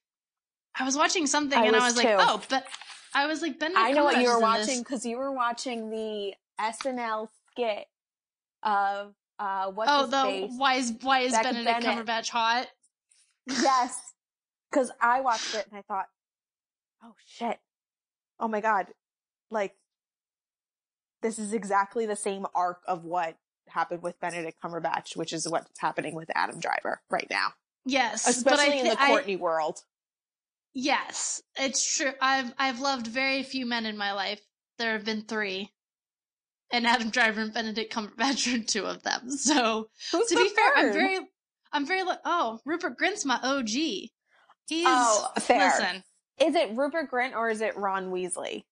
I 0.79 0.85
was 0.85 0.95
watching 0.95 1.27
something 1.27 1.59
I 1.59 1.65
and 1.65 1.75
I 1.75 1.79
was 1.87 1.95
was 1.95 2.05
like, 2.05 2.15
oh, 2.19 2.43
but 2.51 2.67
I 3.15 3.27
was 3.27 3.41
like, 3.41 3.59
Benedict 3.59 3.81
I 3.83 3.93
know 3.93 4.05
what 4.05 4.19
you 4.19 4.25
were 4.25 4.29
is 4.29 4.35
in 4.35 4.41
this. 4.41 4.43
watching 4.67 4.79
because 4.81 5.07
you 5.07 5.17
were 5.17 5.33
watching 5.33 5.89
the 5.89 6.35
SNL 6.61 7.29
skit 7.51 7.87
of 8.63 9.15
uh 9.39 9.71
what's 9.71 9.91
Oh, 9.91 10.07
the 10.07 10.23
face? 10.23 10.51
why 10.57 10.75
is 10.75 10.93
why 11.01 11.21
is 11.21 11.33
Beck 11.33 11.45
Benedict 11.45 11.81
Bennett. 11.81 12.07
Cumberbatch 12.07 12.29
hot? 12.29 12.67
Yes. 13.47 13.99
Because 14.71 14.91
I 15.01 15.21
watched 15.21 15.55
it 15.55 15.67
and 15.71 15.79
I 15.79 15.83
thought, 15.83 16.07
oh 17.05 17.15
shit. 17.29 17.61
Oh 18.41 18.49
my 18.49 18.61
God. 18.61 18.89
Like, 19.49 19.77
this 21.23 21.39
is 21.39 21.53
exactly 21.53 22.07
the 22.07 22.17
same 22.17 22.45
arc 22.57 22.81
of 22.89 23.05
what 23.05 23.37
happened 23.75 24.03
with 24.03 24.19
Benedict 24.21 24.59
Cumberbatch, 24.63 25.17
which 25.17 25.33
is 25.33 25.49
what's 25.49 25.79
happening 25.79 26.15
with 26.15 26.31
Adam 26.35 26.59
Driver 26.61 27.01
right 27.11 27.27
now. 27.31 27.49
Yes, 27.85 28.27
Especially 28.27 28.73
I 28.73 28.77
in 28.77 28.89
the 28.89 29.01
I- 29.03 29.09
Courtney 29.09 29.37
world. 29.37 29.81
yes, 30.73 31.43
it's 31.57 31.97
true. 31.97 32.13
I've 32.21 32.53
I've 32.59 32.81
loved 32.81 33.07
very 33.07 33.43
few 33.43 33.67
men 33.67 33.85
in 33.87 33.97
my 33.97 34.13
life. 34.13 34.41
There 34.79 34.93
have 34.93 35.05
been 35.05 35.23
three, 35.23 35.71
and 36.73 36.87
Adam 36.87 37.11
Driver 37.11 37.41
and 37.43 37.53
Benedict 37.53 37.93
Cumberbatch 37.93 38.53
are 38.59 38.65
two 38.65 38.87
of 38.87 39.03
them. 39.03 39.29
So 39.31 39.89
Who's 40.13 40.29
to 40.29 40.37
be 40.37 40.49
fair, 40.49 40.73
I'm 40.77 40.93
very, 40.93 41.19
I'm 41.73 41.87
very. 41.87 42.03
Oh, 42.25 42.61
Rupert 42.65 42.99
Grint's 42.99 43.25
my 43.25 43.39
OG. 43.43 43.69
He's 43.69 44.87
Oh, 44.87 45.29
fair. 45.41 45.67
listen. 45.69 46.03
Is 46.41 46.55
it 46.57 46.75
Rupert 46.77 47.11
Grint 47.13 47.35
or 47.37 47.51
is 47.51 47.61
it 47.61 47.77
Ron 47.77 48.11
Weasley? 48.11 48.65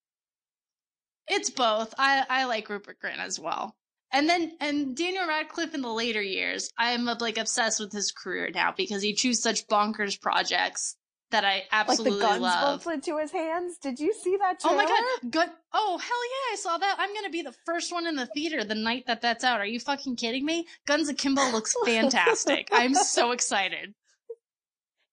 It's 1.29 1.51
both. 1.51 1.95
I 1.99 2.25
I 2.29 2.45
like 2.45 2.69
Rupert 2.69 2.97
Grint 3.03 3.19
as 3.19 3.39
well. 3.39 3.77
And 4.13 4.29
then 4.29 4.53
and 4.61 4.95
Daniel 4.97 5.27
Radcliffe 5.27 5.75
in 5.75 5.81
the 5.81 5.93
later 5.93 6.23
years, 6.23 6.71
I'm 6.79 7.09
uh, 7.09 7.17
like 7.19 7.39
obsessed 7.39 7.81
with 7.81 7.93
his 7.93 8.13
career 8.13 8.51
now 8.55 8.73
because 8.77 9.03
he 9.03 9.15
chooses 9.15 9.43
such 9.43 9.67
bonkers 9.67 10.21
projects 10.21 10.97
that 11.31 11.45
I 11.47 11.65
absolutely 11.73 12.21
like 12.21 12.21
the 12.21 12.27
guns 12.27 12.43
love. 12.43 12.85
bolted 12.85 13.03
to 13.05 13.19
his 13.19 13.33
hands? 13.33 13.79
Did 13.79 13.99
you 13.99 14.13
see 14.13 14.37
that 14.37 14.61
Oh 14.65 14.77
my 14.77 14.85
god, 14.85 15.31
good. 15.31 15.49
Oh 15.73 15.99
hell 15.99 16.25
yeah, 16.25 16.53
I 16.53 16.57
saw 16.57 16.79
that. 16.79 16.97
I'm 16.99 17.15
gonna 17.15 17.31
be 17.31 17.43
the 17.43 17.55
first 17.65 17.91
one 17.91 18.07
in 18.07 18.17
the 18.17 18.27
theater 18.27 18.63
the 18.65 18.75
night 18.75 19.05
that 19.07 19.23
that's 19.23 19.43
out. 19.43 19.61
Are 19.61 19.67
you 19.67 19.81
fucking 19.81 20.17
kidding 20.17 20.45
me? 20.45 20.67
Guns 20.87 21.09
Akimbo 21.09 21.51
looks 21.51 21.75
fantastic. 21.85 22.69
I'm 22.71 22.95
so 22.95 23.33
excited. 23.33 23.95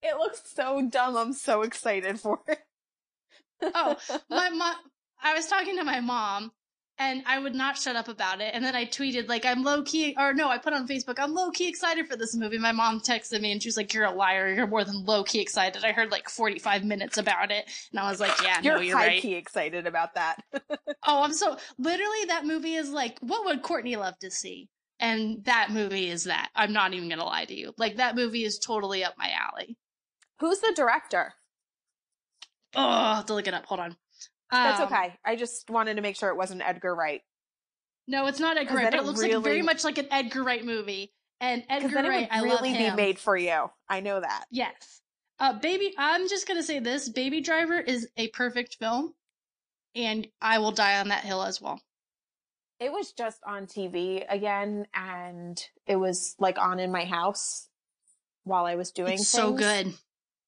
It 0.04 0.18
looks 0.18 0.42
so 0.54 0.88
dumb. 0.90 1.16
I'm 1.16 1.34
so 1.34 1.62
excited 1.62 2.20
for 2.20 2.40
it. 2.48 2.60
Oh, 3.62 3.96
my 4.30 4.50
mom 4.50 4.76
I 5.22 5.34
was 5.34 5.48
talking 5.48 5.78
to 5.78 5.84
my 5.84 6.02
mom 6.02 6.52
and 7.00 7.24
I 7.26 7.40
would 7.40 7.56
not 7.56 7.78
shut 7.78 7.96
up 7.96 8.10
about 8.10 8.42
it. 8.42 8.52
And 8.54 8.64
then 8.64 8.76
I 8.76 8.86
tweeted 8.86 9.30
like 9.30 9.46
I'm 9.46 9.64
low 9.64 9.82
key 9.82 10.16
or 10.20 10.34
no, 10.34 10.50
I 10.50 10.58
put 10.58 10.74
on 10.74 10.88
Facebook, 10.88 11.18
I'm 11.18 11.34
low 11.34 11.50
key 11.50 11.68
excited 11.70 12.08
for 12.08 12.18
this 12.18 12.36
movie. 12.36 12.58
My 12.58 12.74
mom 12.74 13.00
texted 13.00 13.42
me 13.42 13.54
and 13.54 13.64
she 13.64 13.70
was 13.70 13.78
like, 13.78 13.94
You're 13.94 14.06
a 14.06 14.12
liar, 14.12 14.54
you're 14.54 14.68
more 14.68 14.84
than 14.84 15.06
low 15.06 15.24
key 15.24 15.40
excited. 15.40 15.84
I 15.86 15.94
heard 15.94 16.12
like 16.12 16.30
forty 16.30 16.60
five 16.60 16.84
minutes 16.84 17.18
about 17.18 17.52
it. 17.52 17.66
And 17.92 18.00
I 18.00 18.10
was 18.10 18.20
like, 18.20 18.34
Yeah, 18.44 18.62
You're, 18.62 18.76
no, 18.76 18.82
you're 18.82 18.98
high 18.98 19.08
right. 19.08 19.22
key 19.22 19.36
excited 19.36 19.88
about 19.88 20.16
that. 20.16 20.44
Oh, 21.08 21.24
I'm 21.24 21.34
so 21.34 21.58
literally 21.78 22.26
that 22.28 22.46
movie 22.46 22.76
is 22.76 22.90
like, 22.90 23.18
what 23.22 23.46
would 23.46 23.62
Courtney 23.64 23.96
love 23.96 24.20
to 24.20 24.30
see? 24.30 24.68
And 25.00 25.44
that 25.46 25.72
movie 25.72 26.10
is 26.10 26.26
that. 26.26 26.50
I'm 26.56 26.74
not 26.74 26.94
even 26.94 27.08
gonna 27.10 27.24
lie 27.26 27.46
to 27.46 27.54
you. 27.56 27.74
Like 27.78 27.96
that 27.96 28.16
movie 28.16 28.44
is 28.44 28.60
totally 28.60 29.04
up 29.04 29.14
my 29.18 29.32
alley. 29.32 29.78
Who's 30.40 30.60
the 30.60 30.74
director? 30.76 31.34
Oh, 32.76 32.82
I'll 32.82 33.16
have 33.16 33.26
to 33.28 33.34
look 33.34 33.48
it 33.48 33.54
up. 33.54 33.66
Hold 33.66 33.80
on. 33.80 33.96
That's 34.52 34.80
Um, 34.80 34.88
okay. 34.88 35.16
I 35.24 35.36
just 35.36 35.70
wanted 35.70 35.96
to 35.96 36.02
make 36.02 36.16
sure 36.16 36.30
it 36.30 36.38
wasn't 36.38 36.62
Edgar 36.62 36.96
Wright. 36.96 37.22
No, 38.08 38.26
it's 38.26 38.40
not 38.40 38.58
Edgar 38.58 38.76
Wright, 38.76 38.86
but 38.86 38.96
it 38.96 39.02
it 39.02 39.06
looks 39.06 39.22
like 39.22 39.44
very 39.44 39.62
much 39.62 39.84
like 39.84 39.98
an 39.98 40.08
Edgar 40.10 40.44
Wright 40.44 40.66
movie. 40.66 41.14
And 41.40 41.64
Edgar 41.70 41.90
then 41.90 42.06
it 42.06 42.10
Wright, 42.10 42.30
would 42.30 42.38
I 42.38 42.42
love 42.42 42.62
really 42.62 42.78
be 42.78 42.92
made 42.92 43.20
for 43.20 43.38
you. 43.38 43.70
I 43.88 44.00
know 44.00 44.20
that. 44.20 44.46
Yes. 44.52 45.02
Uh, 45.40 45.54
baby, 45.54 45.94
I'm 45.98 46.28
just 46.28 46.48
gonna 46.48 46.64
say 46.64 46.80
this: 46.80 47.08
Baby 47.08 47.42
Driver 47.42 47.80
is 47.80 48.10
a 48.18 48.28
perfect 48.30 48.76
film, 48.76 49.14
and 49.96 50.28
I 50.42 50.58
will 50.60 50.72
die 50.72 51.00
on 51.00 51.10
that 51.10 51.24
hill 51.24 51.44
as 51.44 51.62
well. 51.62 51.80
It 52.80 52.92
was 52.92 53.12
just 53.14 53.40
on 53.46 53.68
TV 53.68 54.26
again, 54.28 54.88
and 54.94 55.62
it 55.86 55.96
was 55.98 56.36
like 56.40 56.58
on 56.58 56.80
in 56.80 56.92
my 56.92 57.06
house 57.06 57.70
while 58.44 58.66
I 58.66 58.76
was 58.76 58.92
doing. 58.92 59.14
It's 59.14 59.28
so 59.28 59.54
good. 59.54 59.94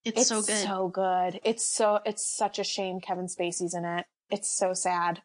It's, 0.03 0.19
It's 0.21 0.29
so 0.29 0.41
good. 0.41 0.63
So 0.67 0.87
good. 0.87 1.39
It's 1.43 1.63
so. 1.63 1.99
It's 2.05 2.25
such 2.25 2.57
a 2.59 2.63
shame 2.63 2.99
Kevin 2.99 3.27
Spacey's 3.27 3.73
in 3.73 3.85
it. 3.85 4.05
It's 4.29 4.49
so 4.57 4.73
sad. 4.73 5.21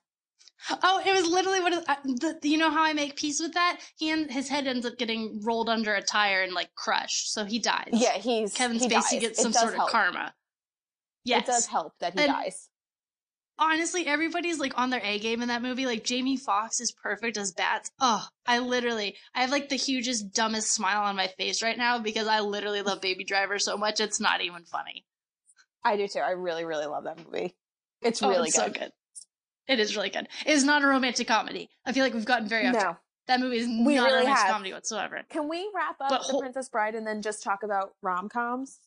Oh, 0.82 1.03
it 1.05 1.12
was 1.12 1.27
literally 1.27 1.61
what. 1.61 1.73
Uh, 1.73 1.82
I, 1.89 1.97
the, 2.05 2.39
you 2.43 2.59
know 2.59 2.70
how 2.70 2.82
I 2.82 2.93
make 2.93 3.16
peace 3.16 3.40
with 3.40 3.55
that? 3.55 3.81
He 3.97 4.11
and 4.11 4.31
his 4.31 4.48
head 4.48 4.66
ends 4.66 4.85
up 4.86 4.98
getting 4.98 5.40
rolled 5.44 5.69
under 5.69 5.94
a 5.94 6.03
tire 6.03 6.43
and 6.43 6.53
like 6.53 6.74
crushed, 6.74 7.32
so 7.32 7.44
he 7.44 7.59
dies. 7.59 7.89
Yeah, 7.93 8.19
he's 8.19 8.53
Kevin 8.55 8.78
he 8.78 8.86
Spacey 8.86 9.12
dies. 9.12 9.20
gets 9.20 9.43
some 9.43 9.53
sort 9.53 9.74
help. 9.74 9.89
of 9.89 9.93
karma. 9.93 10.35
Yes, 11.24 11.43
It 11.43 11.47
does 11.53 11.66
help 11.66 11.93
that 12.01 12.15
he 12.19 12.20
And- 12.24 12.32
dies. 12.32 12.69
Honestly, 13.59 14.07
everybody's 14.07 14.59
like 14.59 14.78
on 14.78 14.91
their 14.91 15.01
A 15.03 15.19
game 15.19 15.43
in 15.43 15.49
that 15.49 15.62
movie. 15.62 15.87
Like 15.87 16.05
Jamie 16.05 16.37
Foxx 16.37 16.81
is 16.81 16.93
perfect 16.93 17.37
as 17.37 17.53
Bats. 17.53 17.91
Oh, 18.01 18.27
I 18.47 18.59
literally, 18.61 19.16
I 19.35 19.41
have 19.43 19.51
like 19.51 19.69
the 19.69 19.77
hugest, 19.77 20.33
dumbest 20.35 20.73
smile 20.73 21.03
on 21.03 21.16
my 21.16 21.28
face 21.39 21.62
right 21.62 21.77
now 21.78 21.99
because 21.99 22.27
I 22.27 22.41
literally 22.41 22.83
love 22.83 23.01
Baby 23.01 23.24
Driver 23.24 23.59
so 23.59 23.77
much. 23.77 24.01
It's 24.01 24.20
not 24.20 24.41
even 24.41 24.65
funny. 24.65 25.05
I 25.85 25.97
do 25.97 26.09
too. 26.09 26.19
I 26.20 26.31
really, 26.33 26.65
really 26.65 26.87
love 26.87 27.05
that 27.05 27.19
movie. 27.24 27.55
It's 28.03 28.23
Oh, 28.23 28.28
really 28.28 28.49
it's 28.49 28.59
good. 28.59 28.74
so 28.74 28.81
good. 28.81 28.93
It 29.69 29.81
is 29.81 29.97
really 29.97 30.11
good. 30.11 30.28
It 30.45 30.53
is 30.53 30.65
not 30.65 30.83
a 30.85 30.87
romantic 30.87 31.27
comedy. 31.27 31.70
I 31.85 31.93
feel 31.93 32.05
like 32.05 32.15
we've 32.15 32.24
gotten 32.24 32.49
very 32.49 32.66
off 32.66 32.74
No. 32.74 32.97
That 33.27 33.41
movie 33.41 33.59
is 33.59 33.66
We 33.66 33.97
not 33.97 34.03
a 34.03 34.05
really 34.05 34.19
romantic 34.19 34.37
have. 34.37 34.53
comedy 34.53 34.73
whatsoever. 34.73 35.23
Can 35.31 35.49
we 35.49 35.69
wrap 35.74 35.97
up 36.01 36.09
But 36.11 36.27
The 36.28 36.39
Princess 36.39 36.69
Bride 36.69 36.95
and 36.95 37.05
then 37.07 37.23
just 37.23 37.43
talk 37.43 37.65
about 37.65 37.95
rom 38.01 38.28
coms? 38.28 38.78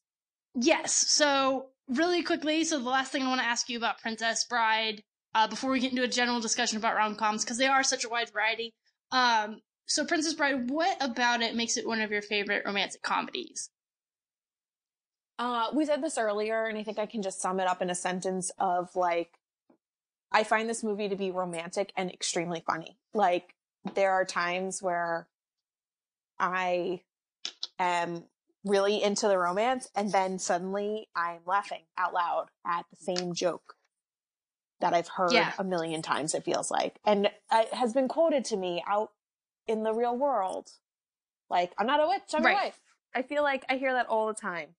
Yes. 0.55 0.93
So 0.93 1.67
really 1.89 2.23
quickly, 2.23 2.63
so 2.63 2.79
the 2.79 2.89
last 2.89 3.11
thing 3.11 3.23
I 3.23 3.27
want 3.27 3.41
to 3.41 3.47
ask 3.47 3.69
you 3.69 3.77
about 3.77 3.99
Princess 3.99 4.45
Bride, 4.45 5.03
uh, 5.35 5.47
before 5.47 5.71
we 5.71 5.79
get 5.79 5.91
into 5.91 6.03
a 6.03 6.07
general 6.07 6.39
discussion 6.39 6.77
about 6.77 6.95
rom 6.95 7.15
coms, 7.15 7.43
because 7.43 7.57
they 7.57 7.67
are 7.67 7.83
such 7.83 8.05
a 8.05 8.09
wide 8.09 8.29
variety. 8.31 8.73
Um, 9.11 9.61
so 9.85 10.05
Princess 10.05 10.33
Bride, 10.33 10.69
what 10.69 10.97
about 11.01 11.41
it 11.41 11.55
makes 11.55 11.77
it 11.77 11.87
one 11.87 12.01
of 12.01 12.11
your 12.11 12.21
favorite 12.21 12.63
romantic 12.65 13.01
comedies? 13.01 13.69
Uh, 15.37 15.69
we 15.73 15.85
said 15.85 16.03
this 16.03 16.17
earlier, 16.17 16.65
and 16.65 16.77
I 16.77 16.83
think 16.83 16.99
I 16.99 17.05
can 17.05 17.21
just 17.21 17.41
sum 17.41 17.59
it 17.59 17.67
up 17.67 17.81
in 17.81 17.89
a 17.89 17.95
sentence 17.95 18.51
of 18.59 18.95
like, 18.95 19.31
I 20.31 20.43
find 20.43 20.69
this 20.69 20.83
movie 20.83 21.09
to 21.09 21.15
be 21.15 21.31
romantic 21.31 21.91
and 21.95 22.11
extremely 22.11 22.61
funny. 22.65 22.97
Like, 23.13 23.55
there 23.95 24.11
are 24.11 24.25
times 24.25 24.81
where 24.81 25.27
I 26.37 27.01
am 27.79 28.25
really 28.65 29.01
into 29.01 29.27
the 29.27 29.37
romance, 29.37 29.87
and 29.95 30.11
then 30.11 30.37
suddenly 30.39 31.07
I'm 31.15 31.39
laughing 31.45 31.83
out 31.97 32.13
loud 32.13 32.47
at 32.65 32.85
the 32.89 32.97
same 32.97 33.33
joke 33.33 33.75
that 34.81 34.93
I've 34.93 35.07
heard 35.07 35.31
Yeah. 35.33 35.53
a 35.57 35.63
million 35.63 36.01
times, 36.01 36.33
it 36.33 36.43
feels 36.45 36.71
like. 36.71 36.99
And 37.05 37.27
it 37.51 37.73
has 37.73 37.93
been 37.93 38.07
quoted 38.07 38.45
to 38.45 38.57
me 38.57 38.83
out 38.87 39.11
in 39.67 39.83
the 39.83 39.93
real 39.93 40.15
world. 40.15 40.69
Like, 41.49 41.73
I'm 41.77 41.87
not 41.87 41.99
a 42.01 42.07
witch, 42.07 42.21
I'm 42.33 42.43
Right. 42.43 42.53
a 42.53 42.65
wife. 42.65 42.79
I 43.13 43.21
feel 43.23 43.43
like 43.43 43.65
I 43.69 43.75
hear 43.77 43.93
that 43.93 44.07
all 44.07 44.27
the 44.27 44.33
time 44.33 44.75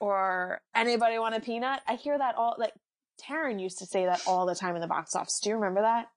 or 0.00 0.60
anybody 0.74 1.18
want 1.18 1.34
a 1.34 1.40
peanut? 1.40 1.80
I 1.86 1.94
hear 1.94 2.16
that 2.18 2.34
all 2.36 2.54
like 2.58 2.74
Taryn 3.20 3.60
used 3.60 3.78
to 3.78 3.86
say 3.86 4.04
that 4.06 4.22
all 4.26 4.46
the 4.46 4.54
time 4.54 4.74
in 4.74 4.80
the 4.80 4.88
box 4.88 5.14
office. 5.14 5.38
Do 5.40 5.50
you 5.50 5.56
remember 5.56 5.82
that? 5.82 6.10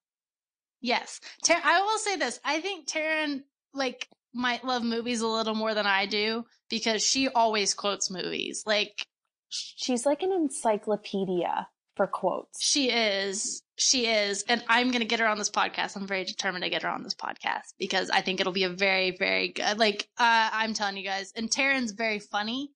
Yes. 0.81 1.19
Tar- 1.43 1.61
I 1.63 1.81
will 1.81 1.97
say 1.99 2.15
this. 2.15 2.39
I 2.43 2.61
think 2.61 2.87
Taryn, 2.87 3.43
like, 3.73 4.07
might 4.35 4.63
love 4.63 4.83
movies 4.83 5.21
a 5.21 5.27
little 5.27 5.55
more 5.55 5.73
than 5.73 5.87
I 5.87 6.05
do 6.05 6.45
because 6.69 7.03
she 7.03 7.29
always 7.29 7.73
quotes 7.73 8.11
movies. 8.11 8.63
Like, 8.67 9.07
She's 9.49 10.05
like 10.05 10.21
an 10.21 10.31
encyclopedia 10.31 11.67
for 11.95 12.07
quotes. 12.07 12.61
She 12.61 12.91
is. 12.91 13.63
She 13.77 14.07
is. 14.07 14.43
And 14.47 14.63
I'm 14.67 14.87
going 14.87 15.01
to 15.01 15.07
get 15.07 15.19
her 15.19 15.27
on 15.27 15.37
this 15.37 15.49
podcast. 15.49 15.95
I'm 15.95 16.07
very 16.07 16.25
determined 16.25 16.63
to 16.63 16.69
get 16.69 16.83
her 16.83 16.89
on 16.89 17.03
this 17.03 17.15
podcast 17.15 17.73
because 17.79 18.09
I 18.09 18.21
think 18.21 18.39
it'll 18.39 18.53
be 18.53 18.63
a 18.63 18.69
very, 18.69 19.11
very 19.11 19.49
good. 19.49 19.77
Like, 19.77 20.09
uh, 20.17 20.49
I'm 20.51 20.73
telling 20.73 20.97
you 20.97 21.03
guys. 21.03 21.31
And 21.35 21.49
Taryn's 21.49 21.91
very 21.91 22.19
funny. 22.19 22.71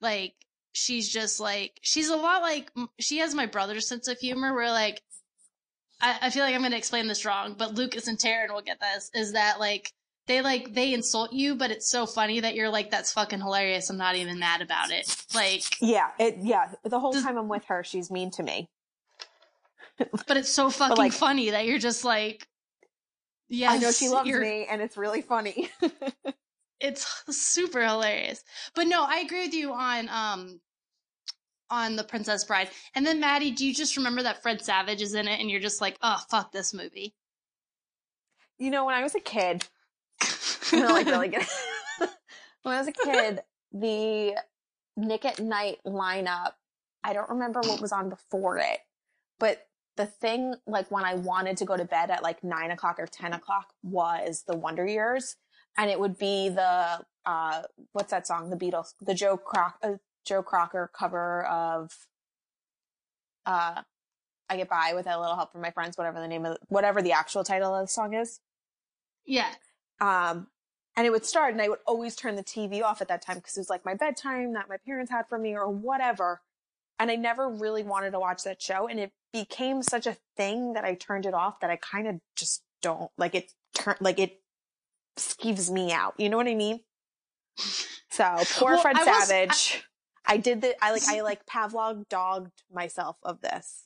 Like, 0.00 0.34
she's 0.72 1.08
just 1.08 1.38
like, 1.38 1.78
she's 1.82 2.08
a 2.08 2.16
lot 2.16 2.42
like, 2.42 2.72
she 2.98 3.18
has 3.18 3.34
my 3.34 3.46
brother's 3.46 3.86
sense 3.86 4.08
of 4.08 4.18
humor 4.18 4.54
where, 4.54 4.70
like, 4.70 5.02
I, 6.00 6.18
I 6.22 6.30
feel 6.30 6.42
like 6.42 6.54
I'm 6.54 6.62
going 6.62 6.72
to 6.72 6.78
explain 6.78 7.06
this 7.06 7.24
wrong, 7.24 7.54
but 7.56 7.74
Lucas 7.74 8.08
and 8.08 8.18
Taryn 8.18 8.52
will 8.52 8.62
get 8.62 8.80
this. 8.80 9.10
Is 9.14 9.34
that, 9.34 9.60
like, 9.60 9.92
they 10.26 10.40
like 10.40 10.72
they 10.74 10.92
insult 10.94 11.32
you, 11.32 11.54
but 11.56 11.70
it's 11.70 11.90
so 11.90 12.06
funny 12.06 12.40
that 12.40 12.54
you're 12.54 12.68
like, 12.70 12.90
that's 12.90 13.12
fucking 13.12 13.40
hilarious. 13.40 13.90
I'm 13.90 13.96
not 13.98 14.14
even 14.16 14.38
mad 14.38 14.60
about 14.62 14.90
it. 14.90 15.14
Like, 15.34 15.62
Yeah, 15.80 16.08
it 16.18 16.36
yeah. 16.40 16.72
The 16.84 17.00
whole 17.00 17.12
Does- 17.12 17.24
time 17.24 17.36
I'm 17.38 17.48
with 17.48 17.64
her, 17.66 17.82
she's 17.84 18.10
mean 18.10 18.30
to 18.32 18.42
me. 18.42 18.68
but 20.26 20.36
it's 20.36 20.48
so 20.52 20.70
fucking 20.70 20.96
like- 20.96 21.12
funny 21.12 21.50
that 21.50 21.66
you're 21.66 21.78
just 21.78 22.04
like, 22.04 22.46
yeah, 23.48 23.70
I 23.72 23.78
know 23.78 23.90
she 23.92 24.08
loves 24.08 24.30
me, 24.30 24.66
and 24.70 24.80
it's 24.80 24.96
really 24.96 25.22
funny. 25.22 25.68
It's 26.84 27.06
super 27.30 27.80
hilarious. 27.80 28.42
But 28.74 28.88
no, 28.88 29.04
I 29.04 29.18
agree 29.18 29.44
with 29.44 29.54
you 29.54 29.72
on 29.72 30.08
um 30.08 30.60
on 31.70 31.94
the 31.94 32.02
Princess 32.02 32.42
Bride. 32.44 32.70
And 32.96 33.06
then 33.06 33.20
Maddie, 33.20 33.52
do 33.52 33.64
you 33.64 33.72
just 33.72 33.96
remember 33.96 34.24
that 34.24 34.42
Fred 34.42 34.60
Savage 34.64 35.00
is 35.00 35.14
in 35.14 35.28
it, 35.28 35.38
and 35.38 35.48
you're 35.48 35.60
just 35.60 35.80
like, 35.80 35.96
oh 36.02 36.18
fuck 36.28 36.50
this 36.50 36.74
movie? 36.74 37.14
you 38.58 38.70
know, 38.70 38.84
when 38.84 38.96
I 38.96 39.02
was 39.04 39.14
a 39.14 39.20
kid, 39.20 39.64
Like 40.92 41.06
really 41.06 41.28
get 41.28 41.48
when 42.62 42.74
I 42.74 42.78
was 42.78 42.88
a 42.88 42.92
kid, 42.92 43.40
the 43.72 44.36
Nick 44.96 45.24
at 45.24 45.38
Nite 45.40 45.78
lineup, 45.86 46.52
I 47.04 47.12
don't 47.12 47.30
remember 47.30 47.60
what 47.60 47.80
was 47.80 47.92
on 47.92 48.08
before 48.08 48.58
it, 48.58 48.78
but 49.38 49.66
the 49.96 50.06
thing 50.06 50.54
like 50.66 50.90
when 50.90 51.04
I 51.04 51.14
wanted 51.14 51.56
to 51.58 51.64
go 51.64 51.76
to 51.76 51.84
bed 51.84 52.10
at 52.10 52.22
like 52.22 52.42
nine 52.42 52.70
o'clock 52.70 52.98
or 52.98 53.06
ten 53.06 53.32
o'clock 53.32 53.72
was 53.82 54.44
the 54.46 54.56
Wonder 54.56 54.86
Years, 54.86 55.36
and 55.76 55.90
it 55.90 56.00
would 56.00 56.18
be 56.18 56.48
the 56.48 57.00
uh 57.26 57.62
what's 57.92 58.10
that 58.10 58.26
song? 58.26 58.50
The 58.50 58.56
Beatles, 58.56 58.94
the 59.00 59.14
Joe 59.14 59.36
Croc, 59.36 59.76
uh, 59.82 59.94
Joe 60.24 60.42
Crocker 60.42 60.90
cover 60.94 61.44
of 61.44 61.92
uh 63.46 63.82
I 64.48 64.56
get 64.56 64.68
by 64.68 64.92
with 64.94 65.06
a 65.06 65.18
little 65.18 65.36
help 65.36 65.52
from 65.52 65.62
my 65.62 65.70
friends, 65.70 65.96
whatever 65.96 66.20
the 66.20 66.28
name 66.28 66.44
of 66.44 66.58
whatever 66.68 67.00
the 67.02 67.12
actual 67.12 67.42
title 67.44 67.74
of 67.74 67.84
the 67.86 67.92
song 67.92 68.14
is 68.14 68.40
Yeah. 69.26 69.48
um 70.00 70.48
and 70.96 71.06
it 71.06 71.10
would 71.10 71.24
start 71.24 71.52
and 71.52 71.62
i 71.62 71.68
would 71.68 71.78
always 71.86 72.14
turn 72.16 72.36
the 72.36 72.42
tv 72.44 72.82
off 72.82 73.00
at 73.00 73.08
that 73.08 73.22
time 73.22 73.36
because 73.36 73.56
it 73.56 73.60
was 73.60 73.70
like 73.70 73.84
my 73.84 73.94
bedtime 73.94 74.52
that 74.54 74.68
my 74.68 74.76
parents 74.86 75.10
had 75.10 75.26
for 75.28 75.38
me 75.38 75.54
or 75.54 75.68
whatever. 75.70 76.40
And 76.98 77.10
i 77.10 77.16
never 77.16 77.48
really 77.48 77.82
wanted 77.82 78.10
to 78.12 78.20
watch 78.20 78.44
that 78.44 78.60
show 78.62 78.86
and 78.88 79.00
it 79.00 79.12
became 79.32 79.82
such 79.82 80.06
a 80.06 80.16
thing 80.36 80.74
that 80.74 80.84
i 80.84 80.94
turned 80.94 81.26
it 81.26 81.34
off 81.34 81.58
that 81.60 81.70
i 81.70 81.76
kind 81.76 82.06
of 82.06 82.16
just 82.36 82.62
don't 82.82 83.10
like 83.16 83.34
it 83.34 83.50
turn 83.74 83.96
like 84.00 84.18
it 84.20 84.40
skeeves 85.16 85.70
me 85.70 85.92
out 85.92 86.14
you 86.18 86.28
know 86.28 86.36
what 86.36 86.46
i 86.48 86.54
mean? 86.54 86.80
So 88.10 88.36
poor 88.54 88.72
Well, 88.72 88.82
fred 88.82 88.96
I 88.96 89.04
was- 89.04 89.28
savage. 89.28 89.84
I, 90.24 90.36
did 90.36 90.60
the 90.60 90.74
i 90.84 90.92
like 90.92 91.02
i 91.08 91.20
like 91.22 91.44
pavlov 91.46 92.08
dogged 92.08 92.62
myself 92.72 93.16
of 93.24 93.40
this 93.40 93.84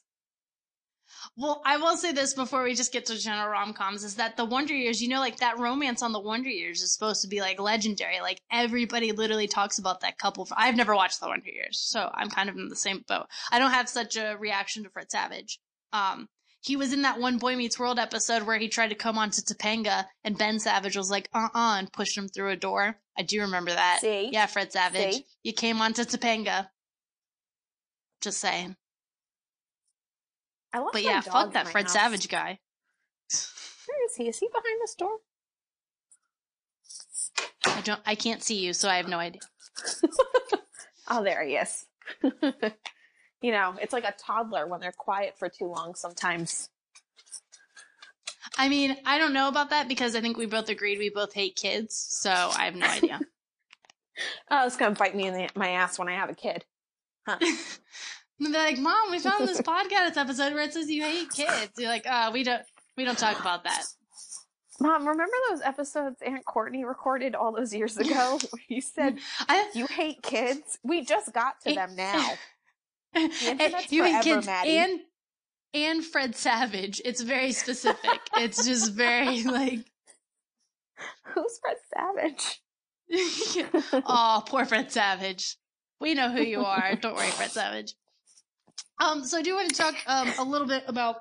Well, 1.37 1.63
I 1.65 1.77
will 1.77 1.97
say 1.97 2.13
this 2.13 2.35
before 2.35 2.63
we 2.63 2.75
just 2.75 2.93
get 2.93 3.07
to 3.07 3.19
general 3.19 3.49
rom 3.49 3.73
coms 3.75 4.05
is 4.05 4.17
that 4.17 4.37
the 4.37 4.45
Wonder 4.45 4.75
Years, 4.75 5.03
you 5.03 5.09
know, 5.09 5.21
like 5.21 5.39
that 5.39 5.59
romance 5.59 6.03
on 6.03 6.13
the 6.13 6.21
Wonder 6.21 6.49
Years 6.49 6.83
is 6.83 6.93
supposed 6.93 7.23
to 7.23 7.29
be 7.29 7.41
like 7.41 7.61
legendary. 7.61 8.21
Like 8.21 8.41
everybody 8.51 9.13
literally 9.13 9.49
talks 9.49 9.79
about 9.79 10.01
that 10.01 10.19
couple. 10.19 10.47
I've 10.57 10.77
never 10.77 10.95
watched 10.95 11.21
the 11.21 11.29
Wonder 11.29 11.51
Years, 11.51 11.79
so 11.81 12.11
I'm 12.15 12.31
kind 12.31 12.49
of 12.49 12.57
in 12.57 12.69
the 12.69 12.77
same 12.77 13.05
boat. 13.09 13.27
I 13.51 13.59
don't 13.59 13.73
have 13.73 13.89
such 13.89 14.17
a 14.17 14.37
reaction 14.39 14.85
to 14.85 14.91
Fred 14.91 15.11
Savage. 15.11 15.59
Um, 15.93 16.29
he 16.61 16.77
was 16.77 16.93
in 16.93 17.03
that 17.03 17.21
one 17.21 17.39
Boy 17.39 17.55
Meets 17.55 17.79
World 17.79 17.99
episode 17.99 18.43
where 18.43 18.59
he 18.59 18.69
tried 18.69 18.89
to 18.89 18.97
come 18.97 19.19
on 19.19 19.31
to 19.31 19.41
Topanga 19.43 20.07
and 20.25 20.37
Ben 20.37 20.59
Savage 20.59 20.97
was 20.97 21.11
like, 21.11 21.29
uh 21.33 21.49
uh 21.55 21.77
and 21.79 21.93
pushed 21.93 22.19
him 22.19 22.29
through 22.29 22.51
a 22.51 22.57
door. 22.57 22.99
I 23.17 23.23
do 23.23 23.41
remember 23.43 23.71
that. 23.71 23.99
See? 24.01 24.31
Yeah, 24.33 24.47
Fred 24.47 24.73
Savage. 24.73 25.15
See? 25.15 25.27
You 25.45 25.53
came 25.53 25.81
on 25.81 25.93
to 25.95 26.03
Topanga. 26.03 26.69
Just 28.21 28.41
saying. 28.41 28.77
I 30.73 30.79
love 30.79 30.91
But 30.93 31.03
yeah, 31.03 31.21
fuck 31.21 31.53
that 31.53 31.69
Fred 31.69 31.85
house. 31.85 31.93
Savage 31.93 32.29
guy. 32.29 32.59
where 33.87 34.05
is 34.07 34.17
he 34.17 34.29
is 34.29 34.39
he 34.39 34.49
behind 34.49 34.81
this 34.83 34.95
door 34.95 35.19
I 37.67 37.81
don't. 37.83 38.01
I 38.07 38.15
can't 38.15 38.43
see 38.43 38.65
you, 38.65 38.73
so 38.73 38.89
I 38.89 38.97
have 38.97 39.09
no 39.09 39.19
idea. 39.19 39.41
Oh, 41.09 41.23
there 41.23 41.45
he 41.45 41.55
is. 41.55 41.87
you 43.41 43.53
know, 43.53 43.75
it's 43.81 43.93
like 43.93 44.05
a 44.05 44.15
toddler 44.19 44.67
when 44.67 44.81
they're 44.81 44.93
quiet 44.93 45.39
for 45.39 45.49
too 45.49 45.67
long 45.67 45.95
sometimes. 45.95 46.69
I 48.59 48.69
mean, 48.69 48.97
I 49.05 49.19
don't 49.19 49.33
know 49.33 49.49
about 49.49 49.71
that 49.71 49.87
because 49.87 50.17
I 50.17 50.21
think 50.21 50.37
we 50.37 50.47
both 50.47 50.69
agreed 50.69 50.99
we 50.99 51.11
both 51.11 51.33
hate 51.33 51.57
kids, 51.57 51.95
so 51.95 52.31
I 52.31 52.65
have 52.65 52.75
no 52.75 52.87
idea. 52.87 53.21
Oh, 54.51 54.67
it's 54.67 54.77
going 54.77 54.95
to 54.95 54.99
bite 54.99 55.15
me 55.15 55.27
in 55.27 55.35
the, 55.35 55.49
my 55.55 55.69
ass 55.71 55.99
when 55.99 56.09
I 56.09 56.15
have 56.15 56.31
a 56.31 56.35
kid. 56.35 56.65
And 58.39 58.55
they're 58.55 58.65
like, 58.65 58.79
"Mom, 58.79 59.11
we 59.11 59.19
found 59.19 59.49
this 59.49 59.61
podcast 59.63 60.17
episode 60.17 60.53
where 60.53 60.65
it 60.65 60.73
says 60.73 60.91
you 60.91 61.03
hate 61.03 61.31
kids." 61.31 61.73
You're 61.79 61.89
like, 61.89 62.07
"Uh, 62.07 62.31
we 62.33 62.43
don't. 62.43 62.63
We 62.97 63.05
don't 63.05 63.19
talk 63.19 63.41
about 63.41 63.65
that." 63.65 63.85
Mom, 64.79 65.09
remember 65.09 65.33
those 65.49 65.63
episodes 65.63 66.17
Aunt 66.25 66.45
Courtney 66.45 66.85
recorded 66.85 67.35
all 67.35 67.53
those 67.53 67.73
years 67.75 67.97
ago 67.99 68.39
where 68.51 68.63
you 68.69 68.81
said 68.81 69.19
I, 69.49 69.71
you 69.75 69.87
hate 69.87 70.23
kids? 70.23 70.79
We 70.83 71.05
just 71.05 71.33
got 71.33 71.61
to 71.67 71.75
them 71.75 71.97
now. 71.97 72.35
internet's 73.17 73.91
you 73.91 74.05
hate 74.05 74.23
kids 74.23 74.47
Maddie. 74.47 74.77
and 74.77 75.01
and 75.73 76.05
Fred 76.05 76.37
Savage. 76.37 77.01
It's 77.05 77.23
very 77.23 77.53
specific. 77.53 78.21
it's 78.35 78.67
just 78.67 78.93
very 78.93 79.43
like, 79.45 79.81
Who's 81.35 81.59
Fred 81.61 81.77
Savage? 81.95 82.63
oh, 84.07 84.43
poor 84.47 84.65
Fred 84.65 84.91
Savage. 84.93 85.57
We 86.01 86.15
know 86.15 86.31
who 86.31 86.43
you 86.43 86.63
are. 86.65 86.95
Don't 86.97 87.17
worry, 87.17 87.31
Fred 87.31 87.51
Savage. 87.51 87.95
Um, 88.99 89.25
so 89.25 89.39
I 89.39 89.43
do 89.43 89.55
want 89.55 89.71
to 89.71 89.77
talk 89.77 89.95
um 90.07 90.33
a 90.39 90.45
little 90.45 90.67
bit 90.67 90.85
about 90.87 91.17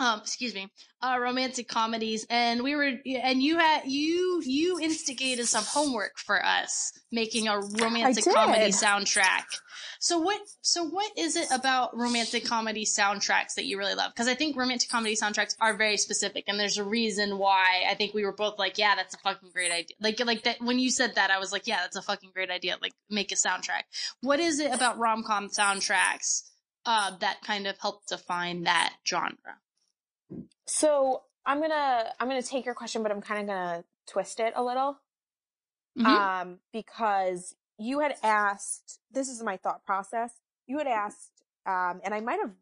um 0.00 0.20
excuse 0.20 0.54
me 0.54 0.68
uh 1.02 1.16
romantic 1.20 1.68
comedies 1.68 2.26
and 2.28 2.62
we 2.62 2.74
were 2.74 2.92
and 3.22 3.42
you 3.42 3.56
had 3.58 3.82
you 3.86 4.42
you 4.44 4.80
instigated 4.80 5.46
some 5.46 5.64
homework 5.64 6.18
for 6.18 6.44
us 6.44 6.92
making 7.12 7.46
a 7.46 7.58
romantic 7.58 8.24
comedy 8.24 8.72
soundtrack. 8.72 9.44
So 10.00 10.18
what 10.18 10.40
so 10.62 10.84
what 10.84 11.12
is 11.16 11.36
it 11.36 11.48
about 11.52 11.96
romantic 11.96 12.44
comedy 12.44 12.84
soundtracks 12.84 13.54
that 13.54 13.64
you 13.64 13.78
really 13.78 13.94
love? 13.94 14.12
Because 14.12 14.28
i 14.28 14.34
think 14.34 14.56
romantic 14.56 14.90
comedy 14.90 15.14
soundtracks 15.14 15.54
are 15.60 15.76
very 15.76 15.96
specific 15.96 16.44
and 16.48 16.58
there's 16.58 16.78
a 16.78 16.84
reason 16.84 17.38
why 17.38 17.84
i 17.88 17.94
think 17.94 18.12
we 18.12 18.24
were 18.24 18.32
both 18.34 18.58
like 18.58 18.78
yeah 18.78 18.96
that's 18.96 19.14
a 19.14 19.18
fucking 19.18 19.50
great 19.52 19.70
idea. 19.70 19.96
Like 20.00 20.18
like 20.24 20.42
that 20.44 20.60
when 20.60 20.78
you 20.78 20.90
said 20.90 21.14
that 21.14 21.30
i 21.30 21.38
was 21.38 21.52
like 21.52 21.66
yeah 21.66 21.78
that's 21.82 21.96
a 21.96 22.02
fucking 22.02 22.30
great 22.34 22.50
idea 22.50 22.76
like 22.82 22.94
make 23.08 23.30
a 23.30 23.36
soundtrack. 23.36 23.82
What 24.20 24.40
is 24.40 24.58
it 24.58 24.72
about 24.74 24.98
rom-com 24.98 25.48
soundtracks 25.48 26.49
uh, 26.86 27.16
that 27.18 27.42
kind 27.42 27.66
of 27.66 27.78
help 27.78 28.06
define 28.06 28.62
that 28.64 28.94
genre 29.06 29.58
So 30.66 31.22
I'm 31.44 31.60
gonna 31.60 32.12
I'm 32.18 32.28
gonna 32.28 32.42
take 32.42 32.64
your 32.64 32.74
question, 32.74 33.02
but 33.02 33.10
I'm 33.12 33.20
kind 33.20 33.40
of 33.40 33.46
gonna 33.46 33.84
twist 34.06 34.40
it 34.40 34.52
a 34.56 34.62
little. 34.62 34.98
Mhm. 35.98 36.06
Um, 36.06 36.58
because 36.72 37.56
you 37.78 38.00
had 38.00 38.14
asked, 38.22 39.00
this 39.10 39.28
is 39.28 39.42
my 39.42 39.56
thought 39.56 39.84
process. 39.84 40.32
You 40.66 40.78
had 40.78 40.86
asked, 40.86 41.42
um, 41.66 42.00
and 42.04 42.14
I 42.14 42.20
might 42.20 42.38
have, 42.40 42.52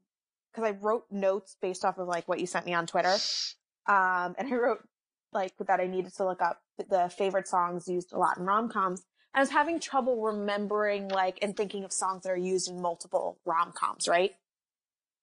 because 0.50 0.64
I 0.64 0.70
wrote 0.70 1.04
notes 1.10 1.56
based 1.60 1.84
off 1.84 1.98
of 1.98 2.08
like 2.08 2.26
what 2.26 2.40
you 2.40 2.46
sent 2.46 2.64
me 2.64 2.72
on 2.72 2.86
Twitter. 2.86 3.14
Um, 3.86 4.34
and 4.38 4.52
I 4.52 4.56
wrote 4.56 4.88
like 5.32 5.52
that 5.58 5.80
I 5.80 5.86
needed 5.86 6.14
to 6.16 6.24
look 6.24 6.40
up 6.40 6.62
the 6.78 7.12
favorite 7.16 7.48
songs 7.48 7.86
used 7.88 8.12
a 8.12 8.18
lot 8.18 8.38
in 8.38 8.44
rom 8.44 8.70
coms. 8.70 9.04
I 9.34 9.40
was 9.40 9.50
having 9.50 9.78
trouble 9.78 10.22
remembering 10.22 11.08
like 11.08 11.38
and 11.42 11.56
thinking 11.56 11.84
of 11.84 11.92
songs 11.92 12.24
that 12.24 12.30
are 12.30 12.36
used 12.36 12.68
in 12.68 12.80
multiple 12.80 13.38
rom 13.44 13.72
coms, 13.72 14.08
right? 14.08 14.32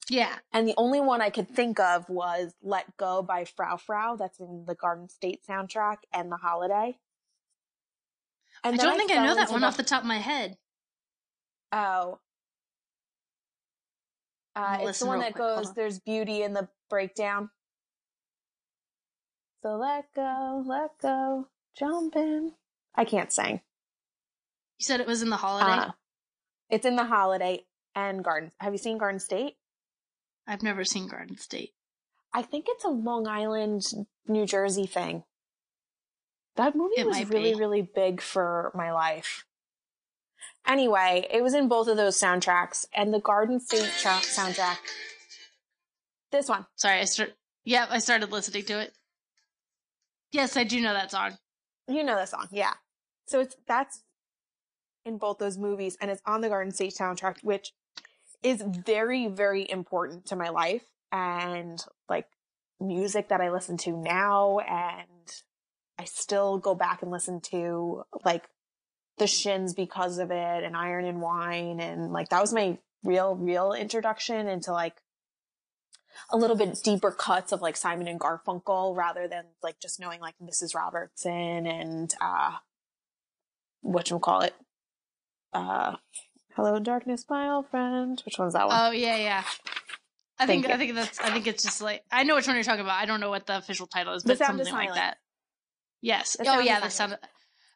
yeah 0.09 0.35
And 0.53 0.67
the 0.67 0.75
only 0.77 0.99
one 0.99 1.21
I 1.21 1.29
could 1.29 1.49
think 1.49 1.79
of 1.79 2.09
was 2.09 2.53
Let 2.61 2.95
Go 2.97 3.21
by 3.21 3.45
Frou 3.45 3.77
Frou. 3.77 4.17
That's 4.17 4.39
in 4.39 4.65
the 4.67 4.75
Garden 4.75 5.09
State 5.09 5.41
soundtrack 5.47 5.97
and 6.13 6.31
The 6.31 6.37
Holiday. 6.37 6.97
And 8.63 8.79
I 8.79 8.83
don't 8.83 8.97
think 8.97 9.11
I 9.11 9.25
know 9.25 9.35
that 9.35 9.51
one 9.51 9.63
off 9.63 9.77
the 9.77 9.83
top 9.83 10.01
of 10.01 10.07
my 10.07 10.17
head. 10.17 10.57
Oh. 11.71 12.19
Uh, 14.55 14.77
it's 14.81 14.99
the 14.99 15.05
one 15.05 15.19
that. 15.19 15.33
Goes, 15.33 15.67
on. 15.67 15.73
there's 15.75 15.99
beauty 15.99 16.41
in 16.41 16.53
the 16.53 16.69
breakdown. 16.89 17.49
So 19.61 19.75
let 19.75 20.05
go, 20.15 20.63
let 20.65 20.91
go, 21.01 21.47
jump 21.77 22.15
in. 22.15 22.53
I 22.95 23.03
can't 23.03 23.33
sing. 23.33 23.61
You 24.79 24.85
said 24.85 24.99
it 24.99 25.07
was 25.07 25.21
in 25.21 25.29
the 25.29 25.37
holiday. 25.37 25.87
Uh, 25.87 25.91
it's 26.69 26.85
in 26.85 26.95
The 26.95 27.05
Holiday 27.05 27.65
and 27.93 28.23
Garden. 28.23 28.51
Have 28.59 28.73
you 28.73 28.77
seen 28.77 28.97
Garden 28.97 29.19
State? 29.19 29.55
I've 30.47 30.63
never 30.63 30.83
seen 30.83 31.07
Garden 31.07 31.37
State. 31.37 31.73
I 32.33 32.41
think 32.41 32.65
it's 32.67 32.83
a 32.83 32.89
Long 32.89 33.27
Island, 33.27 33.83
New 34.27 34.45
Jersey 34.45 34.85
thing. 34.85 35.23
That 36.57 36.75
movie 36.75 36.95
It 36.97 37.05
was 37.07 37.29
really, 37.29 37.53
be. 37.53 37.59
really 37.59 37.81
big 37.81 38.21
for 38.21 38.71
my 38.75 38.91
life. 38.91 39.45
Anyway, 40.67 41.27
it 41.29 41.41
was 41.43 41.53
in 41.53 41.67
both 41.67 41.87
of 41.87 41.95
those 41.97 42.17
soundtracks, 42.19 42.85
and 42.93 43.13
the 43.13 43.19
Garden 43.19 43.59
State 43.59 43.91
cha- 44.01 44.21
soundtrack. 44.21 44.77
This 46.31 46.49
one. 46.49 46.65
Sorry, 46.75 46.99
I 46.99 47.05
start. 47.05 47.33
Yeah, 47.63 47.85
I 47.89 47.99
started 47.99 48.31
listening 48.31 48.63
to 48.65 48.79
it. 48.79 48.93
Yes, 50.31 50.57
I 50.57 50.63
do 50.63 50.81
know 50.81 50.93
that 50.93 51.11
song. 51.11 51.37
You 51.87 52.03
know 52.03 52.15
the 52.15 52.25
song, 52.25 52.47
yeah. 52.51 52.73
So 53.27 53.39
it's 53.39 53.55
that's 53.67 54.01
in 55.05 55.17
both 55.17 55.37
those 55.37 55.57
movies, 55.57 55.97
and 56.01 56.09
it's 56.11 56.21
on 56.25 56.41
the 56.41 56.49
Garden 56.49 56.73
State 56.73 56.93
soundtrack, 56.93 57.37
which 57.43 57.73
is 58.43 58.61
very, 58.61 59.27
very 59.27 59.69
important 59.69 60.25
to 60.27 60.35
my 60.35 60.49
life 60.49 60.83
and 61.11 61.83
like 62.09 62.27
music 62.79 63.29
that 63.29 63.41
I 63.41 63.51
listen 63.51 63.77
to 63.77 63.91
now, 63.91 64.59
and 64.59 65.07
I 65.97 66.05
still 66.05 66.57
go 66.57 66.75
back 66.75 67.01
and 67.01 67.11
listen 67.11 67.39
to 67.51 68.03
like 68.25 68.45
the 69.17 69.27
Shins 69.27 69.73
because 69.73 70.17
of 70.17 70.31
it, 70.31 70.63
and 70.63 70.75
Iron 70.75 71.05
and 71.05 71.21
Wine, 71.21 71.79
and 71.79 72.11
like 72.11 72.29
that 72.29 72.41
was 72.41 72.53
my 72.53 72.77
real, 73.03 73.35
real 73.35 73.71
introduction 73.73 74.47
into 74.47 74.73
like 74.73 74.95
a 76.31 76.37
little 76.37 76.55
bit 76.55 76.79
deeper 76.83 77.11
cuts 77.11 77.51
of 77.51 77.61
like 77.61 77.77
Simon 77.77 78.07
and 78.07 78.19
Garfunkel 78.19 78.95
rather 78.95 79.27
than 79.27 79.45
like 79.61 79.79
just 79.79 79.99
knowing 79.99 80.19
like 80.19 80.35
Mrs. 80.41 80.73
Robertson 80.73 81.67
and 81.67 82.13
uh 82.21 82.53
what 83.81 84.09
you 84.09 84.17
call 84.17 84.41
it. 84.41 84.55
Uh 85.55 85.95
Hello 86.55 86.79
Darkness, 86.79 87.25
my 87.29 87.49
old 87.49 87.69
friend. 87.69 88.21
Which 88.25 88.37
one's 88.37 88.53
that 88.53 88.67
one? 88.67 88.77
Oh 88.79 88.91
yeah, 88.91 89.17
yeah. 89.17 89.43
I 90.37 90.45
Thank 90.45 90.65
think 90.65 90.67
you. 90.67 90.73
I 90.73 90.77
think 90.77 90.95
that's 90.95 91.19
I 91.19 91.31
think 91.31 91.47
it's 91.47 91.63
just 91.63 91.81
like 91.81 92.03
I 92.11 92.23
know 92.23 92.35
which 92.35 92.47
one 92.47 92.55
you're 92.55 92.63
talking 92.63 92.81
about. 92.81 92.99
I 92.99 93.05
don't 93.05 93.19
know 93.19 93.29
what 93.29 93.45
the 93.45 93.57
official 93.57 93.87
title 93.87 94.13
is, 94.13 94.23
but 94.23 94.37
something 94.37 94.71
like 94.71 94.93
that. 94.93 95.17
Yes. 96.01 96.35
The 96.37 96.49
oh 96.49 96.59
yeah, 96.59 96.81
the 96.81 96.89
sound. 96.89 97.13
Of, 97.13 97.19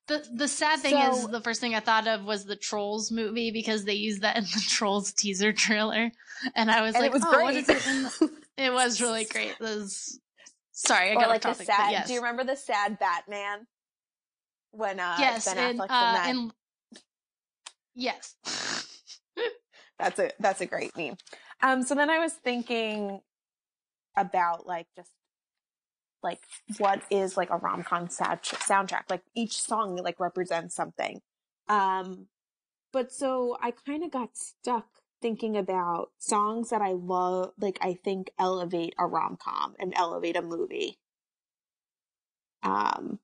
the 0.08 0.28
the 0.34 0.48
sad 0.48 0.80
thing 0.80 0.98
is 0.98 1.28
the 1.28 1.40
first 1.40 1.62
thing 1.62 1.76
I 1.76 1.80
thought 1.80 2.08
of 2.08 2.26
was 2.26 2.44
the 2.46 2.56
Trolls 2.56 3.12
movie 3.12 3.52
because 3.52 3.86
they 3.86 3.94
used 3.94 4.24
that 4.24 4.38
in 4.38 4.44
the 4.44 4.66
Trolls 4.68 5.14
teaser 5.14 5.54
trailer, 5.54 6.12
and 6.56 6.72
I 6.72 6.82
was 6.82 6.96
and 6.96 7.04
like, 7.04 7.12
it 7.12 7.14
was 7.14 7.24
oh, 7.26 7.32
great. 7.32 7.44
what 7.44 7.56
is 7.56 7.70
it? 7.70 7.88
In. 7.88 8.30
It 8.60 8.74
was 8.74 9.00
really 9.00 9.24
great. 9.24 9.52
It 9.52 9.62
was... 9.62 10.20
Sorry, 10.74 11.12
I 11.12 11.14
got 11.14 11.30
like 11.30 11.42
the 11.42 11.48
topic. 11.48 11.66
but 11.66 11.76
sad 11.78 11.92
yes. 11.94 12.08
do 12.08 12.14
you 12.14 12.20
remember 12.20 12.44
the 12.44 12.58
sad 12.58 13.00
Batman? 13.00 13.68
When 14.72 15.00
uh 15.00 15.16
yes, 15.18 15.46
Ben 15.46 15.58
and, 15.58 15.80
Affleck's 15.80 15.90
uh, 15.90 16.24
and 16.26 16.52
yes. 17.96 18.36
That's 20.00 20.18
a 20.18 20.32
that's 20.40 20.62
a 20.62 20.66
great 20.66 20.96
meme. 20.96 21.18
Um, 21.62 21.84
so 21.84 21.94
then 21.94 22.10
I 22.10 22.20
was 22.20 22.32
thinking 22.32 23.20
about 24.16 24.66
like 24.66 24.88
just 24.96 25.12
like 26.24 26.40
what 26.78 27.02
is 27.12 27.36
like 27.36 27.50
a 27.50 27.58
rom 27.58 27.84
com 27.84 28.08
sad- 28.10 28.44
soundtrack? 28.44 29.10
Like 29.10 29.24
each 29.36 29.62
song 29.62 29.98
like 29.98 30.18
represents 30.22 30.74
something. 30.74 31.20
Um, 31.68 32.28
but 32.94 33.12
so 33.12 33.58
I 33.62 33.72
kind 33.72 34.06
of 34.06 34.12
got 34.12 34.38
stuck 34.38 34.88
thinking 35.22 35.58
about 35.58 36.12
songs 36.18 36.70
that 36.70 36.82
I 36.82 36.94
love, 36.94 37.52
like 37.60 37.78
I 37.82 37.94
think 37.94 38.32
elevate 38.40 38.96
a 38.98 39.06
rom 39.06 39.38
com 39.42 39.76
and 39.80 39.94
elevate 39.98 40.38
a 40.38 40.42
movie. 40.42 40.98
Um, 42.64 43.20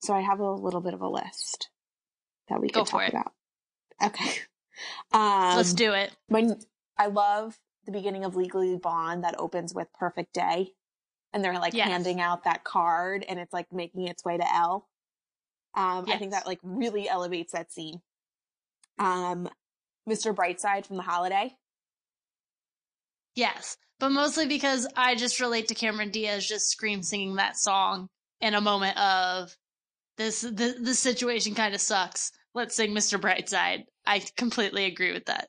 so 0.00 0.12
I 0.14 0.20
have 0.20 0.40
a 0.40 0.52
little 0.52 0.82
bit 0.82 0.92
of 0.94 1.00
a 1.00 1.08
list 1.08 1.70
that 2.50 2.60
we 2.60 2.68
Go 2.68 2.84
can 2.84 2.86
for 2.86 2.90
talk 3.00 3.08
it. 3.08 3.14
about. 3.14 3.32
Okay. 4.02 4.30
Um, 5.12 5.56
Let's 5.56 5.72
do 5.72 5.92
it. 5.92 6.12
when 6.28 6.56
I 6.96 7.06
love 7.06 7.58
the 7.84 7.90
beginning 7.90 8.24
of 8.24 8.36
Legally 8.36 8.76
Blonde 8.76 9.24
that 9.24 9.34
opens 9.36 9.74
with 9.74 9.88
Perfect 9.98 10.32
Day, 10.34 10.74
and 11.32 11.42
they're 11.42 11.54
like 11.54 11.74
Yes. 11.74 11.88
handing 11.88 12.20
out 12.20 12.44
that 12.44 12.62
card, 12.62 13.24
and 13.28 13.40
it's 13.40 13.52
like 13.52 13.72
making 13.72 14.06
its 14.06 14.24
way 14.24 14.36
to 14.36 14.54
L. 14.54 14.86
Um, 15.74 16.04
I 16.08 16.16
think 16.18 16.30
that 16.30 16.46
like 16.46 16.60
really 16.62 17.08
elevates 17.08 17.54
that 17.54 17.72
scene. 17.72 18.00
Um, 19.00 19.48
Mr. 20.08 20.32
Brightside 20.32 20.86
from 20.86 20.96
The 20.96 21.02
Holiday. 21.02 21.56
Yes, 23.34 23.76
but 23.98 24.10
mostly 24.10 24.46
because 24.46 24.86
I 24.96 25.14
just 25.16 25.40
relate 25.40 25.68
to 25.68 25.74
Cameron 25.74 26.10
Diaz 26.10 26.46
just 26.46 26.70
scream 26.70 27.02
singing 27.02 27.34
that 27.36 27.56
song 27.56 28.08
in 28.40 28.54
a 28.54 28.60
moment 28.60 28.96
of 28.96 29.56
this. 30.16 30.42
The, 30.42 30.76
this 30.80 30.98
situation 31.00 31.54
kind 31.56 31.74
of 31.74 31.80
sucks. 31.80 32.30
Let's 32.58 32.74
sing 32.74 32.90
Mr. 32.90 33.20
Brightside. 33.20 33.84
I 34.04 34.18
completely 34.36 34.86
agree 34.86 35.12
with 35.12 35.26
that. 35.26 35.48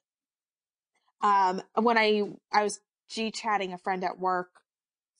Um, 1.21 1.63
when 1.73 1.97
I 1.97 2.21
I 2.53 2.61
was 2.63 2.79
g 3.09 3.31
chatting 3.31 3.73
a 3.73 3.79
friend 3.79 4.03
at 4.03 4.19
work, 4.19 4.49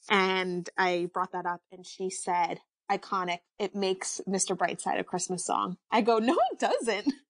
and 0.07 0.69
I 0.77 1.09
brought 1.11 1.31
that 1.31 1.47
up, 1.47 1.61
and 1.71 1.83
she 1.83 2.11
said, 2.11 2.59
"Iconic! 2.91 3.39
It 3.57 3.73
makes 3.73 4.21
Mr. 4.27 4.55
Brightside 4.55 4.99
a 4.99 5.03
Christmas 5.03 5.43
song." 5.43 5.77
I 5.89 6.01
go, 6.01 6.19
"No, 6.19 6.37
it 6.51 6.59
doesn't." 6.59 7.11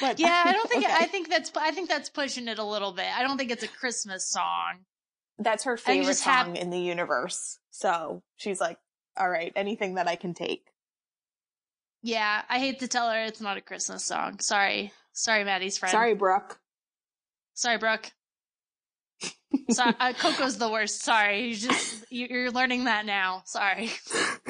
But 0.00 0.18
Yeah, 0.20 0.42
I 0.46 0.52
don't 0.54 0.70
think 0.70 0.84
okay. 0.86 0.94
I 0.96 1.04
think 1.06 1.28
that's 1.28 1.52
I 1.54 1.72
think 1.72 1.88
that's 1.90 2.08
pushing 2.08 2.48
it 2.48 2.58
a 2.58 2.64
little 2.64 2.92
bit. 2.92 3.06
I 3.14 3.22
don't 3.22 3.36
think 3.36 3.50
it's 3.50 3.64
a 3.64 3.68
Christmas 3.68 4.26
song. 4.26 4.86
that's 5.38 5.64
her 5.64 5.76
favorite 5.76 6.06
just 6.06 6.22
have- 6.24 6.46
song 6.46 6.56
in 6.56 6.70
the 6.70 6.78
universe. 6.80 7.58
So 7.72 8.22
she's 8.36 8.58
like, 8.60 8.78
"All 9.18 9.28
right, 9.28 9.52
anything 9.54 9.96
that 9.96 10.08
I 10.08 10.16
can 10.16 10.32
take." 10.34 10.64
Yeah, 12.08 12.40
I 12.48 12.58
hate 12.58 12.78
to 12.78 12.88
tell 12.88 13.10
her 13.10 13.24
it's 13.24 13.42
not 13.42 13.58
a 13.58 13.60
Christmas 13.60 14.02
song. 14.06 14.38
Sorry, 14.40 14.92
sorry, 15.12 15.44
Maddie's 15.44 15.76
friend. 15.76 15.90
Sorry, 15.90 16.14
Brooke. 16.14 16.58
sorry, 17.52 17.76
Brooke. 17.76 18.10
Sorry, 19.70 19.94
uh, 20.00 20.14
Coco's 20.14 20.56
the 20.56 20.70
worst. 20.70 21.02
Sorry, 21.02 21.48
you 21.50 21.54
just 21.56 22.10
you- 22.10 22.28
you're 22.30 22.50
learning 22.50 22.84
that 22.84 23.04
now. 23.04 23.42
Sorry. 23.44 23.90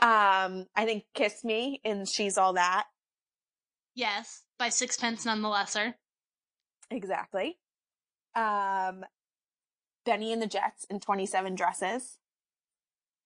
um, 0.00 0.66
I 0.76 0.84
think 0.84 1.04
"Kiss 1.14 1.42
Me" 1.44 1.80
and 1.82 2.06
"She's 2.06 2.36
All 2.36 2.52
That." 2.52 2.84
Yes, 3.94 4.42
by 4.58 4.68
Sixpence 4.68 5.24
None 5.24 5.40
the 5.40 5.48
Lesser. 5.48 5.94
Exactly. 6.90 7.56
Um, 8.34 9.02
Benny 10.04 10.30
and 10.34 10.42
the 10.42 10.46
Jets 10.46 10.84
in 10.90 11.00
Twenty 11.00 11.24
Seven 11.24 11.54
Dresses. 11.54 12.18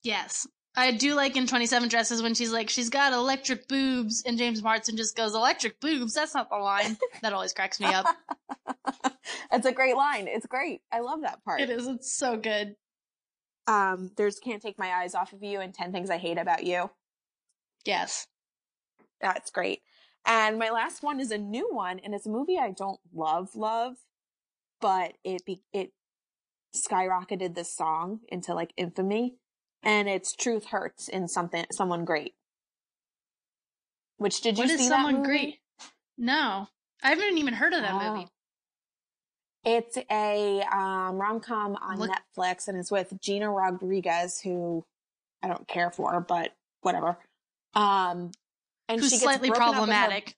Yes. 0.05 0.47
I 0.77 0.93
do 0.93 1.15
like 1.15 1.37
in 1.37 1.47
27 1.47 1.89
Dresses 1.89 2.23
when 2.23 2.35
she's 2.35 2.53
like, 2.53 2.71
she's 2.71 2.91
got 2.91 3.13
electric 3.13 3.67
boobs, 3.67 4.23
and 4.25 4.39
James 4.39 4.63
Marsden 4.63 4.97
just 4.97 5.17
goes, 5.17 5.35
electric 5.35 5.81
boobs? 5.81 6.15
That's 6.15 6.35
not 6.35 6.49
the 6.49 6.57
line. 6.57 6.97
that 7.23 7.33
always 7.33 7.53
cracks 7.53 7.81
me 7.81 7.87
up. 7.87 8.07
That's 9.51 9.67
a 9.67 9.73
great 9.73 9.97
line. 9.97 10.29
It's 10.29 10.47
great. 10.47 10.83
I 10.93 11.01
love 11.01 11.23
that 11.23 11.45
part. 11.45 11.61
It 11.61 11.71
is. 11.71 11.89
It's 11.89 12.13
so 12.13 12.37
good. 12.37 12.77
Um, 13.67 14.13
there's 14.17 14.39
Can't 14.39 14.63
Take 14.63 14.79
My 14.79 14.91
Eyes 14.91 15.15
Off 15.15 15.33
of 15.33 15.43
You 15.43 15.61
and 15.61 15.75
10 15.75 15.93
Things 15.93 16.11
I 16.11 16.19
Hate 16.19 16.39
About 16.39 16.65
You. 16.65 16.91
Yes. 17.85 18.27
That's 19.21 19.51
great. 19.51 19.81
And 20.27 20.59
my 20.59 20.71
last 20.71 21.03
one 21.03 21.19
is 21.19 21.31
a 21.31 21.39
new 21.39 21.73
one, 21.73 21.99
and 21.99 22.15
it's 22.15 22.27
a 22.27 22.31
movie 22.31 22.59
I 22.59 22.71
don't 22.71 23.01
love, 23.13 23.55
love, 23.55 23.97
but 24.81 25.15
it 25.25 25.45
be, 25.45 25.63
it 25.73 25.93
skyrocketed 26.77 27.55
this 27.55 27.75
song 27.75 28.21
into 28.29 28.55
like 28.55 28.73
infamy, 28.77 29.37
and 29.83 30.09
it's 30.09 30.35
"Truth 30.35 30.67
Hurts" 30.67 31.09
in 31.09 31.29
something 31.29 31.65
someone 31.73 32.05
great. 32.05 32.35
Which 34.19 34.41
did 34.43 34.59
you 34.59 34.65
What 34.65 34.71
is 34.71 34.81
see 34.81 34.89
someone 34.89 35.15
that 35.15 35.19
movie? 35.21 35.29
great? 35.29 35.59
No, 36.19 36.69
I 37.03 37.09
haven't 37.11 37.39
even 37.39 37.55
heard 37.55 37.73
of 37.73 37.83
that 37.83 37.95
Oh. 37.95 38.15
movie. 38.15 38.29
It's 39.65 39.97
a 40.11 40.63
um, 40.63 41.17
rom 41.19 41.41
com 41.41 41.77
on 41.77 41.99
Look- 41.99 42.11
Netflix, 42.11 42.69
and 42.69 42.79
it's 42.79 42.91
with 42.91 43.13
Gina 43.21 43.51
Rodriguez, 43.51 44.41
who 44.41 44.85
I 45.43 45.49
don't 45.49 45.67
care 45.69 45.91
for, 45.91 46.21
but 46.21 46.55
whatever. 46.83 47.19
Um, 47.75 48.33
and 48.89 49.01
Who's 49.01 49.11
she 49.11 49.17
gets 49.17 49.23
slightly 49.23 49.51
with 49.51 49.59
her- 49.59 49.65
problematic. 49.65 50.35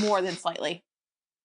more 0.00 0.20
than 0.22 0.34
slightly. 0.36 0.84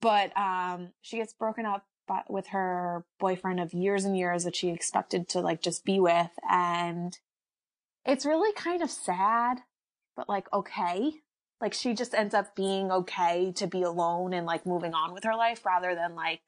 But 0.02 0.38
um, 0.38 0.94
she 1.02 1.18
gets 1.18 1.34
broken 1.34 1.66
up 1.66 1.86
by, 2.08 2.24
with 2.30 2.48
her 2.48 3.06
boyfriend 3.20 3.60
of 3.60 3.74
years 3.74 4.06
and 4.06 4.18
years 4.18 4.44
that 4.46 4.56
she 4.56 4.70
expected 4.70 5.28
to 5.30 5.42
like 5.42 5.62
just 5.62 5.84
be 5.86 6.00
with, 6.00 6.32
and 6.50 7.18
it's 8.06 8.26
really 8.26 8.54
kind 8.54 8.82
of 8.82 8.90
sad, 8.90 9.60
but 10.16 10.28
like 10.30 10.52
okay. 10.54 11.14
Like 11.60 11.74
she 11.74 11.96
just 11.96 12.14
ends 12.14 12.36
up 12.36 12.56
being 12.56 12.92
okay 12.92 13.52
to 13.54 13.66
be 13.66 13.82
alone 13.82 14.32
and 14.32 14.46
like 14.46 14.66
moving 14.68 14.94
on 14.94 15.12
with 15.12 15.24
her 15.24 15.36
life 15.36 15.66
rather 15.66 15.96
than 15.96 16.14
like 16.16 16.42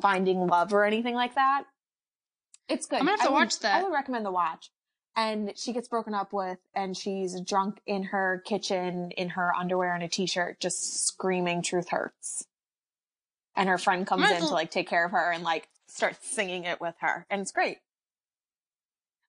finding 0.00 0.46
love 0.46 0.72
or 0.72 0.84
anything 0.84 1.14
like 1.14 1.34
that. 1.34 1.64
It's 2.68 2.86
good. 2.86 3.00
I'm 3.00 3.06
gonna 3.06 3.18
have 3.18 3.26
to 3.26 3.26
I 3.26 3.32
would- 3.32 3.38
watch 3.40 3.58
that. 3.60 3.80
I 3.80 3.82
would 3.82 3.92
recommend 3.92 4.24
the 4.24 4.30
watch. 4.30 4.70
And 5.16 5.52
she 5.56 5.72
gets 5.72 5.86
broken 5.86 6.12
up 6.12 6.32
with, 6.32 6.58
and 6.74 6.96
she's 6.96 7.40
drunk 7.40 7.80
in 7.86 8.04
her 8.04 8.42
kitchen 8.44 9.12
in 9.12 9.30
her 9.30 9.52
underwear 9.54 9.94
and 9.94 10.02
a 10.02 10.08
t-shirt, 10.08 10.58
just 10.58 11.06
screaming 11.06 11.62
"Truth 11.62 11.90
hurts." 11.90 12.46
And 13.56 13.68
her 13.68 13.78
friend 13.78 14.06
comes 14.06 14.30
in 14.30 14.38
to 14.38 14.46
like 14.46 14.70
take 14.70 14.88
care 14.88 15.04
of 15.04 15.12
her 15.12 15.30
and 15.30 15.44
like 15.44 15.68
starts 15.88 16.28
singing 16.28 16.64
it 16.64 16.80
with 16.80 16.94
her, 17.00 17.26
and 17.30 17.40
it's 17.40 17.52
great. 17.52 17.78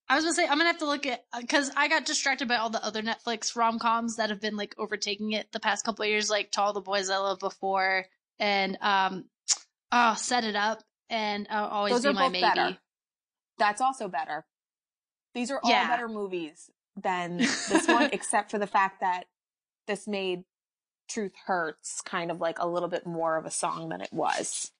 I 0.08 0.16
was 0.16 0.24
gonna 0.24 0.36
say 0.36 0.44
I'm 0.44 0.58
gonna 0.58 0.66
have 0.66 0.80
to 0.80 0.86
look 0.86 1.06
at 1.06 1.24
because 1.40 1.72
I 1.76 1.88
got 1.88 2.06
distracted 2.06 2.48
by 2.48 2.58
all 2.58 2.70
the 2.70 2.84
other 2.84 3.02
Netflix 3.02 3.56
rom 3.56 3.80
coms 3.80 4.18
that 4.18 4.30
have 4.30 4.40
been 4.42 4.56
like 4.56 4.76
overtaking 4.78 5.32
it 5.32 5.52
the 5.52 5.60
past 5.60 5.84
couple 5.86 6.04
of 6.04 6.10
years, 6.10 6.30
like 6.30 6.52
"To 6.52 6.62
All 6.62 6.74
the 6.74 6.82
Boys 6.82 7.10
I 7.10 7.18
Loved 7.18 7.40
Before" 7.42 8.06
and 8.40 8.78
um, 8.82 9.26
oh, 9.92 10.14
"Set 10.16 10.44
It 10.44 10.56
Up" 10.56 10.84
and 11.10 11.48
uh, 11.50 11.68
"Always 11.72 11.94
Those 11.94 12.04
Be 12.04 12.14
My 12.14 12.30
Maybe." 12.30 12.42
better. 12.42 12.78
That's 13.58 13.82
also 13.82 14.08
better. 14.08 14.46
These 15.34 15.50
are 15.52 15.60
all 15.64 15.70
Yeah. 15.72 15.88
better 15.88 16.08
movies 16.08 16.70
than 16.96 17.38
this 17.38 17.88
one, 17.88 18.10
except 18.14 18.52
for 18.52 18.60
the 18.60 18.68
fact 18.68 19.02
that 19.02 19.26
this 19.88 20.08
made 20.08 20.44
"Truth 21.08 21.34
Hurts" 21.46 22.02
kind 22.02 22.32
of 22.32 22.40
like 22.40 22.60
a 22.60 22.68
little 22.68 22.90
bit 22.90 23.06
more 23.06 23.38
of 23.38 23.46
a 23.46 23.52
song 23.52 23.90
than 23.90 24.02
it 24.02 24.12
was. 24.12 24.72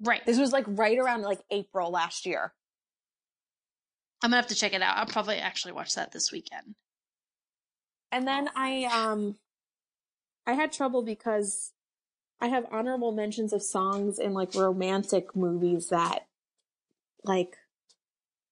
Right. 0.00 0.24
This 0.26 0.38
was 0.38 0.52
like 0.52 0.64
right 0.66 0.98
around 0.98 1.22
like 1.22 1.40
April 1.50 1.90
last 1.90 2.26
year. 2.26 2.52
I'm 4.22 4.30
gonna 4.30 4.36
have 4.36 4.48
to 4.48 4.54
check 4.54 4.72
it 4.72 4.82
out. 4.82 4.96
I'll 4.96 5.06
probably 5.06 5.36
actually 5.36 5.72
watch 5.72 5.94
that 5.94 6.12
this 6.12 6.30
weekend. 6.30 6.74
And 8.10 8.26
then 8.26 8.48
I 8.54 8.84
um 8.84 9.36
I 10.46 10.52
had 10.52 10.72
trouble 10.72 11.02
because 11.02 11.72
I 12.40 12.48
have 12.48 12.66
honorable 12.70 13.12
mentions 13.12 13.52
of 13.52 13.62
songs 13.62 14.18
in 14.18 14.32
like 14.34 14.54
romantic 14.54 15.34
movies 15.34 15.88
that 15.88 16.26
like 17.24 17.56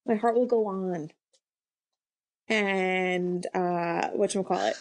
my 0.06 0.14
heart 0.14 0.36
will 0.36 0.46
go 0.46 0.66
on. 0.66 1.10
And 2.48 3.46
uh 3.54 4.10
whatchamacallit? 4.10 4.80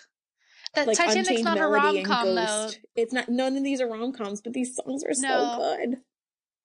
That 0.75 0.87
Like 0.87 0.97
Titanic's 0.97 1.41
not 1.41 1.57
a 1.57 1.67
rom 1.67 2.03
com 2.03 2.35
though. 2.35 2.69
It's 2.95 3.11
not 3.13 3.27
none 3.29 3.57
of 3.57 3.63
these 3.63 3.81
are 3.81 3.87
rom 3.87 4.13
coms, 4.13 4.41
but 4.41 4.53
these 4.53 4.75
songs 4.75 5.03
are 5.03 5.11
No. 5.17 5.57
so 5.57 5.77
good. 5.77 5.97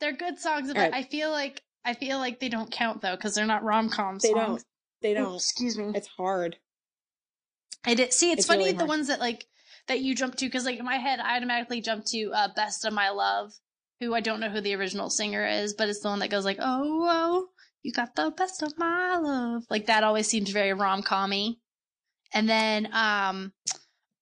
They're 0.00 0.12
good 0.12 0.38
songs, 0.38 0.68
but 0.68 0.76
Alright. 0.76 0.92
I 0.94 1.02
feel 1.04 1.30
like 1.30 1.62
I 1.84 1.94
feel 1.94 2.18
like 2.18 2.40
they 2.40 2.48
don't 2.48 2.70
count 2.70 3.00
though 3.00 3.16
because 3.16 3.34
they're 3.34 3.46
not 3.46 3.62
rom 3.64 3.88
com. 3.88 4.18
They 4.18 4.32
don't. 4.34 4.62
They 5.00 5.12
Oh, 5.16 5.24
don't. 5.24 5.34
excuse 5.36 5.76
me. 5.78 5.92
It's 5.94 6.08
hard. 6.08 6.56
I 7.84 7.94
did 7.94 8.12
see. 8.12 8.30
It's, 8.32 8.40
It's 8.40 8.46
funny 8.48 8.60
really 8.64 8.72
the 8.72 8.78
hard. 8.80 8.88
ones 8.88 9.08
that 9.08 9.20
like 9.20 9.46
that 9.88 10.00
you 10.00 10.14
jump 10.14 10.36
to 10.36 10.46
because 10.46 10.64
like 10.64 10.78
in 10.78 10.84
my 10.84 10.96
head 10.96 11.20
I 11.20 11.36
automatically 11.36 11.80
jump 11.80 12.04
to 12.06 12.30
uh, 12.34 12.48
"Best 12.54 12.84
of 12.84 12.92
My 12.92 13.10
Love," 13.10 13.52
who 14.00 14.14
I 14.14 14.20
don't 14.20 14.40
know 14.40 14.48
who 14.50 14.60
the 14.60 14.74
original 14.74 15.10
singer 15.10 15.46
is, 15.46 15.74
but 15.74 15.88
it's 15.88 16.00
the 16.00 16.08
one 16.08 16.18
that 16.20 16.28
goes 16.30 16.44
like, 16.44 16.58
"Oh, 16.60 17.06
oh, 17.08 17.48
you 17.82 17.92
got 17.92 18.14
the 18.16 18.30
best 18.30 18.62
of 18.62 18.76
my 18.78 19.16
love." 19.16 19.64
Like 19.70 19.86
that 19.86 20.04
always 20.04 20.26
seems 20.26 20.50
very 20.50 20.72
rom 20.74 21.02
commy. 21.02 21.56
And 22.36 22.48
then, 22.48 22.88
um, 22.92 23.52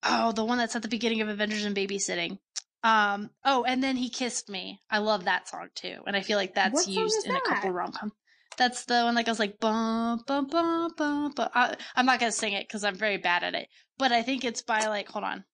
oh, 0.03 0.33
the 0.33 0.45
one 0.45 0.59
that's 0.59 0.77
at 0.77 0.83
the 0.83 0.89
beginning 0.89 1.20
of 1.20 1.29
Adventures 1.29 1.65
in 1.65 1.74
Babysitting. 1.74 2.39
Um, 2.85 3.31
oh, 3.45 3.65
and 3.65 3.83
then 3.83 3.97
he 3.97 4.09
kissed 4.09 4.49
me. 4.49 4.81
I 4.91 4.99
love 4.99 5.24
that 5.24 5.49
song 5.49 5.69
too, 5.74 5.99
and 6.07 6.16
I 6.16 6.20
feel 6.23 6.37
like 6.37 6.55
that's 6.55 6.89
used 6.89 7.27
in 7.27 7.35
a 7.35 7.41
couple 7.41 7.70
rom 7.70 7.93
com. 7.93 8.12
That's 8.59 8.85
the 8.85 9.03
one 9.03 9.15
that 9.15 9.24
goes 9.27 9.39
like 9.39 9.61
bum 9.61 10.23
bum 10.27 10.47
bum 10.49 10.91
bum. 10.97 11.33
bum. 11.35 11.49
I, 11.55 11.77
I'm 11.95 12.07
not 12.07 12.19
gonna 12.19 12.33
sing 12.33 12.53
it 12.53 12.66
because 12.66 12.85
I'm 12.85 12.97
very 12.97 13.19
bad 13.19 13.45
at 13.45 13.55
it. 13.55 13.69
But 13.99 14.12
I 14.12 14.23
think 14.23 14.45
it's 14.45 14.62
by 14.62 14.87
like 14.89 15.09
hold 15.09 15.24
on, 15.24 15.45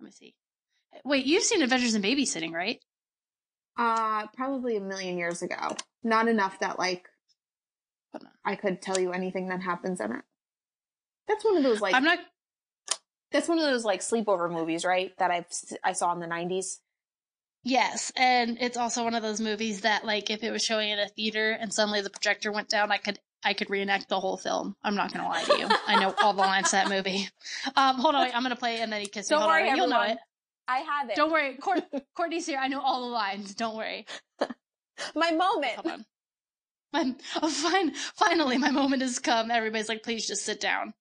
let 0.00 0.04
me 0.04 0.10
see. 0.12 0.34
Wait, 1.04 1.26
you've 1.26 1.42
seen 1.42 1.62
Adventures 1.62 1.94
in 1.94 2.02
Babysitting, 2.02 2.52
right? 2.52 2.78
Uh 3.76 4.28
probably 4.28 4.76
a 4.76 4.80
million 4.80 5.18
years 5.18 5.42
ago. 5.42 5.76
Not 6.04 6.28
enough 6.28 6.60
that 6.60 6.78
like 6.78 7.08
Hold 8.12 8.24
on. 8.24 8.32
I 8.44 8.56
could 8.56 8.80
tell 8.80 8.98
you 8.98 9.12
anything 9.12 9.48
that 9.48 9.60
happens 9.60 10.00
in 10.00 10.12
it. 10.12 10.22
That's 11.28 11.44
one 11.44 11.56
of 11.56 11.62
those 11.62 11.80
like 11.80 11.94
I'm 11.94 12.04
not. 12.04 12.18
That's 13.32 13.48
one 13.48 13.58
of 13.58 13.64
those 13.64 13.84
like 13.84 14.00
sleepover 14.00 14.50
movies, 14.50 14.84
right? 14.84 15.12
That 15.18 15.30
I've 15.30 15.46
I 15.82 15.92
saw 15.92 16.12
in 16.12 16.20
the 16.20 16.26
nineties. 16.26 16.80
Yes, 17.62 18.12
and 18.16 18.58
it's 18.60 18.76
also 18.76 19.02
one 19.02 19.14
of 19.14 19.22
those 19.22 19.40
movies 19.40 19.80
that 19.80 20.04
like 20.04 20.30
if 20.30 20.42
it 20.44 20.50
was 20.52 20.64
showing 20.64 20.90
in 20.90 20.98
a 20.98 21.08
theater 21.08 21.50
and 21.50 21.72
suddenly 21.72 22.00
the 22.00 22.10
projector 22.10 22.52
went 22.52 22.68
down, 22.68 22.92
I 22.92 22.98
could 22.98 23.18
I 23.42 23.54
could 23.54 23.70
reenact 23.70 24.08
the 24.08 24.20
whole 24.20 24.36
film. 24.36 24.76
I'm 24.82 24.94
not 24.94 25.12
gonna 25.12 25.28
lie 25.28 25.42
to 25.42 25.58
you. 25.58 25.68
I 25.86 26.00
know 26.00 26.14
all 26.22 26.32
the 26.32 26.42
lines 26.42 26.70
to 26.70 26.76
that 26.76 26.88
movie. 26.88 27.28
Um, 27.74 27.96
hold 27.96 28.14
on, 28.14 28.24
wait, 28.24 28.36
I'm 28.36 28.42
gonna 28.42 28.56
play 28.56 28.76
it 28.76 28.80
and 28.80 28.92
then 28.92 29.00
he 29.00 29.06
kisses. 29.06 29.30
Don't 29.30 29.40
Hold 29.40 29.50
on, 29.50 29.56
worry, 29.58 29.68
wait, 29.68 29.76
you'll 29.76 29.88
know 29.88 30.02
it. 30.02 30.18
I 30.68 30.78
have 30.78 31.10
it. 31.10 31.16
Don't 31.16 31.30
worry, 31.30 31.56
Court, 31.56 31.82
Courtney's 32.16 32.46
here. 32.46 32.58
I 32.60 32.68
know 32.68 32.80
all 32.80 33.02
the 33.02 33.12
lines. 33.12 33.54
Don't 33.54 33.76
worry. 33.76 34.06
My 35.14 35.32
moment. 35.32 35.74
Hold 35.76 35.86
on. 35.92 36.04
My, 36.92 37.14
oh, 37.42 37.48
fine. 37.48 37.92
Finally, 38.14 38.58
my 38.58 38.70
moment 38.70 39.02
has 39.02 39.18
come. 39.18 39.50
Everybody's 39.50 39.88
like, 39.88 40.02
please 40.02 40.26
just 40.26 40.44
sit 40.44 40.60
down. 40.60 40.94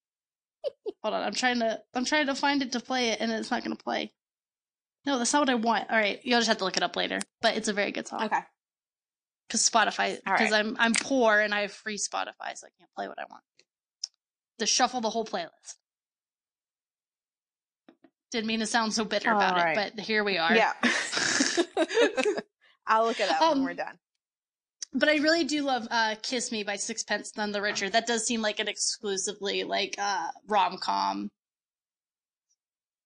Hold 1.04 1.16
on. 1.16 1.24
I'm 1.24 1.34
trying 1.34 1.60
to. 1.60 1.80
I'm 1.94 2.06
trying 2.06 2.28
to 2.28 2.36
find 2.36 2.62
it 2.62 2.72
to 2.74 2.80
play 2.80 3.10
it, 3.10 3.20
and 3.22 3.32
it's 3.32 3.52
not 3.52 3.64
going 3.64 3.76
to 3.76 3.84
play. 3.84 4.12
No, 5.06 5.18
that's 5.20 5.34
not 5.34 5.42
what 5.42 5.50
I 5.50 5.56
want. 5.56 5.90
All 5.92 5.98
right, 5.98 6.20
you'll 6.24 6.40
just 6.40 6.48
have 6.48 6.58
to 6.58 6.64
look 6.66 6.78
it 6.78 6.84
up 6.84 6.96
later. 6.96 7.20
But 7.42 7.58
it's 7.58 7.68
a 7.68 7.74
very 7.74 7.92
good 7.92 8.08
song. 8.08 8.24
Okay. 8.24 8.40
Because 9.48 9.70
Spotify. 9.70 10.16
Because 10.24 10.52
right. 10.52 10.54
I'm 10.54 10.76
I'm 10.80 10.94
poor 10.94 11.40
and 11.40 11.54
I 11.54 11.62
have 11.62 11.72
free 11.72 11.98
Spotify, 11.98 12.56
so 12.56 12.68
I 12.68 12.72
can't 12.80 12.90
play 12.96 13.08
what 13.08 13.20
I 13.20 13.26
want. 13.30 13.44
To 14.60 14.66
shuffle 14.66 15.02
the 15.02 15.10
whole 15.10 15.26
playlist. 15.26 15.76
Didn't 18.32 18.48
mean 18.48 18.62
to 18.62 18.66
sound 18.66 18.94
so 18.94 19.06
bitter 19.06 19.32
about 19.32 19.58
All 19.58 19.64
right. 19.64 19.78
it, 19.78 19.94
but 19.96 20.04
here 20.04 20.24
we 20.24 20.38
are. 20.38 20.56
Yeah. 20.56 20.74
I'll 22.88 23.06
look 23.06 23.20
it 23.20 23.30
up 23.30 23.42
Um, 23.42 23.60
when 23.60 23.64
we're 23.66 23.74
done. 23.76 23.98
But 24.98 25.10
I 25.10 25.18
really 25.18 25.44
do 25.44 25.62
love 25.64 25.88
uh, 25.92 26.16
"Kiss 26.24 26.52
Me" 26.52 26.64
by 26.64 26.78
Sixpence 26.78 27.36
None 27.36 27.52
the 27.52 27.62
Richer. 27.62 27.90
That 27.90 28.08
does 28.08 28.26
seem 28.26 28.42
like 28.42 28.60
an 28.60 28.70
exclusively 28.70 29.66
like 29.66 29.96
uh, 30.00 30.30
rom 30.48 30.78
com. 30.78 31.30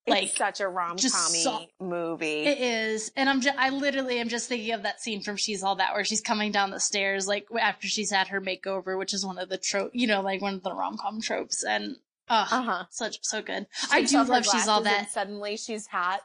like, 0.07 0.25
it's 0.25 0.37
such 0.37 0.59
a 0.59 0.67
rom 0.67 0.97
commy 0.97 1.43
so- 1.43 1.65
movie. 1.79 2.45
It 2.45 2.59
is, 2.59 3.11
and 3.15 3.27
I'm 3.27 3.41
just 3.41 3.57
I 3.57 3.69
literally 3.69 4.19
am 4.19 4.29
just 4.29 4.47
thinking 4.47 4.71
of 4.73 4.83
that 4.83 5.01
scene 5.01 5.21
from 5.23 5.35
She's 5.35 5.63
All 5.63 5.75
That 5.77 5.93
where 5.93 6.05
she's 6.05 6.21
coming 6.21 6.51
down 6.51 6.69
the 6.69 6.79
stairs 6.79 7.27
like 7.27 7.47
after 7.59 7.87
she's 7.87 8.11
had 8.11 8.27
her 8.27 8.39
makeover, 8.39 8.97
which 8.97 9.13
is 9.13 9.25
one 9.25 9.39
of 9.39 9.49
the 9.49 9.57
trope, 9.57 9.89
you 9.93 10.05
know, 10.05 10.21
like 10.21 10.41
one 10.41 10.53
of 10.53 10.63
the 10.63 10.73
rom 10.73 10.95
com 10.97 11.21
tropes, 11.21 11.63
and 11.63 11.95
uh, 12.29 12.45
uh 12.51 12.61
huh. 12.61 12.83
such 12.91 13.17
so 13.23 13.41
good. 13.41 13.65
I 13.91 14.03
do 14.03 14.23
love 14.23 14.45
She's 14.45 14.67
All 14.67 14.81
That. 14.81 15.09
suddenly 15.09 15.57
she's 15.57 15.87
hot. 15.87 16.21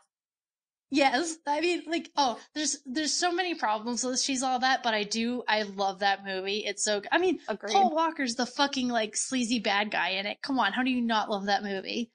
Yes, 0.95 1.37
I 1.45 1.61
mean, 1.61 1.83
like, 1.89 2.13
oh, 2.17 2.39
there's 2.55 2.79
there's 2.87 3.13
so 3.13 3.33
many 3.33 3.57
problems 3.57 4.05
with 4.05 4.21
She's 4.21 4.45
All 4.45 4.61
That, 4.61 4.85
but 4.85 4.95
I 4.95 5.03
do 5.03 5.43
I 5.49 5.63
love 5.63 5.99
that 5.99 6.25
movie. 6.25 6.59
It's 6.59 6.85
so. 6.85 7.03
I 7.11 7.19
mean, 7.19 7.41
Agreed. 7.49 7.73
Paul 7.73 7.93
Walker's 7.93 8.37
the 8.37 8.47
fucking 8.47 8.87
like 8.89 9.17
sleazy 9.17 9.59
bad 9.59 9.91
guy 9.91 10.11
in 10.11 10.27
it. 10.27 10.41
Come 10.41 10.61
on, 10.61 10.73
how 10.73 10.85
do 10.85 10.91
you 10.91 11.01
not 11.01 11.29
love 11.29 11.47
that 11.47 11.65
movie? 11.65 12.13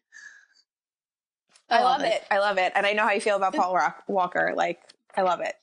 I 1.70 1.84
love 1.84 2.04
it. 2.04 2.24
I 2.32 2.40
love 2.40 2.58
it. 2.58 2.72
And 2.74 2.86
I 2.86 2.94
know 2.94 3.04
how 3.04 3.12
you 3.12 3.20
feel 3.20 3.36
about 3.36 3.54
Paul 3.54 3.76
Rock- 3.76 4.04
Walker. 4.08 4.54
Like, 4.56 4.80
I 5.14 5.24
love 5.24 5.42
it. 5.42 5.56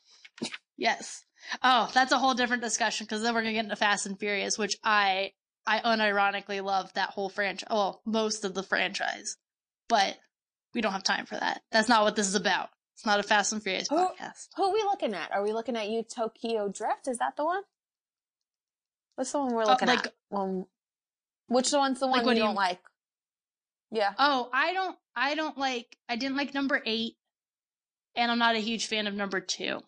Yes. 0.76 1.24
Oh, 1.62 1.90
that's 1.94 2.12
a 2.12 2.18
whole 2.18 2.34
different 2.34 2.62
discussion 2.62 3.06
because 3.06 3.22
then 3.22 3.32
we're 3.32 3.40
gonna 3.40 3.54
get 3.54 3.64
into 3.64 3.76
Fast 3.76 4.04
and 4.04 4.18
Furious, 4.18 4.58
which 4.58 4.76
I 4.84 5.32
I 5.66 5.78
unironically 5.78 6.62
love 6.62 6.92
that 6.92 7.10
whole 7.10 7.30
franchise. 7.30 7.68
Well, 7.70 8.02
most 8.04 8.44
of 8.44 8.52
the 8.52 8.62
franchise, 8.62 9.38
but 9.88 10.18
we 10.74 10.82
don't 10.82 10.92
have 10.92 11.02
time 11.02 11.24
for 11.24 11.36
that. 11.36 11.62
That's 11.72 11.88
not 11.88 12.04
what 12.04 12.14
this 12.14 12.28
is 12.28 12.34
about. 12.34 12.68
It's 12.96 13.04
not 13.04 13.20
a 13.20 13.22
Fast 13.22 13.52
and 13.52 13.62
Furious 13.62 13.88
Who- 13.88 13.96
podcast. 13.96 14.48
Who 14.56 14.64
are 14.64 14.72
we 14.72 14.82
looking 14.82 15.12
at? 15.12 15.30
Are 15.30 15.42
we 15.42 15.52
looking 15.52 15.76
at 15.76 15.88
you 15.90 16.02
Tokyo 16.02 16.68
Drift? 16.68 17.08
Is 17.08 17.18
that 17.18 17.36
the 17.36 17.44
one? 17.44 17.62
What's 19.16 19.32
the 19.32 19.38
one 19.38 19.54
we're 19.54 19.66
looking 19.66 19.88
Uh, 19.88 19.94
like- 19.96 20.06
at? 20.06 20.14
One, 20.30 20.66
which 21.48 21.70
one's 21.72 22.00
the 22.00 22.06
one 22.06 22.20
you 22.24 22.30
do 22.30 22.36
you- 22.36 22.42
don't 22.42 22.54
like? 22.54 22.80
Yeah. 23.90 24.14
Oh, 24.18 24.48
I 24.52 24.72
don't. 24.72 24.98
I 25.14 25.34
don't 25.34 25.56
like. 25.58 25.96
I 26.08 26.16
didn't 26.16 26.36
like 26.38 26.54
number 26.54 26.82
eight, 26.86 27.16
and 28.14 28.30
I'm 28.32 28.38
not 28.38 28.56
a 28.56 28.60
huge 28.60 28.86
fan 28.86 29.06
of 29.06 29.14
number 29.14 29.40
two. 29.40 29.82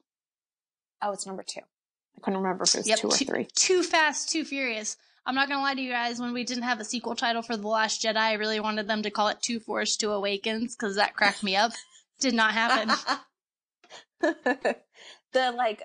Oh, 1.02 1.12
it's 1.12 1.26
number 1.26 1.42
two. 1.42 1.60
I 1.60 2.20
couldn't 2.20 2.40
remember 2.42 2.64
if 2.64 2.74
it 2.74 2.78
was 2.78 2.88
Yep, 2.88 2.98
two 3.00 3.08
or 3.08 3.16
too, 3.16 3.24
three. 3.24 3.44
Too 3.54 3.82
fast, 3.82 4.28
too 4.30 4.44
furious. 4.44 4.96
I'm 5.26 5.34
not 5.34 5.48
gonna 5.48 5.60
lie 5.62 5.74
to 5.74 5.80
you 5.80 5.90
guys. 5.90 6.20
When 6.20 6.32
we 6.32 6.44
didn't 6.44 6.62
have 6.64 6.78
a 6.80 6.84
sequel 6.84 7.16
title 7.16 7.42
for 7.42 7.56
the 7.56 7.66
Last 7.68 8.02
Jedi, 8.02 8.16
I 8.16 8.34
really 8.34 8.60
wanted 8.60 8.86
them 8.86 9.02
to 9.02 9.10
call 9.10 9.28
it 9.28 9.42
Two 9.42 9.60
Force, 9.60 9.96
Two 9.96 10.12
Awakens 10.12 10.74
because 10.76 10.96
that 10.96 11.14
cracked 11.14 11.42
me 11.42 11.56
up. 11.56 11.72
Did 12.20 12.34
not 12.34 12.52
happen. 12.52 12.94
the 14.20 14.76
like 15.52 15.82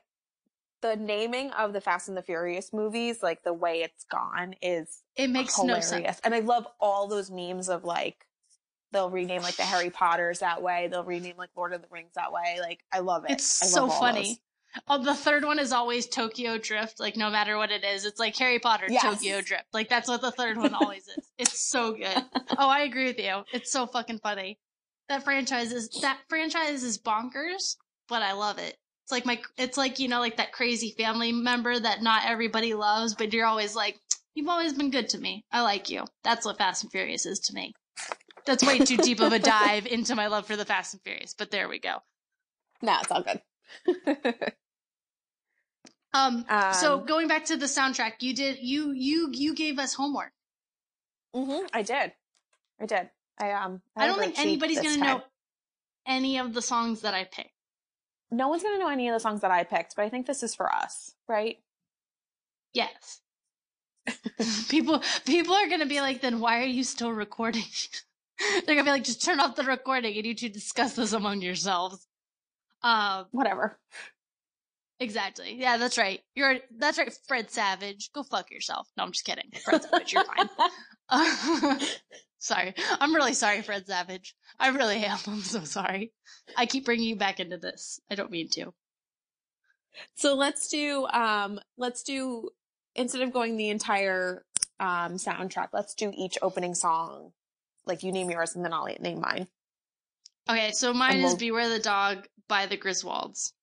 the 0.81 0.95
naming 0.95 1.51
of 1.51 1.73
the 1.73 1.81
Fast 1.81 2.07
and 2.09 2.17
the 2.17 2.21
Furious 2.21 2.73
movies, 2.73 3.23
like 3.23 3.43
the 3.43 3.53
way 3.53 3.83
it's 3.83 4.03
gone, 4.05 4.55
is 4.61 5.01
It 5.15 5.29
makes 5.29 5.55
hilarious. 5.55 5.91
no 5.91 5.97
sense. 6.01 6.21
And 6.23 6.35
I 6.35 6.39
love 6.39 6.67
all 6.79 7.07
those 7.07 7.31
memes 7.31 7.69
of 7.69 7.83
like 7.83 8.25
they'll 8.91 9.09
rename 9.09 9.41
like 9.41 9.55
the 9.55 9.63
Harry 9.63 9.89
Potters 9.89 10.39
that 10.39 10.61
way. 10.61 10.87
They'll 10.91 11.03
rename 11.03 11.35
like 11.37 11.49
Lord 11.55 11.73
of 11.73 11.81
the 11.81 11.87
Rings 11.91 12.11
that 12.15 12.31
way. 12.31 12.57
Like 12.61 12.81
I 12.91 12.99
love 12.99 13.25
it. 13.25 13.31
It's 13.31 13.63
I 13.63 13.65
so 13.67 13.87
funny. 13.89 14.39
Oh, 14.87 15.03
the 15.03 15.13
third 15.13 15.45
one 15.45 15.59
is 15.59 15.71
always 15.71 16.07
Tokyo 16.07 16.57
Drift. 16.57 16.99
Like 16.99 17.15
no 17.15 17.29
matter 17.29 17.57
what 17.57 17.69
it 17.71 17.83
is, 17.83 18.05
it's 18.05 18.19
like 18.19 18.35
Harry 18.37 18.57
Potter 18.59 18.87
Yes. 18.89 19.03
Tokyo 19.03 19.39
Drift. 19.41 19.65
Like 19.71 19.87
that's 19.87 20.09
what 20.09 20.21
the 20.21 20.31
third 20.31 20.57
one 20.57 20.73
always 20.73 21.07
is. 21.07 21.29
It's 21.37 21.59
so 21.59 21.93
good. 21.93 22.23
Oh, 22.57 22.69
I 22.69 22.81
agree 22.81 23.05
with 23.05 23.17
you. 23.19 23.43
It's 23.51 23.71
so 23.71 23.87
fucking 23.87 24.19
funny. 24.19 24.59
That 25.09 25.23
franchise 25.23 25.71
is 25.71 25.89
that 26.01 26.19
franchise 26.29 26.83
is 26.83 26.97
bonkers, 26.97 27.75
but 28.07 28.21
I 28.21 28.33
love 28.33 28.57
it. 28.57 28.77
It's 29.03 29.11
like 29.11 29.25
my 29.25 29.41
it's 29.57 29.77
like 29.77 29.99
you 29.99 30.07
know 30.07 30.19
like 30.19 30.37
that 30.37 30.53
crazy 30.53 30.91
family 30.97 31.31
member 31.31 31.77
that 31.77 32.01
not 32.01 32.25
everybody 32.25 32.73
loves, 32.73 33.13
but 33.15 33.33
you're 33.33 33.45
always 33.45 33.75
like 33.75 33.99
you've 34.33 34.49
always 34.49 34.73
been 34.73 34.91
good 34.91 35.09
to 35.09 35.17
me. 35.17 35.43
I 35.51 35.61
like 35.61 35.89
you. 35.89 36.05
That's 36.23 36.45
what 36.45 36.57
Fast 36.57 36.83
and 36.83 36.91
Furious 36.91 37.25
is 37.25 37.39
to 37.41 37.53
me. 37.53 37.73
That's 38.45 38.65
way 38.65 38.79
too 38.79 38.97
deep 38.97 39.19
of 39.19 39.31
a 39.31 39.39
dive 39.39 39.85
into 39.85 40.15
my 40.15 40.27
love 40.27 40.47
for 40.47 40.55
the 40.55 40.65
Fast 40.65 40.93
and 40.93 41.01
Furious, 41.03 41.33
but 41.33 41.51
there 41.51 41.67
we 41.69 41.79
go. 41.79 41.97
No, 42.81 42.97
it's 43.01 43.11
all 43.11 43.23
good. 43.23 43.41
Um, 46.13 46.45
so 46.73 46.99
Um, 46.99 47.05
going 47.05 47.27
back 47.27 47.45
to 47.45 47.57
the 47.57 47.65
soundtrack, 47.65 48.21
you 48.21 48.35
did 48.35 48.59
you 48.59 48.91
you 48.91 49.29
you 49.31 49.55
gave 49.55 49.79
us 49.79 49.95
homework. 49.95 50.31
hmm 51.33 51.65
I 51.73 51.81
did. 51.81 52.13
I 52.79 52.85
did. 52.85 53.09
I 53.43 53.65
um. 53.65 53.81
I, 53.95 54.07
don't 54.07 54.19
think 54.19 54.39
anybody's 54.39 54.81
gonna 54.81 54.97
time. 54.97 55.17
know 55.17 55.23
any 56.05 56.37
of 56.37 56.53
the 56.53 56.61
songs 56.61 57.01
that 57.01 57.13
I 57.13 57.23
picked. 57.25 57.49
No 58.31 58.47
one's 58.47 58.63
gonna 58.63 58.79
know 58.79 58.89
any 58.89 59.07
of 59.07 59.13
the 59.13 59.19
songs 59.19 59.41
that 59.41 59.51
I 59.51 59.63
picked, 59.63 59.95
but 59.95 60.03
I 60.03 60.09
think 60.09 60.25
this 60.25 60.43
is 60.43 60.55
for 60.55 60.73
us, 60.73 61.13
right? 61.27 61.57
Yes. 62.73 63.21
people 64.69 65.01
people 65.25 65.53
are 65.53 65.69
gonna 65.69 65.85
be 65.85 66.01
like, 66.01 66.21
then 66.21 66.39
why 66.39 66.59
are 66.61 66.67
you 66.67 66.83
still 66.83 67.11
recording? 67.11 67.63
They're 68.65 68.75
gonna 68.75 68.83
be 68.83 68.91
like, 68.91 69.03
just 69.03 69.23
turn 69.23 69.39
off 69.39 69.55
the 69.55 69.63
recording 69.63 70.15
and 70.15 70.25
you 70.25 70.33
two 70.33 70.49
discuss 70.49 70.95
this 70.95 71.13
among 71.13 71.41
yourselves. 71.41 72.07
Um, 72.81 73.25
Whatever. 73.31 73.79
exactly. 74.99 75.55
Yeah, 75.57 75.77
that's 75.77 75.97
right. 75.97 76.19
You're 76.35 76.57
that's 76.77 76.97
right, 76.97 77.13
Fred 77.27 77.51
Savage. 77.51 78.11
Go 78.13 78.23
fuck 78.23 78.51
yourself. 78.51 78.89
No, 78.97 79.03
I'm 79.03 79.11
just 79.11 79.25
kidding. 79.25 79.49
Fred 79.63 79.83
Savage, 79.83 80.13
you're 80.13 80.25
fine. 80.25 80.49
Uh, 81.09 81.79
sorry. 82.43 82.75
I'm 82.99 83.15
really 83.15 83.33
sorry, 83.33 83.61
Fred 83.61 83.87
Savage. 83.87 84.35
I 84.59 84.69
really 84.69 85.03
am. 85.03 85.17
I'm 85.27 85.41
so 85.41 85.63
sorry. 85.63 86.11
I 86.55 86.65
keep 86.65 86.85
bringing 86.85 87.07
you 87.07 87.15
back 87.15 87.39
into 87.39 87.57
this. 87.57 87.99
I 88.11 88.15
don't 88.15 88.31
mean 88.31 88.49
to. 88.51 88.73
So 90.15 90.35
let's 90.35 90.69
do 90.69 91.05
um 91.07 91.59
let's 91.77 92.03
do 92.03 92.49
instead 92.95 93.21
of 93.21 93.31
going 93.31 93.57
the 93.57 93.69
entire 93.69 94.43
um 94.79 95.17
soundtrack, 95.17 95.69
let's 95.73 95.93
do 95.93 96.11
each 96.15 96.37
opening 96.41 96.75
song. 96.75 97.31
Like 97.85 98.03
you 98.03 98.11
name 98.11 98.29
yours 98.29 98.55
and 98.55 98.63
then 98.63 98.73
I'll 98.73 98.87
name 98.99 99.21
mine. 99.21 99.47
Okay, 100.49 100.71
so 100.71 100.93
mine 100.93 101.17
is 101.17 101.23
we'll- 101.23 101.37
Beware 101.37 101.69
the 101.69 101.79
Dog 101.79 102.27
by 102.47 102.65
the 102.65 102.77
Griswolds. 102.77 103.53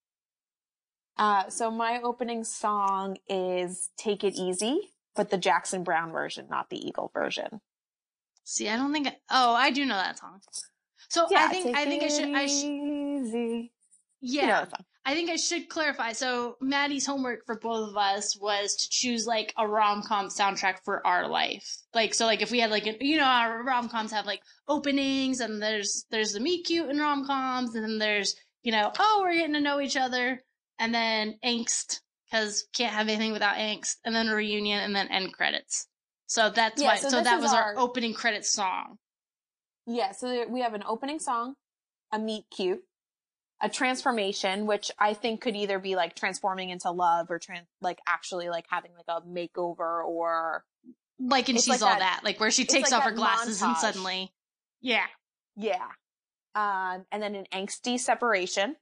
Uh 1.17 1.49
so 1.49 1.69
my 1.69 1.99
opening 2.01 2.43
song 2.45 3.17
is 3.27 3.89
Take 3.97 4.23
It 4.23 4.35
Easy, 4.35 4.93
but 5.15 5.29
the 5.31 5.37
Jackson 5.37 5.83
Browne 5.83 6.11
version, 6.13 6.47
not 6.49 6.69
the 6.69 6.77
Eagle 6.77 7.11
version. 7.13 7.59
See, 8.43 8.67
I 8.69 8.75
don't 8.75 8.91
think. 8.91 9.07
I, 9.07 9.15
oh, 9.29 9.53
I 9.53 9.71
do 9.71 9.85
know 9.85 9.95
that 9.95 10.19
song. 10.19 10.41
So 11.09 11.27
I 11.35 11.47
think 11.47 11.75
I 11.75 11.85
think 11.85 12.03
I 12.03 12.07
should. 12.07 12.35
I 12.35 12.45
sh- 12.47 12.63
easy. 12.63 13.71
yeah, 14.21 14.41
You 14.41 14.47
know. 14.47 14.67
I 15.03 15.15
think 15.15 15.31
I 15.31 15.35
should 15.35 15.67
clarify. 15.67 16.11
So 16.11 16.57
Maddie's 16.61 17.07
homework 17.07 17.45
for 17.45 17.57
both 17.57 17.89
of 17.89 17.97
us 17.97 18.37
was 18.37 18.75
to 18.75 18.89
choose 18.89 19.25
like 19.25 19.53
a 19.57 19.67
rom 19.67 20.03
com 20.03 20.27
soundtrack 20.27 20.79
for 20.85 21.05
our 21.05 21.27
life. 21.27 21.77
Like 21.93 22.13
so, 22.13 22.25
like 22.25 22.41
if 22.41 22.51
we 22.51 22.59
had 22.59 22.69
like 22.69 22.85
an, 22.85 22.97
you 23.01 23.17
know 23.17 23.25
our 23.25 23.63
rom 23.63 23.89
coms 23.89 24.11
have 24.11 24.25
like 24.25 24.41
openings 24.67 25.39
and 25.39 25.61
there's 25.61 26.05
there's 26.11 26.33
the 26.33 26.39
meet 26.39 26.65
cute 26.65 26.89
in 26.89 26.99
rom 26.99 27.25
coms 27.25 27.73
and 27.75 27.83
then 27.83 27.97
there's 27.97 28.35
you 28.63 28.71
know 28.71 28.91
oh 28.99 29.19
we're 29.23 29.33
getting 29.33 29.53
to 29.53 29.59
know 29.59 29.81
each 29.81 29.97
other 29.97 30.43
and 30.77 30.93
then 30.93 31.35
angst 31.43 32.01
because 32.29 32.65
can't 32.73 32.93
have 32.93 33.09
anything 33.09 33.33
without 33.33 33.55
angst 33.55 33.95
and 34.05 34.13
then 34.15 34.27
a 34.27 34.35
reunion 34.35 34.79
and 34.79 34.95
then 34.95 35.07
end 35.07 35.33
credits. 35.33 35.87
So 36.31 36.49
that's 36.49 36.81
Yeah, 36.81 36.87
why. 36.87 36.95
so 36.95 37.09
So, 37.09 37.21
that 37.21 37.41
was 37.41 37.51
our, 37.51 37.61
our- 37.61 37.77
opening 37.77 38.13
credit 38.13 38.45
song. 38.45 38.97
Yeah, 39.85 40.13
so 40.13 40.47
we 40.47 40.61
have 40.61 40.73
an 40.73 40.83
opening 40.87 41.19
song, 41.19 41.55
a 42.13 42.17
meet 42.17 42.45
cute, 42.55 42.79
a 43.59 43.67
transformation, 43.67 44.65
which 44.65 44.91
I 44.97 45.13
think 45.13 45.41
could 45.41 45.57
either 45.57 45.77
be 45.77 45.97
like 45.97 46.15
transforming 46.15 46.69
into 46.69 46.89
love 46.89 47.29
or 47.29 47.37
trans 47.37 47.67
like 47.81 47.99
actually 48.07 48.47
like 48.47 48.63
having 48.69 48.91
like 48.95 49.07
a 49.09 49.19
makeover 49.27 50.05
or 50.07 50.63
Like 51.19 51.49
and 51.49 51.57
she's 51.57 51.67
like 51.67 51.81
all 51.81 51.89
that- 51.89 51.99
that, 51.99 52.21
like 52.23 52.39
where 52.39 52.49
she 52.49 52.63
takes 52.63 52.91
like 52.91 52.99
off 53.01 53.03
her 53.09 53.11
glasses 53.11 53.61
and 53.61 53.75
suddenly, 53.75 54.31
yeah, 54.79 55.07
yeah. 55.57 55.89
Um 56.55 57.05
and 57.11 57.21
then 57.21 57.35
an 57.35 57.45
angsty 57.51 57.99
separation 57.99 58.77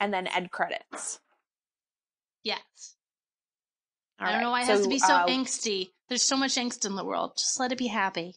and 0.00 0.12
then 0.12 0.26
end 0.26 0.50
credits. 0.50 1.18
yes. 2.44 2.60
All 4.20 4.26
I 4.26 4.32
don't 4.32 4.34
right, 4.34 4.42
know 4.42 4.50
why 4.50 4.62
it 4.62 4.66
has 4.66 4.82
to 4.82 4.88
be 4.90 4.98
so 4.98 5.14
uh, 5.14 5.26
angsty. 5.28 5.92
There's 6.08 6.22
so 6.22 6.36
much 6.36 6.54
angst 6.54 6.86
in 6.86 6.96
the 6.96 7.04
world. 7.04 7.32
Just 7.36 7.60
let 7.60 7.72
it 7.72 7.78
be 7.78 7.88
happy. 7.88 8.36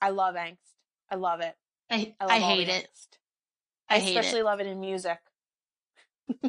I 0.00 0.10
love 0.10 0.34
angst. 0.34 0.58
I 1.10 1.16
love 1.16 1.40
it. 1.40 1.54
I 1.90 2.14
I, 2.20 2.36
I, 2.36 2.38
hate 2.38 2.68
it. 2.68 2.88
angst. 2.88 3.18
I 3.88 3.96
I 3.96 3.98
hate 3.98 4.16
especially 4.16 4.40
it. 4.40 4.44
love 4.44 4.60
it 4.60 4.66
in 4.66 4.80
music. 4.80 5.18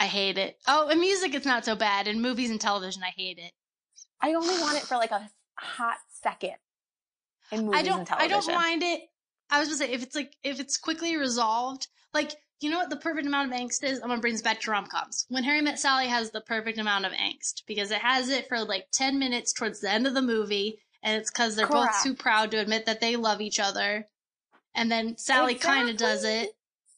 I 0.00 0.06
hate 0.06 0.38
it. 0.38 0.58
Oh, 0.68 0.88
in 0.88 1.00
music 1.00 1.34
it's 1.34 1.46
not 1.46 1.64
so 1.64 1.74
bad. 1.74 2.06
In 2.06 2.20
movies 2.20 2.50
and 2.50 2.60
television, 2.60 3.02
I 3.02 3.12
hate 3.16 3.38
it. 3.38 3.52
I 4.20 4.34
only 4.34 4.60
want 4.60 4.76
it 4.76 4.82
for 4.84 4.96
like 4.96 5.10
a 5.10 5.28
hot 5.54 5.96
second 6.22 6.56
in 7.50 7.66
movies 7.66 7.80
I 7.80 7.82
don't. 7.82 7.98
and 8.00 8.08
I 8.10 8.28
don't 8.28 8.46
mind 8.46 8.82
it. 8.82 9.00
I 9.50 9.60
was 9.60 9.68
gonna 9.68 9.78
say 9.78 9.92
if 9.92 10.02
it's 10.02 10.14
like 10.14 10.36
if 10.42 10.60
it's 10.60 10.76
quickly 10.76 11.16
resolved, 11.16 11.88
like 12.12 12.32
you 12.60 12.70
know 12.70 12.78
what 12.78 12.90
the 12.90 12.96
perfect 12.96 13.26
amount 13.26 13.52
of 13.52 13.58
angst 13.58 13.84
is. 13.84 14.00
I'm 14.00 14.08
gonna 14.08 14.20
bring 14.20 14.34
this 14.34 14.42
back 14.42 14.60
to 14.62 14.70
rom 14.70 14.86
coms. 14.86 15.26
When 15.28 15.44
Harry 15.44 15.60
Met 15.60 15.78
Sally 15.78 16.06
has 16.06 16.30
the 16.30 16.40
perfect 16.40 16.78
amount 16.78 17.04
of 17.04 17.12
angst 17.12 17.62
because 17.66 17.90
it 17.90 17.98
has 17.98 18.28
it 18.28 18.48
for 18.48 18.64
like 18.64 18.86
ten 18.92 19.18
minutes 19.18 19.52
towards 19.52 19.80
the 19.80 19.90
end 19.90 20.06
of 20.06 20.14
the 20.14 20.22
movie, 20.22 20.78
and 21.02 21.20
it's 21.20 21.30
because 21.30 21.56
they're 21.56 21.66
both 21.66 22.02
too 22.02 22.14
proud 22.14 22.50
to 22.52 22.58
admit 22.58 22.86
that 22.86 23.00
they 23.00 23.16
love 23.16 23.40
each 23.40 23.60
other, 23.60 24.08
and 24.74 24.90
then 24.90 25.16
Sally 25.18 25.54
kind 25.54 25.90
of 25.90 25.96
does 25.96 26.24
it. 26.24 26.50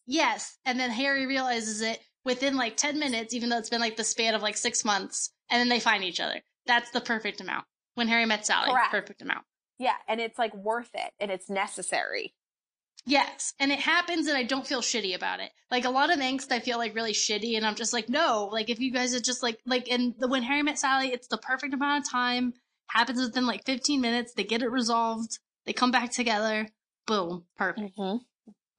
Yes, 0.07 0.59
and 0.65 0.79
then 0.79 0.91
Harry 0.91 1.27
realizes 1.27 1.83
it 1.83 2.01
within 2.25 2.57
like 2.57 2.77
ten 2.77 2.99
minutes, 2.99 3.35
even 3.35 3.49
though 3.49 3.59
it's 3.59 3.71
been 3.71 3.81
like 3.81 3.97
the 3.97 4.05
span 4.05 4.35
of 4.35 4.43
like 4.43 4.57
six 4.57 4.85
months, 4.85 5.33
and 5.51 5.61
then 5.61 5.69
they 5.69 5.81
find 5.81 6.05
each 6.05 6.21
other. 6.21 6.41
That's 6.67 6.91
the 6.91 7.01
perfect 7.01 7.41
amount. 7.41 7.65
When 7.95 8.09
Harry 8.09 8.27
Met 8.27 8.47
Sally, 8.47 8.71
Correct. 8.71 8.91
perfect 8.91 9.23
amount. 9.23 9.45
Yeah, 9.79 9.95
and 10.07 10.21
it's 10.21 10.39
like 10.39 10.55
worth 10.55 10.91
it 10.95 11.13
and 11.21 11.31
it's 11.31 11.49
necessary. 11.49 12.35
Yes, 13.09 13.55
and 13.59 13.73
it 13.73 13.79
happens, 13.79 14.27
and 14.27 14.37
I 14.37 14.43
don't 14.43 14.67
feel 14.67 14.83
shitty 14.83 15.17
about 15.17 15.41
it. 15.41 15.51
Like 15.71 15.87
a 15.87 15.91
lot 15.91 16.13
of 16.13 16.21
angst, 16.21 16.53
I 16.53 16.61
feel 16.61 16.77
like 16.77 16.95
really 16.95 17.15
shitty, 17.15 17.57
and 17.57 17.65
I'm 17.67 17.75
just 17.75 17.95
like, 17.95 18.11
no. 18.11 18.51
Like 18.53 18.69
if 18.69 18.81
you 18.81 18.93
guys 18.93 19.15
are 19.15 19.21
just 19.21 19.43
like, 19.43 19.59
like, 19.65 19.89
and 19.91 20.15
the 20.19 20.29
when 20.29 20.43
Harry 20.43 20.63
met 20.63 20.79
Sally, 20.79 21.09
it's 21.09 21.27
the 21.27 21.39
perfect 21.39 21.73
amount 21.73 22.05
of 22.05 22.11
time. 22.11 22.53
Happens 22.89 23.19
within 23.19 23.47
like 23.47 23.65
15 23.65 24.03
minutes. 24.03 24.35
They 24.35 24.45
get 24.45 24.61
it 24.61 24.71
resolved. 24.71 25.39
They 25.65 25.73
come 25.73 25.91
back 25.91 26.11
together. 26.11 26.69
Boom, 27.07 27.45
perfect. 27.57 27.97
Mm-hmm. 27.97 28.19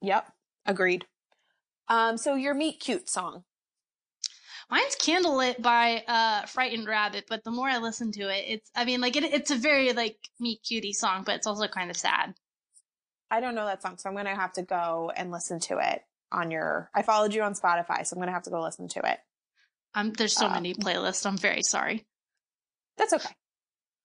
Yep, 0.07 0.31
agreed. 0.67 1.05
Um, 1.87 2.15
so 2.17 2.35
your 2.35 2.53
meet 2.53 2.79
cute 2.79 3.09
song. 3.09 3.45
Mine's 4.69 4.95
"Candlelit" 4.95 5.59
by 5.63 6.03
uh 6.07 6.45
Frightened 6.45 6.87
Rabbit, 6.87 7.25
but 7.27 7.43
the 7.43 7.49
more 7.49 7.67
I 7.67 7.79
listen 7.79 8.11
to 8.11 8.29
it, 8.29 8.45
it's, 8.47 8.71
I 8.75 8.85
mean, 8.85 9.01
like 9.01 9.15
it, 9.15 9.23
it's 9.23 9.49
a 9.49 9.55
very 9.55 9.91
like 9.93 10.17
meet 10.39 10.61
cutie 10.61 10.93
song, 10.93 11.23
but 11.25 11.33
it's 11.33 11.47
also 11.47 11.67
kind 11.67 11.89
of 11.89 11.97
sad. 11.97 12.35
I 13.31 13.39
don't 13.39 13.55
know 13.55 13.65
that 13.65 13.81
song, 13.81 13.97
so 13.97 14.09
I'm 14.09 14.15
gonna 14.15 14.35
have 14.35 14.53
to 14.53 14.63
go 14.63 15.11
and 15.15 15.31
listen 15.31 15.59
to 15.61 15.77
it 15.77 16.03
on 16.31 16.51
your. 16.51 16.89
I 16.93 17.01
followed 17.01 17.33
you 17.33 17.41
on 17.43 17.53
Spotify, 17.53 18.05
so 18.05 18.15
I'm 18.15 18.19
gonna 18.19 18.31
have 18.31 18.43
to 18.43 18.49
go 18.49 18.61
listen 18.61 18.87
to 18.89 19.11
it. 19.11 19.19
Um, 19.95 20.13
there's 20.13 20.33
so 20.33 20.49
many 20.49 20.73
playlists. 20.73 21.25
I'm 21.25 21.37
very 21.37 21.63
sorry. 21.63 22.05
That's 22.97 23.13
okay. 23.13 23.35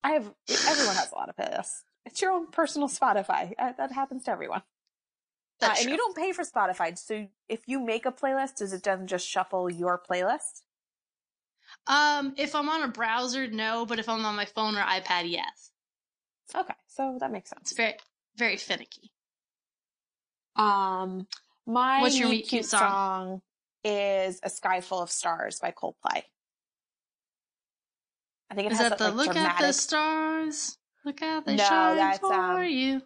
I 0.03 0.13
have 0.13 0.33
everyone 0.69 0.97
has 0.97 1.11
a 1.13 1.15
lot 1.15 1.29
of 1.29 1.37
playlists. 1.37 1.83
It's 2.07 2.21
your 2.21 2.33
own 2.33 2.49
personal 2.51 2.89
Spotify. 2.89 3.53
Uh, 3.59 3.73
that 3.79 3.93
happens 3.93 4.25
to 4.25 4.31
everyone. 4.31 4.63
Uh, 5.63 5.75
and 5.79 5.89
you 5.89 5.97
don't 5.97 6.17
pay 6.17 6.33
for 6.33 6.45
Spotify, 6.45 6.97
so 6.99 7.27
if 7.49 7.63
you 7.67 7.81
make 7.81 8.05
a 8.05 8.13
playlist, 8.13 8.57
does 8.57 8.73
it 8.73 8.83
then 8.83 9.07
just 9.07 9.27
shuffle 9.27 9.71
your 9.71 9.99
playlist? 9.99 10.63
Um, 11.87 12.35
if 12.37 12.55
I'm 12.55 12.69
on 12.69 12.83
a 12.83 12.89
browser, 12.89 13.47
no, 13.47 13.87
but 13.87 13.99
if 13.99 14.09
I'm 14.09 14.25
on 14.25 14.37
my 14.37 14.45
phone 14.45 14.77
or 14.77 14.83
iPad, 14.83 15.31
yes. 15.31 15.71
Okay, 16.55 16.75
so 16.89 17.17
that 17.21 17.33
makes 17.33 17.51
It's 17.53 17.71
sense. 17.71 17.77
very, 17.77 17.95
very 18.37 18.57
finicky. 18.57 19.11
Um, 20.57 21.27
my 21.67 22.01
What's 22.01 22.19
your 22.19 22.29
meet 22.31 22.49
cute 22.49 22.65
song? 22.67 22.91
song 22.91 23.43
is 23.85 24.41
"A 24.43 24.51
Sky 24.51 24.81
Full 24.81 25.01
of 25.01 25.11
Stars" 25.11 25.59
by 25.61 25.73
Coldplay. 25.73 26.23
I 28.51 28.55
think 28.55 28.67
it 28.67 28.73
Is 28.73 28.79
has 28.79 28.91
that 28.91 28.99
that, 28.99 29.11
the 29.11 29.17
like, 29.17 29.29
look 29.29 29.37
at 29.37 29.59
the 29.59 29.73
stars? 29.73 30.79
Look 31.05 31.23
at 31.23 31.45
the 31.45 31.57
No, 31.57 31.65
shine 31.65 31.97
that's, 31.97 32.19
for 32.21 32.33
um, 32.33 32.65
you. 32.65 33.03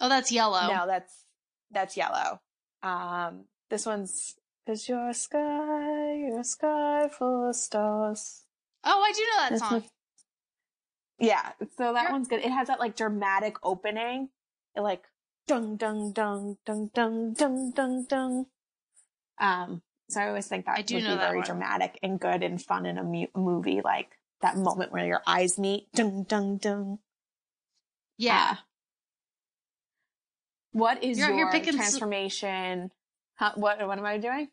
Oh, 0.00 0.08
that's 0.08 0.32
yellow. 0.32 0.68
No, 0.72 0.86
that's 0.86 1.24
that's 1.70 1.96
yellow. 1.96 2.40
Um, 2.82 3.44
this 3.70 3.84
one's 3.84 4.36
is 4.66 4.88
your 4.88 5.12
sky, 5.12 6.14
your 6.14 6.44
sky 6.44 7.08
full 7.08 7.48
of 7.48 7.56
stars. 7.56 8.44
Oh, 8.84 9.02
I 9.02 9.12
do 9.12 9.22
know 9.22 9.50
that 9.50 9.58
song. 9.58 9.84
Yeah, 11.18 11.52
so 11.76 11.92
that 11.92 12.04
Yep. 12.04 12.12
one's 12.12 12.28
good. 12.28 12.40
It 12.40 12.50
has 12.50 12.68
that 12.68 12.78
like 12.78 12.96
dramatic 12.96 13.56
opening. 13.62 14.28
It 14.76 14.80
like 14.82 15.02
dung 15.48 15.76
dung 15.76 16.12
dung 16.12 16.56
dung 16.64 16.90
dung 16.94 17.34
dung 17.34 17.72
dung 17.72 18.04
dung. 18.08 18.46
Um, 19.40 19.82
so 20.08 20.20
I 20.20 20.28
always 20.28 20.46
think 20.46 20.66
that 20.66 20.78
I 20.78 20.82
do 20.82 20.94
would 20.96 21.04
know 21.04 21.14
be 21.14 21.20
very 21.20 21.38
one. 21.38 21.46
dramatic 21.46 21.98
and 22.02 22.20
good 22.20 22.42
and 22.44 22.62
fun 22.62 22.86
in 22.86 22.98
a 22.98 23.02
mu- 23.02 23.26
movie, 23.34 23.80
like 23.84 24.10
that 24.42 24.56
moment 24.56 24.92
where 24.92 25.06
your 25.06 25.22
eyes 25.26 25.58
meet. 25.58 25.90
Dung 25.92 26.22
dung 26.24 26.58
dung. 26.58 26.98
Yeah. 28.16 28.52
Uh, 28.52 28.62
what 30.72 31.02
is 31.02 31.18
You're 31.18 31.32
your 31.34 31.50
picking 31.50 31.70
s- 31.74 31.76
transformation? 31.76 32.90
Huh, 33.36 33.52
what 33.56 33.84
what 33.86 33.98
am 33.98 34.04
I 34.04 34.18
doing? 34.18 34.48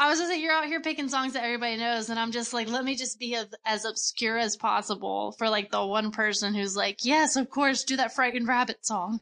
I 0.00 0.08
was 0.10 0.20
gonna 0.20 0.30
say 0.32 0.40
you're 0.40 0.52
out 0.52 0.66
here 0.66 0.80
picking 0.80 1.08
songs 1.08 1.32
that 1.32 1.42
everybody 1.42 1.76
knows, 1.76 2.08
and 2.10 2.18
I'm 2.20 2.30
just 2.30 2.52
like, 2.52 2.68
let 2.68 2.84
me 2.84 2.94
just 2.94 3.18
be 3.18 3.34
as, 3.34 3.48
as 3.64 3.84
obscure 3.84 4.38
as 4.38 4.56
possible 4.56 5.32
for 5.38 5.48
like 5.48 5.70
the 5.70 5.84
one 5.84 6.12
person 6.12 6.54
who's 6.54 6.76
like, 6.76 7.04
yes, 7.04 7.34
of 7.36 7.50
course, 7.50 7.82
do 7.84 7.96
that 7.96 8.14
frightened 8.14 8.46
rabbit 8.46 8.86
song. 8.86 9.20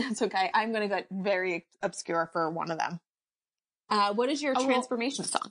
It's 0.10 0.22
okay. 0.22 0.50
I'm 0.54 0.72
going 0.72 0.88
to 0.88 0.94
get 0.94 1.06
very 1.10 1.66
obscure 1.82 2.28
for 2.32 2.50
one 2.50 2.70
of 2.70 2.78
them. 2.78 3.00
Uh, 3.88 4.14
what 4.14 4.28
is 4.30 4.40
your 4.42 4.52
Oh, 4.56 4.60
well- 4.60 4.66
transformation 4.66 5.24
song? 5.24 5.50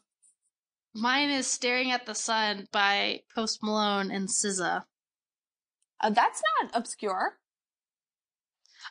Mine 0.96 1.30
is 1.30 1.46
"Staring 1.46 1.92
at 1.92 2.06
the 2.08 2.16
Sun" 2.16 2.68
by 2.72 3.22
Post 3.36 3.60
Malone 3.62 4.10
and 4.10 4.28
SZA. 4.28 4.84
Uh, 6.02 6.10
that's 6.10 6.42
not 6.62 6.72
obscure. 6.74 7.38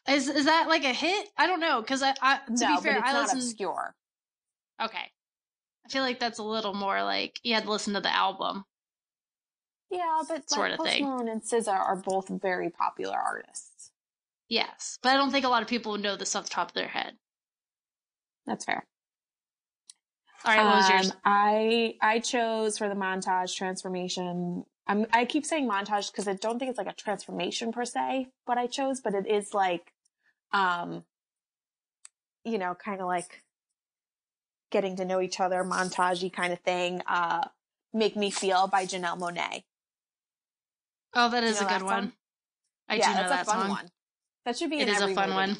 Is 0.09 0.29
is 0.29 0.45
that 0.45 0.69
like 0.69 0.85
a 0.85 0.93
hit? 0.93 1.29
I 1.37 1.47
don't 1.49 1.59
know 1.61 1.81
because 1.81 2.03
I, 2.03 2.15
I 2.23 2.39
to 2.47 2.53
no, 2.65 2.77
be 2.77 2.83
fair, 2.83 3.03
I 3.05 3.13
not 3.13 3.23
listened. 3.23 3.43
obscure. 3.43 3.97
Okay, 4.81 5.11
I 5.85 5.89
feel 5.89 6.03
like 6.03 6.21
that's 6.21 6.39
a 6.39 6.43
little 6.45 6.73
more 6.73 7.03
like 7.03 7.41
you 7.43 7.55
had 7.55 7.65
to 7.65 7.71
listen 7.71 7.95
to 7.95 8.01
the 8.01 8.15
album. 8.15 8.65
Yeah, 9.91 10.21
but 10.29 10.49
Sort 10.49 10.71
like 10.71 10.79
of 10.79 10.85
Post 10.85 10.91
thing. 10.93 11.05
Malone 11.05 11.29
and 11.29 11.43
SZA 11.43 11.73
are 11.73 11.97
both 11.97 12.29
very 12.29 12.71
popular 12.71 13.17
artists. 13.19 13.68
Yes, 14.49 14.99
but 15.03 15.11
I 15.11 15.17
don't 15.17 15.31
think 15.31 15.45
a 15.45 15.49
lot 15.49 15.63
of 15.63 15.69
people 15.69 15.93
would 15.93 16.03
know 16.03 16.17
this 16.17 16.35
off 16.35 16.45
the 16.45 16.51
top 16.51 16.69
of 16.69 16.75
their 16.75 16.89
head. 16.89 17.15
That's 18.47 18.65
fair. 18.65 18.87
All 20.45 20.57
right, 20.57 20.65
what 20.65 20.77
was 20.77 20.91
yours? 20.91 21.11
Um, 21.11 21.17
I 21.25 21.95
I 22.01 22.21
chose 22.21 22.79
for 22.79 22.89
the 22.89 22.95
montage 22.95 23.55
transformation. 23.55 24.65
I'm, 24.87 25.05
I 25.13 25.27
keep 25.27 25.45
saying 25.45 25.69
montage 25.69 26.11
because 26.11 26.27
I 26.27 26.35
don't 26.35 26.59
think 26.59 26.71
it's 26.71 26.79
like 26.79 26.89
a 26.89 26.95
transformation 26.95 27.73
per 27.73 27.85
se. 27.85 28.29
What 28.47 28.57
I 28.57 28.67
chose, 28.67 29.01
but 29.01 29.15
it 29.15 29.27
is 29.27 29.53
like, 29.53 29.93
um, 30.53 31.05
you 32.45 32.57
know, 32.57 32.75
kind 32.75 33.03
of 33.03 33.07
like 33.07 33.43
getting 34.71 34.97
to 34.97 35.05
know 35.05 35.21
each 35.21 35.41
other, 35.41 35.63
montagey 35.63 36.33
kind 36.33 36.53
of 36.55 36.61
thing. 36.61 37.03
Uh, 37.07 37.49
"Make 37.93 38.17
Me 38.17 38.31
Feel" 38.31 38.67
by 38.67 38.87
Janelle 38.87 39.19
Monae. 39.19 39.65
Oh, 41.15 41.29
that 41.29 41.45
is 41.45 41.57
you 41.57 41.61
know 41.63 41.67
a 41.67 41.71
good 41.71 41.81
that 41.81 41.85
one. 41.85 42.13
I 42.89 42.97
yeah, 42.97 43.09
do 43.09 43.23
know 43.23 43.29
that's 43.29 43.31
that 43.31 43.43
a 43.43 43.45
fun 43.45 43.61
song. 43.61 43.71
one. 43.71 43.89
That 44.49 44.57
should 44.57 44.71
be. 44.71 44.81
It 44.81 44.89
is 44.89 45.03
a 45.03 45.13
fun 45.13 45.29
movie. 45.29 45.35
one. 45.35 45.57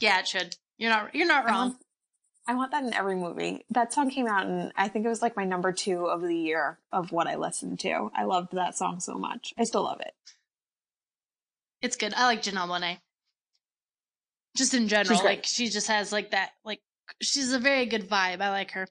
Yeah, 0.00 0.20
it 0.20 0.26
should. 0.26 0.56
You're 0.78 0.88
not. 0.88 1.14
You're 1.14 1.26
not 1.26 1.44
I 1.44 1.50
wrong. 1.50 1.68
want, 1.68 1.76
I 2.46 2.54
want 2.54 2.70
that 2.70 2.82
in 2.82 2.94
every 2.94 3.14
movie. 3.14 3.66
That 3.68 3.92
song 3.92 4.08
came 4.08 4.26
out 4.26 4.46
and 4.46 4.72
I 4.74 4.88
think 4.88 5.04
it 5.04 5.10
was 5.10 5.20
like 5.20 5.36
my 5.36 5.44
number 5.44 5.70
two 5.70 6.06
of 6.06 6.22
the 6.22 6.34
year 6.34 6.78
of 6.90 7.12
what 7.12 7.26
I 7.26 7.36
listened 7.36 7.78
to. 7.80 8.10
I 8.14 8.24
loved 8.24 8.52
that 8.52 8.74
song 8.78 9.00
so 9.00 9.18
much. 9.18 9.52
I 9.58 9.64
still 9.64 9.82
love 9.82 10.00
it. 10.00 10.14
It's 11.82 11.96
good. 11.96 12.14
I 12.14 12.24
like 12.24 12.42
Janelle 12.42 12.68
Monae. 12.68 13.00
Just 14.56 14.72
in 14.72 14.88
general, 14.88 15.22
like 15.22 15.44
she 15.44 15.68
just 15.68 15.88
has 15.88 16.10
like 16.10 16.30
that. 16.30 16.52
Like 16.64 16.80
she's 17.20 17.52
a 17.52 17.58
very 17.58 17.84
good 17.84 18.08
vibe. 18.08 18.40
I 18.40 18.48
like 18.48 18.70
her. 18.70 18.88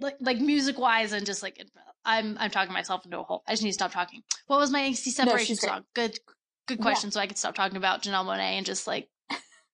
Like 0.00 0.16
like 0.20 0.38
music 0.38 0.78
wise 0.78 1.12
and 1.12 1.24
just 1.24 1.42
like 1.42 1.64
I'm 2.04 2.36
I'm 2.38 2.50
talking 2.50 2.74
myself 2.74 3.06
into 3.06 3.20
a 3.20 3.22
hole. 3.22 3.42
I 3.48 3.52
just 3.52 3.62
need 3.62 3.70
to 3.70 3.74
stop 3.74 3.92
talking. 3.92 4.20
What 4.48 4.60
was 4.60 4.70
my 4.70 4.82
angsty 4.82 5.12
separation 5.12 5.56
great. 5.56 5.70
song? 5.70 5.84
Good 5.94 6.18
good 6.66 6.78
Yeah. 6.78 6.82
question. 6.82 7.10
So 7.10 7.20
I 7.20 7.26
could 7.26 7.38
stop 7.38 7.54
talking 7.54 7.76
about 7.76 8.02
Janelle 8.02 8.24
Monae 8.24 8.56
and 8.56 8.66
just 8.66 8.86
like 8.86 9.08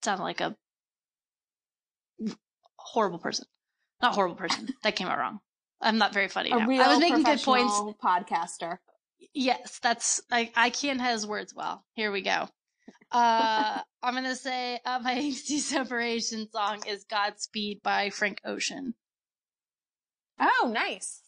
sound 0.02 0.20
like 0.20 0.40
a 0.40 0.56
horrible 2.76 3.18
person. 3.18 3.46
Not 4.00 4.14
horrible 4.14 4.36
person. 4.36 4.68
That 4.82 4.96
came 4.96 5.08
out 5.08 5.18
wrong. 5.18 5.40
I'm 5.80 5.98
not 5.98 6.12
very 6.12 6.28
funny 6.28 6.50
A 6.50 6.56
now. 6.56 6.70
I 6.70 6.88
was 6.88 6.98
making 7.00 7.22
good 7.22 7.42
points. 7.42 7.80
podcaster. 8.02 8.78
Yes, 9.34 9.78
that's 9.82 10.20
I 10.30 10.50
I 10.54 10.70
can't 10.70 11.00
have 11.00 11.12
his 11.14 11.26
words 11.26 11.54
well. 11.54 11.84
Here 11.94 12.10
we 12.12 12.22
go. 12.22 12.48
Uh 13.10 13.80
I'm 14.02 14.14
gonna 14.14 14.34
say 14.36 14.80
uh, 14.84 14.98
my 15.02 15.14
angsty 15.16 15.58
separation 15.58 16.48
song 16.50 16.82
is 16.86 17.04
Godspeed 17.04 17.82
by 17.82 18.10
Frank 18.10 18.40
Ocean. 18.44 18.94
Oh, 20.40 20.70
nice. 20.72 21.20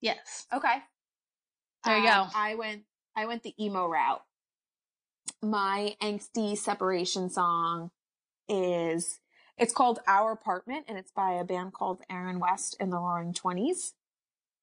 Yes. 0.00 0.46
Okay. 0.52 0.76
There 1.84 1.98
you 1.98 2.08
Um, 2.08 2.26
go. 2.28 2.30
I 2.34 2.54
went 2.54 2.82
I 3.14 3.26
went 3.26 3.42
the 3.42 3.54
emo 3.62 3.86
route. 3.86 4.22
My 5.42 5.96
angsty 6.00 6.56
separation 6.56 7.28
song 7.28 7.90
is 8.48 9.18
it's 9.58 9.72
called 9.72 9.98
Our 10.06 10.32
Apartment 10.32 10.84
and 10.88 10.96
it's 10.96 11.10
by 11.10 11.32
a 11.32 11.44
band 11.44 11.72
called 11.72 12.00
Aaron 12.10 12.38
West 12.38 12.76
and 12.78 12.92
the 12.92 12.98
Roaring 12.98 13.34
Twenties, 13.34 13.94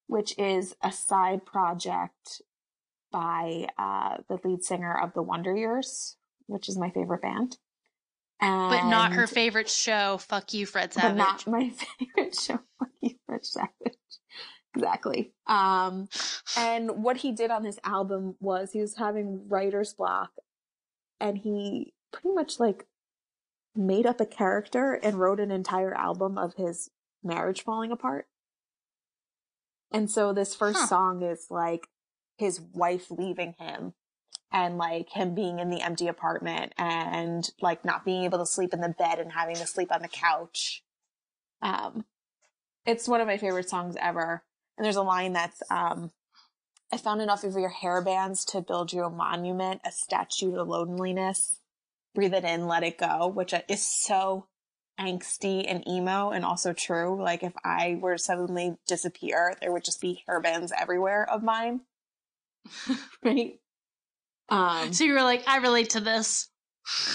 which 0.06 0.36
is 0.38 0.74
a 0.82 0.90
side 0.90 1.44
project 1.44 2.40
by 3.12 3.68
uh, 3.76 4.18
the 4.28 4.38
lead 4.42 4.64
singer 4.64 4.98
of 4.98 5.12
the 5.12 5.22
Wonder 5.22 5.54
Years, 5.54 6.16
which 6.46 6.68
is 6.68 6.78
my 6.78 6.90
favorite 6.90 7.22
band. 7.22 7.58
And, 8.40 8.70
But 8.70 8.88
not 8.88 9.12
her 9.12 9.26
favorite 9.26 9.68
show, 9.68 10.16
Fuck 10.16 10.54
You, 10.54 10.64
Fred 10.64 10.92
but 10.94 11.02
Savage. 11.02 11.18
not 11.18 11.46
my 11.46 11.70
favorite 11.98 12.34
show. 12.34 12.58
Fuck 12.78 12.88
you, 13.02 13.16
Fred 13.26 13.44
Savage. 13.44 13.98
Exactly. 14.74 15.34
Um, 15.46 16.08
and 16.56 17.02
what 17.02 17.18
he 17.18 17.32
did 17.32 17.50
on 17.50 17.64
this 17.64 17.78
album 17.84 18.36
was 18.40 18.72
he 18.72 18.80
was 18.80 18.96
having 18.96 19.46
writer's 19.48 19.92
block 19.92 20.30
and 21.20 21.38
he 21.38 21.92
pretty 22.12 22.32
much 22.34 22.58
like 22.58 22.86
made 23.74 24.06
up 24.06 24.20
a 24.20 24.26
character 24.26 24.94
and 24.94 25.20
wrote 25.20 25.40
an 25.40 25.50
entire 25.50 25.94
album 25.94 26.36
of 26.36 26.54
his 26.54 26.90
marriage 27.22 27.62
falling 27.62 27.92
apart. 27.92 28.26
And 29.92 30.10
so 30.10 30.32
this 30.32 30.54
first 30.54 30.80
Huh. 30.80 30.86
song 30.86 31.22
is 31.22 31.46
like 31.50 31.88
his 32.36 32.60
wife 32.60 33.10
leaving 33.10 33.54
him 33.58 33.94
and 34.52 34.78
like 34.78 35.10
him 35.10 35.34
being 35.34 35.58
in 35.58 35.70
the 35.70 35.82
empty 35.82 36.08
apartment 36.08 36.72
and 36.78 37.50
like 37.60 37.84
not 37.84 38.04
being 38.04 38.24
able 38.24 38.38
to 38.38 38.46
sleep 38.46 38.72
in 38.72 38.80
the 38.80 38.88
bed 38.98 39.18
and 39.18 39.32
having 39.32 39.56
to 39.56 39.66
sleep 39.66 39.92
on 39.92 40.02
the 40.02 40.08
couch. 40.08 40.82
Um, 41.62 42.04
it's 42.86 43.06
one 43.06 43.20
of 43.20 43.26
my 43.26 43.36
favorite 43.36 43.68
songs 43.68 43.96
ever. 44.00 44.42
And 44.76 44.84
there's 44.84 44.96
a 44.96 45.02
line 45.02 45.34
that's, 45.34 45.62
um, 45.70 46.10
I 46.92 46.96
found 46.96 47.22
enough 47.22 47.44
of 47.44 47.54
your 47.54 47.68
hair 47.68 48.02
bands 48.02 48.44
to 48.46 48.60
build 48.60 48.92
you 48.92 49.04
a 49.04 49.10
monument, 49.10 49.80
a 49.84 49.92
statue 49.92 50.52
to 50.52 50.62
loneliness. 50.64 51.60
Breathe 52.14 52.34
it 52.34 52.44
in, 52.44 52.66
let 52.66 52.82
it 52.82 52.98
go, 52.98 53.28
which 53.28 53.54
is 53.68 53.86
so 53.86 54.48
angsty 54.98 55.64
and 55.66 55.86
emo 55.88 56.30
and 56.30 56.44
also 56.44 56.72
true. 56.72 57.22
Like 57.22 57.42
if 57.44 57.52
I 57.64 57.98
were 58.00 58.16
to 58.16 58.22
suddenly 58.22 58.76
disappear, 58.88 59.54
there 59.60 59.72
would 59.72 59.84
just 59.84 60.00
be 60.00 60.24
hair 60.26 60.40
bands 60.40 60.72
everywhere 60.76 61.28
of 61.30 61.42
mine. 61.44 61.82
right? 63.22 63.60
Um, 64.48 64.92
So 64.92 65.04
you 65.04 65.14
were 65.14 65.22
like, 65.22 65.44
I 65.46 65.58
relate 65.58 65.90
to 65.90 66.00
this. 66.00 66.48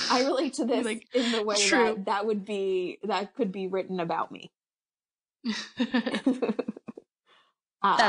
I 0.10 0.24
relate 0.24 0.54
to 0.56 0.66
this 0.66 0.86
Like, 0.86 1.06
in 1.14 1.32
the 1.34 1.44
way 1.44 1.58
true. 1.58 1.96
that 1.96 2.06
that 2.06 2.26
would 2.26 2.46
be, 2.46 3.00
that 3.04 3.36
could 3.36 3.52
be 3.52 3.68
written 3.68 4.00
about 4.00 4.32
me. 4.32 4.52
That's 5.78 6.28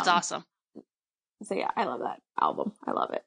Um, 0.08 0.16
awesome. 0.16 0.44
So 1.42 1.54
yeah, 1.54 1.70
I 1.76 1.84
love 1.84 2.00
that 2.00 2.20
album. 2.40 2.72
I 2.86 2.92
love 2.92 3.10
it. 3.12 3.24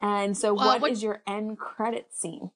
And 0.00 0.36
so, 0.36 0.58
Uh, 0.58 0.78
what 0.78 0.90
is 0.90 1.02
your 1.02 1.22
end 1.26 1.58
credit 1.58 2.12
scene? 2.12 2.50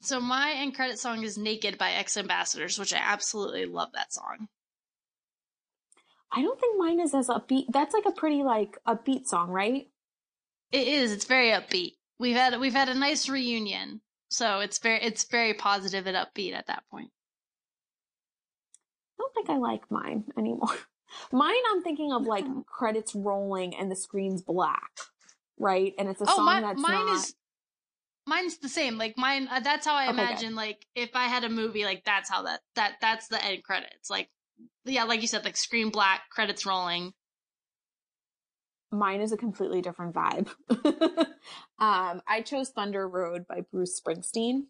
So 0.00 0.20
my 0.20 0.52
end 0.52 0.74
credit 0.74 0.98
song 0.98 1.22
is 1.22 1.38
Naked 1.38 1.78
by 1.78 1.92
X 1.92 2.16
Ambassadors, 2.16 2.78
which 2.78 2.92
I 2.92 2.98
absolutely 2.98 3.66
love 3.66 3.90
that 3.92 4.12
song. 4.12 4.48
I 6.32 6.42
don't 6.42 6.58
think 6.58 6.78
mine 6.78 6.98
is 6.98 7.14
as 7.14 7.28
upbeat. 7.28 7.66
That's 7.68 7.94
like 7.94 8.06
a 8.06 8.12
pretty 8.12 8.42
like 8.42 8.76
upbeat 8.86 9.26
song, 9.26 9.50
right? 9.50 9.88
It 10.72 10.88
is. 10.88 11.12
It's 11.12 11.26
very 11.26 11.50
upbeat. 11.50 11.92
We've 12.18 12.34
had 12.34 12.58
we've 12.58 12.72
had 12.72 12.88
a 12.88 12.94
nice 12.94 13.28
reunion, 13.28 14.00
so 14.30 14.60
it's 14.60 14.78
very 14.78 15.00
it's 15.02 15.24
very 15.24 15.54
positive 15.54 16.06
and 16.08 16.16
upbeat 16.16 16.54
at 16.54 16.66
that 16.66 16.82
point. 16.90 17.10
I 18.74 19.22
don't 19.22 19.34
think 19.34 19.50
I 19.50 19.58
like 19.58 19.88
mine 19.90 20.24
anymore. 20.36 20.74
Mine, 21.32 21.54
I'm 21.70 21.82
thinking 21.82 22.12
of 22.12 22.26
like 22.26 22.44
credits 22.66 23.14
rolling 23.14 23.74
and 23.76 23.90
the 23.90 23.96
screen's 23.96 24.42
black, 24.42 24.90
right? 25.58 25.94
And 25.98 26.08
it's 26.08 26.20
a 26.20 26.24
oh, 26.28 26.36
song 26.36 26.44
mine 26.44 26.62
that's 26.62 26.80
mine 26.80 27.06
not. 27.06 27.16
is 27.16 27.34
mine's 28.26 28.58
the 28.58 28.68
same. 28.68 28.98
Like 28.98 29.16
mine, 29.16 29.48
uh, 29.50 29.60
that's 29.60 29.86
how 29.86 29.94
I 29.94 30.08
Okay, 30.08 30.16
good. 30.16 30.22
imagine. 30.22 30.54
Like 30.54 30.86
if 30.94 31.10
I 31.14 31.24
had 31.24 31.44
a 31.44 31.48
movie, 31.48 31.84
like 31.84 32.04
that's 32.04 32.30
how 32.30 32.42
that 32.42 32.60
that 32.76 32.94
that's 33.00 33.28
the 33.28 33.44
end 33.44 33.62
credits. 33.64 34.10
Like 34.10 34.28
yeah, 34.84 35.04
like 35.04 35.20
you 35.22 35.28
said, 35.28 35.44
like 35.44 35.56
screen 35.56 35.90
black, 35.90 36.22
credits 36.30 36.66
rolling. 36.66 37.12
Mine 38.90 39.22
is 39.22 39.32
a 39.32 39.38
completely 39.38 39.80
different 39.80 40.14
vibe. 40.14 40.48
um, 41.78 42.20
I 42.28 42.42
chose 42.44 42.68
Thunder 42.68 43.08
Road 43.08 43.46
by 43.48 43.62
Bruce 43.72 43.98
Springsteen, 43.98 44.64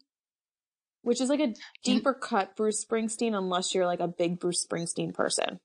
which 1.01 1.19
is 1.19 1.27
like 1.27 1.41
a 1.41 1.53
deeper 1.83 2.13
cut 2.13 2.55
Bruce 2.55 2.83
Springsteen, 2.85 3.37
unless 3.37 3.75
you're 3.75 3.85
like 3.85 3.99
a 3.99 4.07
big 4.07 4.39
Bruce 4.39 4.65
Springsteen 4.65 5.13
person. 5.13 5.59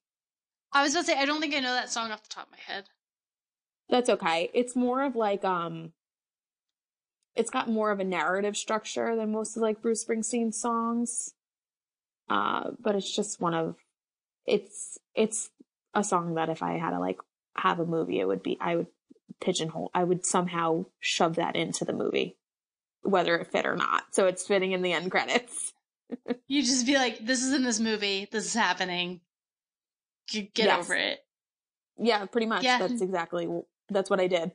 I 0.72 0.82
was 0.82 0.94
to 0.94 1.02
say 1.02 1.14
I 1.14 1.24
don't 1.24 1.40
think 1.40 1.54
I 1.54 1.60
know 1.60 1.72
that 1.72 1.90
song 1.90 2.10
off 2.10 2.22
the 2.22 2.28
top 2.28 2.46
of 2.46 2.52
my 2.52 2.58
head. 2.74 2.84
That's 3.88 4.10
okay. 4.10 4.50
It's 4.52 4.76
more 4.76 5.02
of 5.02 5.16
like 5.16 5.44
um 5.44 5.92
it's 7.34 7.50
got 7.50 7.68
more 7.68 7.90
of 7.90 8.00
a 8.00 8.04
narrative 8.04 8.56
structure 8.56 9.14
than 9.16 9.32
most 9.32 9.56
of 9.56 9.62
like 9.62 9.82
Bruce 9.82 10.04
Springsteen 10.04 10.52
songs. 10.52 11.34
Uh 12.28 12.70
but 12.80 12.94
it's 12.94 13.14
just 13.14 13.40
one 13.40 13.54
of 13.54 13.76
it's 14.46 14.98
it's 15.14 15.50
a 15.94 16.04
song 16.04 16.34
that 16.34 16.48
if 16.48 16.62
I 16.62 16.78
had 16.78 16.90
to 16.90 17.00
like 17.00 17.18
have 17.56 17.80
a 17.80 17.86
movie 17.86 18.20
it 18.20 18.28
would 18.28 18.42
be 18.42 18.58
I 18.60 18.76
would 18.76 18.86
pigeonhole 19.40 19.90
I 19.94 20.04
would 20.04 20.24
somehow 20.26 20.86
shove 21.00 21.36
that 21.36 21.56
into 21.56 21.84
the 21.84 21.92
movie 21.92 22.36
whether 23.02 23.36
it 23.36 23.46
fit 23.50 23.66
or 23.66 23.76
not. 23.76 24.04
So 24.10 24.26
it's 24.26 24.46
fitting 24.46 24.72
in 24.72 24.82
the 24.82 24.92
end 24.92 25.10
credits. 25.10 25.72
You 26.46 26.62
just 26.62 26.86
be 26.86 26.94
like, 26.94 27.18
this 27.26 27.42
is 27.42 27.52
in 27.52 27.62
this 27.62 27.78
movie. 27.78 28.26
This 28.32 28.46
is 28.46 28.54
happening. 28.54 29.20
Get 30.30 30.50
Yes. 30.56 30.78
over 30.84 30.94
it. 30.94 31.20
Yeah, 31.98 32.26
pretty 32.26 32.46
much. 32.46 32.64
Yeah. 32.64 32.78
That's 32.78 33.00
exactly 33.00 33.48
that's 33.88 34.10
what 34.10 34.20
I 34.20 34.26
did. 34.28 34.52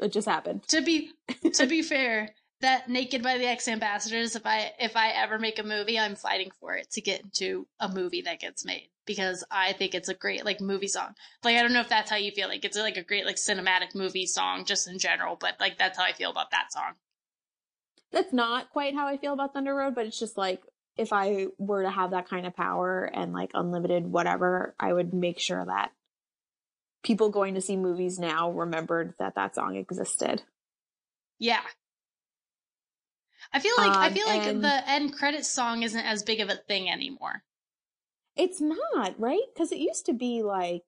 It 0.00 0.12
just 0.12 0.28
happened. 0.28 0.62
To 0.68 0.80
be 0.82 1.10
to 1.54 1.66
be 1.66 1.82
fair, 1.94 2.34
that 2.60 2.88
Naked 2.88 3.22
by 3.22 3.38
the 3.38 3.46
X 3.46 3.68
Ambassadors, 3.68 4.36
if 4.36 4.46
I 4.46 4.72
if 4.78 4.96
I 4.96 5.10
ever 5.10 5.38
make 5.38 5.58
a 5.58 5.62
movie, 5.62 5.98
I'm 5.98 6.14
fighting 6.16 6.50
for 6.60 6.74
it 6.74 6.90
to 6.92 7.00
get 7.00 7.20
into 7.22 7.66
a 7.80 7.88
movie 7.88 8.22
that 8.22 8.40
gets 8.40 8.64
made 8.64 8.88
because 9.04 9.44
I 9.50 9.72
think 9.74 9.94
it's 9.94 10.08
a 10.08 10.14
great 10.14 10.44
like 10.44 10.60
movie 10.60 10.88
song. 10.88 11.14
Like 11.44 11.56
I 11.56 11.62
don't 11.62 11.72
know 11.72 11.80
if 11.80 11.88
that's 11.88 12.10
how 12.10 12.16
you 12.16 12.30
feel. 12.30 12.48
Like 12.48 12.64
it's 12.64 12.76
like 12.78 12.96
a 12.96 13.02
great 13.04 13.26
like 13.26 13.36
cinematic 13.36 13.94
movie 13.94 14.26
song 14.26 14.64
just 14.64 14.86
in 14.88 14.98
general, 14.98 15.36
but 15.36 15.54
like 15.60 15.76
that's 15.78 15.98
how 15.98 16.04
I 16.04 16.12
feel 16.12 16.30
about 16.30 16.50
that 16.52 16.72
song. 16.72 16.92
that's 18.12 18.32
not 18.32 18.70
quite 18.70 18.94
how 18.94 19.06
I 19.06 19.16
feel 19.18 19.32
about 19.34 19.52
Thunder 19.54 19.74
Road, 19.74 19.94
but 19.94 20.06
it's 20.06 20.18
just 20.18 20.38
like 20.38 20.62
if 20.96 21.12
I 21.12 21.48
were 21.58 21.82
to 21.82 21.90
have 21.90 22.10
that 22.12 22.28
kind 22.28 22.46
of 22.46 22.56
power 22.56 23.04
and 23.04 23.32
like 23.32 23.50
unlimited 23.54 24.06
whatever, 24.06 24.74
I 24.80 24.92
would 24.92 25.12
make 25.12 25.38
sure 25.38 25.64
that 25.64 25.92
people 27.02 27.30
going 27.30 27.54
to 27.54 27.60
see 27.60 27.76
movies 27.76 28.18
now 28.18 28.50
remembered 28.50 29.14
that 29.18 29.34
that 29.34 29.54
song 29.54 29.76
existed. 29.76 30.42
Yeah. 31.38 31.60
I 33.52 33.60
feel 33.60 33.74
like 33.76 33.90
I 33.96 34.06
Um, 34.08 34.14
feel 34.14 34.26
like 34.26 34.60
the 34.60 34.90
end 34.90 35.12
credits 35.14 35.48
song 35.50 35.82
isn't 35.82 36.04
as 36.04 36.22
big 36.22 36.40
of 36.40 36.48
a 36.48 36.56
thing 36.56 36.90
anymore. 36.90 37.44
It's 38.34 38.60
not, 38.60 39.18
right? 39.18 39.40
Because 39.54 39.72
it 39.72 39.78
used 39.78 40.06
to 40.06 40.12
be 40.12 40.42
like 40.42 40.82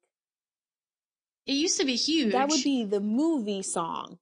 It 1.47 1.53
used 1.53 1.79
to 1.79 1.87
be 1.87 1.97
huge. 1.97 2.33
that 2.33 2.49
would 2.49 2.63
be 2.65 2.85
the 2.85 3.01
movie 3.01 3.63
song 3.63 4.19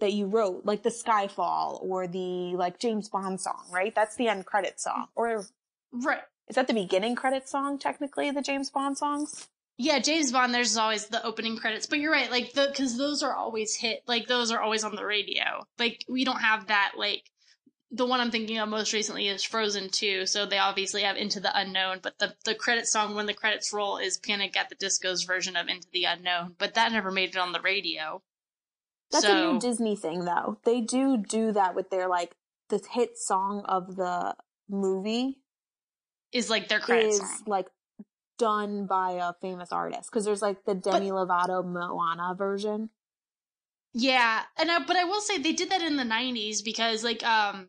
that 0.00 0.12
you 0.12 0.26
wrote, 0.26 0.64
like 0.64 0.82
the 0.82 0.90
Skyfall 0.90 1.82
or 1.82 2.06
the 2.06 2.56
like 2.56 2.78
James 2.78 3.08
Bond 3.08 3.40
song, 3.40 3.64
right? 3.70 3.94
That's 3.94 4.16
the 4.16 4.28
end 4.28 4.46
credit 4.46 4.80
song. 4.80 5.06
Mm-hmm. 5.16 5.20
Or 5.20 5.46
right. 5.92 6.20
is 6.48 6.56
that 6.56 6.66
the 6.66 6.74
beginning 6.74 7.14
credit 7.14 7.48
song 7.48 7.78
technically, 7.78 8.30
the 8.30 8.42
James 8.42 8.70
Bond 8.70 8.98
songs? 8.98 9.48
Yeah, 9.80 10.00
James 10.00 10.32
Bond. 10.32 10.52
There's 10.52 10.76
always 10.76 11.06
the 11.06 11.24
opening 11.24 11.56
credits, 11.56 11.86
but 11.86 12.00
you're 12.00 12.12
right. 12.12 12.30
Like 12.30 12.52
the 12.52 12.66
because 12.68 12.98
those 12.98 13.22
are 13.22 13.34
always 13.34 13.76
hit. 13.76 14.02
Like 14.08 14.26
those 14.26 14.50
are 14.50 14.60
always 14.60 14.82
on 14.82 14.96
the 14.96 15.06
radio. 15.06 15.64
Like 15.78 16.04
we 16.08 16.24
don't 16.24 16.40
have 16.40 16.66
that. 16.66 16.94
Like 16.96 17.30
the 17.92 18.04
one 18.04 18.20
I'm 18.20 18.32
thinking 18.32 18.58
of 18.58 18.68
most 18.68 18.92
recently 18.92 19.28
is 19.28 19.44
Frozen 19.44 19.90
2. 19.90 20.26
So 20.26 20.46
they 20.46 20.58
obviously 20.58 21.02
have 21.02 21.16
Into 21.16 21.38
the 21.38 21.56
Unknown, 21.56 22.00
but 22.02 22.18
the 22.18 22.34
the 22.44 22.56
credit 22.56 22.88
song 22.88 23.14
when 23.14 23.26
the 23.26 23.34
credits 23.34 23.72
roll 23.72 23.98
is 23.98 24.18
Panic 24.18 24.56
at 24.56 24.68
the 24.68 24.74
Disco's 24.74 25.22
version 25.22 25.56
of 25.56 25.68
Into 25.68 25.86
the 25.92 26.04
Unknown. 26.04 26.56
But 26.58 26.74
that 26.74 26.90
never 26.90 27.12
made 27.12 27.30
it 27.30 27.36
on 27.36 27.52
the 27.52 27.60
radio. 27.60 28.20
That's 29.10 29.24
a 29.24 29.52
new 29.52 29.60
Disney 29.60 29.96
thing, 29.96 30.24
though. 30.24 30.58
They 30.64 30.80
do 30.80 31.16
do 31.16 31.52
that 31.52 31.74
with 31.74 31.90
their 31.90 32.08
like 32.08 32.34
the 32.68 32.80
hit 32.92 33.16
song 33.16 33.62
of 33.66 33.96
the 33.96 34.34
movie 34.68 35.38
is 36.32 36.50
like 36.50 36.68
their 36.68 36.80
credit 36.80 37.08
is 37.08 37.18
song. 37.18 37.44
like 37.46 37.66
done 38.38 38.86
by 38.86 39.12
a 39.12 39.32
famous 39.40 39.72
artist 39.72 40.10
because 40.10 40.24
there's 40.24 40.42
like 40.42 40.64
the 40.64 40.74
Demi 40.74 41.10
Lovato 41.10 41.64
Moana 41.64 42.34
version. 42.36 42.90
Yeah, 43.94 44.42
and 44.58 44.70
I, 44.70 44.84
but 44.84 44.96
I 44.96 45.04
will 45.04 45.20
say 45.20 45.38
they 45.38 45.52
did 45.52 45.70
that 45.70 45.82
in 45.82 45.96
the 45.96 46.04
'90s 46.04 46.62
because 46.64 47.02
like 47.02 47.24
um 47.24 47.68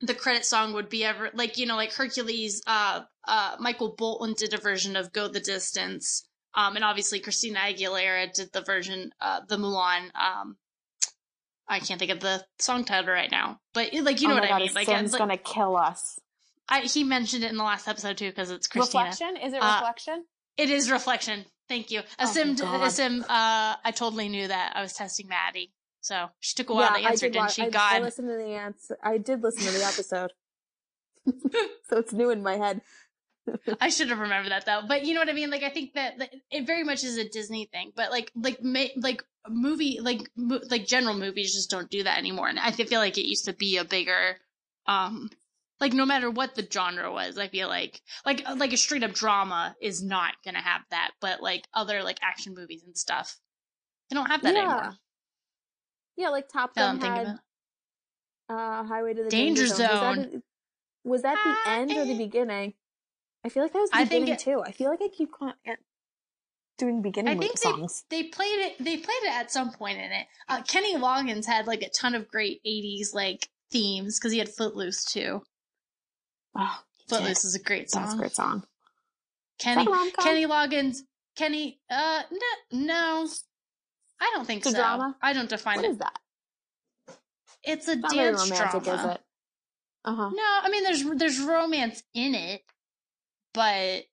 the 0.00 0.14
credit 0.14 0.44
song 0.44 0.74
would 0.74 0.88
be 0.90 1.04
ever 1.04 1.30
like 1.34 1.56
you 1.56 1.66
know 1.66 1.76
like 1.76 1.92
Hercules 1.92 2.62
uh 2.66 3.02
uh 3.26 3.56
Michael 3.58 3.94
Bolton 3.96 4.34
did 4.36 4.52
a 4.52 4.58
version 4.58 4.96
of 4.96 5.12
Go 5.12 5.28
the 5.28 5.40
Distance 5.40 6.28
um 6.56 6.74
and 6.76 6.84
obviously 6.84 7.20
Christina 7.20 7.60
Aguilera 7.60 8.32
did 8.32 8.52
the 8.52 8.62
version 8.62 9.12
uh 9.20 9.40
the 9.48 9.56
Mulan 9.56 10.10
um 10.14 10.56
I 11.68 11.80
can't 11.80 11.98
think 11.98 12.10
of 12.12 12.20
the 12.20 12.44
song 12.58 12.84
title 12.84 13.12
right 13.12 13.30
now 13.30 13.60
but 13.74 13.92
like 13.94 14.20
you 14.20 14.28
know 14.28 14.34
oh 14.34 14.40
what 14.40 14.48
God, 14.48 14.54
I 14.54 14.58
mean 14.64 14.74
like, 14.74 14.88
it's 14.88 15.12
like 15.12 15.18
gonna 15.18 15.36
kill 15.36 15.76
us. 15.76 16.18
I 16.68 16.80
he 16.80 17.04
mentioned 17.04 17.44
it 17.44 17.50
in 17.50 17.56
the 17.56 17.64
last 17.64 17.86
episode 17.86 18.16
too 18.18 18.28
because 18.30 18.50
it's 18.50 18.66
Christina 18.66 19.04
Reflection? 19.04 19.36
Is 19.36 19.52
it 19.52 19.62
Uh, 19.62 19.74
reflection? 19.80 20.24
it 20.56 20.70
is 20.70 20.90
reflection 20.90 21.44
thank 21.68 21.90
you 21.90 22.00
Oh 22.18 22.24
Asim. 22.24 22.56
Asim 22.56 23.20
uh 23.22 23.76
I 23.84 23.92
totally 23.94 24.28
knew 24.28 24.48
that 24.48 24.72
I 24.74 24.82
was 24.82 24.94
testing 24.94 25.28
Maddie 25.28 25.72
so 26.00 26.28
she 26.40 26.54
took 26.54 26.70
a 26.70 26.74
while 26.74 26.94
to 26.94 27.00
answer 27.00 27.28
didn't 27.28 27.50
she 27.50 27.62
I, 27.62 27.70
God 27.70 27.94
I 27.94 27.98
listened 28.00 28.28
to 28.28 28.36
the 28.36 28.54
answer. 28.54 28.96
I 29.02 29.18
did 29.18 29.42
listen 29.42 29.64
to 29.64 29.76
the 29.76 29.84
episode, 29.92 30.32
so 31.88 31.96
it's 31.98 32.12
new 32.12 32.30
in 32.30 32.44
my 32.44 32.56
head. 32.56 32.80
I 33.80 33.88
should 33.88 34.08
have 34.08 34.18
remembered 34.18 34.52
that 34.52 34.66
though. 34.66 34.82
But 34.86 35.04
you 35.04 35.14
know 35.14 35.20
what 35.20 35.28
I 35.28 35.32
mean? 35.32 35.50
Like 35.50 35.62
I 35.62 35.70
think 35.70 35.94
that, 35.94 36.18
that 36.18 36.30
it 36.50 36.66
very 36.66 36.84
much 36.84 37.04
is 37.04 37.16
a 37.16 37.28
Disney 37.28 37.66
thing. 37.66 37.92
But 37.94 38.10
like 38.10 38.30
like 38.34 38.62
ma- 38.62 38.92
like 38.96 39.22
movie 39.48 39.98
like 40.00 40.28
mo- 40.36 40.60
like 40.70 40.86
general 40.86 41.14
movies 41.14 41.54
just 41.54 41.70
don't 41.70 41.90
do 41.90 42.02
that 42.04 42.18
anymore. 42.18 42.48
And 42.48 42.58
I 42.58 42.70
feel 42.72 43.00
like 43.00 43.18
it 43.18 43.26
used 43.28 43.44
to 43.46 43.52
be 43.52 43.76
a 43.76 43.84
bigger 43.84 44.38
um 44.86 45.30
like 45.80 45.92
no 45.92 46.06
matter 46.06 46.30
what 46.30 46.54
the 46.54 46.66
genre 46.70 47.12
was, 47.12 47.36
I 47.38 47.48
feel 47.48 47.68
like 47.68 48.00
like 48.24 48.42
like 48.56 48.72
a 48.72 48.76
straight 48.76 49.04
up 49.04 49.12
drama 49.12 49.76
is 49.80 50.02
not 50.02 50.34
gonna 50.44 50.62
have 50.62 50.82
that. 50.90 51.12
But 51.20 51.42
like 51.42 51.66
other 51.74 52.02
like 52.02 52.18
action 52.22 52.54
movies 52.54 52.82
and 52.84 52.96
stuff, 52.96 53.38
they 54.10 54.14
don't 54.16 54.30
have 54.30 54.42
that 54.42 54.54
Yeah. 54.54 54.60
anymore. 54.60 54.94
Yeah, 56.16 56.30
like 56.30 56.48
Top 56.48 56.74
Gun 56.74 56.98
had 56.98 57.38
uh, 58.48 58.84
Highway 58.84 59.12
to 59.14 59.24
the 59.24 59.28
Danger 59.28 59.62
Was 59.62 59.76
that, 59.76 60.00
Zone. 60.00 60.18
at- 60.18 60.42
was 61.04 61.22
that 61.22 61.34
the 61.34 61.70
Ah, 61.70 61.74
end 61.76 61.90
or 61.92 62.04
the 62.04 62.14
eh. 62.14 62.18
beginning? 62.18 62.74
I 63.46 63.48
feel 63.48 63.62
like 63.62 63.72
that 63.72 63.78
was 63.80 63.90
the 63.90 63.96
I 63.96 64.04
beginning 64.04 64.28
it- 64.34 64.38
too. 64.40 64.62
I 64.64 64.72
feel 64.72 64.90
like 64.90 65.00
I 65.02 65.08
keep 65.08 65.30
doing 66.78 67.00
beginning 67.00 67.36
I 67.36 67.40
think 67.40 67.58
they 67.60 67.70
songs. 67.70 68.04
they 68.10 68.24
played 68.24 68.58
it. 68.58 68.78
They 68.78 68.96
played 68.96 69.22
it 69.22 69.32
at 69.32 69.50
some 69.50 69.72
point 69.72 69.98
in 69.98 70.12
it. 70.12 70.26
Uh, 70.48 70.62
Kenny 70.62 70.94
Loggins 70.96 71.46
had 71.46 71.66
like 71.66 71.82
a 71.82 71.88
ton 71.88 72.14
of 72.14 72.28
great 72.28 72.60
'80s 72.66 73.14
like 73.14 73.48
themes 73.70 74.18
because 74.18 74.32
he 74.32 74.38
had 74.38 74.48
Footloose 74.48 75.04
too. 75.04 75.42
Oh, 76.58 76.78
Footloose 77.08 77.44
is 77.44 77.54
a 77.54 77.62
great 77.62 77.90
That's 77.90 78.06
a 78.08 78.10
song. 78.10 78.18
great 78.18 78.32
song. 78.34 78.64
Kenny 79.58 79.82
Is 79.82 79.86
that 79.86 79.90
a 79.90 79.94
rom-com? 79.94 80.24
Kenny 80.24 80.46
Loggins. 80.46 80.98
Kenny. 81.36 81.80
Uh, 81.90 82.22
no, 82.30 82.78
no, 82.86 83.28
I 84.20 84.30
don't 84.34 84.44
think 84.46 84.62
It's 84.66 84.72
so. 84.72 84.76
drama? 84.76 85.16
I 85.22 85.32
don't 85.32 85.48
define 85.48 85.76
What 85.76 85.84
it. 85.86 85.90
is 85.92 85.98
that? 85.98 86.18
It's 87.62 87.88
a 87.88 87.96
dance 87.96 88.50
romantic, 88.50 88.82
drama. 88.84 88.98
is 89.10 89.14
it? 89.16 89.20
Uh 90.04 90.14
huh. 90.14 90.30
No, 90.34 90.42
I 90.62 90.68
mean 90.70 90.84
there's 90.84 91.04
there's 91.16 91.40
romance 91.40 92.02
in 92.14 92.34
it, 92.34 92.62
but 93.56 94.04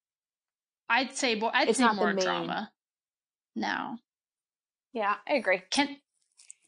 I'd 0.90 1.16
say 1.16 1.36
more. 1.36 1.52
I'd 1.54 1.68
It's 1.70 1.78
say 1.78 1.92
more 1.94 2.14
drama. 2.14 2.72
No, 3.56 3.98
Yeah, 4.94 5.16
I 5.28 5.34
agree. 5.34 5.62
Ken, 5.70 5.98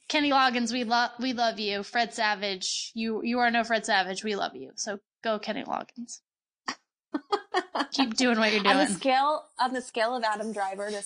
Kenny 0.07 0.29
Loggins, 0.29 0.71
we 0.71 0.83
love 0.83 1.11
we 1.19 1.33
love 1.33 1.57
you. 1.59 1.81
Fred 1.81 2.13
Savage, 2.13 2.91
you 2.93 3.21
you 3.23 3.39
are 3.39 3.49
no 3.49 3.63
Fred 3.63 3.85
Savage. 3.85 4.23
We 4.23 4.35
love 4.35 4.55
you. 4.55 4.71
So 4.75 4.99
go 5.23 5.39
Kenny 5.39 5.63
Loggins. 5.63 6.19
Keep 7.93 8.15
doing 8.17 8.37
what 8.37 8.51
you're 8.51 8.61
doing. 8.61 8.75
on 8.75 8.85
the 8.85 8.93
scale 8.93 9.45
on 9.59 9.73
the 9.73 9.81
scale 9.81 10.15
of 10.15 10.23
Adam 10.23 10.51
Driver 10.51 10.91
to 10.91 11.01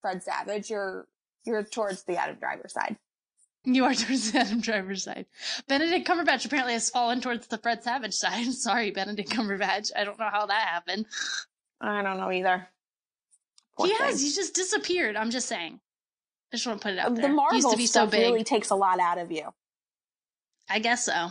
Fred 0.00 0.22
Savage, 0.22 0.70
you're 0.70 1.06
you're 1.44 1.62
towards 1.62 2.02
the 2.04 2.16
Adam 2.16 2.36
Driver 2.40 2.66
side. 2.68 2.96
You 3.64 3.84
are 3.84 3.94
towards 3.94 4.32
the 4.32 4.38
Adam 4.38 4.60
Driver 4.60 4.94
side. 4.96 5.26
Benedict 5.68 6.08
Cumberbatch 6.08 6.46
apparently 6.46 6.72
has 6.72 6.88
fallen 6.88 7.20
towards 7.20 7.46
the 7.46 7.58
Fred 7.58 7.82
Savage 7.84 8.14
side. 8.14 8.46
Sorry, 8.52 8.90
Benedict 8.90 9.30
Cumberbatch. 9.30 9.90
I 9.94 10.04
don't 10.04 10.18
know 10.18 10.30
how 10.32 10.46
that 10.46 10.66
happened. 10.68 11.06
I 11.80 12.02
don't 12.02 12.16
know 12.18 12.30
either. 12.32 12.68
Poor 13.76 13.86
he 13.86 13.92
thing. 13.94 14.06
has. 14.06 14.22
He 14.22 14.30
just 14.32 14.54
disappeared. 14.54 15.16
I'm 15.16 15.30
just 15.30 15.46
saying. 15.48 15.78
I 16.52 16.56
just 16.56 16.66
want 16.66 16.80
to 16.80 16.82
put 16.88 16.94
it 16.94 16.98
out 16.98 17.14
there. 17.14 17.28
the. 17.28 17.34
Marvel 17.34 17.56
used 17.56 17.70
to 17.70 17.76
be 17.76 17.86
so 17.86 18.00
stuff 18.00 18.10
big. 18.12 18.20
really 18.22 18.44
takes 18.44 18.70
a 18.70 18.74
lot 18.74 18.98
out 18.98 19.18
of 19.18 19.30
you. 19.30 19.48
I 20.68 20.78
guess 20.78 21.04
so. 21.04 21.28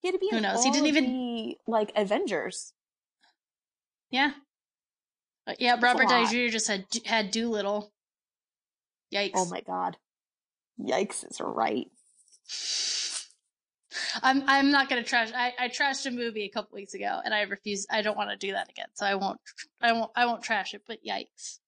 He 0.00 0.08
had 0.08 0.12
to 0.12 0.18
be 0.18 0.28
Who 0.30 0.36
in 0.36 0.42
knows? 0.44 0.62
He 0.64 0.70
didn't 0.70 0.86
even- 0.86 1.04
the, 1.06 1.58
like 1.66 1.90
Avengers. 1.96 2.72
Yeah. 4.10 4.32
But 5.46 5.60
yeah, 5.60 5.72
That's 5.76 5.82
Robert 5.82 6.08
Downey. 6.08 6.46
Jr. 6.48 6.52
just 6.52 6.68
had 6.68 6.86
had 7.06 7.30
Dolittle. 7.30 7.90
Oh 7.92 9.16
Yikes. 9.16 9.30
Oh 9.34 9.46
my 9.46 9.60
god. 9.62 9.96
Yikes 10.80 11.28
is 11.30 11.40
right. 11.40 11.88
I'm 14.22 14.44
I'm 14.46 14.70
not 14.70 14.88
gonna 14.88 15.02
trash. 15.02 15.30
I, 15.34 15.52
I 15.58 15.68
trashed 15.68 16.06
a 16.06 16.10
movie 16.10 16.44
a 16.44 16.48
couple 16.48 16.76
weeks 16.76 16.94
ago, 16.94 17.20
and 17.24 17.34
I 17.34 17.42
refuse. 17.42 17.86
I 17.90 18.02
don't 18.02 18.16
want 18.16 18.30
to 18.30 18.36
do 18.36 18.52
that 18.52 18.68
again. 18.70 18.86
So 18.94 19.06
I 19.06 19.14
won't. 19.14 19.40
I 19.80 19.92
won't. 19.92 20.10
I 20.14 20.26
won't 20.26 20.42
trash 20.42 20.74
it. 20.74 20.82
But 20.86 20.98
yikes. 21.04 21.58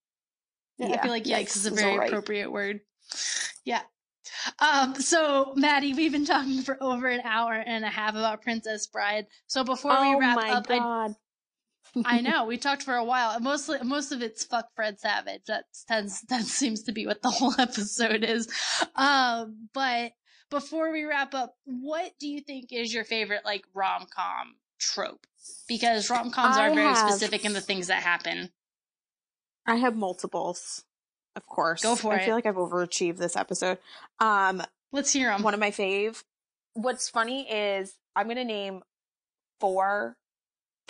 I 0.83 0.97
feel 0.97 1.11
like 1.11 1.25
yikes, 1.25 1.57
is 1.57 1.67
a 1.67 1.71
very 1.71 1.93
alright. 1.93 2.09
appropriate 2.09 2.51
word. 2.51 2.81
Yeah. 3.65 3.83
Um. 4.59 4.95
So 4.95 5.53
Maddie, 5.57 5.95
we've 5.95 6.13
been 6.13 6.25
talking 6.25 6.63
for 6.63 6.83
over 6.83 7.09
an 7.09 7.21
hour 7.25 7.53
and 7.55 7.85
a 7.85 7.89
half 7.89 8.11
about 8.11 8.43
Princess 8.43 8.87
Bride. 8.87 9.27
So 9.47 9.65
before 9.65 9.93
oh 9.93 10.11
we 10.11 10.21
wrap 10.21 10.39
up, 10.39 10.67
god. 10.69 11.11
I 11.11 11.15
know 11.95 12.45
we 12.45 12.57
talked 12.57 12.83
for 12.83 12.95
a 12.95 13.05
while. 13.05 13.39
Mostly, 13.41 13.79
most 13.83 14.13
of 14.13 14.23
it's 14.23 14.45
fuck 14.45 14.67
Fred 14.75 15.01
Savage. 15.01 15.43
That 15.47 15.65
tends 15.89 16.21
that 16.29 16.43
seems 16.45 16.83
to 16.85 16.93
be 16.93 17.07
what 17.07 17.23
the 17.23 17.31
whole 17.31 17.55
episode 17.59 18.25
is. 18.25 18.49
Um, 18.97 19.69
but 19.75 20.13
before 20.51 20.93
we 20.93 21.05
wrap 21.05 21.35
up, 21.35 21.55
what 21.65 22.13
do 22.21 22.29
you 22.29 22.41
think 22.41 22.73
is 22.73 22.93
your 22.93 23.05
favorite 23.05 23.45
like 23.45 23.65
rom 23.75 24.07
com 24.15 24.57
trope? 24.79 25.27
Because 25.69 26.11
rom 26.11 26.31
coms 26.31 26.57
I 26.57 26.69
are 26.69 26.75
very 26.75 26.87
have- 26.87 26.97
specific 27.11 27.45
in 27.45 27.53
the 27.53 27.61
things 27.61 27.87
that 27.89 28.03
happen. 28.03 28.51
I 29.67 29.77
have 29.77 29.95
multiples, 29.97 30.85
of 31.37 31.47
course. 31.47 31.83
Go 31.83 31.95
for 31.95 32.13
I 32.15 32.17
it. 32.17 32.25
feel 32.25 32.35
like 32.35 32.47
I've 32.47 32.57
overachieved 32.57 33.19
this 33.19 33.37
episode. 33.37 33.79
Um, 34.19 34.63
Let's 34.91 35.13
hear 35.13 35.31
them. 35.31 35.43
one 35.43 35.55
of 35.55 35.61
my 35.61 35.71
fave. 35.71 36.23
What's 36.75 37.09
funny 37.09 37.49
is 37.51 37.95
I'm 38.17 38.27
gonna 38.27 38.45
name 38.45 38.83
four 39.61 40.17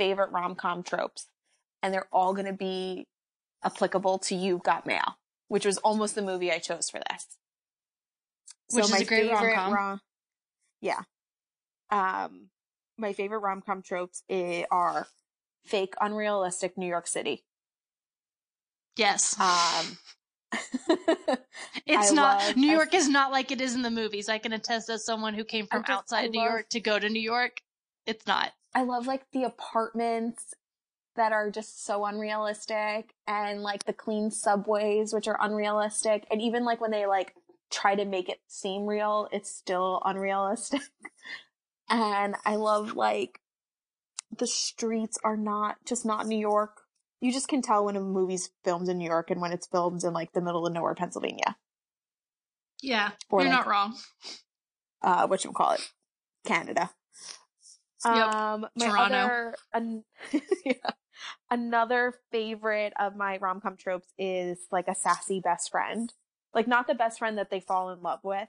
favorite 0.00 0.30
rom 0.32 0.54
com 0.54 0.82
tropes, 0.82 1.26
and 1.82 1.92
they're 1.92 2.08
all 2.10 2.32
gonna 2.32 2.54
be 2.54 3.06
applicable 3.62 4.18
to 4.20 4.34
You've 4.34 4.62
Got 4.62 4.86
Mail, 4.86 5.18
which 5.48 5.66
was 5.66 5.76
almost 5.78 6.14
the 6.14 6.22
movie 6.22 6.50
I 6.50 6.58
chose 6.58 6.88
for 6.88 7.00
this. 7.10 7.26
Which 8.72 8.84
is 8.86 8.92
a 8.92 9.04
great 9.04 9.28
favorite 9.30 9.54
rom-com. 9.56 9.72
rom- 9.74 10.00
yeah. 10.80 11.02
Um, 11.90 12.48
my 12.96 13.12
favorite 13.12 13.40
rom 13.40 13.60
com 13.60 13.82
tropes 13.82 14.22
i- 14.30 14.64
are 14.70 15.06
fake, 15.66 15.94
unrealistic 16.00 16.78
New 16.78 16.86
York 16.86 17.06
City. 17.06 17.44
Yes, 18.96 19.38
Um, 19.38 19.98
it's 21.86 22.10
I 22.10 22.14
not. 22.14 22.56
New 22.56 22.70
York 22.70 22.94
is 22.94 23.08
not 23.08 23.30
like 23.32 23.50
it 23.50 23.60
is 23.60 23.74
in 23.74 23.82
the 23.82 23.90
movies. 23.90 24.28
I 24.28 24.38
can 24.38 24.52
attest 24.52 24.88
as 24.90 25.04
someone 25.04 25.34
who 25.34 25.44
came 25.44 25.66
from 25.66 25.82
just- 25.82 25.90
I 25.90 25.94
outside 25.94 26.30
New 26.30 26.40
love- 26.40 26.50
York 26.50 26.68
to 26.70 26.80
go 26.80 26.98
to 26.98 27.08
New 27.08 27.20
York. 27.20 27.60
It's 28.06 28.26
not. 28.26 28.52
I 28.74 28.82
love 28.84 29.06
like 29.06 29.24
the 29.32 29.44
apartments 29.44 30.54
that 31.16 31.32
are 31.32 31.50
just 31.50 31.84
so 31.84 32.04
unrealistic 32.04 33.14
and 33.26 33.62
like 33.62 33.84
the 33.84 33.92
clean 33.92 34.30
subways 34.30 35.12
which 35.12 35.26
are 35.28 35.38
unrealistic. 35.40 36.26
And 36.30 36.40
even 36.40 36.64
like 36.64 36.80
when 36.80 36.92
they 36.92 37.06
like 37.06 37.34
try 37.70 37.94
to 37.96 38.04
make 38.04 38.28
it 38.28 38.40
seem 38.48 38.86
real 38.86 39.28
it's 39.32 39.50
still 39.50 40.00
unrealistic. 40.04 40.82
And 41.92 42.36
I 42.46 42.54
love 42.54 42.94
like 42.94 43.40
the 44.38 44.46
streets 44.46 45.18
are 45.24 45.36
not 45.36 45.76
just 45.84 46.06
not 46.06 46.24
New 46.28 46.38
York. 46.38 46.82
You 47.20 47.32
just 47.32 47.48
can 47.48 47.62
tell 47.62 47.84
when 47.84 47.96
a 47.96 48.00
movie's 48.00 48.50
filmed 48.62 48.88
in 48.88 48.96
New 48.98 49.08
York 49.08 49.32
and 49.32 49.40
when 49.40 49.50
it's 49.52 49.66
filmed 49.66 50.04
in 50.04 50.12
like 50.12 50.32
the 50.32 50.40
middle 50.40 50.64
of 50.64 50.72
nowhere 50.72 50.94
Pennsylvania. 50.94 51.56
Yeah, 52.80 53.10
Or 53.28 53.40
you're 53.42 53.50
like- 53.50 53.58
not 53.58 53.66
wrong. 53.66 53.96
uh 55.02 55.26
what 55.26 55.42
you 55.44 55.50
call 55.50 55.72
it 55.72 55.90
canada 56.46 56.90
Yep. 58.04 58.34
um 58.34 58.66
my 58.76 58.86
Toronto. 58.86 59.14
other 59.16 59.54
an- 59.74 60.04
yeah. 60.64 60.72
another 61.50 62.14
favorite 62.32 62.92
of 62.98 63.14
my 63.16 63.36
rom-com 63.38 63.76
tropes 63.76 64.08
is 64.18 64.58
like 64.70 64.88
a 64.88 64.94
sassy 64.94 65.40
best 65.40 65.70
friend 65.70 66.12
like 66.54 66.66
not 66.66 66.86
the 66.86 66.94
best 66.94 67.18
friend 67.18 67.36
that 67.38 67.50
they 67.50 67.60
fall 67.60 67.90
in 67.90 68.00
love 68.02 68.20
with 68.22 68.48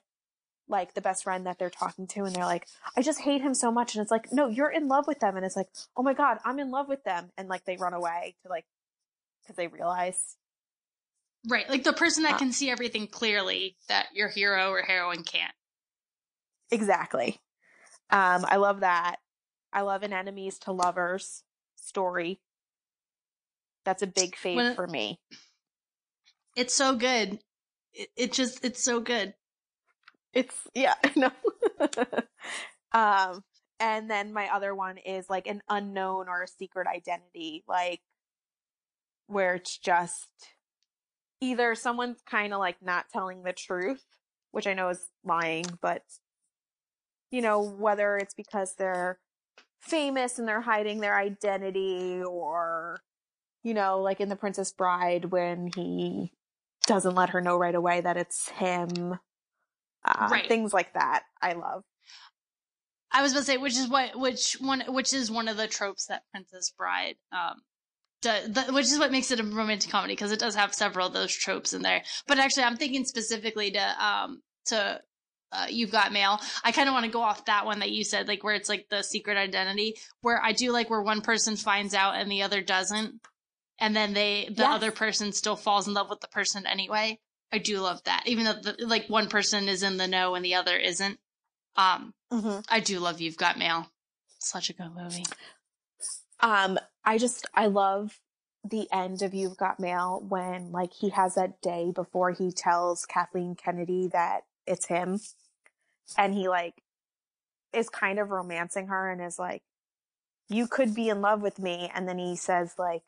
like 0.69 0.93
the 0.93 1.01
best 1.01 1.23
friend 1.25 1.45
that 1.45 1.59
they're 1.59 1.69
talking 1.69 2.07
to 2.07 2.23
and 2.23 2.33
they're 2.35 2.45
like 2.45 2.65
i 2.95 3.01
just 3.01 3.19
hate 3.19 3.41
him 3.41 3.53
so 3.53 3.71
much 3.71 3.93
and 3.93 4.01
it's 4.01 4.11
like 4.11 4.31
no 4.31 4.47
you're 4.47 4.69
in 4.69 4.87
love 4.87 5.05
with 5.05 5.19
them 5.19 5.35
and 5.35 5.45
it's 5.45 5.57
like 5.57 5.67
oh 5.97 6.03
my 6.03 6.13
god 6.13 6.37
i'm 6.45 6.59
in 6.59 6.71
love 6.71 6.87
with 6.87 7.03
them 7.03 7.29
and 7.37 7.49
like 7.49 7.65
they 7.65 7.75
run 7.75 7.93
away 7.93 8.35
to 8.43 8.49
like 8.49 8.65
because 9.43 9.55
they 9.57 9.67
realize 9.67 10.37
Right, 11.49 11.67
like 11.67 11.83
the 11.83 11.91
person 11.91 12.21
that 12.23 12.35
Uh, 12.35 12.37
can 12.37 12.51
see 12.51 12.69
everything 12.69 13.07
clearly 13.07 13.75
that 13.87 14.09
your 14.13 14.29
hero 14.29 14.69
or 14.69 14.83
heroine 14.83 15.23
can't. 15.23 15.55
Exactly. 16.69 17.39
Um, 18.11 18.45
I 18.47 18.57
love 18.57 18.81
that. 18.81 19.15
I 19.73 19.81
love 19.81 20.03
an 20.03 20.13
enemies 20.13 20.59
to 20.59 20.71
lovers 20.71 21.43
story. 21.75 22.39
That's 23.85 24.03
a 24.03 24.07
big 24.07 24.35
fave 24.35 24.75
for 24.75 24.87
me. 24.87 25.19
It's 26.55 26.73
so 26.73 26.95
good. 26.95 27.39
It, 27.93 28.09
it 28.15 28.31
just 28.31 28.63
it's 28.63 28.83
so 28.83 28.99
good. 28.99 29.33
It's 30.33 30.55
yeah, 30.73 30.95
I 31.03 31.11
know. 31.15 31.31
um, 32.91 33.43
and 33.79 34.09
then 34.09 34.33
my 34.33 34.53
other 34.53 34.75
one 34.75 34.97
is 34.97 35.29
like 35.29 35.47
an 35.47 35.61
unknown 35.69 36.27
or 36.27 36.43
a 36.43 36.47
secret 36.47 36.87
identity, 36.87 37.63
like 37.67 38.01
where 39.27 39.55
it's 39.55 39.77
just 39.77 40.27
either 41.39 41.73
someone's 41.73 42.21
kind 42.29 42.53
of 42.53 42.59
like 42.59 42.77
not 42.83 43.09
telling 43.11 43.43
the 43.43 43.53
truth, 43.53 44.05
which 44.51 44.67
I 44.67 44.73
know 44.73 44.89
is 44.89 45.09
lying, 45.23 45.65
but 45.81 46.03
you 47.31 47.41
know, 47.41 47.61
whether 47.61 48.17
it's 48.17 48.33
because 48.33 48.75
they're 48.75 49.17
famous 49.81 50.39
and 50.39 50.47
they're 50.47 50.61
hiding 50.61 50.99
their 50.99 51.17
identity 51.17 52.21
or 52.23 53.01
you 53.63 53.73
know, 53.73 54.01
like 54.01 54.19
in 54.19 54.29
The 54.29 54.35
Princess 54.35 54.71
Bride 54.71 55.25
when 55.25 55.69
he 55.75 56.31
doesn't 56.87 57.15
let 57.15 57.29
her 57.29 57.41
know 57.41 57.57
right 57.57 57.75
away 57.75 58.01
that 58.01 58.17
it's 58.17 58.49
him. 58.49 59.19
Uh, 60.03 60.27
Right. 60.31 60.47
Things 60.47 60.73
like 60.73 60.93
that. 60.93 61.23
I 61.41 61.53
love. 61.53 61.83
I 63.11 63.21
was 63.21 63.33
about 63.33 63.41
to 63.41 63.45
say, 63.45 63.57
which 63.57 63.77
is 63.77 63.87
what, 63.87 64.17
which 64.17 64.53
one, 64.59 64.83
which 64.87 65.13
is 65.13 65.29
one 65.29 65.47
of 65.47 65.57
the 65.57 65.67
tropes 65.67 66.07
that 66.07 66.23
Princess 66.31 66.71
Bride, 66.77 67.15
um, 67.31 67.61
does, 68.21 68.51
the, 68.51 68.73
which 68.73 68.85
is 68.85 68.97
what 68.97 69.11
makes 69.11 69.31
it 69.31 69.39
a 69.39 69.43
romantic 69.43 69.91
comedy 69.91 70.13
because 70.13 70.31
it 70.31 70.39
does 70.39 70.55
have 70.55 70.73
several 70.73 71.07
of 71.07 71.13
those 71.13 71.31
tropes 71.31 71.73
in 71.73 71.81
there. 71.81 72.03
But 72.27 72.39
actually, 72.39 72.63
I'm 72.63 72.77
thinking 72.77 73.05
specifically 73.05 73.71
to, 73.71 74.05
um, 74.05 74.41
to, 74.67 75.01
uh, 75.51 75.67
You've 75.69 75.91
Got 75.91 76.11
Mail. 76.13 76.39
I 76.63 76.71
kind 76.71 76.87
of 76.87 76.93
want 76.93 77.05
to 77.05 77.11
go 77.11 77.21
off 77.21 77.45
that 77.45 77.65
one 77.65 77.79
that 77.79 77.91
you 77.91 78.03
said, 78.03 78.27
like 78.27 78.43
where 78.43 78.55
it's 78.55 78.69
like 78.69 78.87
the 78.89 79.01
secret 79.03 79.37
identity, 79.37 79.95
where 80.21 80.41
I 80.41 80.51
do 80.53 80.71
like 80.71 80.89
where 80.89 81.01
one 81.01 81.21
person 81.21 81.55
finds 81.55 81.93
out 81.93 82.15
and 82.15 82.31
the 82.31 82.43
other 82.43 82.61
doesn't, 82.61 83.19
and 83.79 83.95
then 83.95 84.13
they, 84.13 84.45
the 84.49 84.63
Yes. 84.63 84.73
other 84.75 84.91
person 84.91 85.31
still 85.33 85.55
falls 85.55 85.87
in 85.87 85.93
love 85.93 86.09
with 86.09 86.21
the 86.21 86.27
person 86.27 86.65
anyway. 86.65 87.19
I 87.51 87.57
do 87.57 87.79
love 87.79 88.01
that, 88.05 88.23
even 88.27 88.45
though 88.45 88.53
the, 88.53 88.85
like 88.85 89.07
one 89.09 89.27
person 89.27 89.67
is 89.67 89.83
in 89.83 89.97
the 89.97 90.07
know 90.07 90.35
and 90.35 90.45
the 90.45 90.55
other 90.55 90.77
isn't. 90.77 91.19
Um, 91.75 92.13
I 92.69 92.79
do 92.79 92.99
love 92.99 93.19
You've 93.19 93.37
Got 93.37 93.57
Mail. 93.57 93.91
Such 94.39 94.69
a 94.69 94.73
good 94.73 94.91
movie. 94.95 95.25
Um, 96.39 96.79
I 97.03 97.17
just 97.17 97.45
I 97.53 97.67
love 97.67 98.19
the 98.63 98.87
end 98.91 99.21
of 99.21 99.33
You've 99.33 99.57
Got 99.57 99.79
Mail 99.79 100.23
when 100.27 100.71
like 100.71 100.93
he 100.93 101.09
has 101.09 101.35
that 101.35 101.61
day 101.61 101.91
before 101.93 102.31
he 102.31 102.51
tells 102.51 103.05
Kathleen 103.05 103.55
Kennedy 103.55 104.09
that 104.13 104.41
it's 104.65 104.85
him, 104.87 105.19
and 106.17 106.33
he 106.33 106.47
like 106.47 106.81
is 107.73 107.89
kind 107.89 108.19
of 108.19 108.29
romancing 108.29 108.87
her 108.87 109.09
and 109.09 109.21
is 109.21 109.39
like, 109.39 109.63
"You 110.49 110.67
could 110.67 110.93
be 110.93 111.09
in 111.09 111.21
love 111.21 111.41
with 111.41 111.59
me," 111.59 111.91
and 111.93 112.07
then 112.07 112.17
he 112.17 112.35
says 112.35 112.75
like, 112.77 113.03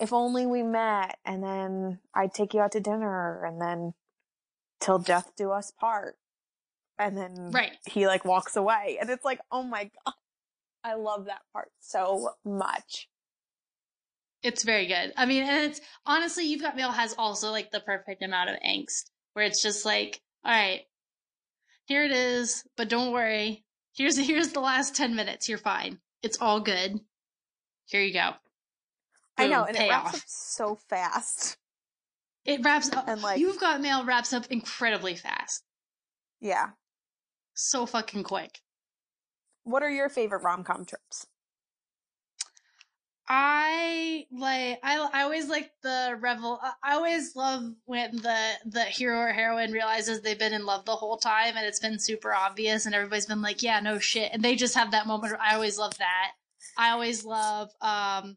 "If 0.00 0.12
only 0.12 0.46
we 0.46 0.62
met, 0.62 1.18
and 1.24 1.42
then 1.42 2.00
I'd 2.14 2.34
take 2.34 2.54
you 2.54 2.60
out 2.60 2.72
to 2.72 2.80
dinner, 2.80 3.44
and 3.44 3.60
then 3.60 3.94
till 4.80 4.98
death 4.98 5.32
do 5.36 5.50
us 5.52 5.70
part." 5.70 6.16
And 6.98 7.16
then 7.16 7.50
Right. 7.50 7.72
he 7.86 8.06
like 8.06 8.24
walks 8.24 8.56
away, 8.56 8.98
and 9.00 9.10
it's 9.10 9.24
like, 9.24 9.40
oh 9.50 9.62
my 9.62 9.84
god. 10.04 10.14
I 10.84 10.94
love 10.94 11.26
that 11.26 11.42
part 11.52 11.70
so 11.80 12.30
much. 12.44 13.08
It's 14.42 14.64
very 14.64 14.86
good. 14.86 15.12
I 15.16 15.26
mean, 15.26 15.44
and 15.44 15.70
it's 15.70 15.80
honestly, 16.04 16.44
You've 16.46 16.60
Got 16.60 16.74
Mail 16.74 16.90
has 16.90 17.14
also 17.16 17.52
like 17.52 17.70
the 17.70 17.78
perfect 17.80 18.22
amount 18.22 18.50
of 18.50 18.56
angst 18.56 19.04
where 19.34 19.44
it's 19.44 19.62
just 19.62 19.84
like, 19.84 20.20
all 20.44 20.50
right, 20.50 20.80
here 21.92 22.04
it 22.04 22.10
is, 22.12 22.64
but 22.78 22.88
don't 22.88 23.12
worry. 23.12 23.64
Here's 23.94 24.16
here's 24.28 24.52
the 24.52 24.60
last 24.60 24.96
ten 24.96 25.14
minutes. 25.14 25.46
You're 25.46 25.58
fine. 25.58 25.98
It's 26.22 26.38
all 26.40 26.60
good. 26.60 26.98
Here 27.84 28.00
you 28.00 28.14
go. 28.14 28.30
I 29.36 29.46
know, 29.48 29.60
Boom, 29.60 29.68
and 29.68 29.76
it 29.76 29.90
wraps 29.90 30.14
up 30.14 30.22
so 30.26 30.78
fast. 30.88 31.58
It 32.46 32.64
wraps 32.64 32.90
up. 32.92 33.06
And, 33.08 33.20
like- 33.20 33.38
You've 33.38 33.60
Got 33.60 33.82
Mail 33.82 34.04
wraps 34.06 34.32
up 34.32 34.46
incredibly 34.50 35.16
fast. 35.16 35.62
Yeah. 36.40 36.70
So 37.54 37.84
fucking 37.84 38.22
quick. 38.24 38.60
What 39.64 39.82
are 39.82 39.90
your 39.90 40.08
favorite 40.08 40.42
rom 40.42 40.64
com 40.64 40.86
tropes? 40.86 41.26
I 43.28 44.26
like 44.32 44.80
I 44.82 45.08
I 45.12 45.22
always 45.22 45.48
like 45.48 45.70
the 45.82 46.18
revel. 46.20 46.60
I 46.82 46.94
always 46.94 47.36
love 47.36 47.62
when 47.84 48.16
the 48.16 48.52
the 48.66 48.84
hero 48.84 49.18
or 49.20 49.32
heroine 49.32 49.72
realizes 49.72 50.20
they've 50.20 50.38
been 50.38 50.52
in 50.52 50.66
love 50.66 50.84
the 50.84 50.96
whole 50.96 51.18
time 51.18 51.56
and 51.56 51.64
it's 51.64 51.78
been 51.78 51.98
super 51.98 52.34
obvious 52.34 52.84
and 52.84 52.94
everybody's 52.94 53.26
been 53.26 53.42
like, 53.42 53.62
yeah, 53.62 53.80
no 53.80 53.98
shit, 53.98 54.30
and 54.32 54.42
they 54.42 54.56
just 54.56 54.74
have 54.74 54.90
that 54.90 55.06
moment. 55.06 55.34
I 55.40 55.54
always 55.54 55.78
love 55.78 55.96
that. 55.98 56.32
I 56.76 56.90
always 56.90 57.24
love 57.24 57.68
um 57.80 58.36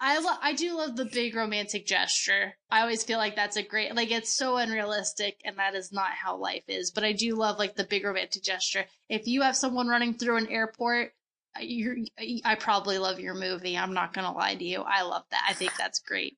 I 0.00 0.18
lo- 0.18 0.38
I 0.40 0.54
do 0.54 0.76
love 0.76 0.96
the 0.96 1.04
big 1.04 1.34
romantic 1.34 1.86
gesture. 1.86 2.54
I 2.70 2.80
always 2.82 3.02
feel 3.02 3.18
like 3.18 3.36
that's 3.36 3.56
a 3.56 3.62
great 3.62 3.94
like 3.94 4.10
it's 4.10 4.32
so 4.32 4.56
unrealistic 4.56 5.40
and 5.44 5.58
that 5.58 5.74
is 5.74 5.92
not 5.92 6.12
how 6.12 6.36
life 6.36 6.64
is. 6.68 6.90
But 6.90 7.04
I 7.04 7.12
do 7.12 7.34
love 7.34 7.58
like 7.58 7.74
the 7.76 7.84
big 7.84 8.04
romantic 8.04 8.42
gesture. 8.42 8.86
If 9.08 9.26
you 9.26 9.42
have 9.42 9.56
someone 9.56 9.88
running 9.88 10.14
through 10.14 10.36
an 10.36 10.48
airport, 10.48 11.12
you're 11.60 11.96
I 12.44 12.54
probably 12.54 12.98
love 12.98 13.18
your 13.20 13.34
movie. 13.34 13.76
I'm 13.76 13.94
not 13.94 14.12
gonna 14.12 14.32
lie 14.32 14.54
to 14.54 14.64
you. 14.64 14.82
I 14.82 15.02
love 15.02 15.24
that. 15.30 15.44
I 15.48 15.52
think 15.52 15.72
that's 15.76 16.00
great. 16.00 16.36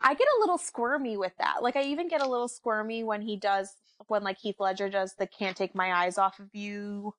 I 0.00 0.14
get 0.14 0.28
a 0.36 0.40
little 0.40 0.58
squirmy 0.58 1.16
with 1.16 1.32
that. 1.38 1.62
Like 1.62 1.76
I 1.76 1.82
even 1.84 2.08
get 2.08 2.22
a 2.22 2.28
little 2.28 2.48
squirmy 2.48 3.04
when 3.04 3.20
he 3.20 3.36
does 3.36 3.72
when 4.06 4.22
like 4.22 4.38
Heath 4.38 4.56
Ledger 4.60 4.88
does 4.88 5.14
the 5.18 5.26
"Can't 5.26 5.56
Take 5.56 5.74
My 5.74 5.92
Eyes 5.92 6.18
Off 6.18 6.38
of 6.38 6.48
You" 6.54 7.14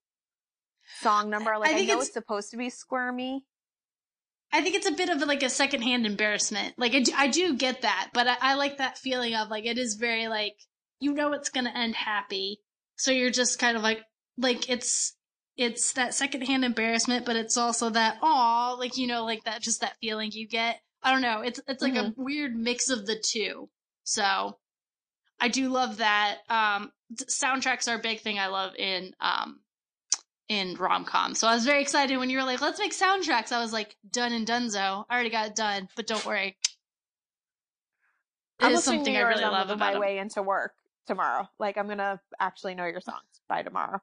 song 1.02 1.30
number. 1.30 1.58
Like 1.58 1.72
I, 1.72 1.74
think 1.76 1.88
know 1.88 1.96
it's- 1.96 2.08
it's 2.08 2.14
supposed 2.14 2.52
to 2.52 2.58
be 2.58 2.70
squirmy. 2.70 3.46
I 4.52 4.62
think 4.62 4.76
it's 4.76 4.88
a 4.88 4.92
bit 4.94 5.10
of 5.10 5.22
like 5.22 5.44
a 5.44 5.50
secondhand 5.50 6.08
embarrassment. 6.08 6.74
Like 6.78 6.96
I 6.96 7.02
do, 7.02 7.12
I 7.16 7.28
do 7.28 7.56
get 7.56 7.84
that, 7.84 8.10
but 8.14 8.28
I, 8.28 8.36
I 8.42 8.54
like 8.56 8.78
that 8.78 8.98
feeling 8.98 9.36
of 9.36 9.50
like 9.50 9.66
it 9.66 9.78
is 9.78 9.94
very 9.94 10.28
like 10.28 10.56
you 11.00 11.14
know 11.14 11.34
it's 11.34 11.50
gonna 11.50 11.72
end 11.76 11.96
happy, 11.96 12.60
so 12.96 13.12
you're 13.12 13.30
just 13.30 13.60
kind 13.60 13.78
of 13.78 13.84
like 13.84 14.00
like 14.38 14.68
it's 14.70 15.14
it's 15.60 15.92
that 15.94 16.14
secondhand 16.14 16.64
embarrassment, 16.64 17.26
but 17.26 17.36
it's 17.36 17.58
also 17.58 17.90
that 17.90 18.18
aw, 18.22 18.78
like 18.80 18.98
you 18.98 19.08
know, 19.08 19.26
like 19.26 19.44
that 19.44 19.62
just 19.62 19.82
that 19.82 19.98
feeling 20.00 20.32
you 20.32 20.48
get. 20.48 20.80
I 21.04 21.12
don't 21.12 21.22
know. 21.22 21.42
It's 21.42 21.60
it's 21.68 21.84
like 21.84 21.98
a 21.98 22.14
weird 22.16 22.56
mix 22.56 22.90
of 22.90 23.06
the 23.06 23.22
two. 23.22 23.70
So 24.06 24.58
I 25.38 25.50
do 25.50 25.68
love 25.68 25.98
that. 25.98 26.38
Um, 26.50 26.94
soundtracks 27.14 27.92
are 27.92 27.98
a 27.98 28.02
big 28.02 28.22
thing 28.22 28.40
I 28.40 28.48
love 28.48 28.74
in 28.78 29.14
um 29.20 29.60
in 30.48 30.76
rom 30.76 31.04
com. 31.04 31.36
So 31.36 31.46
I 31.46 31.56
was 31.56 31.66
very 31.66 31.82
excited 31.82 32.18
when 32.18 32.30
you 32.30 32.38
were 32.38 32.46
like, 32.46 32.62
let's 32.62 32.80
make 32.80 32.98
soundtracks. 32.98 33.52
I 33.52 33.60
was 33.60 33.74
like, 33.74 33.98
done 34.10 34.32
and 34.32 34.48
donezo. 34.48 35.04
I 35.10 35.14
already 35.14 35.30
got 35.30 35.48
it 35.48 35.56
done, 35.58 35.90
but 35.98 36.08
don't 36.08 36.26
worry. 36.26 36.58
It 38.62 38.66
I'm 38.66 38.72
is 38.72 38.86
something 38.86 39.16
I 39.16 39.22
really 39.22 39.44
love 39.44 39.72
about 39.72 39.94
my 39.96 40.00
way 40.00 40.20
into 40.20 40.42
work 40.42 40.72
tomorrow. 41.06 41.50
Like 41.60 41.78
I'm 41.78 41.90
gonna 41.90 42.22
actually 42.40 42.76
know 42.76 42.86
your 42.86 43.02
songs 43.02 43.42
by 43.50 43.62
tomorrow. 43.62 44.00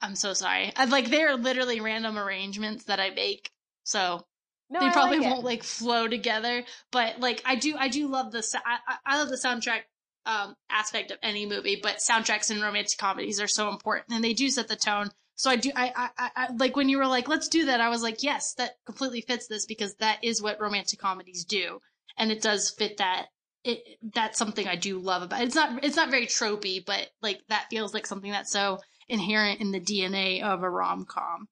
I'm 0.00 0.14
so 0.16 0.32
sorry. 0.32 0.72
I, 0.76 0.86
like 0.86 1.10
they're 1.10 1.36
literally 1.36 1.80
random 1.80 2.18
arrangements 2.18 2.84
that 2.84 3.00
I 3.00 3.10
make. 3.10 3.50
So 3.84 4.24
No, 4.70 4.80
they 4.80 4.90
probably 4.90 5.18
like 5.18 5.30
won't 5.30 5.44
like 5.44 5.62
flow 5.62 6.08
together, 6.08 6.64
but 6.90 7.20
like 7.20 7.42
I 7.44 7.56
do, 7.56 7.76
I 7.78 7.88
do 7.88 8.08
love 8.08 8.32
the, 8.32 8.42
I, 8.64 8.96
I- 9.04 9.18
love 9.18 9.28
the 9.28 9.36
soundtrack 9.36 9.80
um, 10.26 10.54
aspect 10.70 11.10
of 11.10 11.18
any 11.22 11.46
movie, 11.46 11.80
but 11.82 11.96
soundtracks 11.98 12.50
in 12.50 12.60
romantic 12.60 12.98
comedies 12.98 13.40
are 13.40 13.48
so 13.48 13.68
important 13.68 14.12
and 14.12 14.22
they 14.22 14.34
do 14.34 14.48
set 14.50 14.68
the 14.68 14.76
tone. 14.76 15.10
So 15.34 15.50
I 15.50 15.56
do, 15.56 15.70
I, 15.74 15.92
I, 15.96 16.08
I, 16.18 16.30
I 16.36 16.52
like 16.52 16.76
when 16.76 16.90
you 16.90 16.98
were 16.98 17.06
like, 17.06 17.26
let's 17.26 17.48
do 17.48 17.66
that. 17.66 17.80
I 17.80 17.88
was 17.88 18.02
like, 18.02 18.22
yes, 18.22 18.52
that 18.58 18.72
completely 18.84 19.22
fits 19.22 19.46
this 19.48 19.64
because 19.64 19.94
that 19.94 20.22
is 20.22 20.42
what 20.42 20.60
romantic 20.60 20.98
comedies 20.98 21.46
do, 21.46 21.80
and 22.18 22.30
it 22.30 22.42
does 22.42 22.70
fit 22.70 22.98
that. 22.98 23.28
It 23.64 23.82
that's 24.14 24.38
something 24.38 24.66
I 24.68 24.76
do 24.76 24.98
love 24.98 25.22
about. 25.22 25.40
It. 25.40 25.46
It's 25.46 25.54
not, 25.54 25.82
it's 25.84 25.96
not 25.96 26.10
very 26.10 26.26
tropey, 26.26 26.84
but 26.84 27.08
like 27.22 27.40
that 27.48 27.66
feels 27.70 27.94
like 27.94 28.06
something 28.06 28.30
that's 28.30 28.52
so 28.52 28.80
inherent 29.10 29.60
in 29.60 29.72
the 29.72 29.80
DNA 29.80 30.42
of 30.42 30.62
a 30.62 30.70
rom 30.70 31.04
com. 31.04 31.48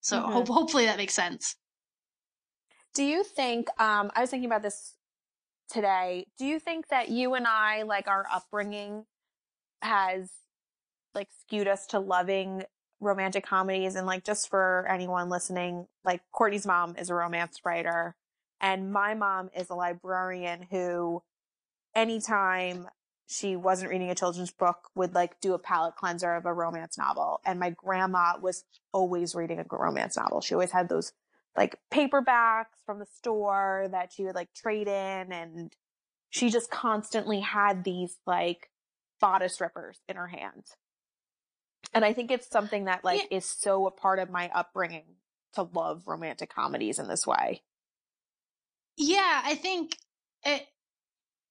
So 0.00 0.20
Mhm. 0.20 0.32
hope, 0.32 0.48
hopefully 0.48 0.86
that 0.86 0.96
makes 0.98 1.14
sense. 1.14 1.56
Do 2.94 3.02
you 3.02 3.24
think, 3.24 3.68
um, 3.80 4.10
I 4.14 4.20
was 4.20 4.30
thinking 4.30 4.48
about 4.48 4.62
this 4.62 4.94
today. 5.68 6.26
Do 6.38 6.46
you 6.46 6.60
think 6.60 6.88
that 6.88 7.08
you 7.08 7.34
and 7.34 7.46
I, 7.46 7.82
like 7.82 8.06
our 8.06 8.26
upbringing 8.30 9.06
has 9.82 10.30
like 11.14 11.28
skewed 11.40 11.68
us 11.68 11.86
to 11.88 11.98
loving 11.98 12.64
romantic 13.00 13.44
comedies? 13.44 13.96
And 13.96 14.06
like, 14.06 14.24
just 14.24 14.48
for 14.48 14.86
anyone 14.88 15.28
listening, 15.28 15.88
like 16.04 16.22
Courtney's 16.32 16.66
mom 16.66 16.96
is 16.96 17.10
a 17.10 17.14
romance 17.14 17.64
writer 17.64 18.16
and 18.60 18.92
my 18.92 19.14
mom 19.14 19.50
is 19.56 19.70
a 19.70 19.74
librarian 19.74 20.62
who 20.70 21.22
anytime 21.94 22.88
she 23.26 23.56
wasn't 23.56 23.90
reading 23.90 24.10
a 24.10 24.14
children's 24.14 24.50
book 24.50 24.90
would 24.94 25.14
like 25.14 25.40
do 25.40 25.54
a 25.54 25.58
palate 25.58 25.96
cleanser 25.96 26.34
of 26.34 26.46
a 26.46 26.52
romance 26.52 26.98
novel. 26.98 27.40
And 27.44 27.58
my 27.58 27.70
grandma 27.70 28.34
was 28.40 28.64
always 28.92 29.34
reading 29.34 29.58
a 29.58 29.64
romance 29.70 30.16
novel. 30.16 30.40
She 30.40 30.54
always 30.54 30.72
had 30.72 30.88
those 30.88 31.12
like 31.56 31.78
paperbacks 31.92 32.76
from 32.84 32.98
the 32.98 33.06
store 33.06 33.88
that 33.90 34.12
she 34.12 34.24
would 34.24 34.34
like 34.34 34.52
trade 34.54 34.88
in 34.88 35.32
and 35.32 35.72
she 36.30 36.50
just 36.50 36.70
constantly 36.70 37.40
had 37.40 37.84
these 37.84 38.18
like 38.26 38.70
bodice 39.20 39.60
rippers 39.60 40.00
in 40.08 40.16
her 40.16 40.26
hands. 40.26 40.76
And 41.92 42.04
I 42.04 42.12
think 42.12 42.30
it's 42.30 42.50
something 42.50 42.86
that 42.86 43.04
like 43.04 43.28
is 43.30 43.44
so 43.44 43.86
a 43.86 43.90
part 43.90 44.18
of 44.18 44.30
my 44.30 44.50
upbringing 44.54 45.04
to 45.54 45.62
love 45.62 46.02
romantic 46.06 46.52
comedies 46.52 46.98
in 46.98 47.08
this 47.08 47.26
way. 47.26 47.62
Yeah, 48.96 49.42
I 49.44 49.54
think 49.54 49.96
it. 50.44 50.66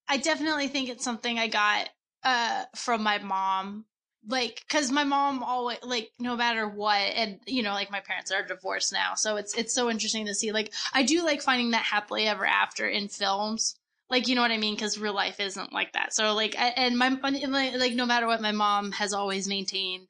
I 0.08 0.18
definitely 0.18 0.68
think 0.68 0.90
it's 0.90 1.04
something 1.04 1.40
I 1.40 1.48
got 1.48 1.90
uh 2.24 2.66
from 2.76 3.04
my 3.04 3.20
mom. 3.20 3.86
Like, 4.26 4.64
cause 4.70 4.90
my 4.90 5.04
mom 5.04 5.44
always, 5.44 5.80
like, 5.84 6.12
no 6.18 6.38
matter 6.38 6.66
what, 6.66 6.96
and, 6.96 7.42
you 7.46 7.62
know, 7.62 7.74
like 7.74 7.92
my 7.92 8.00
parents 8.00 8.32
are 8.32 8.42
divorced 8.42 8.94
now. 8.94 9.16
So 9.16 9.36
it's, 9.36 9.54
it's 9.54 9.74
so 9.74 9.90
interesting 9.90 10.28
to 10.28 10.34
see. 10.34 10.54
Like, 10.54 10.72
I 10.94 11.04
do 11.04 11.26
like 11.26 11.42
finding 11.42 11.72
that 11.72 11.84
happily 11.84 12.26
ever 12.26 12.46
after 12.46 12.88
in 12.88 13.10
films. 13.10 13.76
Like, 14.10 14.30
you 14.30 14.36
know 14.36 14.42
what 14.42 14.52
I 14.52 14.58
mean? 14.58 14.78
Cause 14.78 14.98
real 14.98 15.14
life 15.14 15.42
isn't 15.42 15.74
like 15.74 15.92
that. 15.92 16.14
So, 16.14 16.34
like, 16.36 16.56
and 16.58 16.98
my, 16.98 17.10
like, 17.10 17.96
no 17.96 18.06
matter 18.06 18.26
what, 18.26 18.42
my 18.42 18.54
mom 18.54 18.94
has 18.94 19.12
always 19.12 19.46
maintained 19.46 20.08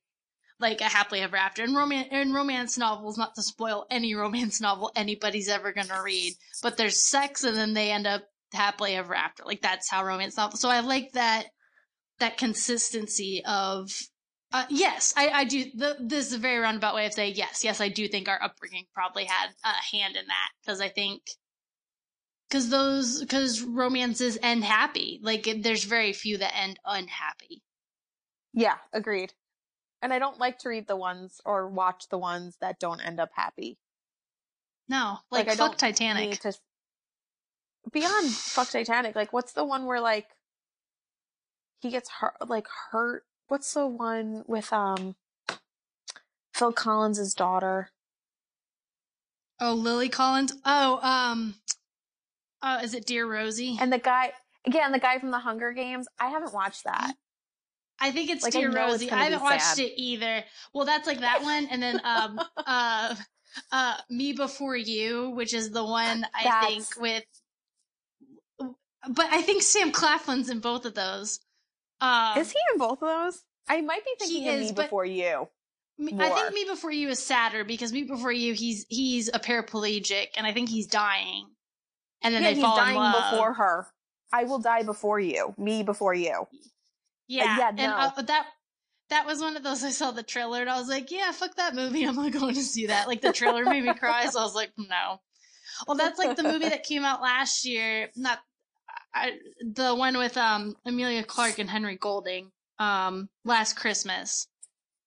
like 0.59 0.81
a 0.81 0.85
happily 0.85 1.21
ever 1.21 1.35
after. 1.35 1.63
And 1.63 1.75
romance, 1.75 2.07
in 2.11 2.33
romance 2.33 2.77
novels, 2.77 3.17
not 3.17 3.35
to 3.35 3.43
spoil 3.43 3.85
any 3.91 4.15
romance 4.23 4.59
novel 4.61 4.91
anybody's 4.95 5.49
ever 5.49 5.73
gonna 5.73 6.01
read, 6.03 6.33
but 6.63 6.77
there's 6.77 7.01
sex 7.01 7.43
and 7.43 7.55
then 7.57 7.73
they 7.73 7.91
end 7.91 8.07
up 8.07 8.23
happily 8.53 8.95
ever 8.95 9.15
after. 9.15 9.43
Like 9.45 9.61
that's 9.61 9.89
how 9.89 10.05
romance 10.05 10.37
novels. 10.37 10.59
So 10.59 10.69
I 10.69 10.81
like 10.81 11.11
that 11.13 11.47
that 12.19 12.37
consistency 12.37 13.43
of 13.45 13.91
uh, 14.51 14.65
yes, 14.69 15.15
I, 15.17 15.29
I 15.29 15.43
do. 15.45 15.65
The, 15.73 15.97
this 15.99 16.27
is 16.27 16.33
a 16.33 16.37
very 16.37 16.59
roundabout 16.59 16.93
way 16.93 17.07
of 17.07 17.13
saying 17.13 17.33
yes. 17.35 17.63
Yes, 17.63 17.81
I 17.81 17.89
do 17.89 18.07
think 18.07 18.29
our 18.29 18.41
upbringing 18.41 18.85
probably 18.93 19.25
had 19.25 19.49
a 19.65 19.97
hand 19.97 20.15
in 20.15 20.27
that 20.27 20.49
because 20.61 20.79
I 20.79 20.89
think 20.89 21.23
because 22.47 22.69
those 22.69 23.19
because 23.19 23.63
romances 23.63 24.37
end 24.43 24.63
happy. 24.63 25.19
Like 25.23 25.49
there's 25.61 25.85
very 25.85 26.13
few 26.13 26.37
that 26.37 26.55
end 26.55 26.79
unhappy. 26.85 27.63
Yeah, 28.53 28.75
agreed. 28.93 29.33
And 30.03 30.13
I 30.13 30.19
don't 30.19 30.37
like 30.37 30.59
to 30.59 30.69
read 30.69 30.87
the 30.87 30.95
ones 30.95 31.41
or 31.45 31.67
watch 31.67 32.09
the 32.09 32.19
ones 32.19 32.57
that 32.61 32.79
don't 32.79 33.01
end 33.01 33.19
up 33.19 33.31
happy. 33.33 33.79
No, 34.87 35.17
like, 35.31 35.47
I 35.47 35.55
fuck 35.55 35.77
Titanic. 35.77 36.39
to 36.41 36.53
beyond 37.91 38.29
fuck 38.31 38.69
Titanic. 38.69 39.15
Like, 39.15 39.33
what's 39.33 39.53
the 39.53 39.65
one 39.65 39.85
where 39.85 39.99
like 40.01 40.27
he 41.81 41.89
gets 41.89 42.09
hurt? 42.09 42.35
Like 42.47 42.67
hurt. 42.91 43.23
What's 43.47 43.73
the 43.73 43.87
one 43.87 44.43
with 44.47 44.71
um 44.73 45.15
Phil 46.53 46.71
Collins's 46.73 47.33
daughter? 47.33 47.89
Oh, 49.59 49.73
Lily 49.73 50.09
Collins. 50.09 50.53
Oh, 50.65 50.99
um, 51.01 51.55
uh, 52.61 52.81
is 52.83 52.93
it 52.93 53.05
Dear 53.05 53.25
Rosie? 53.31 53.77
And 53.79 53.93
the 53.93 53.97
guy 53.99 54.31
again, 54.65 54.91
the 54.91 54.99
guy 54.99 55.19
from 55.19 55.31
the 55.31 55.39
Hunger 55.39 55.71
Games. 55.73 56.07
I 56.19 56.29
haven't 56.29 56.53
watched 56.53 56.83
that. 56.85 57.13
I 57.99 58.11
think 58.11 58.29
it's 58.29 58.43
Like, 58.43 58.53
Dear 58.53 58.67
it's 58.69 58.75
Rosie. 58.75 59.11
I 59.11 59.25
haven't 59.25 59.43
watched 59.43 59.61
sad. 59.61 59.79
it 59.85 59.93
either. 59.97 60.43
Well, 60.73 60.85
that's 60.85 61.07
like 61.07 61.19
that 61.19 61.43
one, 61.43 61.67
and 61.69 61.81
then 61.81 62.01
um, 62.03 62.39
uh, 62.57 63.15
uh, 63.71 63.97
Me 64.09 64.33
Before 64.33 64.75
You, 64.75 65.29
which 65.29 65.53
is 65.53 65.71
the 65.71 65.83
one 65.85 66.25
I 66.33 66.43
That's- 66.43 66.67
think 66.89 67.01
with. 67.01 67.23
But 69.09 69.27
I 69.31 69.41
think 69.41 69.61
Sam 69.61 69.91
Claflin's 69.91 70.49
in 70.49 70.59
both 70.59 70.85
of 70.85 70.93
those. 70.95 71.39
Um, 71.99 72.37
Is 72.37 72.51
he 72.51 72.59
in 72.73 72.79
both 72.79 73.01
of 73.01 73.07
those? 73.07 73.41
I 73.67 73.81
might 73.81 74.03
be 74.03 74.11
thinking 74.19 74.47
of 74.49 74.55
is, 74.55 74.69
me 74.69 74.83
before 74.83 75.05
you. 75.05 75.47
Me- 75.97 76.13
I 76.19 76.29
think 76.29 76.53
Me 76.53 76.65
Before 76.65 76.91
You 76.91 77.09
is 77.09 77.19
sadder 77.19 77.63
because 77.63 77.93
Me 77.93 78.03
Before 78.03 78.31
You, 78.31 78.53
he's 78.53 78.85
he's 78.89 79.29
a 79.29 79.39
paraplegic, 79.39 80.27
and 80.35 80.45
I 80.47 80.51
think 80.51 80.69
he's 80.69 80.87
dying, 80.87 81.47
and 82.21 82.33
then 82.33 82.41
yeah, 82.41 82.49
they 82.49 82.55
he's 82.55 82.63
fall 82.63 82.75
dying 82.75 82.95
in 82.95 83.01
love. 83.01 83.31
before 83.31 83.53
her. 83.53 83.87
I 84.33 84.45
will 84.45 84.59
die 84.59 84.83
before 84.83 85.19
you. 85.19 85.53
Me 85.57 85.83
before 85.83 86.15
you. 86.15 86.47
Yeah, 87.27 87.57
yeah, 87.57 87.67
and 87.69 87.77
no. 87.77 87.95
uh, 87.95 88.21
that 88.23 88.47
that 89.09 89.25
was 89.27 89.39
one 89.39 89.55
of 89.55 89.63
those 89.63 89.83
I 89.83 89.91
saw 89.91 90.11
the 90.11 90.23
trailer 90.23 90.61
and 90.61 90.69
I 90.69 90.79
was 90.79 90.89
like, 90.89 91.11
yeah, 91.11 91.31
fuck 91.31 91.55
that 91.55 91.75
movie. 91.75 92.03
I'm 92.03 92.15
not 92.15 92.31
going 92.39 92.55
to 92.55 92.63
see 92.63 92.87
that. 92.87 93.07
Like 93.07 93.21
the 93.21 93.31
trailer 93.31 93.63
made 93.63 93.83
me 93.83 93.93
cry, 93.93 94.25
so 94.25 94.39
I 94.39 94.43
was 94.43 94.55
like, 94.55 94.71
no. 94.77 95.21
Well, 95.87 95.97
that's 95.97 96.19
like 96.19 96.35
the 96.35 96.43
movie 96.43 96.69
that 96.69 96.83
came 96.83 97.05
out 97.05 97.21
last 97.21 97.65
year. 97.65 98.09
Not 98.15 98.39
I, 99.13 99.33
the 99.61 99.93
one 99.95 100.17
with 100.17 100.37
um 100.37 100.75
Emilia 100.85 101.23
Clarke 101.23 101.59
and 101.59 101.69
Henry 101.69 101.97
Golding. 101.97 102.51
Um, 102.79 103.29
last 103.45 103.75
Christmas. 103.75 104.47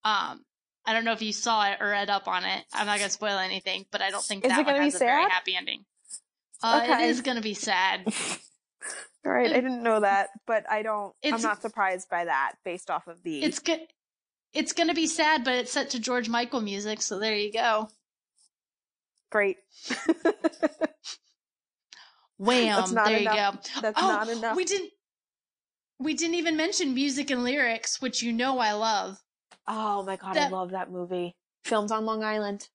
Um, 0.05 0.45
I 0.85 0.93
don't 0.93 1.05
know 1.05 1.13
if 1.13 1.23
you 1.23 1.33
saw 1.33 1.69
it 1.69 1.79
or 1.81 1.89
read 1.89 2.09
up 2.11 2.29
on 2.29 2.45
it. 2.45 2.65
I'm 2.73 2.87
not 2.87 2.99
gonna 2.99 3.11
spoil 3.11 3.39
anything, 3.39 3.87
but 3.91 4.01
I 4.03 4.11
don't 4.11 4.23
think 4.25 4.45
Is 4.45 4.51
that 4.51 4.65
one 4.65 4.77
has 4.77 4.95
a 4.95 4.99
very 4.99 5.29
happy 5.29 5.57
ending. 5.57 5.85
Uh, 6.63 6.83
Okay. 6.85 7.05
It 7.05 7.11
is 7.11 7.21
gonna 7.23 7.41
be 7.41 7.55
sad. 7.55 8.07
All 9.27 9.33
right, 9.33 9.51
I 9.51 9.55
didn't 9.55 9.83
know 9.83 9.99
that, 10.01 10.29
but 10.47 10.65
I 10.71 10.83
don't. 10.83 11.13
I'm 11.25 11.43
not 11.43 11.61
surprised 11.61 12.09
by 12.09 12.27
that 12.27 12.53
based 12.65 12.89
off 12.91 13.09
of 13.09 13.21
the. 13.25 13.43
It's 13.43 13.59
good. 13.59 13.81
It's 14.53 14.73
gonna 14.73 14.95
be 14.95 15.09
sad, 15.09 15.43
but 15.45 15.55
it's 15.55 15.73
set 15.73 15.91
to 15.91 15.99
George 15.99 16.29
Michael 16.29 16.61
music, 16.61 17.03
so 17.03 17.19
there 17.19 17.35
you 17.35 17.53
go. 17.53 17.89
great. 19.31 19.57
Wham! 22.39 22.77
That's 22.77 22.93
not 22.93 23.07
there 23.07 23.19
enough. 23.19 23.35
you 23.35 23.73
go. 23.75 23.81
That's 23.83 24.03
oh, 24.03 24.07
not 24.07 24.29
enough. 24.29 24.57
We 24.57 24.65
didn't. 24.65 24.91
We 25.99 26.15
didn't 26.15 26.35
even 26.35 26.57
mention 26.57 26.95
music 26.95 27.31
and 27.31 27.43
lyrics, 27.43 28.01
which 28.01 28.23
you 28.23 28.33
know 28.33 28.59
I 28.59 28.73
love. 28.73 29.19
Oh 29.67 30.03
my 30.05 30.17
god, 30.17 30.37
I 30.37 30.49
love 30.49 30.71
that 30.71 30.91
movie. 30.91 31.35
Filmed 31.65 31.91
on 31.91 32.05
Long 32.05 32.23
Island 32.23 32.69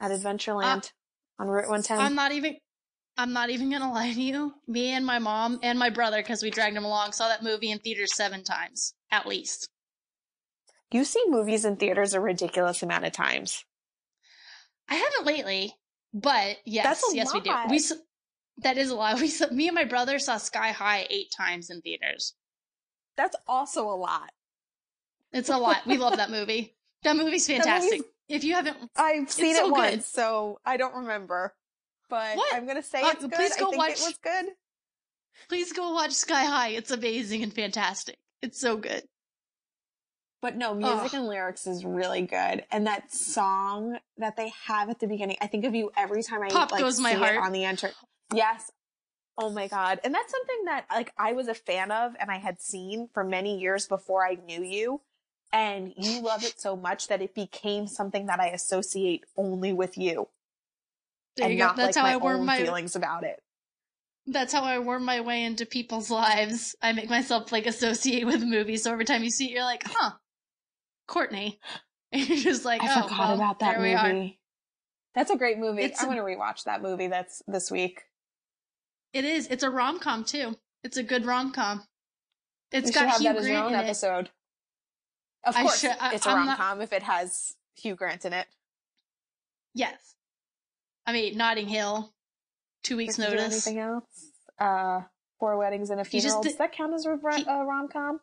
at 0.00 0.10
uh, 0.10 0.14
Adventureland 0.14 0.90
on 1.38 1.48
Route 1.48 1.68
110. 1.68 1.98
I'm 1.98 2.14
not 2.14 2.32
even. 2.32 2.56
I'm 3.18 3.32
not 3.32 3.48
even 3.48 3.70
gonna 3.70 3.90
lie 3.90 4.12
to 4.12 4.20
you. 4.20 4.54
Me 4.66 4.90
and 4.90 5.06
my 5.06 5.18
mom 5.18 5.58
and 5.62 5.78
my 5.78 5.88
brother, 5.88 6.18
because 6.18 6.42
we 6.42 6.50
dragged 6.50 6.76
him 6.76 6.84
along, 6.84 7.12
saw 7.12 7.28
that 7.28 7.42
movie 7.42 7.70
in 7.70 7.78
theaters 7.78 8.14
seven 8.14 8.44
times 8.44 8.94
at 9.10 9.26
least. 9.26 9.70
you 10.92 11.04
see 11.04 11.22
movies 11.28 11.64
in 11.64 11.76
theaters 11.76 12.12
a 12.12 12.20
ridiculous 12.20 12.82
amount 12.82 13.04
of 13.06 13.12
times. 13.12 13.64
I 14.88 14.96
haven't 14.96 15.26
lately, 15.26 15.74
but 16.12 16.58
yes, 16.64 17.02
yes, 17.12 17.32
we 17.32 17.40
do. 17.40 17.52
We 17.70 17.80
that 18.58 18.78
is 18.78 18.90
a 18.90 18.94
lot. 18.94 19.20
We 19.20 19.28
saw, 19.28 19.46
me 19.50 19.68
and 19.68 19.74
my 19.74 19.84
brother 19.84 20.18
saw 20.18 20.36
Sky 20.38 20.72
High 20.72 21.06
eight 21.10 21.30
times 21.36 21.70
in 21.70 21.80
theaters. 21.82 22.34
That's 23.16 23.36
also 23.46 23.88
a 23.88 23.96
lot. 23.96 24.30
It's 25.32 25.48
a 25.48 25.56
lot. 25.58 25.86
We 25.86 25.96
love 25.98 26.16
that 26.16 26.30
movie. 26.30 26.74
That 27.02 27.16
movie's 27.16 27.48
movie's- 27.48 27.64
fantastic. 27.64 28.02
if 28.28 28.44
you 28.44 28.54
haven't, 28.54 28.76
I've 28.96 29.30
seen 29.30 29.54
so 29.54 29.62
it 29.66 29.68
good. 29.68 29.72
once, 29.72 30.06
so 30.06 30.60
I 30.64 30.76
don't 30.76 30.94
remember. 30.94 31.54
But 32.08 32.36
What? 32.36 32.54
I'm 32.54 32.66
gonna 32.66 32.82
say 32.82 33.02
Uh, 33.02 33.10
it's 33.10 33.22
good. 33.22 33.32
please 33.32 33.56
go 33.56 33.66
I 33.66 33.70
think 33.70 33.78
watch- 33.78 33.90
it 33.90 34.00
was 34.00 34.18
good. 34.22 34.46
please 35.48 35.72
go 35.72 35.90
watch 35.92 36.12
Sky 36.12 36.44
High. 36.44 36.68
It's 36.70 36.90
amazing 36.90 37.42
and 37.42 37.52
fantastic. 37.52 38.16
It's 38.42 38.60
so 38.60 38.76
good. 38.76 39.02
But 40.42 40.56
no, 40.56 40.74
music 40.74 40.96
Ugh. 41.06 41.14
and 41.14 41.26
lyrics 41.26 41.66
is 41.66 41.84
really 41.84 42.22
good. 42.22 42.64
And 42.70 42.86
that 42.86 43.10
song 43.12 43.98
that 44.18 44.36
they 44.36 44.52
have 44.66 44.90
at 44.90 45.00
the 45.00 45.06
beginning, 45.08 45.36
I 45.40 45.46
think 45.46 45.64
of 45.64 45.74
you 45.74 45.90
every 45.96 46.22
time 46.22 46.42
I 46.42 46.48
Pop 46.48 46.70
like, 46.70 46.80
Goes 46.80 47.00
My 47.00 47.10
see 47.12 47.16
it 47.16 47.18
Heart. 47.24 47.44
on 47.46 47.52
the 47.52 47.64
enter. 47.64 47.90
Yes. 48.34 48.70
Oh 49.38 49.50
my 49.50 49.68
god. 49.68 50.00
And 50.02 50.14
that's 50.14 50.30
something 50.32 50.64
that 50.66 50.86
like 50.90 51.12
I 51.18 51.32
was 51.32 51.48
a 51.48 51.54
fan 51.54 51.90
of 51.90 52.14
and 52.18 52.30
I 52.30 52.38
had 52.38 52.60
seen 52.60 53.08
for 53.12 53.22
many 53.22 53.58
years 53.58 53.86
before 53.86 54.26
I 54.26 54.34
knew 54.34 54.62
you. 54.62 55.02
And 55.52 55.92
you 55.96 56.20
love 56.22 56.42
it 56.44 56.60
so 56.60 56.76
much 56.76 57.08
that 57.08 57.22
it 57.22 57.34
became 57.34 57.86
something 57.86 58.26
that 58.26 58.40
I 58.40 58.48
associate 58.48 59.24
only 59.36 59.72
with 59.72 59.96
you. 59.96 60.28
There 61.36 61.44
and 61.46 61.54
you 61.54 61.60
go. 61.60 61.66
not 61.66 61.76
That's 61.76 61.96
like 61.96 62.02
how 62.04 62.10
my 62.10 62.14
I 62.14 62.16
worm 62.16 62.40
own 62.40 62.46
my. 62.46 62.58
feelings 62.58 62.96
about 62.96 63.24
it. 63.24 63.40
That's 64.26 64.52
how 64.52 64.62
I 64.62 64.80
worm 64.80 65.04
my 65.04 65.20
way 65.20 65.44
into 65.44 65.66
people's 65.66 66.10
lives. 66.10 66.74
I 66.82 66.92
make 66.92 67.08
myself 67.08 67.52
like 67.52 67.66
associate 67.66 68.26
with 68.26 68.42
movies. 68.42 68.82
So 68.82 68.92
every 68.92 69.04
time 69.04 69.22
you 69.22 69.30
see 69.30 69.46
it, 69.46 69.52
you're 69.52 69.62
like, 69.62 69.84
huh, 69.86 70.12
Courtney. 71.06 71.60
And 72.12 72.26
you're 72.28 72.38
just 72.38 72.64
like, 72.64 72.82
I 72.84 73.00
oh, 73.00 73.02
forgot 73.02 73.18
well, 73.18 73.34
about 73.34 73.58
that 73.58 73.80
movie. 73.80 74.38
That's 75.16 75.30
a 75.30 75.36
great 75.36 75.58
movie. 75.58 75.82
It's 75.82 76.00
I'm 76.00 76.08
a- 76.08 76.14
gonna 76.14 76.22
rewatch 76.22 76.62
that 76.64 76.80
movie 76.80 77.08
that's 77.08 77.42
this 77.48 77.68
week. 77.68 78.02
It 79.16 79.24
is. 79.24 79.46
It's 79.48 79.62
a 79.62 79.70
rom 79.70 79.98
com 79.98 80.24
too. 80.24 80.56
It's 80.84 80.96
a 80.98 81.02
good 81.02 81.24
rom 81.24 81.52
com. 81.52 81.84
It's 82.70 82.88
should 82.88 82.94
got 82.94 83.08
have 83.08 83.20
Hugh 83.20 83.32
that 83.32 83.36
as 83.38 83.48
your 83.48 83.54
Grant 83.56 83.66
own 83.66 83.74
in 83.74 83.80
it. 83.80 83.84
episode. 83.84 84.30
Of 85.44 85.54
course, 85.54 85.80
should- 85.80 85.96
I- 85.98 86.14
it's 86.14 86.26
a 86.26 86.34
rom 86.34 86.54
com 86.56 86.80
if 86.82 86.92
it 86.92 87.02
has 87.04 87.54
Hugh 87.76 87.94
Grant 87.94 88.24
in 88.24 88.32
it. 88.32 88.46
Yes. 89.74 90.14
I 91.06 91.12
mean, 91.12 91.36
Notting 91.36 91.68
Hill. 91.68 92.12
Two 92.82 92.96
weeks 92.96 93.16
do 93.16 93.22
notice. 93.22 93.66
Anything 93.66 93.80
else? 93.82 94.04
Uh, 94.58 95.02
Four 95.40 95.56
Weddings 95.56 95.90
and 95.90 96.00
a 96.00 96.04
He 96.04 96.18
just 96.20 96.26
Funeral. 96.26 96.42
Does 96.42 96.56
that 96.56 96.72
count 96.72 96.92
as 96.94 97.06
a 97.06 97.10
rom 97.12 97.88
com? 97.88 98.20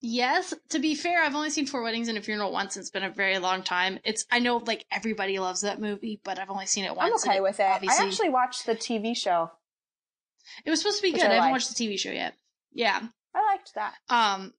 Yes. 0.00 0.52
To 0.70 0.78
be 0.78 0.94
fair, 0.94 1.22
I've 1.22 1.34
only 1.34 1.50
seen 1.50 1.66
Four 1.66 1.82
Weddings 1.82 2.08
and 2.08 2.18
a 2.18 2.22
Funeral 2.22 2.52
once. 2.52 2.76
It's 2.76 2.90
been 2.90 3.04
a 3.04 3.10
very 3.10 3.38
long 3.38 3.62
time. 3.62 3.98
It's. 4.04 4.24
I 4.30 4.38
know, 4.38 4.58
like 4.58 4.84
everybody 4.90 5.38
loves 5.38 5.62
that 5.62 5.80
movie, 5.80 6.20
but 6.24 6.38
I've 6.38 6.50
only 6.50 6.66
seen 6.66 6.84
it 6.84 6.94
once. 6.94 7.24
I'm 7.24 7.30
okay 7.30 7.36
and 7.38 7.42
with 7.44 7.60
it. 7.60 7.64
I 7.64 8.04
actually 8.06 8.28
watched 8.28 8.66
the 8.66 8.74
TV 8.76 9.16
show. 9.16 9.50
It 10.64 10.70
was 10.70 10.80
supposed 10.80 10.98
to 10.98 11.02
be 11.02 11.12
which 11.12 11.22
good. 11.22 11.28
I 11.28 11.32
I, 11.32 11.34
haven't 11.34 11.52
liked. 11.52 11.64
watched 11.66 11.76
the 11.76 11.86
TV 11.88 11.98
show 11.98 12.10
yet. 12.10 12.34
Yeah. 12.72 13.00
I 13.34 13.42
liked 13.46 13.74
that. 13.74 13.94
Um. 14.08 14.52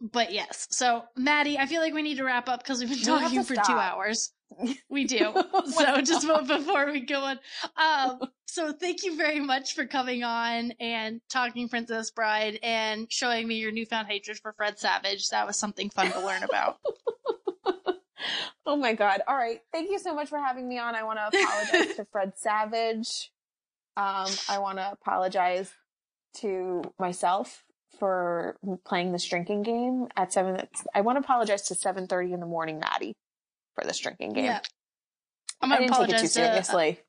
But 0.00 0.32
yes. 0.32 0.68
So, 0.70 1.02
Maddie, 1.16 1.58
I 1.58 1.66
feel 1.66 1.80
like 1.80 1.92
we 1.92 2.02
need 2.02 2.18
to 2.18 2.24
wrap 2.24 2.48
up 2.48 2.62
because 2.62 2.78
we've 2.78 2.88
been 2.88 2.98
We 2.98 3.04
have 3.04 3.22
talking 3.22 3.42
for 3.42 3.56
two 3.56 3.72
hours. 3.72 4.32
We 4.88 5.04
do. 5.04 5.18
so 5.66 6.00
just 6.00 6.26
before 6.46 6.90
we 6.90 7.00
go 7.00 7.20
on. 7.20 7.38
Um, 7.76 8.20
so 8.46 8.72
thank 8.72 9.04
you 9.04 9.14
very 9.14 9.40
much 9.40 9.74
for 9.74 9.84
coming 9.84 10.24
on 10.24 10.72
and 10.80 11.20
talking 11.28 11.68
Princess 11.68 12.10
Bride 12.10 12.58
and 12.62 13.12
showing 13.12 13.46
me 13.46 13.56
your 13.56 13.72
newfound 13.72 14.08
hatred 14.08 14.38
for 14.38 14.54
Fred 14.54 14.78
Savage. 14.78 15.28
That 15.28 15.46
was 15.46 15.58
something 15.58 15.90
fun 15.90 16.10
to 16.12 16.24
learn 16.24 16.42
about. 16.44 16.78
Oh 18.66 18.76
my 18.76 18.92
god. 18.94 19.22
All 19.26 19.36
right. 19.36 19.60
Thank 19.72 19.90
you 19.90 19.98
so 19.98 20.14
much 20.14 20.28
for 20.28 20.38
having 20.38 20.68
me 20.68 20.78
on. 20.78 20.94
I 20.94 21.02
want 21.02 21.18
to 21.18 21.38
apologize 21.38 21.96
to 21.96 22.04
Fred 22.06 22.32
Savage. 22.36 23.30
Um, 23.98 24.28
I 24.48 24.58
want 24.60 24.78
to 24.78 24.90
apologize 24.92 25.72
to 26.38 26.82
myself 27.00 27.64
for 27.98 28.56
playing 28.84 29.10
this 29.12 29.24
drinking 29.24 29.64
game 29.64 30.06
at 30.16 30.32
seven. 30.32 30.66
I 30.94 31.00
want 31.00 31.16
to 31.16 31.20
apologize 31.20 31.62
to 31.68 31.74
seven 31.74 32.06
thirty 32.06 32.32
in 32.32 32.38
the 32.40 32.46
morning, 32.46 32.78
Maddie, 32.78 33.14
for 33.74 33.84
this 33.84 33.98
drinking 33.98 34.34
game. 34.34 34.44
Yeah. 34.44 34.60
I'm 35.60 35.70
gonna 35.70 35.80
didn't 35.82 35.94
take 35.94 36.00
it 36.00 36.04
apologize 36.12 36.34
too 36.34 36.40
to- 36.40 36.46
uh, 36.46 36.50
seriously. 36.52 37.00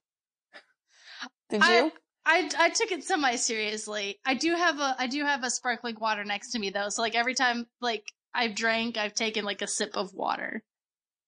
Did 1.49 1.61
I- 1.63 1.77
you? 1.79 1.91
I 2.25 2.49
I 2.57 2.69
took 2.69 2.91
it 2.91 3.03
semi 3.03 3.35
seriously. 3.35 4.19
I 4.25 4.33
do 4.33 4.55
have 4.55 4.79
a 4.79 4.95
I 4.99 5.07
do 5.07 5.23
have 5.23 5.43
a 5.43 5.49
sparkling 5.49 5.95
water 5.99 6.23
next 6.23 6.51
to 6.51 6.59
me 6.59 6.69
though. 6.69 6.89
So 6.89 7.01
like 7.01 7.15
every 7.15 7.33
time 7.35 7.65
like 7.81 8.03
I've 8.33 8.55
drank, 8.55 8.97
I've 8.97 9.13
taken 9.13 9.45
like 9.45 9.61
a 9.61 9.67
sip 9.67 9.91
of 9.95 10.13
water. 10.13 10.63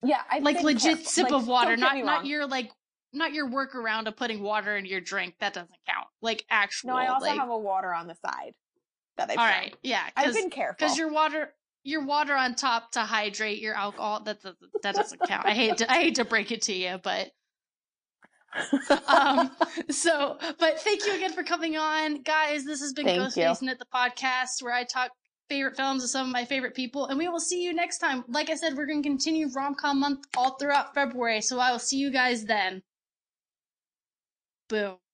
yeah, 0.03 0.21
I 0.29 0.39
Like 0.39 0.61
legit 0.61 1.07
sip 1.07 1.31
of 1.31 1.47
water, 1.47 1.77
not 1.77 1.95
not 1.97 2.05
not 2.05 2.25
your 2.25 2.45
like 2.45 2.71
not 3.13 3.33
your 3.33 3.49
workaround 3.49 4.07
of 4.07 4.15
putting 4.15 4.41
water 4.41 4.75
in 4.77 4.85
your 4.85 5.01
drink. 5.01 5.35
That 5.39 5.53
doesn't 5.53 5.69
count. 5.87 6.07
Like 6.21 6.45
actual. 6.49 6.91
No, 6.91 6.95
I 6.95 7.07
also 7.07 7.27
like, 7.27 7.39
have 7.39 7.49
a 7.49 7.57
water 7.57 7.93
on 7.93 8.07
the 8.07 8.15
side 8.15 8.53
that 9.17 9.29
I. 9.29 9.33
All 9.33 9.45
right, 9.45 9.75
yeah, 9.83 10.03
I've 10.15 10.33
been 10.33 10.49
careful 10.49 10.75
because 10.79 10.97
your 10.97 11.11
water 11.11 11.53
your 11.83 12.05
water 12.05 12.35
on 12.35 12.55
top 12.55 12.91
to 12.91 13.01
hydrate 13.01 13.59
your 13.59 13.73
alcohol 13.73 14.21
that 14.23 14.41
that, 14.43 14.55
that 14.83 14.95
doesn't 14.95 15.21
count. 15.27 15.45
I 15.45 15.53
hate 15.53 15.77
to 15.77 15.91
I 15.91 15.95
hate 15.95 16.15
to 16.15 16.25
break 16.25 16.51
it 16.51 16.63
to 16.63 16.73
you, 16.73 16.99
but 17.01 17.31
um 19.07 19.49
so 19.89 20.37
but 20.59 20.79
thank 20.81 21.05
you 21.05 21.15
again 21.15 21.31
for 21.31 21.41
coming 21.41 21.77
on 21.77 22.21
guys 22.21 22.65
this 22.65 22.81
has 22.81 22.91
been 22.91 23.05
Thank 23.05 23.19
ghost. 23.19 23.35
Facing 23.35 23.69
it 23.69 23.79
the 23.79 23.85
podcast 23.93 24.61
where 24.61 24.73
i 24.73 24.83
talk 24.83 25.11
favorite 25.47 25.77
films 25.77 26.03
of 26.03 26.09
some 26.09 26.27
of 26.27 26.33
my 26.33 26.43
favorite 26.43 26.75
people 26.75 27.05
and 27.05 27.17
we 27.17 27.29
will 27.29 27.39
see 27.39 27.63
you 27.63 27.73
next 27.73 27.99
time 27.99 28.25
like 28.27 28.49
i 28.49 28.55
said 28.55 28.75
we're 28.75 28.85
going 28.85 29.01
to 29.01 29.07
continue 29.07 29.47
rom-com 29.55 30.01
month 30.01 30.25
all 30.35 30.57
throughout 30.57 30.93
february 30.93 31.41
so 31.41 31.59
i 31.59 31.71
will 31.71 31.79
see 31.79 31.97
you 31.97 32.11
guys 32.11 32.43
then 32.43 32.81
boom 34.71 35.10